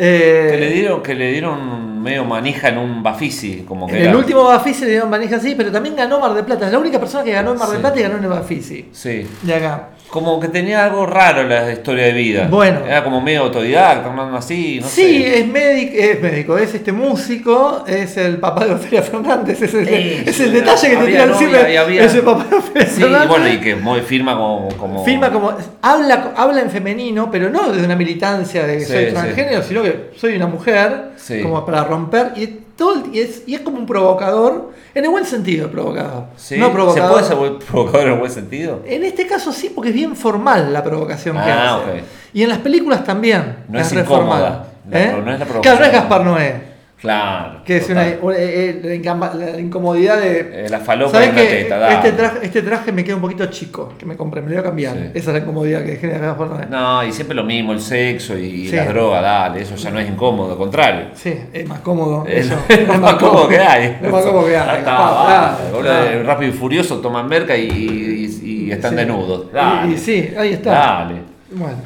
Eh, 0.00 0.48
Que 0.52 0.56
le 0.58 0.70
dieron, 0.70 1.02
que 1.02 1.14
le 1.14 1.32
dieron 1.32 2.00
medio 2.00 2.24
manija 2.24 2.68
en 2.68 2.78
un 2.78 3.02
Bafisi, 3.02 3.64
como 3.66 3.86
que 3.88 3.98
en 3.98 4.10
el 4.10 4.14
último 4.16 4.44
Bafisi 4.44 4.84
le 4.84 4.90
dieron 4.92 5.10
manija 5.10 5.36
así, 5.36 5.54
pero 5.56 5.72
también 5.72 5.96
ganó 5.96 6.20
Mar 6.20 6.34
del 6.34 6.44
Plata. 6.44 6.66
Es 6.66 6.72
la 6.72 6.78
única 6.78 7.00
persona 7.00 7.24
que 7.24 7.32
ganó 7.32 7.52
en 7.52 7.58
Mar 7.58 7.68
Sí. 7.68 7.76
Plata 7.78 7.98
y 7.98 8.02
ganó 8.02 8.16
en 8.18 8.22
el 8.24 8.30
Bafisi. 8.30 8.88
Sí. 8.92 9.26
De 9.42 9.54
acá. 9.54 9.88
Como 10.10 10.40
que 10.40 10.48
tenía 10.48 10.84
algo 10.84 11.04
raro 11.04 11.42
la 11.44 11.70
historia 11.70 12.04
de 12.06 12.12
vida. 12.12 12.46
Bueno. 12.50 12.80
Era 12.86 13.04
como 13.04 13.20
medio 13.20 13.42
autodidacta, 13.42 14.10
así, 14.36 14.78
no 14.80 14.86
sí, 14.88 15.02
sé. 15.02 15.38
es 15.40 15.46
médico, 15.48 15.92
es 15.98 16.22
médico, 16.22 16.56
es 16.58 16.74
este 16.74 16.92
músico, 16.92 17.84
es 17.86 18.16
el 18.16 18.38
papá 18.38 18.64
de 18.64 18.72
Ofelia 18.72 19.02
Fernández, 19.02 19.60
es 19.60 19.74
el, 19.74 19.86
Eso, 19.86 20.30
es 20.30 20.40
el 20.40 20.52
detalle 20.52 20.90
que 20.90 20.96
te 20.96 21.06
tiran 21.06 21.34
siempre, 21.34 21.72
y 21.72 21.76
había- 21.76 22.04
es 22.04 22.14
el 22.14 22.22
papá 22.22 22.44
de 22.48 22.56
Ofelia 22.56 22.86
Sí, 22.88 22.94
y 22.96 23.02
Fernández. 23.02 23.28
bueno, 23.28 23.48
y 23.52 23.60
que 23.60 23.76
muy 23.76 24.00
firma 24.00 24.34
como. 24.36 24.68
como... 24.78 25.04
Firma 25.04 25.30
como, 25.30 25.52
habla, 25.82 26.32
habla 26.36 26.62
en 26.62 26.70
femenino, 26.70 27.30
pero 27.30 27.50
no 27.50 27.70
desde 27.70 27.84
una 27.84 27.96
militancia 27.96 28.66
de 28.66 28.78
que 28.78 28.84
Sí, 28.86 28.92
soy 28.92 29.06
transgénero, 29.12 29.62
sino 29.62 29.82
que 29.82 30.10
soy 30.16 30.36
una 30.36 30.46
mujer, 30.46 31.10
Sí. 31.16 31.42
como 31.42 31.66
para 31.66 31.84
romper, 31.84 32.32
y, 32.36 32.60
todo, 32.78 32.94
el- 33.04 33.14
y, 33.14 33.20
es, 33.20 33.42
y 33.46 33.54
es 33.56 33.60
como 33.60 33.76
un 33.76 33.84
provocador, 33.86 34.70
en 34.94 35.04
el 35.04 35.10
buen 35.10 35.26
sentido 35.26 35.68
provocador, 35.70 36.24
Sí, 36.36 36.56
no 36.56 36.68
¿Se 36.68 36.72
provocador. 36.72 37.10
puede 37.12 37.24
ser 37.58 37.66
provocador 37.66 38.06
en 38.06 38.12
el 38.14 38.18
buen 38.20 38.30
sentido? 38.30 38.82
En 38.86 39.04
este 39.04 39.26
caso 39.26 39.52
sí, 39.52 39.70
porque 39.74 39.90
es 39.90 39.94
bien 39.94 40.14
formal 40.16 40.72
la 40.72 40.82
provocación 40.82 41.36
que 41.36 41.42
Ah, 41.50 41.76
hace. 41.76 42.04
Y 42.32 42.42
en 42.44 42.48
las 42.48 42.58
películas 42.58 43.04
también. 43.04 43.56
No 43.68 43.78
es 43.80 43.92
re 43.92 44.00
incómoda. 44.02 44.68
La 44.88 45.02
¿Eh? 45.02 45.12
no 45.12 45.18
es 45.32 45.38
la 45.38 45.44
claro, 45.44 45.44
no 45.44 45.46
provocación. 45.62 45.84
es 45.84 45.92
Gaspar 45.92 46.24
Noé. 46.24 46.67
Claro. 47.00 47.62
Que 47.64 47.76
es 47.76 47.88
una, 47.90 48.04
una- 48.20 48.36
eh, 48.36 48.80
la, 48.82 48.92
incamba- 48.94 49.32
la 49.32 49.60
incomodidad 49.60 50.20
de. 50.20 50.64
Eh, 50.64 50.68
la 50.68 50.80
falopa 50.80 51.12
¿Sabes 51.12 51.28
en 51.28 51.36
la 51.36 51.42
qué? 51.42 51.48
teta, 51.48 51.78
dale. 51.78 51.94
este, 51.94 52.12
traje, 52.12 52.38
este 52.42 52.62
traje 52.62 52.90
me 52.92 53.04
queda 53.04 53.14
un 53.14 53.20
poquito 53.22 53.46
chico, 53.46 53.92
que 53.96 54.04
me 54.04 54.16
compré, 54.16 54.40
me 54.42 54.48
lo 54.48 54.54
voy 54.56 54.60
a 54.60 54.64
cambiar. 54.64 54.94
Sí. 54.94 55.02
Esa 55.14 55.30
es 55.30 55.34
la 55.34 55.38
incomodidad 55.38 55.84
que 55.84 55.96
genera 55.96 56.18
Gaspar 56.26 56.48
Noé. 56.48 56.66
No, 56.68 57.04
y 57.04 57.12
siempre 57.12 57.36
lo 57.36 57.44
mismo, 57.44 57.72
el 57.72 57.80
sexo 57.80 58.36
y 58.36 58.68
Sí. 58.68 58.74
la 58.74 58.86
droga, 58.86 59.20
dale, 59.20 59.62
eso 59.62 59.76
ya 59.76 59.90
no 59.90 60.00
es 60.00 60.08
incómodo, 60.08 60.52
al 60.52 60.58
contrario. 60.58 61.06
Sí, 61.14 61.34
es 61.52 61.68
más 61.68 61.78
cómodo. 61.80 62.24
Es 62.26 62.46
eso. 62.46 62.56
lo 62.88 62.94
más 62.98 63.14
cómodo 63.14 63.48
que 63.48 63.58
hay. 63.58 63.98
Es 64.02 64.10
más 64.10 64.24
cómodo 64.24 64.46
que 64.46 64.56
hay. 64.56 64.82
dale. 64.84 66.22
Rápido 66.24 66.50
y 66.50 66.54
furioso 66.54 66.98
toman 66.98 67.28
merca 67.28 67.56
y, 67.56 67.68
y- 67.68 68.66
y 68.68 68.72
están 68.72 68.90
Sí. 68.90 68.96
desnudos. 68.96 69.46
Y- 69.50 69.54
Dale. 69.54 69.92
Y, 69.92 69.98
sí, 69.98 70.30
ahí 70.36 70.52
está. 70.54 70.70
Dale. 70.72 71.14
Bueno. 71.52 71.76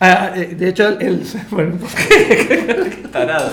Ah, 0.00 0.32
eh, 0.34 0.54
de 0.58 0.68
hecho, 0.68 0.88
él. 0.98 1.22
Bueno, 1.50 1.74
Tarado. 3.12 3.50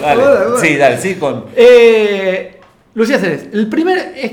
Dale. 0.00 0.22
Sí, 0.60 0.76
dale, 0.76 0.98
sí, 0.98 1.14
con. 1.16 1.46
Eh, 1.56 2.60
Lucía 2.94 3.18
Ceres, 3.18 3.46
el 3.52 3.68
primer, 3.68 4.12
es- 4.16 4.32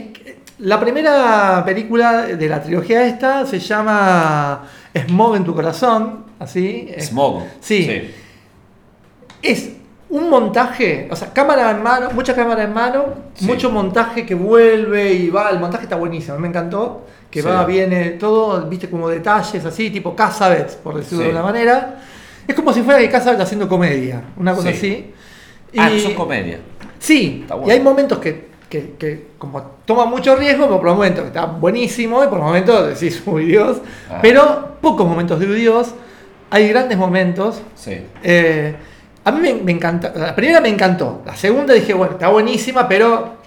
la 0.59 0.79
primera 0.79 1.63
película 1.65 2.23
de 2.23 2.49
la 2.49 2.61
trilogía 2.61 3.05
esta 3.05 3.45
se 3.45 3.59
llama 3.59 4.63
Smog 5.07 5.37
en 5.37 5.45
tu 5.45 5.55
corazón, 5.55 6.25
así. 6.37 6.89
Smog. 6.99 7.43
Sí. 7.61 8.11
Es 9.41 9.69
un 10.09 10.29
montaje, 10.29 11.07
o 11.09 11.15
sea, 11.15 11.31
cámara 11.31 11.71
en 11.71 11.81
mano, 11.81 12.09
mucha 12.13 12.35
cámara 12.35 12.63
en 12.63 12.73
mano, 12.73 13.05
Sí. 13.35 13.45
mucho 13.45 13.69
montaje 13.71 14.25
que 14.25 14.35
vuelve 14.35 15.13
y 15.13 15.29
va, 15.29 15.49
el 15.51 15.59
montaje 15.59 15.83
está 15.83 15.95
buenísimo, 15.95 16.37
me 16.39 16.49
encantó, 16.49 17.05
que 17.29 17.41
Sí. 17.41 17.47
va, 17.47 17.65
viene 17.65 18.11
todo, 18.11 18.65
viste, 18.67 18.89
como 18.89 19.07
detalles 19.09 19.63
así, 19.65 19.89
tipo 19.91 20.15
Casabets, 20.15 20.75
por 20.75 20.95
decirlo 20.95 21.25
de 21.25 21.31
una 21.31 21.43
manera. 21.43 22.01
Es 22.47 22.55
como 22.55 22.73
si 22.73 22.81
fuera 22.81 22.99
que 22.99 23.09
Casabets 23.09 23.41
haciendo 23.43 23.67
comedia, 23.69 24.21
una 24.37 24.53
cosa 24.55 24.71
Sí. 24.71 24.75
así. 24.77 25.13
Ah, 25.77 25.89
Y- 25.91 25.97
eso 25.97 26.09
es 26.09 26.15
comedia. 26.15 26.59
Sí, 26.97 27.45
y 27.65 27.69
hay 27.69 27.79
momentos 27.79 28.17
que, 28.19 28.49
que, 28.69 28.93
que 28.97 29.27
como 29.37 29.61
toma 29.85 30.05
mucho 30.05 30.35
riesgo, 30.35 30.65
pero 30.65 30.77
por 30.81 30.89
momentos 30.89 31.21
que 31.21 31.27
está 31.27 31.45
buenísimo 31.45 32.23
y 32.23 32.27
por 32.27 32.39
momentos 32.39 32.87
decís, 32.99 33.21
uy 33.27 33.45
Dios, 33.45 33.77
Ah. 34.09 34.19
pero 34.21 34.75
pocos 34.81 35.07
momentos 35.07 35.39
de 35.39 35.45
uy 35.47 35.55
Dios, 35.61 35.93
hay 36.49 36.67
grandes 36.69 36.97
momentos. 36.97 37.61
Sí. 37.75 38.01
Eh, 38.23 38.75
a 39.23 39.31
mí 39.31 39.39
me, 39.41 39.53
me 39.55 39.71
encanta, 39.71 40.11
la 40.15 40.35
primera 40.35 40.59
me 40.61 40.69
encantó, 40.69 41.21
la 41.25 41.35
segunda 41.35 41.73
dije, 41.75 41.93
bueno, 41.93 42.13
está 42.13 42.29
buenísima, 42.29 42.87
pero 42.87 43.37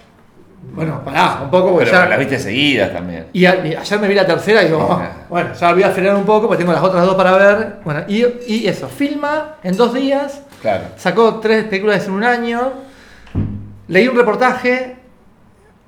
bueno, 0.74 1.04
pará, 1.04 1.40
un 1.44 1.50
poco 1.50 1.72
porque 1.72 1.84
Pero 1.86 1.98
ya- 1.98 2.08
las 2.08 2.18
viste 2.18 2.38
seguidas 2.38 2.92
también. 2.92 3.26
y, 3.32 3.44
a- 3.44 3.66
y 3.66 3.74
ayer 3.74 3.98
me 4.00 4.08
vi 4.08 4.14
la 4.14 4.26
tercera 4.26 4.62
y 4.62 4.66
digo, 4.66 4.86
Ah. 4.90 5.10
"Oh, 5.24 5.28
bueno, 5.30 5.52
ya 5.52 5.72
voy 5.72 5.82
a 5.82 5.90
frenar 5.90 6.14
un 6.16 6.24
poco 6.24 6.46
porque 6.46 6.62
tengo 6.62 6.72
las 6.72 6.82
otras 6.82 7.04
dos 7.04 7.14
para 7.14 7.32
ver. 7.36 7.76
Bueno, 7.84 8.02
y, 8.08 8.24
y 8.46 8.66
eso, 8.68 8.88
filma 8.88 9.56
en 9.62 9.76
dos 9.76 9.92
días, 9.92 10.42
Claro. 10.62 10.84
sacó 10.96 11.40
tres 11.40 11.64
películas 11.64 12.06
en 12.06 12.12
un 12.12 12.24
año, 12.24 12.72
leí 13.88 14.08
un 14.08 14.16
reportaje, 14.16 14.96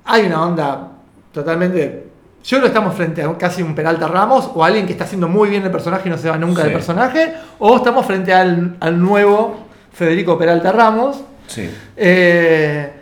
hay 0.05 0.27
una 0.27 0.43
onda 0.45 0.89
totalmente... 1.33 2.09
Yo 2.45 2.61
que 2.61 2.67
estamos 2.67 2.95
frente 2.95 3.23
a 3.23 3.39
casi 3.39 3.63
un 3.63 3.75
Peralta 3.75 4.07
Ramos 4.07 4.51
o 4.55 4.63
alguien 4.63 4.85
que 4.85 4.93
está 4.93 5.05
haciendo 5.05 5.29
muy 5.29 5.49
bien 5.49 5.63
el 5.65 5.71
personaje 5.71 6.09
y 6.09 6.11
no 6.13 6.19
se 6.19 6.29
va 6.29 6.37
nunca 6.37 6.61
Sí. 6.61 6.65
del 6.69 6.75
personaje, 6.77 7.33
o 7.59 7.77
estamos 7.77 8.05
frente 8.05 8.35
al, 8.35 8.77
al 8.81 9.01
nuevo 9.01 9.61
Federico 9.95 10.37
Peralta 10.37 10.71
Ramos. 10.71 11.23
Sí. 11.47 11.71
Eh, 11.97 12.93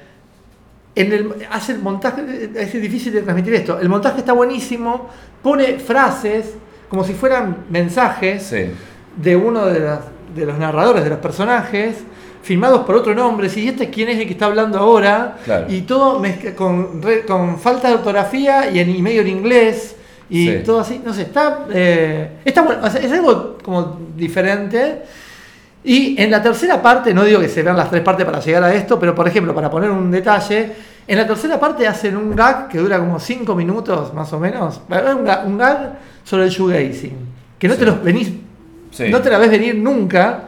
en 0.94 1.12
el, 1.12 1.34
hace 1.50 1.72
el 1.72 1.78
montaje, 1.80 2.50
es 2.54 2.72
difícil 2.72 3.12
de 3.12 3.22
transmitir 3.22 3.54
esto. 3.54 3.78
El 3.80 3.88
montaje 3.88 4.18
está 4.18 4.32
buenísimo, 4.32 5.08
pone 5.42 5.78
frases 5.78 6.54
como 6.88 7.04
si 7.04 7.14
fueran 7.14 7.64
mensajes 7.70 8.42
Sí. 8.42 8.66
de 9.16 9.36
uno 9.36 9.64
de, 9.66 9.80
las- 9.80 10.00
de 10.36 10.44
los 10.46 10.58
narradores 10.58 11.02
de 11.04 11.10
los 11.10 11.18
personajes, 11.20 11.96
filmados 12.42 12.82
por 12.84 12.96
otro 12.96 13.14
nombre. 13.14 13.48
Si 13.48 13.66
este 13.68 13.88
quién 13.88 14.08
es 14.10 14.18
el 14.18 14.26
que 14.26 14.32
está 14.32 14.46
hablando 14.46 14.78
ahora, 14.78 15.38
Claro. 15.44 15.66
y 15.72 15.82
todo 15.82 16.18
mezcla- 16.20 16.54
con, 16.54 17.00
falta 17.58 17.88
de 17.88 17.94
ortografía 17.94 18.70
y 18.70 18.78
en 18.80 18.90
y 18.90 19.00
medio 19.00 19.22
en 19.22 19.28
inglés. 19.28 19.96
Y 20.28 20.48
Sí. 20.48 20.62
todo 20.64 20.80
así, 20.80 21.00
no 21.04 21.12
sé, 21.14 21.22
está, 21.22 21.66
eh, 21.72 22.38
está 22.44 22.62
bueno, 22.62 22.82
o 22.84 22.90
sea, 22.90 23.00
es 23.02 23.12
algo 23.12 23.58
como 23.62 23.98
diferente. 24.16 25.02
Y 25.84 26.20
en 26.20 26.30
la 26.30 26.40
tercera 26.42 26.80
parte, 26.80 27.12
no 27.12 27.24
digo 27.24 27.40
que 27.40 27.48
se 27.48 27.62
vean 27.62 27.76
las 27.76 27.90
tres 27.90 28.02
partes 28.02 28.24
para 28.24 28.38
llegar 28.40 28.62
a 28.62 28.72
esto, 28.74 28.98
pero 29.00 29.14
por 29.14 29.26
ejemplo, 29.26 29.54
para 29.54 29.68
poner 29.70 29.90
un 29.90 30.10
detalle, 30.10 30.72
en 31.06 31.18
la 31.18 31.26
tercera 31.26 31.58
parte 31.58 31.86
hacen 31.88 32.16
un 32.16 32.36
gag 32.36 32.68
que 32.68 32.78
dura 32.78 32.98
como 32.98 33.18
5 33.18 33.54
minutos 33.56 34.14
más 34.14 34.32
o 34.32 34.38
menos. 34.38 34.80
Un 34.88 35.58
gag, 35.58 35.98
sobre 36.24 36.44
el 36.44 36.50
shoegazing. 36.50 37.16
Que 37.58 37.66
no 37.68 37.74
te 37.74 37.84
los 37.84 38.02
venís, 38.02 38.32
Sí. 38.92 39.08
no 39.10 39.20
te 39.20 39.30
la 39.30 39.38
ves 39.38 39.50
venir 39.50 39.74
nunca. 39.76 40.44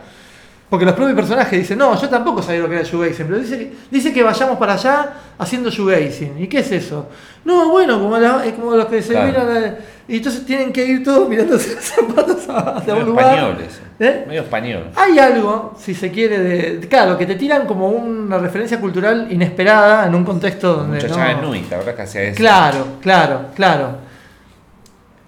Porque 0.74 0.86
los 0.86 0.94
propios 0.94 1.14
personajes 1.14 1.56
dicen, 1.56 1.78
no, 1.78 1.94
yo 2.00 2.08
tampoco 2.08 2.42
sabía 2.42 2.60
lo 2.62 2.68
que 2.68 2.74
era 2.74 2.82
shoegazing, 2.84 3.26
pero 3.28 3.38
dice 3.38 3.56
que, 3.58 3.72
dice 3.92 4.12
que 4.12 4.24
vayamos 4.24 4.58
para 4.58 4.72
allá 4.72 5.12
haciendo 5.38 5.70
shoegazing. 5.70 6.42
¿Y 6.42 6.48
qué 6.48 6.58
es 6.58 6.72
eso? 6.72 7.08
No, 7.44 7.70
bueno, 7.70 8.00
como, 8.00 8.18
la- 8.18 8.44
es 8.44 8.54
como 8.54 8.74
los 8.74 8.86
que 8.86 9.00
se 9.00 9.12
Claro. 9.12 9.28
miran. 9.28 9.56
eh, 9.56 9.74
y 10.08 10.16
entonces 10.16 10.44
tienen 10.44 10.72
que 10.72 10.84
ir 10.84 11.04
todos 11.04 11.28
mirándose 11.28 11.74
los 11.76 11.84
zapatos 11.84 12.48
hacia 12.48 12.92
un 12.96 13.04
lugar. 13.04 13.26
español 13.34 13.56
eso. 13.64 13.80
¿Eh? 14.00 14.24
Medio 14.26 14.40
español. 14.42 14.86
Hay 14.96 15.16
algo, 15.20 15.76
si 15.78 15.94
se 15.94 16.10
quiere, 16.10 16.38
de, 16.40 16.88
Claro, 16.88 17.16
que 17.16 17.26
te 17.26 17.36
tiran 17.36 17.66
como 17.66 17.88
una 17.90 18.38
referencia 18.38 18.80
cultural 18.80 19.28
inesperada 19.30 20.06
en 20.08 20.14
un 20.16 20.24
contexto 20.24 20.74
donde. 20.74 20.96
Muchacha 21.00 21.34
no- 21.34 21.42
Nui, 21.42 21.60
¿te 21.60 21.76
acuerdas 21.76 21.94
que 21.94 22.02
hacía 22.02 22.22
eso? 22.22 22.36
Claro, 22.36 22.86
claro, 23.00 23.40
claro. 23.54 23.88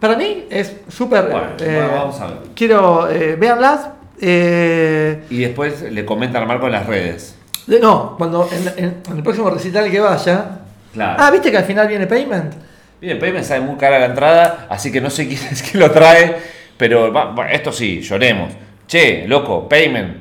Para 0.01 0.17
mí 0.17 0.45
es 0.51 0.75
súper. 0.89 1.31
Bueno, 1.31 1.47
eh, 1.61 1.89
vamos 1.95 2.21
a 2.21 2.27
ver. 2.27 2.37
Quiero. 2.57 3.09
Eh, 3.09 3.37
véanlas. 3.37 3.89
Eh, 4.21 5.23
Y 5.31 5.39
después 5.41 5.83
le 5.83 6.05
comentan 6.05 6.43
a 6.43 6.47
Marco 6.47 6.67
en 6.67 6.73
las 6.73 6.87
redes. 6.87 7.37
de- 7.67 7.81
no, 7.81 8.15
cuando 8.17 8.49
en, 8.51 8.85
en- 8.85 8.97
en 9.11 9.17
el 9.17 9.23
próximo 9.23 9.51
recital 9.51 9.91
que 9.91 10.01
vaya. 10.01 10.61
Claro. 10.93 11.17
Ah, 11.23 11.31
¿viste 11.31 11.51
que 11.51 11.57
al 11.59 11.65
final 11.65 11.89
viene 11.89 12.07
Payment? 12.07 12.55
Bien, 13.01 13.19
Payment 13.19 13.45
sale 13.45 13.61
muy 13.61 13.77
cara 13.77 13.99
la 13.99 14.07
entrada, 14.07 14.67
así 14.71 14.91
que 14.91 15.01
no 15.01 15.11
sé 15.11 15.27
quién 15.29 15.41
es 15.51 15.63
que 15.63 15.77
lo 15.79 15.91
trae, 15.91 16.37
pero 16.79 17.13
va- 17.13 17.35
esto 17.53 17.71
sí, 17.73 18.01
lloremos. 18.01 18.53
Che, 18.87 19.27
loco, 19.29 19.69
Payment, 19.69 20.17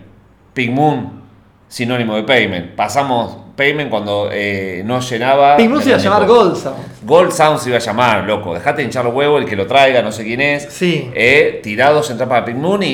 Pink 0.53 0.71
Moon, 0.71 1.21
sinónimo 1.69 2.15
de 2.15 2.23
Payment. 2.23 2.71
Pasamos 2.75 3.37
Payment 3.55 3.89
cuando 3.89 4.27
eh, 4.31 4.81
no 4.85 4.99
llenaba. 4.99 5.55
Pink 5.55 5.69
Moon 5.69 5.81
se 5.81 5.89
iba 5.89 5.97
a 5.97 6.01
llamar. 6.01 6.25
Gold 6.27 6.55
Sound. 6.57 6.77
Gold 7.03 7.31
Sound 7.31 7.59
se 7.59 7.69
iba 7.69 7.77
a 7.77 7.81
llamar, 7.81 8.23
loco. 8.25 8.53
Dejate 8.53 8.77
de 8.81 8.83
hinchar 8.85 9.05
los 9.05 9.13
huevos, 9.13 9.41
el 9.41 9.47
que 9.47 9.55
lo 9.55 9.65
traiga, 9.67 10.01
no 10.01 10.11
sé 10.11 10.25
quién 10.25 10.41
es. 10.41 10.63
Sí. 10.69 11.09
Eh, 11.13 11.61
tirados 11.63 12.09
entrar 12.11 12.27
para 12.27 12.43
Pink 12.43 12.57
Moon 12.57 12.83
y 12.83 12.87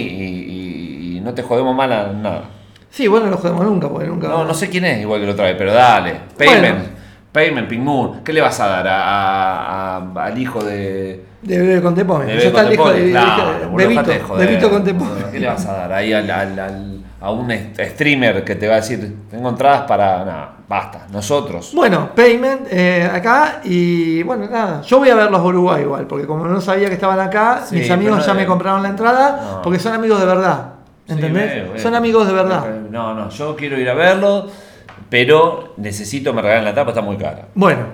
no 1.24 1.34
te 1.34 1.44
jodemos 1.44 1.76
mal 1.76 1.92
a 1.92 2.08
nada. 2.12 2.44
Sí, 2.90 3.08
bueno, 3.08 3.26
no 3.28 3.32
lo 3.32 3.38
jodemos 3.38 3.66
nunca, 3.66 3.88
porque 3.88 4.08
nunca. 4.08 4.28
No, 4.28 4.44
no 4.44 4.54
sé 4.54 4.70
quién 4.70 4.86
es 4.86 5.00
igual 5.02 5.22
que 5.22 5.28
lo 5.28 5.36
trae, 5.36 5.56
pero 5.56 5.74
dale. 5.74 6.16
Payment, 6.38 6.62
Bueno. 6.62 7.02
Payment, 7.32 7.70
Pink 7.70 7.82
Moon. 7.82 8.20
¿Qué 8.26 8.34
le 8.34 8.42
vas 8.42 8.60
a 8.60 8.68
dar 8.68 8.88
a- 8.88 9.02
a- 9.02 9.98
a- 9.98 10.26
al 10.26 10.38
hijo 10.38 10.62
de. 10.64 11.24
De 11.42 11.58
Bebe 11.58 11.82
Contepone. 11.82 12.26
de 12.26 12.52
Claro, 12.52 13.72
Bebito. 13.74 14.36
Bebito 14.38 14.70
Contepone. 14.70 15.12
¿Qué 15.32 15.40
le 15.40 15.48
vas 15.48 15.66
a 15.66 15.74
dar 15.74 15.94
ahí 15.94 16.12
al- 16.14 16.30
al- 16.30 16.60
al- 16.60 17.02
a 17.22 17.32
un 17.32 17.50
streamer 17.80 18.44
que 18.44 18.56
te 18.56 18.68
va 18.68 18.74
a 18.74 18.78
decir, 18.78 19.16
tengo 19.30 19.48
entradas 19.50 19.82
para. 19.84 20.26
Nada, 20.26 20.54
basta, 20.68 21.08
nosotros. 21.12 21.72
Bueno, 21.74 22.10
Payment 22.16 22.68
eh, 22.70 23.10
acá 23.12 23.62
y 23.64 24.22
bueno, 24.24 24.48
nada. 24.50 24.82
Yo 24.82 25.00
voy 25.00 25.10
a 25.10 25.16
verlos 25.16 25.40
a 25.40 25.44
Uruguay 25.44 25.84
igual, 25.84 26.06
porque 26.08 26.28
como 26.28 26.46
no 26.46 26.60
sabía 26.62 26.90
que 26.90 26.96
estaban 26.96 27.20
acá, 27.20 27.62
Sí, 27.66 27.76
mis 27.78 27.90
amigos 27.92 28.26
ya 28.26 28.34
me 28.34 28.46
compraron 28.46 28.84
la 28.84 28.90
entrada, 28.90 29.52
No. 29.56 29.62
porque 29.62 29.80
son 29.80 29.94
amigos 29.94 30.20
de 30.20 30.26
verdad. 30.26 30.71
Sí, 31.16 31.20
¿Entendés? 31.26 31.56
veo, 31.56 31.74
veo. 31.74 31.82
Son 31.82 31.96
amigos 31.96 32.28
de 32.28 32.34
verdad. 32.34 32.66
No, 32.90 33.14
no, 33.14 33.30
yo 33.30 33.56
quiero 33.56 33.78
ir 33.80 33.90
a 33.90 33.94
verlo, 33.94 34.48
pero 35.10 35.74
necesito 35.78 36.34
me 36.34 36.42
regalen 36.42 36.66
la 36.66 36.74
tapa, 36.74 36.92
está 36.92 37.02
muy 37.02 37.18
cara. 37.18 37.48
Bueno, 37.56 37.86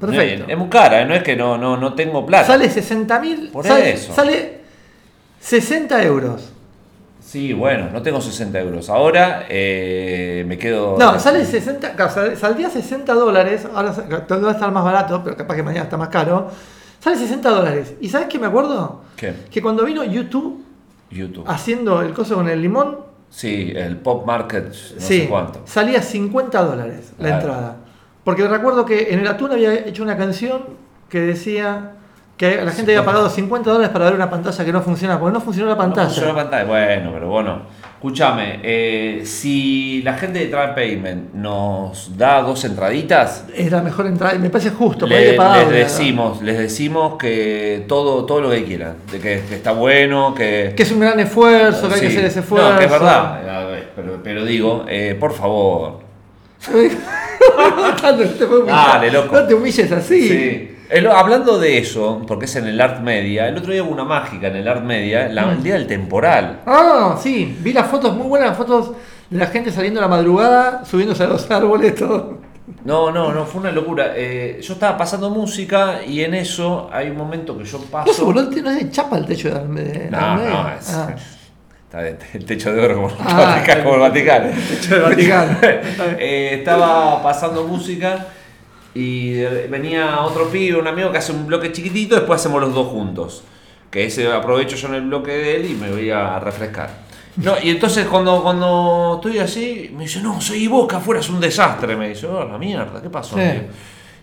perfecto. 0.00 0.44
Es, 0.48 0.58
muy 0.58 0.68
cara, 0.68 1.02
¿eh? 1.02 1.06
no 1.06 1.14
es 1.14 1.22
que 1.22 1.34
no, 1.36 1.56
no, 1.58 1.76
no 1.76 1.94
tengo 1.94 2.26
plata. 2.26 2.46
Sale 2.46 2.68
60 2.68 3.20
mil. 3.20 3.50
Por 3.50 3.66
Sale, 3.66 3.92
eso. 3.92 4.12
sale 4.14 4.60
60 5.40 6.02
euros. 6.04 6.52
Sí, 7.20 7.52
bueno, 7.54 7.88
no 7.90 8.02
tengo 8.02 8.20
60 8.20 8.60
euros. 8.60 8.90
Ahora 8.90 9.46
eh, 9.48 10.44
me 10.46 10.58
quedo. 10.58 10.96
No, 10.98 11.18
sale 11.18 11.44
60, 11.46 11.94
claro, 11.94 12.10
sal- 12.12 12.36
saldría 12.36 12.68
60 12.68 13.14
dólares, 13.14 13.66
ahora 13.74 13.94
sa- 13.94 14.02
va 14.02 14.48
a 14.48 14.52
estar 14.52 14.70
más 14.70 14.84
barato, 14.84 15.22
pero 15.24 15.36
capaz 15.36 15.54
que 15.56 15.62
mañana 15.62 15.84
está 15.84 15.96
más 15.96 16.08
caro. 16.08 16.50
Sale 17.00 17.16
60 17.16 17.48
dólares. 17.48 17.94
¿Y 18.00 18.08
sabes 18.10 18.26
qué 18.28 18.38
me 18.38 18.46
acuerdo? 18.48 19.02
¿Qué? 19.16 19.32
Que 19.50 19.62
cuando 19.62 19.84
vino 19.84 20.04
YouTube 20.04 20.62
YouTube. 21.12 21.44
haciendo 21.46 22.00
el 22.02 22.12
coso 22.12 22.34
con 22.36 22.48
el 22.48 22.60
limón, 22.62 22.98
Sí, 23.30 23.72
el 23.74 23.96
Pop 23.96 24.26
Market, 24.26 24.66
no 24.68 24.72
sí, 24.74 25.20
sé 25.22 25.26
cuánto. 25.28 25.60
salía 25.64 26.02
50 26.02 26.62
dólares 26.62 27.12
la 27.18 27.28
Claro. 27.28 27.42
entrada. 27.42 27.76
Porque 28.24 28.46
recuerdo 28.46 28.84
que 28.84 29.12
en 29.14 29.20
el 29.20 29.26
Atún 29.26 29.52
había 29.52 29.72
hecho 29.74 30.02
una 30.02 30.16
canción 30.18 30.62
que 31.08 31.20
decía 31.20 31.92
que 32.36 32.62
la 32.62 32.70
gente 32.72 32.92
había 32.96 33.04
pagado 33.06 33.30
50 33.30 33.70
dólares 33.70 33.90
para 33.90 34.04
ver 34.06 34.14
una 34.14 34.28
pantalla 34.28 34.64
que 34.64 34.72
no 34.72 34.82
funciona, 34.82 35.18
porque 35.18 35.32
no 35.32 35.40
funcionó 35.40 35.68
la 35.70 35.76
No 35.76 35.80
pantalla. 35.80 36.06
funciona 36.08 36.28
la 36.32 36.42
pantalla. 36.42 36.64
Bueno, 36.64 37.10
pero 37.14 37.28
bueno. 37.28 37.62
Escúchame, 38.02 38.58
eh, 38.64 39.22
si 39.24 40.02
la 40.02 40.14
gente 40.14 40.40
de 40.40 40.46
Travel 40.46 40.74
Payment 40.74 41.34
nos 41.34 42.18
da 42.18 42.42
dos 42.42 42.64
entraditas, 42.64 43.44
Es 43.54 43.70
la 43.70 43.80
mejor 43.80 44.08
entrada, 44.08 44.36
me 44.40 44.50
parece 44.50 44.70
justo, 44.70 45.06
le- 45.06 45.34
pagar, 45.34 45.58
les 45.58 45.68
verdad. 45.68 45.82
decimos, 45.84 46.42
les 46.42 46.58
decimos 46.58 47.14
que 47.16 47.84
todo, 47.86 48.24
todo 48.24 48.40
lo 48.40 48.50
que 48.50 48.64
quieran, 48.64 48.96
de 49.12 49.20
que, 49.20 49.42
que 49.48 49.54
está 49.54 49.70
bueno, 49.70 50.34
que, 50.34 50.72
Que 50.76 50.82
es 50.82 50.90
un 50.90 50.98
gran 50.98 51.20
esfuerzo, 51.20 51.88
que 51.88 51.94
hay 51.94 52.00
que 52.00 52.06
hacer 52.08 52.24
ese 52.24 52.40
esfuerzo. 52.40 52.72
No, 52.72 52.78
que 52.80 52.86
es 52.86 52.90
verdad, 52.90 53.48
a 53.48 53.64
ver, 53.66 53.90
pero, 53.94 54.20
pero 54.20 54.44
digo, 54.44 54.84
eh, 54.88 55.16
por 55.20 55.32
favor. 55.32 56.00
Dale, 58.66 59.12
loco. 59.12 59.36
No 59.36 59.46
te 59.46 59.54
humilles 59.54 59.92
así. 59.92 60.28
Sí. 60.28 60.71
El- 60.90 61.06
hablando 61.06 61.58
de 61.58 61.78
eso, 61.78 62.22
porque 62.26 62.44
es 62.44 62.56
en 62.56 62.66
el 62.66 62.80
Art 62.80 63.00
Media, 63.00 63.48
el 63.48 63.56
otro 63.56 63.72
día 63.72 63.82
hubo 63.82 63.92
una 63.92 64.04
mágica 64.04 64.48
en 64.48 64.56
el 64.56 64.68
Art 64.68 64.82
Media, 64.84 65.28
la- 65.28 65.52
el 65.52 65.62
día 65.62 65.74
del 65.74 65.86
temporal. 65.86 66.60
Ah, 66.66 67.18
sí, 67.22 67.56
vi 67.60 67.72
las 67.72 67.86
fotos, 67.86 68.14
muy 68.14 68.26
buenas 68.26 68.56
fotos 68.56 68.92
de 69.30 69.38
la 69.38 69.46
gente 69.46 69.70
saliendo 69.70 70.00
a 70.00 70.02
la 70.02 70.08
madrugada, 70.08 70.84
subiéndose 70.84 71.24
a 71.24 71.28
los 71.28 71.50
árboles, 71.50 71.94
todo. 71.94 72.38
No, 72.84 73.10
no, 73.10 73.32
no, 73.32 73.44
fue 73.44 73.60
una 73.62 73.72
locura. 73.72 74.12
Eh, 74.14 74.60
yo 74.62 74.74
estaba 74.74 74.96
pasando 74.96 75.30
música 75.30 76.00
y 76.06 76.20
en 76.22 76.34
eso 76.34 76.88
hay 76.92 77.10
un 77.10 77.16
momento 77.16 77.56
que 77.58 77.64
yo 77.64 77.78
¿No 77.78 77.84
se 77.84 77.90
paso. 77.90 78.34
te- 78.50 78.62
no 78.62 78.72
se 78.72 78.90
chapa 78.90 79.18
el 79.18 79.26
techo 79.26 79.48
de 79.48 79.82
de 79.82 80.10
la 80.10 80.20
No, 80.36 80.36
no, 80.36 80.68
es, 80.70 80.94
Ah. 80.94 81.08
de- 82.00 82.16
el 82.34 82.44
techo 82.44 82.72
de 82.72 82.80
oro 82.84 82.94
como, 82.94 83.08
el 83.08 83.14
Ah, 83.20 83.34
Vaticano, 83.56 83.82
como 83.84 83.94
el 83.96 84.00
Vaticano. 84.00 84.46
techo 84.68 84.94
del 84.94 85.02
Vaticano. 85.02 85.58
Eh, 86.18 86.56
estaba 86.58 87.22
pasando 87.22 87.64
música 87.64 88.26
y 88.94 89.40
venía 89.68 90.20
otro 90.20 90.48
pibe, 90.48 90.78
un 90.78 90.86
amigo 90.86 91.10
que 91.10 91.18
hace 91.18 91.32
un 91.32 91.46
bloque 91.46 91.72
chiquitito, 91.72 92.14
después 92.16 92.40
hacemos 92.40 92.60
los 92.60 92.74
dos 92.74 92.88
juntos. 92.88 93.42
Que 93.90 94.04
ese 94.06 94.30
aprovecho 94.30 94.76
yo 94.76 94.88
en 94.88 94.94
el 94.94 95.02
bloque 95.02 95.32
de 95.32 95.56
él 95.56 95.70
y 95.70 95.74
me 95.74 95.90
voy 95.90 96.10
a 96.10 96.38
refrescar. 96.38 96.90
No, 97.36 97.54
y 97.62 97.70
entonces 97.70 98.06
cuando, 98.06 98.42
cuando 98.42 99.14
estoy 99.22 99.38
así, 99.38 99.90
me 99.96 100.04
dice, 100.04 100.20
no, 100.20 100.40
soy 100.40 100.66
vos 100.66 100.86
que 100.86 100.96
afuera 100.96 101.20
es 101.20 101.28
un 101.30 101.40
desastre. 101.40 101.96
Me 101.96 102.10
dice, 102.10 102.26
oh, 102.26 102.44
la 102.46 102.58
mierda, 102.58 103.00
¿qué 103.02 103.08
pasó? 103.10 103.36
Sí. 103.36 103.42
amigo?". 103.42 103.64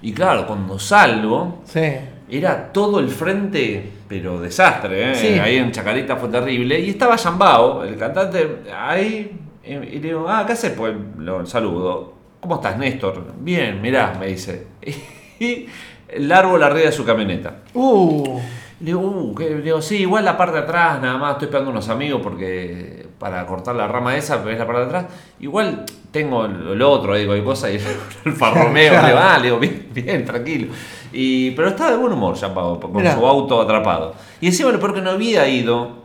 Y 0.02 0.14
claro, 0.14 0.46
cuando 0.48 0.80
salgo, 0.80 1.62
Sí. 1.66 1.82
era 2.30 2.72
todo 2.72 3.00
el 3.00 3.10
frente, 3.10 3.90
pero 4.08 4.40
desastre, 4.40 5.12
¿eh? 5.12 5.16
Sí. 5.16 5.28
Ahí 5.40 5.58
en 5.58 5.72
Chacarita 5.72 6.16
fue 6.16 6.30
terrible. 6.30 6.80
Y 6.80 6.92
estaba 6.92 7.16
Yambao, 7.16 7.84
el 7.84 7.98
cantante, 7.98 8.60
ahí. 8.76 9.32
Y 9.64 9.72
y 9.74 9.76
le 9.76 10.00
digo, 10.00 10.26
ah, 10.30 10.44
¿qué 10.48 10.54
haces? 10.54 10.72
Pues 10.72 10.94
lo 11.18 11.46
saludo. 11.46 12.14
¿Cómo 12.40 12.56
estás, 12.56 12.78
Néstor? 12.78 13.34
Bien, 13.40 13.82
mirá, 13.82 14.16
me 14.20 14.28
dice. 14.28 14.68
Y 15.42 15.68
el 16.10 16.30
árbol 16.34 16.62
arriba 16.64 16.88
de 16.88 16.92
su 16.92 17.06
camioneta. 17.06 17.60
Uh, 17.74 18.40
Le 18.82 18.86
digo, 18.88 19.00
uh. 19.00 19.40
Le 19.40 19.62
digo, 19.62 19.82
sí, 19.82 20.00
igual 20.00 20.26
la 20.26 20.36
parte 20.36 20.58
de 20.58 20.64
atrás, 20.64 21.02
nada 21.02 21.18
más, 21.18 21.32
estoy 21.34 21.46
esperando 21.46 21.72
unos 21.72 21.88
amigos 21.88 22.20
porque 22.22 23.08
para 23.18 23.46
cortar 23.46 23.74
la 23.76 23.88
rama 23.88 24.18
esa, 24.18 24.40
pero 24.40 24.52
es 24.52 24.60
la 24.60 24.66
parte 24.68 24.82
de 24.82 24.88
atrás. 24.88 25.06
Igual 25.40 25.86
tengo 26.12 26.44
el, 26.46 26.72
el 26.74 26.82
otro, 26.82 27.16
digo, 27.16 27.32
hay 27.32 27.42
cosas, 27.42 27.72
y 27.72 27.76
el 28.26 28.34
farromeo, 28.34 28.92
Claro. 28.92 29.08
le 29.08 29.14
va, 29.14 29.38
le 29.38 29.44
digo, 29.46 29.60
bien, 29.60 29.88
bien, 29.94 30.26
tranquilo. 30.26 30.74
Y, 31.14 31.52
pero 31.52 31.70
estaba 31.70 31.92
de 31.92 31.98
buen 31.98 32.12
humor 32.12 32.36
ya 32.36 32.54
Pau, 32.54 32.78
con 32.82 32.92
Mirá. 32.98 33.16
su 33.16 33.26
auto 33.26 33.62
atrapado. 33.62 34.14
Y 34.42 34.48
encima 34.48 34.72
lo 34.74 34.80
peor 34.82 34.94
que 34.94 35.02
no 35.02 35.12
había 35.12 35.48
ido 35.48 36.00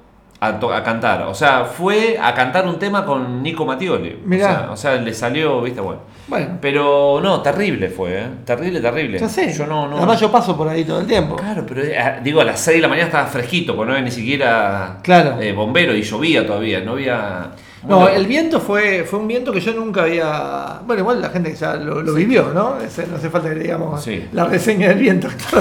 a, 0.46 0.58
to- 0.60 0.72
a 0.72 0.82
cantar, 0.82 1.22
o 1.22 1.34
sea, 1.34 1.64
fue 1.64 2.18
a 2.20 2.32
cantar 2.34 2.66
un 2.66 2.78
tema 2.78 3.04
con 3.04 3.42
Nico 3.42 3.64
Mattioli. 3.66 4.20
Mirá. 4.24 4.46
O 4.46 4.50
sea, 4.50 4.70
o 4.72 4.76
sea, 4.76 4.94
le 4.96 5.12
salió, 5.14 5.60
viste, 5.62 5.80
bueno. 5.80 6.00
bueno, 6.28 6.58
Pero 6.60 7.20
no, 7.22 7.40
terrible 7.42 7.88
fue, 7.88 8.18
¿eh? 8.20 8.26
Terrible, 8.44 8.80
terrible. 8.80 9.18
ya 9.18 9.28
sé. 9.28 9.52
Yo 9.52 9.66
no, 9.66 9.88
no. 9.88 9.96
Además 9.98 10.20
yo 10.20 10.30
paso 10.30 10.56
por 10.56 10.68
ahí 10.68 10.84
todo 10.84 11.00
el 11.00 11.06
tiempo. 11.06 11.36
Claro, 11.36 11.64
pero 11.66 11.82
eh, 11.82 12.20
digo, 12.22 12.40
a 12.40 12.44
las 12.44 12.60
6 12.60 12.76
de 12.78 12.82
la 12.82 12.88
mañana 12.88 13.06
estaba 13.08 13.26
fresquito, 13.26 13.74
porque 13.76 13.88
no 13.88 13.92
había 13.94 14.04
ni 14.04 14.10
siquiera 14.10 14.98
Claro. 15.02 15.40
eh, 15.40 15.52
bombero 15.52 15.94
y 15.94 16.02
llovía 16.02 16.46
todavía, 16.46 16.80
no 16.80 16.92
había... 16.92 17.50
No, 17.86 17.98
Bueno, 18.00 18.16
el 18.16 18.26
viento 18.26 18.60
fue, 18.60 19.04
fue 19.04 19.18
un 19.18 19.28
viento 19.28 19.52
que 19.52 19.60
yo 19.60 19.74
nunca 19.74 20.04
había. 20.04 20.80
Bueno, 20.86 21.02
igual 21.02 21.20
la 21.20 21.28
gente 21.28 21.50
que 21.50 21.56
ya 21.56 21.74
lo, 21.74 22.00
lo 22.00 22.14
vivió, 22.14 22.50
¿no? 22.54 22.78
Ese- 22.80 23.06
no 23.06 23.16
hace 23.16 23.28
falta 23.28 23.50
que 23.50 23.56
digamos 23.56 24.02
Sí. 24.02 24.26
la 24.32 24.46
reseña 24.46 24.88
del 24.88 25.00
viento. 25.00 25.28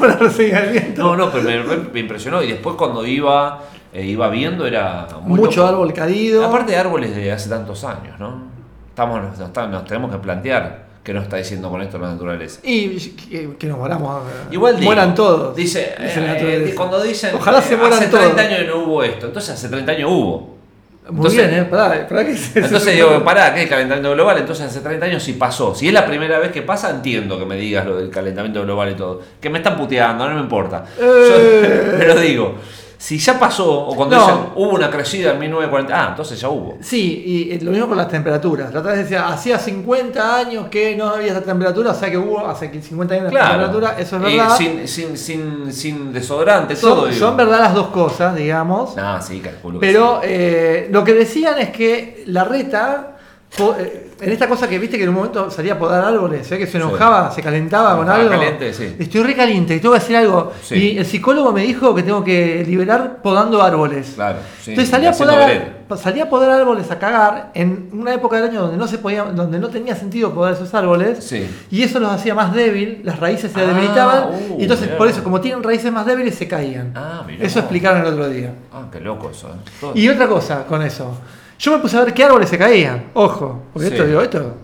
La 0.00 0.16
reseña 0.16 0.60
del 0.60 0.72
viento. 0.72 1.02
No, 1.02 1.16
no, 1.16 1.30
pero 1.30 1.64
me, 1.66 1.76
me 1.92 2.00
impresionó. 2.00 2.42
Y 2.42 2.48
después 2.48 2.76
cuando 2.76 3.06
iba, 3.06 3.58
eh, 3.92 4.04
iba 4.06 4.28
viendo 4.28 4.66
era... 4.66 5.06
muy 5.22 5.38
Mucho 5.40 5.60
loco. 5.60 5.68
árbol 5.74 5.92
caído. 5.92 6.44
Aparte 6.44 6.72
de 6.72 6.78
árboles 6.78 7.14
de 7.14 7.32
hace 7.32 7.48
tantos 7.48 7.82
años, 7.84 8.18
¿no? 8.18 8.44
Estamos, 8.88 9.20
nos, 9.22 9.38
nos- 9.38 9.68
nos 9.70 9.84
tenemos 9.84 10.10
que 10.12 10.18
plantear 10.18 10.90
qué 11.02 11.14
nos 11.14 11.22
está 11.24 11.36
diciendo 11.38 11.70
con 11.70 11.80
esto 11.82 11.98
la 11.98 12.08
naturaleza. 12.12 12.60
Y 12.62 12.98
que, 12.98 13.56
que 13.58 13.66
nos 13.66 13.78
moramos. 13.78 14.22
eh, 14.28 14.48
Igual 14.52 14.76
digo, 14.76 14.86
mueran 14.86 15.14
todos. 15.14 15.56
Dice, 15.56 15.94
eh, 15.98 16.74
cuando 16.76 17.02
dicen 17.02 17.34
Ojalá 17.34 17.62
se 17.62 17.76
mueran 17.76 17.98
hace 17.98 18.08
todos. 18.08 18.34
30 18.34 18.42
años 18.42 18.66
no 18.68 18.84
hubo 18.84 19.02
esto, 19.02 19.26
entonces 19.26 19.54
hace 19.54 19.68
30 19.68 19.92
años 19.92 20.10
hubo. 20.10 20.60
Muy 21.08 21.16
entonces- 21.26 21.48
bien, 21.50 21.62
¿eh? 21.62 21.64
Pará, 21.64 22.06
pará 22.06 22.24
que 22.26 22.36
se- 22.36 22.58
Entonces 22.60 22.82
se- 22.84 22.92
digo, 22.92 23.24
pará, 23.24 23.52
¿qué? 23.54 23.66
Calentamiento 23.66 24.12
global. 24.12 24.38
Entonces 24.38 24.66
hace 24.66 24.80
30 24.80 25.06
años 25.06 25.22
sí 25.22 25.32
pasó. 25.32 25.74
Si 25.74 25.88
es 25.88 25.94
la 25.94 26.06
primera 26.06 26.38
vez 26.38 26.52
que 26.52 26.62
pasa, 26.62 26.90
entiendo 26.90 27.38
que 27.38 27.46
me 27.46 27.56
digas 27.56 27.86
lo 27.86 27.96
del 27.96 28.10
calentamiento 28.10 28.62
global 28.62 28.90
y 28.90 28.94
todo. 28.94 29.20
Que 29.40 29.48
me 29.50 29.58
están 29.58 29.76
puteando, 29.76 30.28
no 30.28 30.34
me 30.36 30.40
importa. 30.42 30.84
Eh. 31.00 31.90
Yo- 31.92 31.92
pero 31.98 32.16
digo, 32.20 32.54
si 33.02 33.16
ya 33.18 33.38
pasó, 33.38 33.86
o 33.86 33.96
cuando 33.96 34.14
No. 34.16 34.22
dicen 34.26 34.38
hubo 34.56 34.70
una 34.74 34.90
crecida 34.90 35.30
en 35.32 35.38
1940, 35.38 35.94
ah, 36.04 36.08
entonces 36.10 36.38
ya 36.38 36.50
hubo. 36.50 36.76
Sí, 36.82 37.22
y 37.24 37.50
eh, 37.52 37.58
lo 37.62 37.70
mismo 37.70 37.88
con 37.88 37.96
las 37.96 38.08
temperaturas. 38.08 38.74
La 38.74 38.80
otra 38.80 38.92
vez 38.92 39.00
decía, 39.04 39.26
hacía 39.28 39.58
50 39.58 40.36
años 40.36 40.66
que 40.70 40.94
no 40.96 41.08
había 41.08 41.32
esa 41.32 41.40
temperatura, 41.40 41.92
o 41.92 41.94
sea 41.94 42.10
que 42.10 42.18
hubo 42.18 42.46
hace 42.46 42.70
50 42.82 43.14
años 43.14 43.24
de 43.24 43.30
Claro. 43.30 43.48
temperatura, 43.52 43.96
eso 43.98 44.16
es 44.18 44.22
Y 44.32 44.36
verdad. 44.36 44.54
sin, 44.58 44.86
sin, 44.86 45.16
sin, 45.16 45.72
sin 45.72 46.12
desodorante, 46.12 46.74
todo. 46.76 47.00
son, 47.02 47.10
digo. 47.10 47.26
son 47.26 47.36
verdad 47.38 47.60
las 47.60 47.74
dos 47.74 47.86
cosas, 47.86 48.36
digamos. 48.36 48.92
Ah, 48.98 49.18
sí, 49.26 49.40
calculo. 49.40 49.80
que 49.80 49.86
Pero 49.86 50.20
sí. 50.22 50.28
eh, 50.30 50.88
lo 50.92 51.02
que 51.02 51.14
decían 51.14 51.58
es 51.58 51.70
que 51.70 52.24
la 52.26 52.44
reta, 52.44 53.16
po- 53.56 53.76
eh, 53.78 54.09
en 54.20 54.30
esta 54.32 54.48
cosa 54.48 54.68
que 54.68 54.78
viste 54.78 54.96
que 54.96 55.04
en 55.04 55.08
un 55.10 55.14
momento 55.16 55.50
salía 55.50 55.74
a 55.74 55.78
podar 55.78 56.04
árboles, 56.04 56.50
¿eh? 56.52 56.58
que 56.58 56.66
se 56.66 56.76
enojaba, 56.76 57.30
se 57.30 57.42
calentaba 57.42 57.92
con 57.96 58.00
Estaba 58.06 58.18
algo. 58.20 58.30
caliente, 58.30 58.72
sí. 58.74 58.96
Estoy 58.98 59.22
re 59.22 59.34
caliente, 59.34 59.78
tengo 59.80 59.92
que 59.94 59.98
hacer 59.98 60.16
algo. 60.16 60.52
Sí. 60.62 60.74
Y 60.74 60.98
el 60.98 61.06
psicólogo 61.06 61.52
me 61.52 61.62
dijo 61.62 61.94
que 61.94 62.02
tengo 62.02 62.22
que 62.22 62.64
liberar 62.66 63.22
podando 63.22 63.62
árboles. 63.62 64.12
Claro, 64.14 64.38
sí, 64.60 64.70
Entonces 64.72 64.90
salía 64.90 65.10
a, 65.10 65.12
podar, 65.12 65.72
salía 65.96 66.24
a 66.24 66.28
podar 66.28 66.50
árboles 66.50 66.90
a 66.90 66.98
cagar 66.98 67.50
en 67.54 67.88
una 67.92 68.12
época 68.14 68.36
del 68.40 68.50
año 68.50 68.62
donde 68.62 68.76
no 68.76 68.86
se 68.86 68.98
podía, 68.98 69.24
donde 69.24 69.58
no 69.58 69.68
tenía 69.68 69.96
sentido 69.96 70.32
podar 70.34 70.52
esos 70.54 70.72
árboles. 70.74 71.24
Sí. 71.24 71.48
Y 71.70 71.82
eso 71.82 71.98
los 72.00 72.12
hacía 72.12 72.34
más 72.34 72.52
débil, 72.54 73.00
las 73.04 73.18
raíces 73.20 73.52
se 73.52 73.60
Ah, 73.60 73.66
debilitaban. 73.66 74.24
uh, 74.50 74.56
y 74.58 74.62
entonces, 74.62 74.86
mirá. 74.86 74.98
por 74.98 75.08
eso, 75.08 75.22
como 75.24 75.40
tienen 75.40 75.62
raíces 75.62 75.90
más 75.92 76.04
débiles, 76.06 76.34
se 76.34 76.46
caían. 76.46 76.92
Ah, 76.94 77.24
eso 77.38 77.58
explicaron 77.60 78.02
el 78.02 78.12
otro 78.12 78.28
día. 78.28 78.52
Ah, 78.72 78.84
qué 78.92 79.00
loco 79.00 79.30
eso. 79.30 79.48
¿eh? 79.48 79.86
Y 79.94 80.08
otra 80.08 80.26
cosa 80.28 80.64
con 80.66 80.82
eso. 80.82 81.16
Yo 81.60 81.72
me 81.72 81.78
puse 81.78 81.96
a 81.96 82.04
ver 82.04 82.14
qué 82.14 82.24
árboles 82.24 82.48
se 82.48 82.56
caían. 82.58 83.10
Ojo. 83.14 83.60
Porque 83.72 83.88
Sí. 83.88 83.94
esto, 83.94 84.06
digo, 84.06 84.20
esto. 84.22 84.54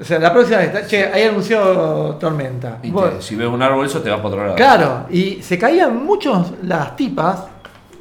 O 0.00 0.04
sea, 0.04 0.18
la 0.18 0.32
próxima 0.32 0.58
vez, 0.58 0.86
che, 0.88 1.06
ahí 1.06 1.22
anunció 1.24 2.16
tormenta. 2.20 2.78
Y 2.82 2.90
te- 2.90 3.20
si 3.22 3.36
ves 3.36 3.46
un 3.48 3.60
árbol, 3.62 3.86
eso 3.86 4.00
te 4.00 4.10
va 4.10 4.16
para 4.16 4.28
otro 4.28 4.42
lado. 4.44 4.54
claro, 4.56 5.06
y 5.10 5.42
se 5.42 5.58
caían 5.58 6.04
muchos 6.04 6.52
las 6.62 6.96
tipas, 6.96 7.44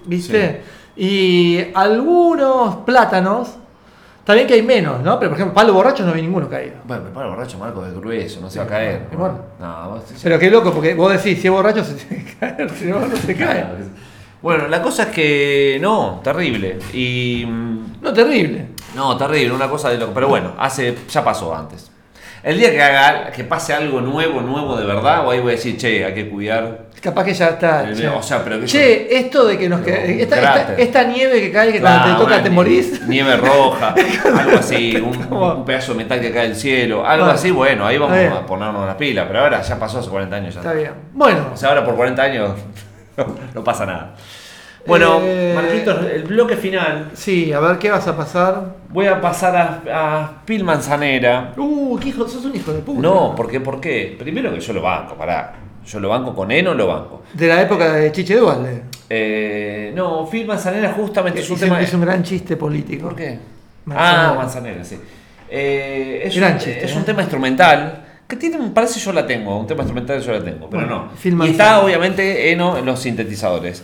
¿viste? 0.06 0.62
Y 0.96 1.60
algunos 1.74 2.78
plátanos, 2.78 3.56
también 4.24 4.48
que 4.48 4.54
hay 4.56 4.62
menos, 4.64 5.02
¿no? 5.02 5.20
Pero 5.20 5.32
por 5.32 5.38
ejemplo, 5.38 5.54
palo 5.54 5.74
borracho 5.74 6.04
no 6.06 6.14
vi 6.14 6.22
ninguno 6.22 6.48
caído. 6.50 6.76
Bueno, 6.86 7.04
pero 7.14 7.26
el 7.26 7.30
borracho, 7.36 7.58
Marco, 7.60 7.86
es 7.86 7.94
grueso, 7.94 8.42
no 8.42 8.50
se 8.50 8.60
va 8.60 8.66
a 8.66 8.68
Sí, 8.68 8.72
caer. 8.74 9.02
bueno. 9.18 9.38
No, 9.60 9.90
vos- 9.90 10.04
Pero 10.24 10.40
qué 10.40 10.50
loco, 10.50 10.72
porque 10.72 10.94
vos 10.96 11.12
decís, 11.12 11.40
si 11.42 11.48
es 11.48 11.54
borracho 11.54 11.84
se 11.84 11.94
tiene 12.06 12.26
que 12.26 12.34
caer, 12.38 12.70
si 12.72 12.86
no, 12.86 13.00
no 13.02 13.16
se 13.16 13.36
cae. 13.36 13.66
Bueno, 14.44 14.68
la 14.68 14.82
cosa 14.82 15.04
es 15.04 15.10
que 15.10 15.78
no, 15.82 16.20
terrible. 16.22 16.78
Y. 16.92 17.46
mm, 17.48 18.02
No, 18.02 18.12
terrible. 18.14 18.68
No, 18.94 19.16
terrible, 19.18 19.54
una 19.56 19.70
cosa 19.70 19.90
de 19.90 19.98
loco. 19.98 20.12
Pero 20.14 20.28
bueno, 20.28 20.54
hace, 20.60 20.94
ya 21.10 21.24
pasó 21.24 21.56
antes. 21.56 21.90
El 22.44 22.60
día 22.60 22.72
que 22.72 22.82
haga, 22.84 23.32
que 23.32 23.46
pase 23.46 23.74
algo 23.74 24.02
nuevo, 24.02 24.42
nuevo 24.42 24.76
de 24.76 24.86
verdad, 24.86 25.26
o 25.26 25.32
ahí 25.32 25.40
voy 25.40 25.54
a 25.54 25.56
decir, 25.56 25.78
che, 25.78 26.04
hay 26.04 26.14
que 26.14 26.30
cuidar. 26.30 26.88
Capaz 27.02 27.24
que 27.24 27.34
ya 27.34 27.48
está. 27.48 27.88
El- 27.88 27.96
che. 27.98 28.06
o 28.10 28.22
sea, 28.22 28.44
pero 28.44 28.60
que 28.60 28.66
Che, 28.66 29.18
esto 29.18 29.46
de 29.46 29.58
que 29.58 29.70
nos 29.70 29.80
Pero 29.80 29.96
que 30.06 30.14
un 30.14 30.20
esta, 30.20 30.36
esta, 30.36 30.54
cráter. 30.54 30.80
esta 30.82 31.04
nieve 31.06 31.40
que 31.40 31.52
cae 31.54 31.72
que 31.72 31.80
cuando 31.80 32.06
te 32.14 32.22
toca 32.22 32.44
te 32.44 32.50
morís. 32.50 33.08
Nieve 33.08 33.38
roja, 33.38 33.96
algo 34.40 34.58
así, 34.60 34.94
un, 34.98 35.64
pedazo 35.64 35.94
de 35.94 35.98
metal 36.00 36.20
que 36.20 36.32
cae 36.34 36.48
del 36.50 36.58
cielo, 36.58 37.08
algo 37.08 37.24
Bueno, 37.24 37.40
así, 37.40 37.50
bueno, 37.52 37.86
ahí 37.86 37.98
vamos 37.98 38.18
a 38.18 38.46
ponernos 38.46 38.86
las 38.86 38.96
pilas. 38.98 39.26
Pero 39.26 39.40
ahora 39.40 39.62
ya 39.62 39.80
pasó 39.80 40.00
hace 40.00 40.10
40 40.10 40.36
años 40.36 40.54
ya. 40.54 40.60
Está 40.60 40.74
bien. 40.74 40.92
Bueno, 41.14 41.48
O 41.54 41.58
sea, 41.58 41.70
ahora 41.70 41.86
por 41.86 41.96
40 41.96 42.22
años 42.22 42.52
no 43.56 43.64
pasa 43.64 43.86
nada. 43.86 44.16
Bueno, 44.86 45.20
Eh, 45.22 45.54
Marquitos, 45.56 46.06
el 46.12 46.24
bloque 46.24 46.58
final. 46.58 47.12
sí, 47.14 47.54
a 47.54 47.60
ver 47.62 47.78
qué 47.78 47.90
vas 47.90 48.06
a 48.08 48.18
pasar. 48.18 48.76
Voy 48.90 49.08
a 49.08 49.22
pasar 49.22 49.56
a, 49.56 50.20
a 50.20 50.46
Pil 50.46 50.64
Manzanera. 50.66 51.54
Uh, 51.56 51.98
qué 52.00 52.10
hijo, 52.10 52.28
sos 52.28 52.44
un 52.44 52.56
hijo 52.56 52.74
de 52.74 52.80
puta. 52.80 53.00
No, 53.02 53.34
¿por 53.34 53.50
qué? 53.50 53.62
¿Por 53.62 53.80
qué? 53.80 54.16
Primero 54.20 54.54
que 54.54 54.60
yo 54.60 54.74
lo 54.74 54.82
banco, 54.82 55.16
pará. 55.16 55.54
Yo 55.86 56.00
lo 56.02 56.10
banco 56.10 56.34
con 56.36 56.52
Eno, 56.52 56.74
lo 56.74 56.88
banco. 56.88 57.24
De 57.34 57.48
la 57.48 57.62
época 57.62 57.94
de 57.94 58.12
Chiche 58.12 58.36
Dualde. 58.36 58.84
Eh, 59.10 59.92
no, 59.96 60.26
Phil 60.30 60.46
Manzanera 60.46 60.92
justamente 60.94 61.40
es 61.42 61.50
un 61.50 61.56
Es, 61.56 61.62
tema. 61.62 61.82
es 61.82 61.94
un 61.94 62.02
gran 62.02 62.22
chiste 62.24 62.58
político. 62.58 63.08
¿Por 63.08 63.16
qué? 63.16 63.40
Manzanera. 63.86 64.30
Ah, 64.30 64.34
Manzanera, 64.34 64.84
sí. 64.84 65.00
Eh, 65.50 66.24
es, 66.26 66.36
Gran 66.36 66.54
un, 66.54 66.60
chiste, 66.60 66.86
es 66.86 66.92
¿eh? 66.94 66.98
un 66.98 67.04
tema 67.06 67.22
instrumental. 67.22 68.04
Que 68.28 68.36
tiene, 68.36 68.58
me 68.58 68.70
parece 68.70 69.00
yo 69.00 69.12
la 69.12 69.28
tengo, 69.28 69.60
un 69.60 69.68
tema 69.68 69.84
instrumental 69.84 70.22
yo 70.22 70.32
la 70.32 70.44
tengo, 70.44 70.70
pero 70.70 70.86
Bueno, 70.88 71.10
no. 71.24 71.46
Y 71.46 71.50
está 71.50 71.82
obviamente 71.82 72.52
Eno 72.52 72.78
en 72.78 72.86
los 72.86 73.00
sintetizadores. 73.00 73.84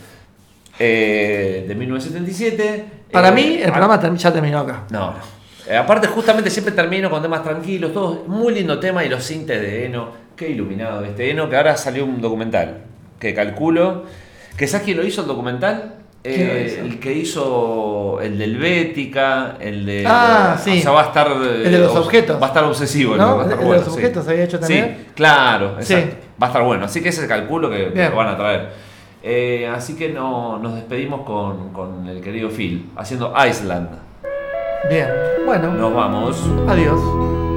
Eh, 0.80 1.66
de 1.68 1.76
1977. 1.76 2.86
Para 3.12 3.30
eh, 3.30 3.32
mí, 3.32 3.58
el 3.62 3.70
ah, 3.70 3.74
programa 3.74 4.02
term- 4.02 4.16
ya 4.16 4.32
terminó 4.32 4.60
acá. 4.60 4.84
No, 4.90 5.12
no. 5.12 5.40
Eh, 5.68 5.76
aparte, 5.76 6.08
justamente 6.08 6.50
siempre 6.50 6.74
termino 6.74 7.10
con 7.10 7.22
temas 7.22 7.44
tranquilos, 7.44 7.94
todo 7.94 8.24
muy 8.28 8.54
lindo 8.54 8.80
tema 8.80 9.04
y 9.04 9.10
los 9.10 9.24
sintes 9.24 9.62
de 9.62 9.86
Eno. 9.86 10.10
Qué 10.36 10.50
iluminado 10.50 11.04
este 11.04 11.30
Eno, 11.30 11.50
que 11.50 11.58
ahora 11.58 11.76
salió 11.76 12.06
un 12.06 12.22
documental. 12.22 12.78
Que 13.20 13.34
calculo. 13.34 14.06
Que 14.58 14.68
¿sabes 14.68 14.86
quién 14.86 14.98
lo 14.98 15.06
hizo 15.06 15.22
el 15.22 15.28
documental? 15.28 15.96
¿Quién 16.24 16.48
lo 16.48 16.54
Eh, 16.54 16.80
el 16.82 17.00
que 17.00 17.14
hizo 17.14 18.20
el 18.22 18.38
del 18.38 18.58
Bética, 18.58 19.56
el 19.60 19.86
de. 19.86 20.04
Ah, 20.06 20.58
sí. 20.62 20.80
O 20.80 20.82
sea, 20.82 20.92
va 20.92 21.02
a 21.02 21.06
estar. 21.06 21.28
eh, 21.28 21.62
El 21.66 21.72
de 21.72 21.80
los 21.80 21.94
obs- 21.96 22.00
objetos. 22.06 22.42
Va 22.42 22.46
a 22.46 22.50
estar 22.50 22.64
obsesivo. 22.66 23.16
¿No? 23.16 23.38
Va 23.38 23.42
a 23.42 23.44
estar 23.46 23.54
El 23.54 23.60
de 23.60 23.66
bueno, 23.66 23.82
los 23.84 23.94
sí. 23.94 24.00
objetos 24.00 24.28
había 24.28 24.44
hecho 24.44 24.60
también. 24.60 24.98
Sí, 25.00 25.12
claro, 25.16 25.76
Sí. 25.80 25.94
exacto. 25.94 26.16
Va 26.42 26.48
a 26.48 26.50
estar 26.50 26.64
bueno. 26.64 26.86
Así 26.86 27.02
que 27.02 27.10
ese 27.10 27.28
calculo 27.28 27.70
que, 27.70 27.92
que 27.94 28.10
van 28.10 28.28
a 28.28 28.38
traer. 28.38 28.70
Eh, 29.24 29.70
así 29.74 29.96
que 29.96 30.10
no, 30.10 30.60
nos 30.60 30.76
despedimos 30.76 31.22
con, 31.26 31.74
con 31.74 32.08
el 32.08 32.22
querido 32.22 32.50
Phil, 32.50 32.90
haciendo 32.96 33.34
Iceland. 33.48 33.90
Bien. 34.90 35.08
Bueno, 35.46 35.74
Nos 35.74 35.94
vamos. 35.94 36.42
adiós. 36.68 37.49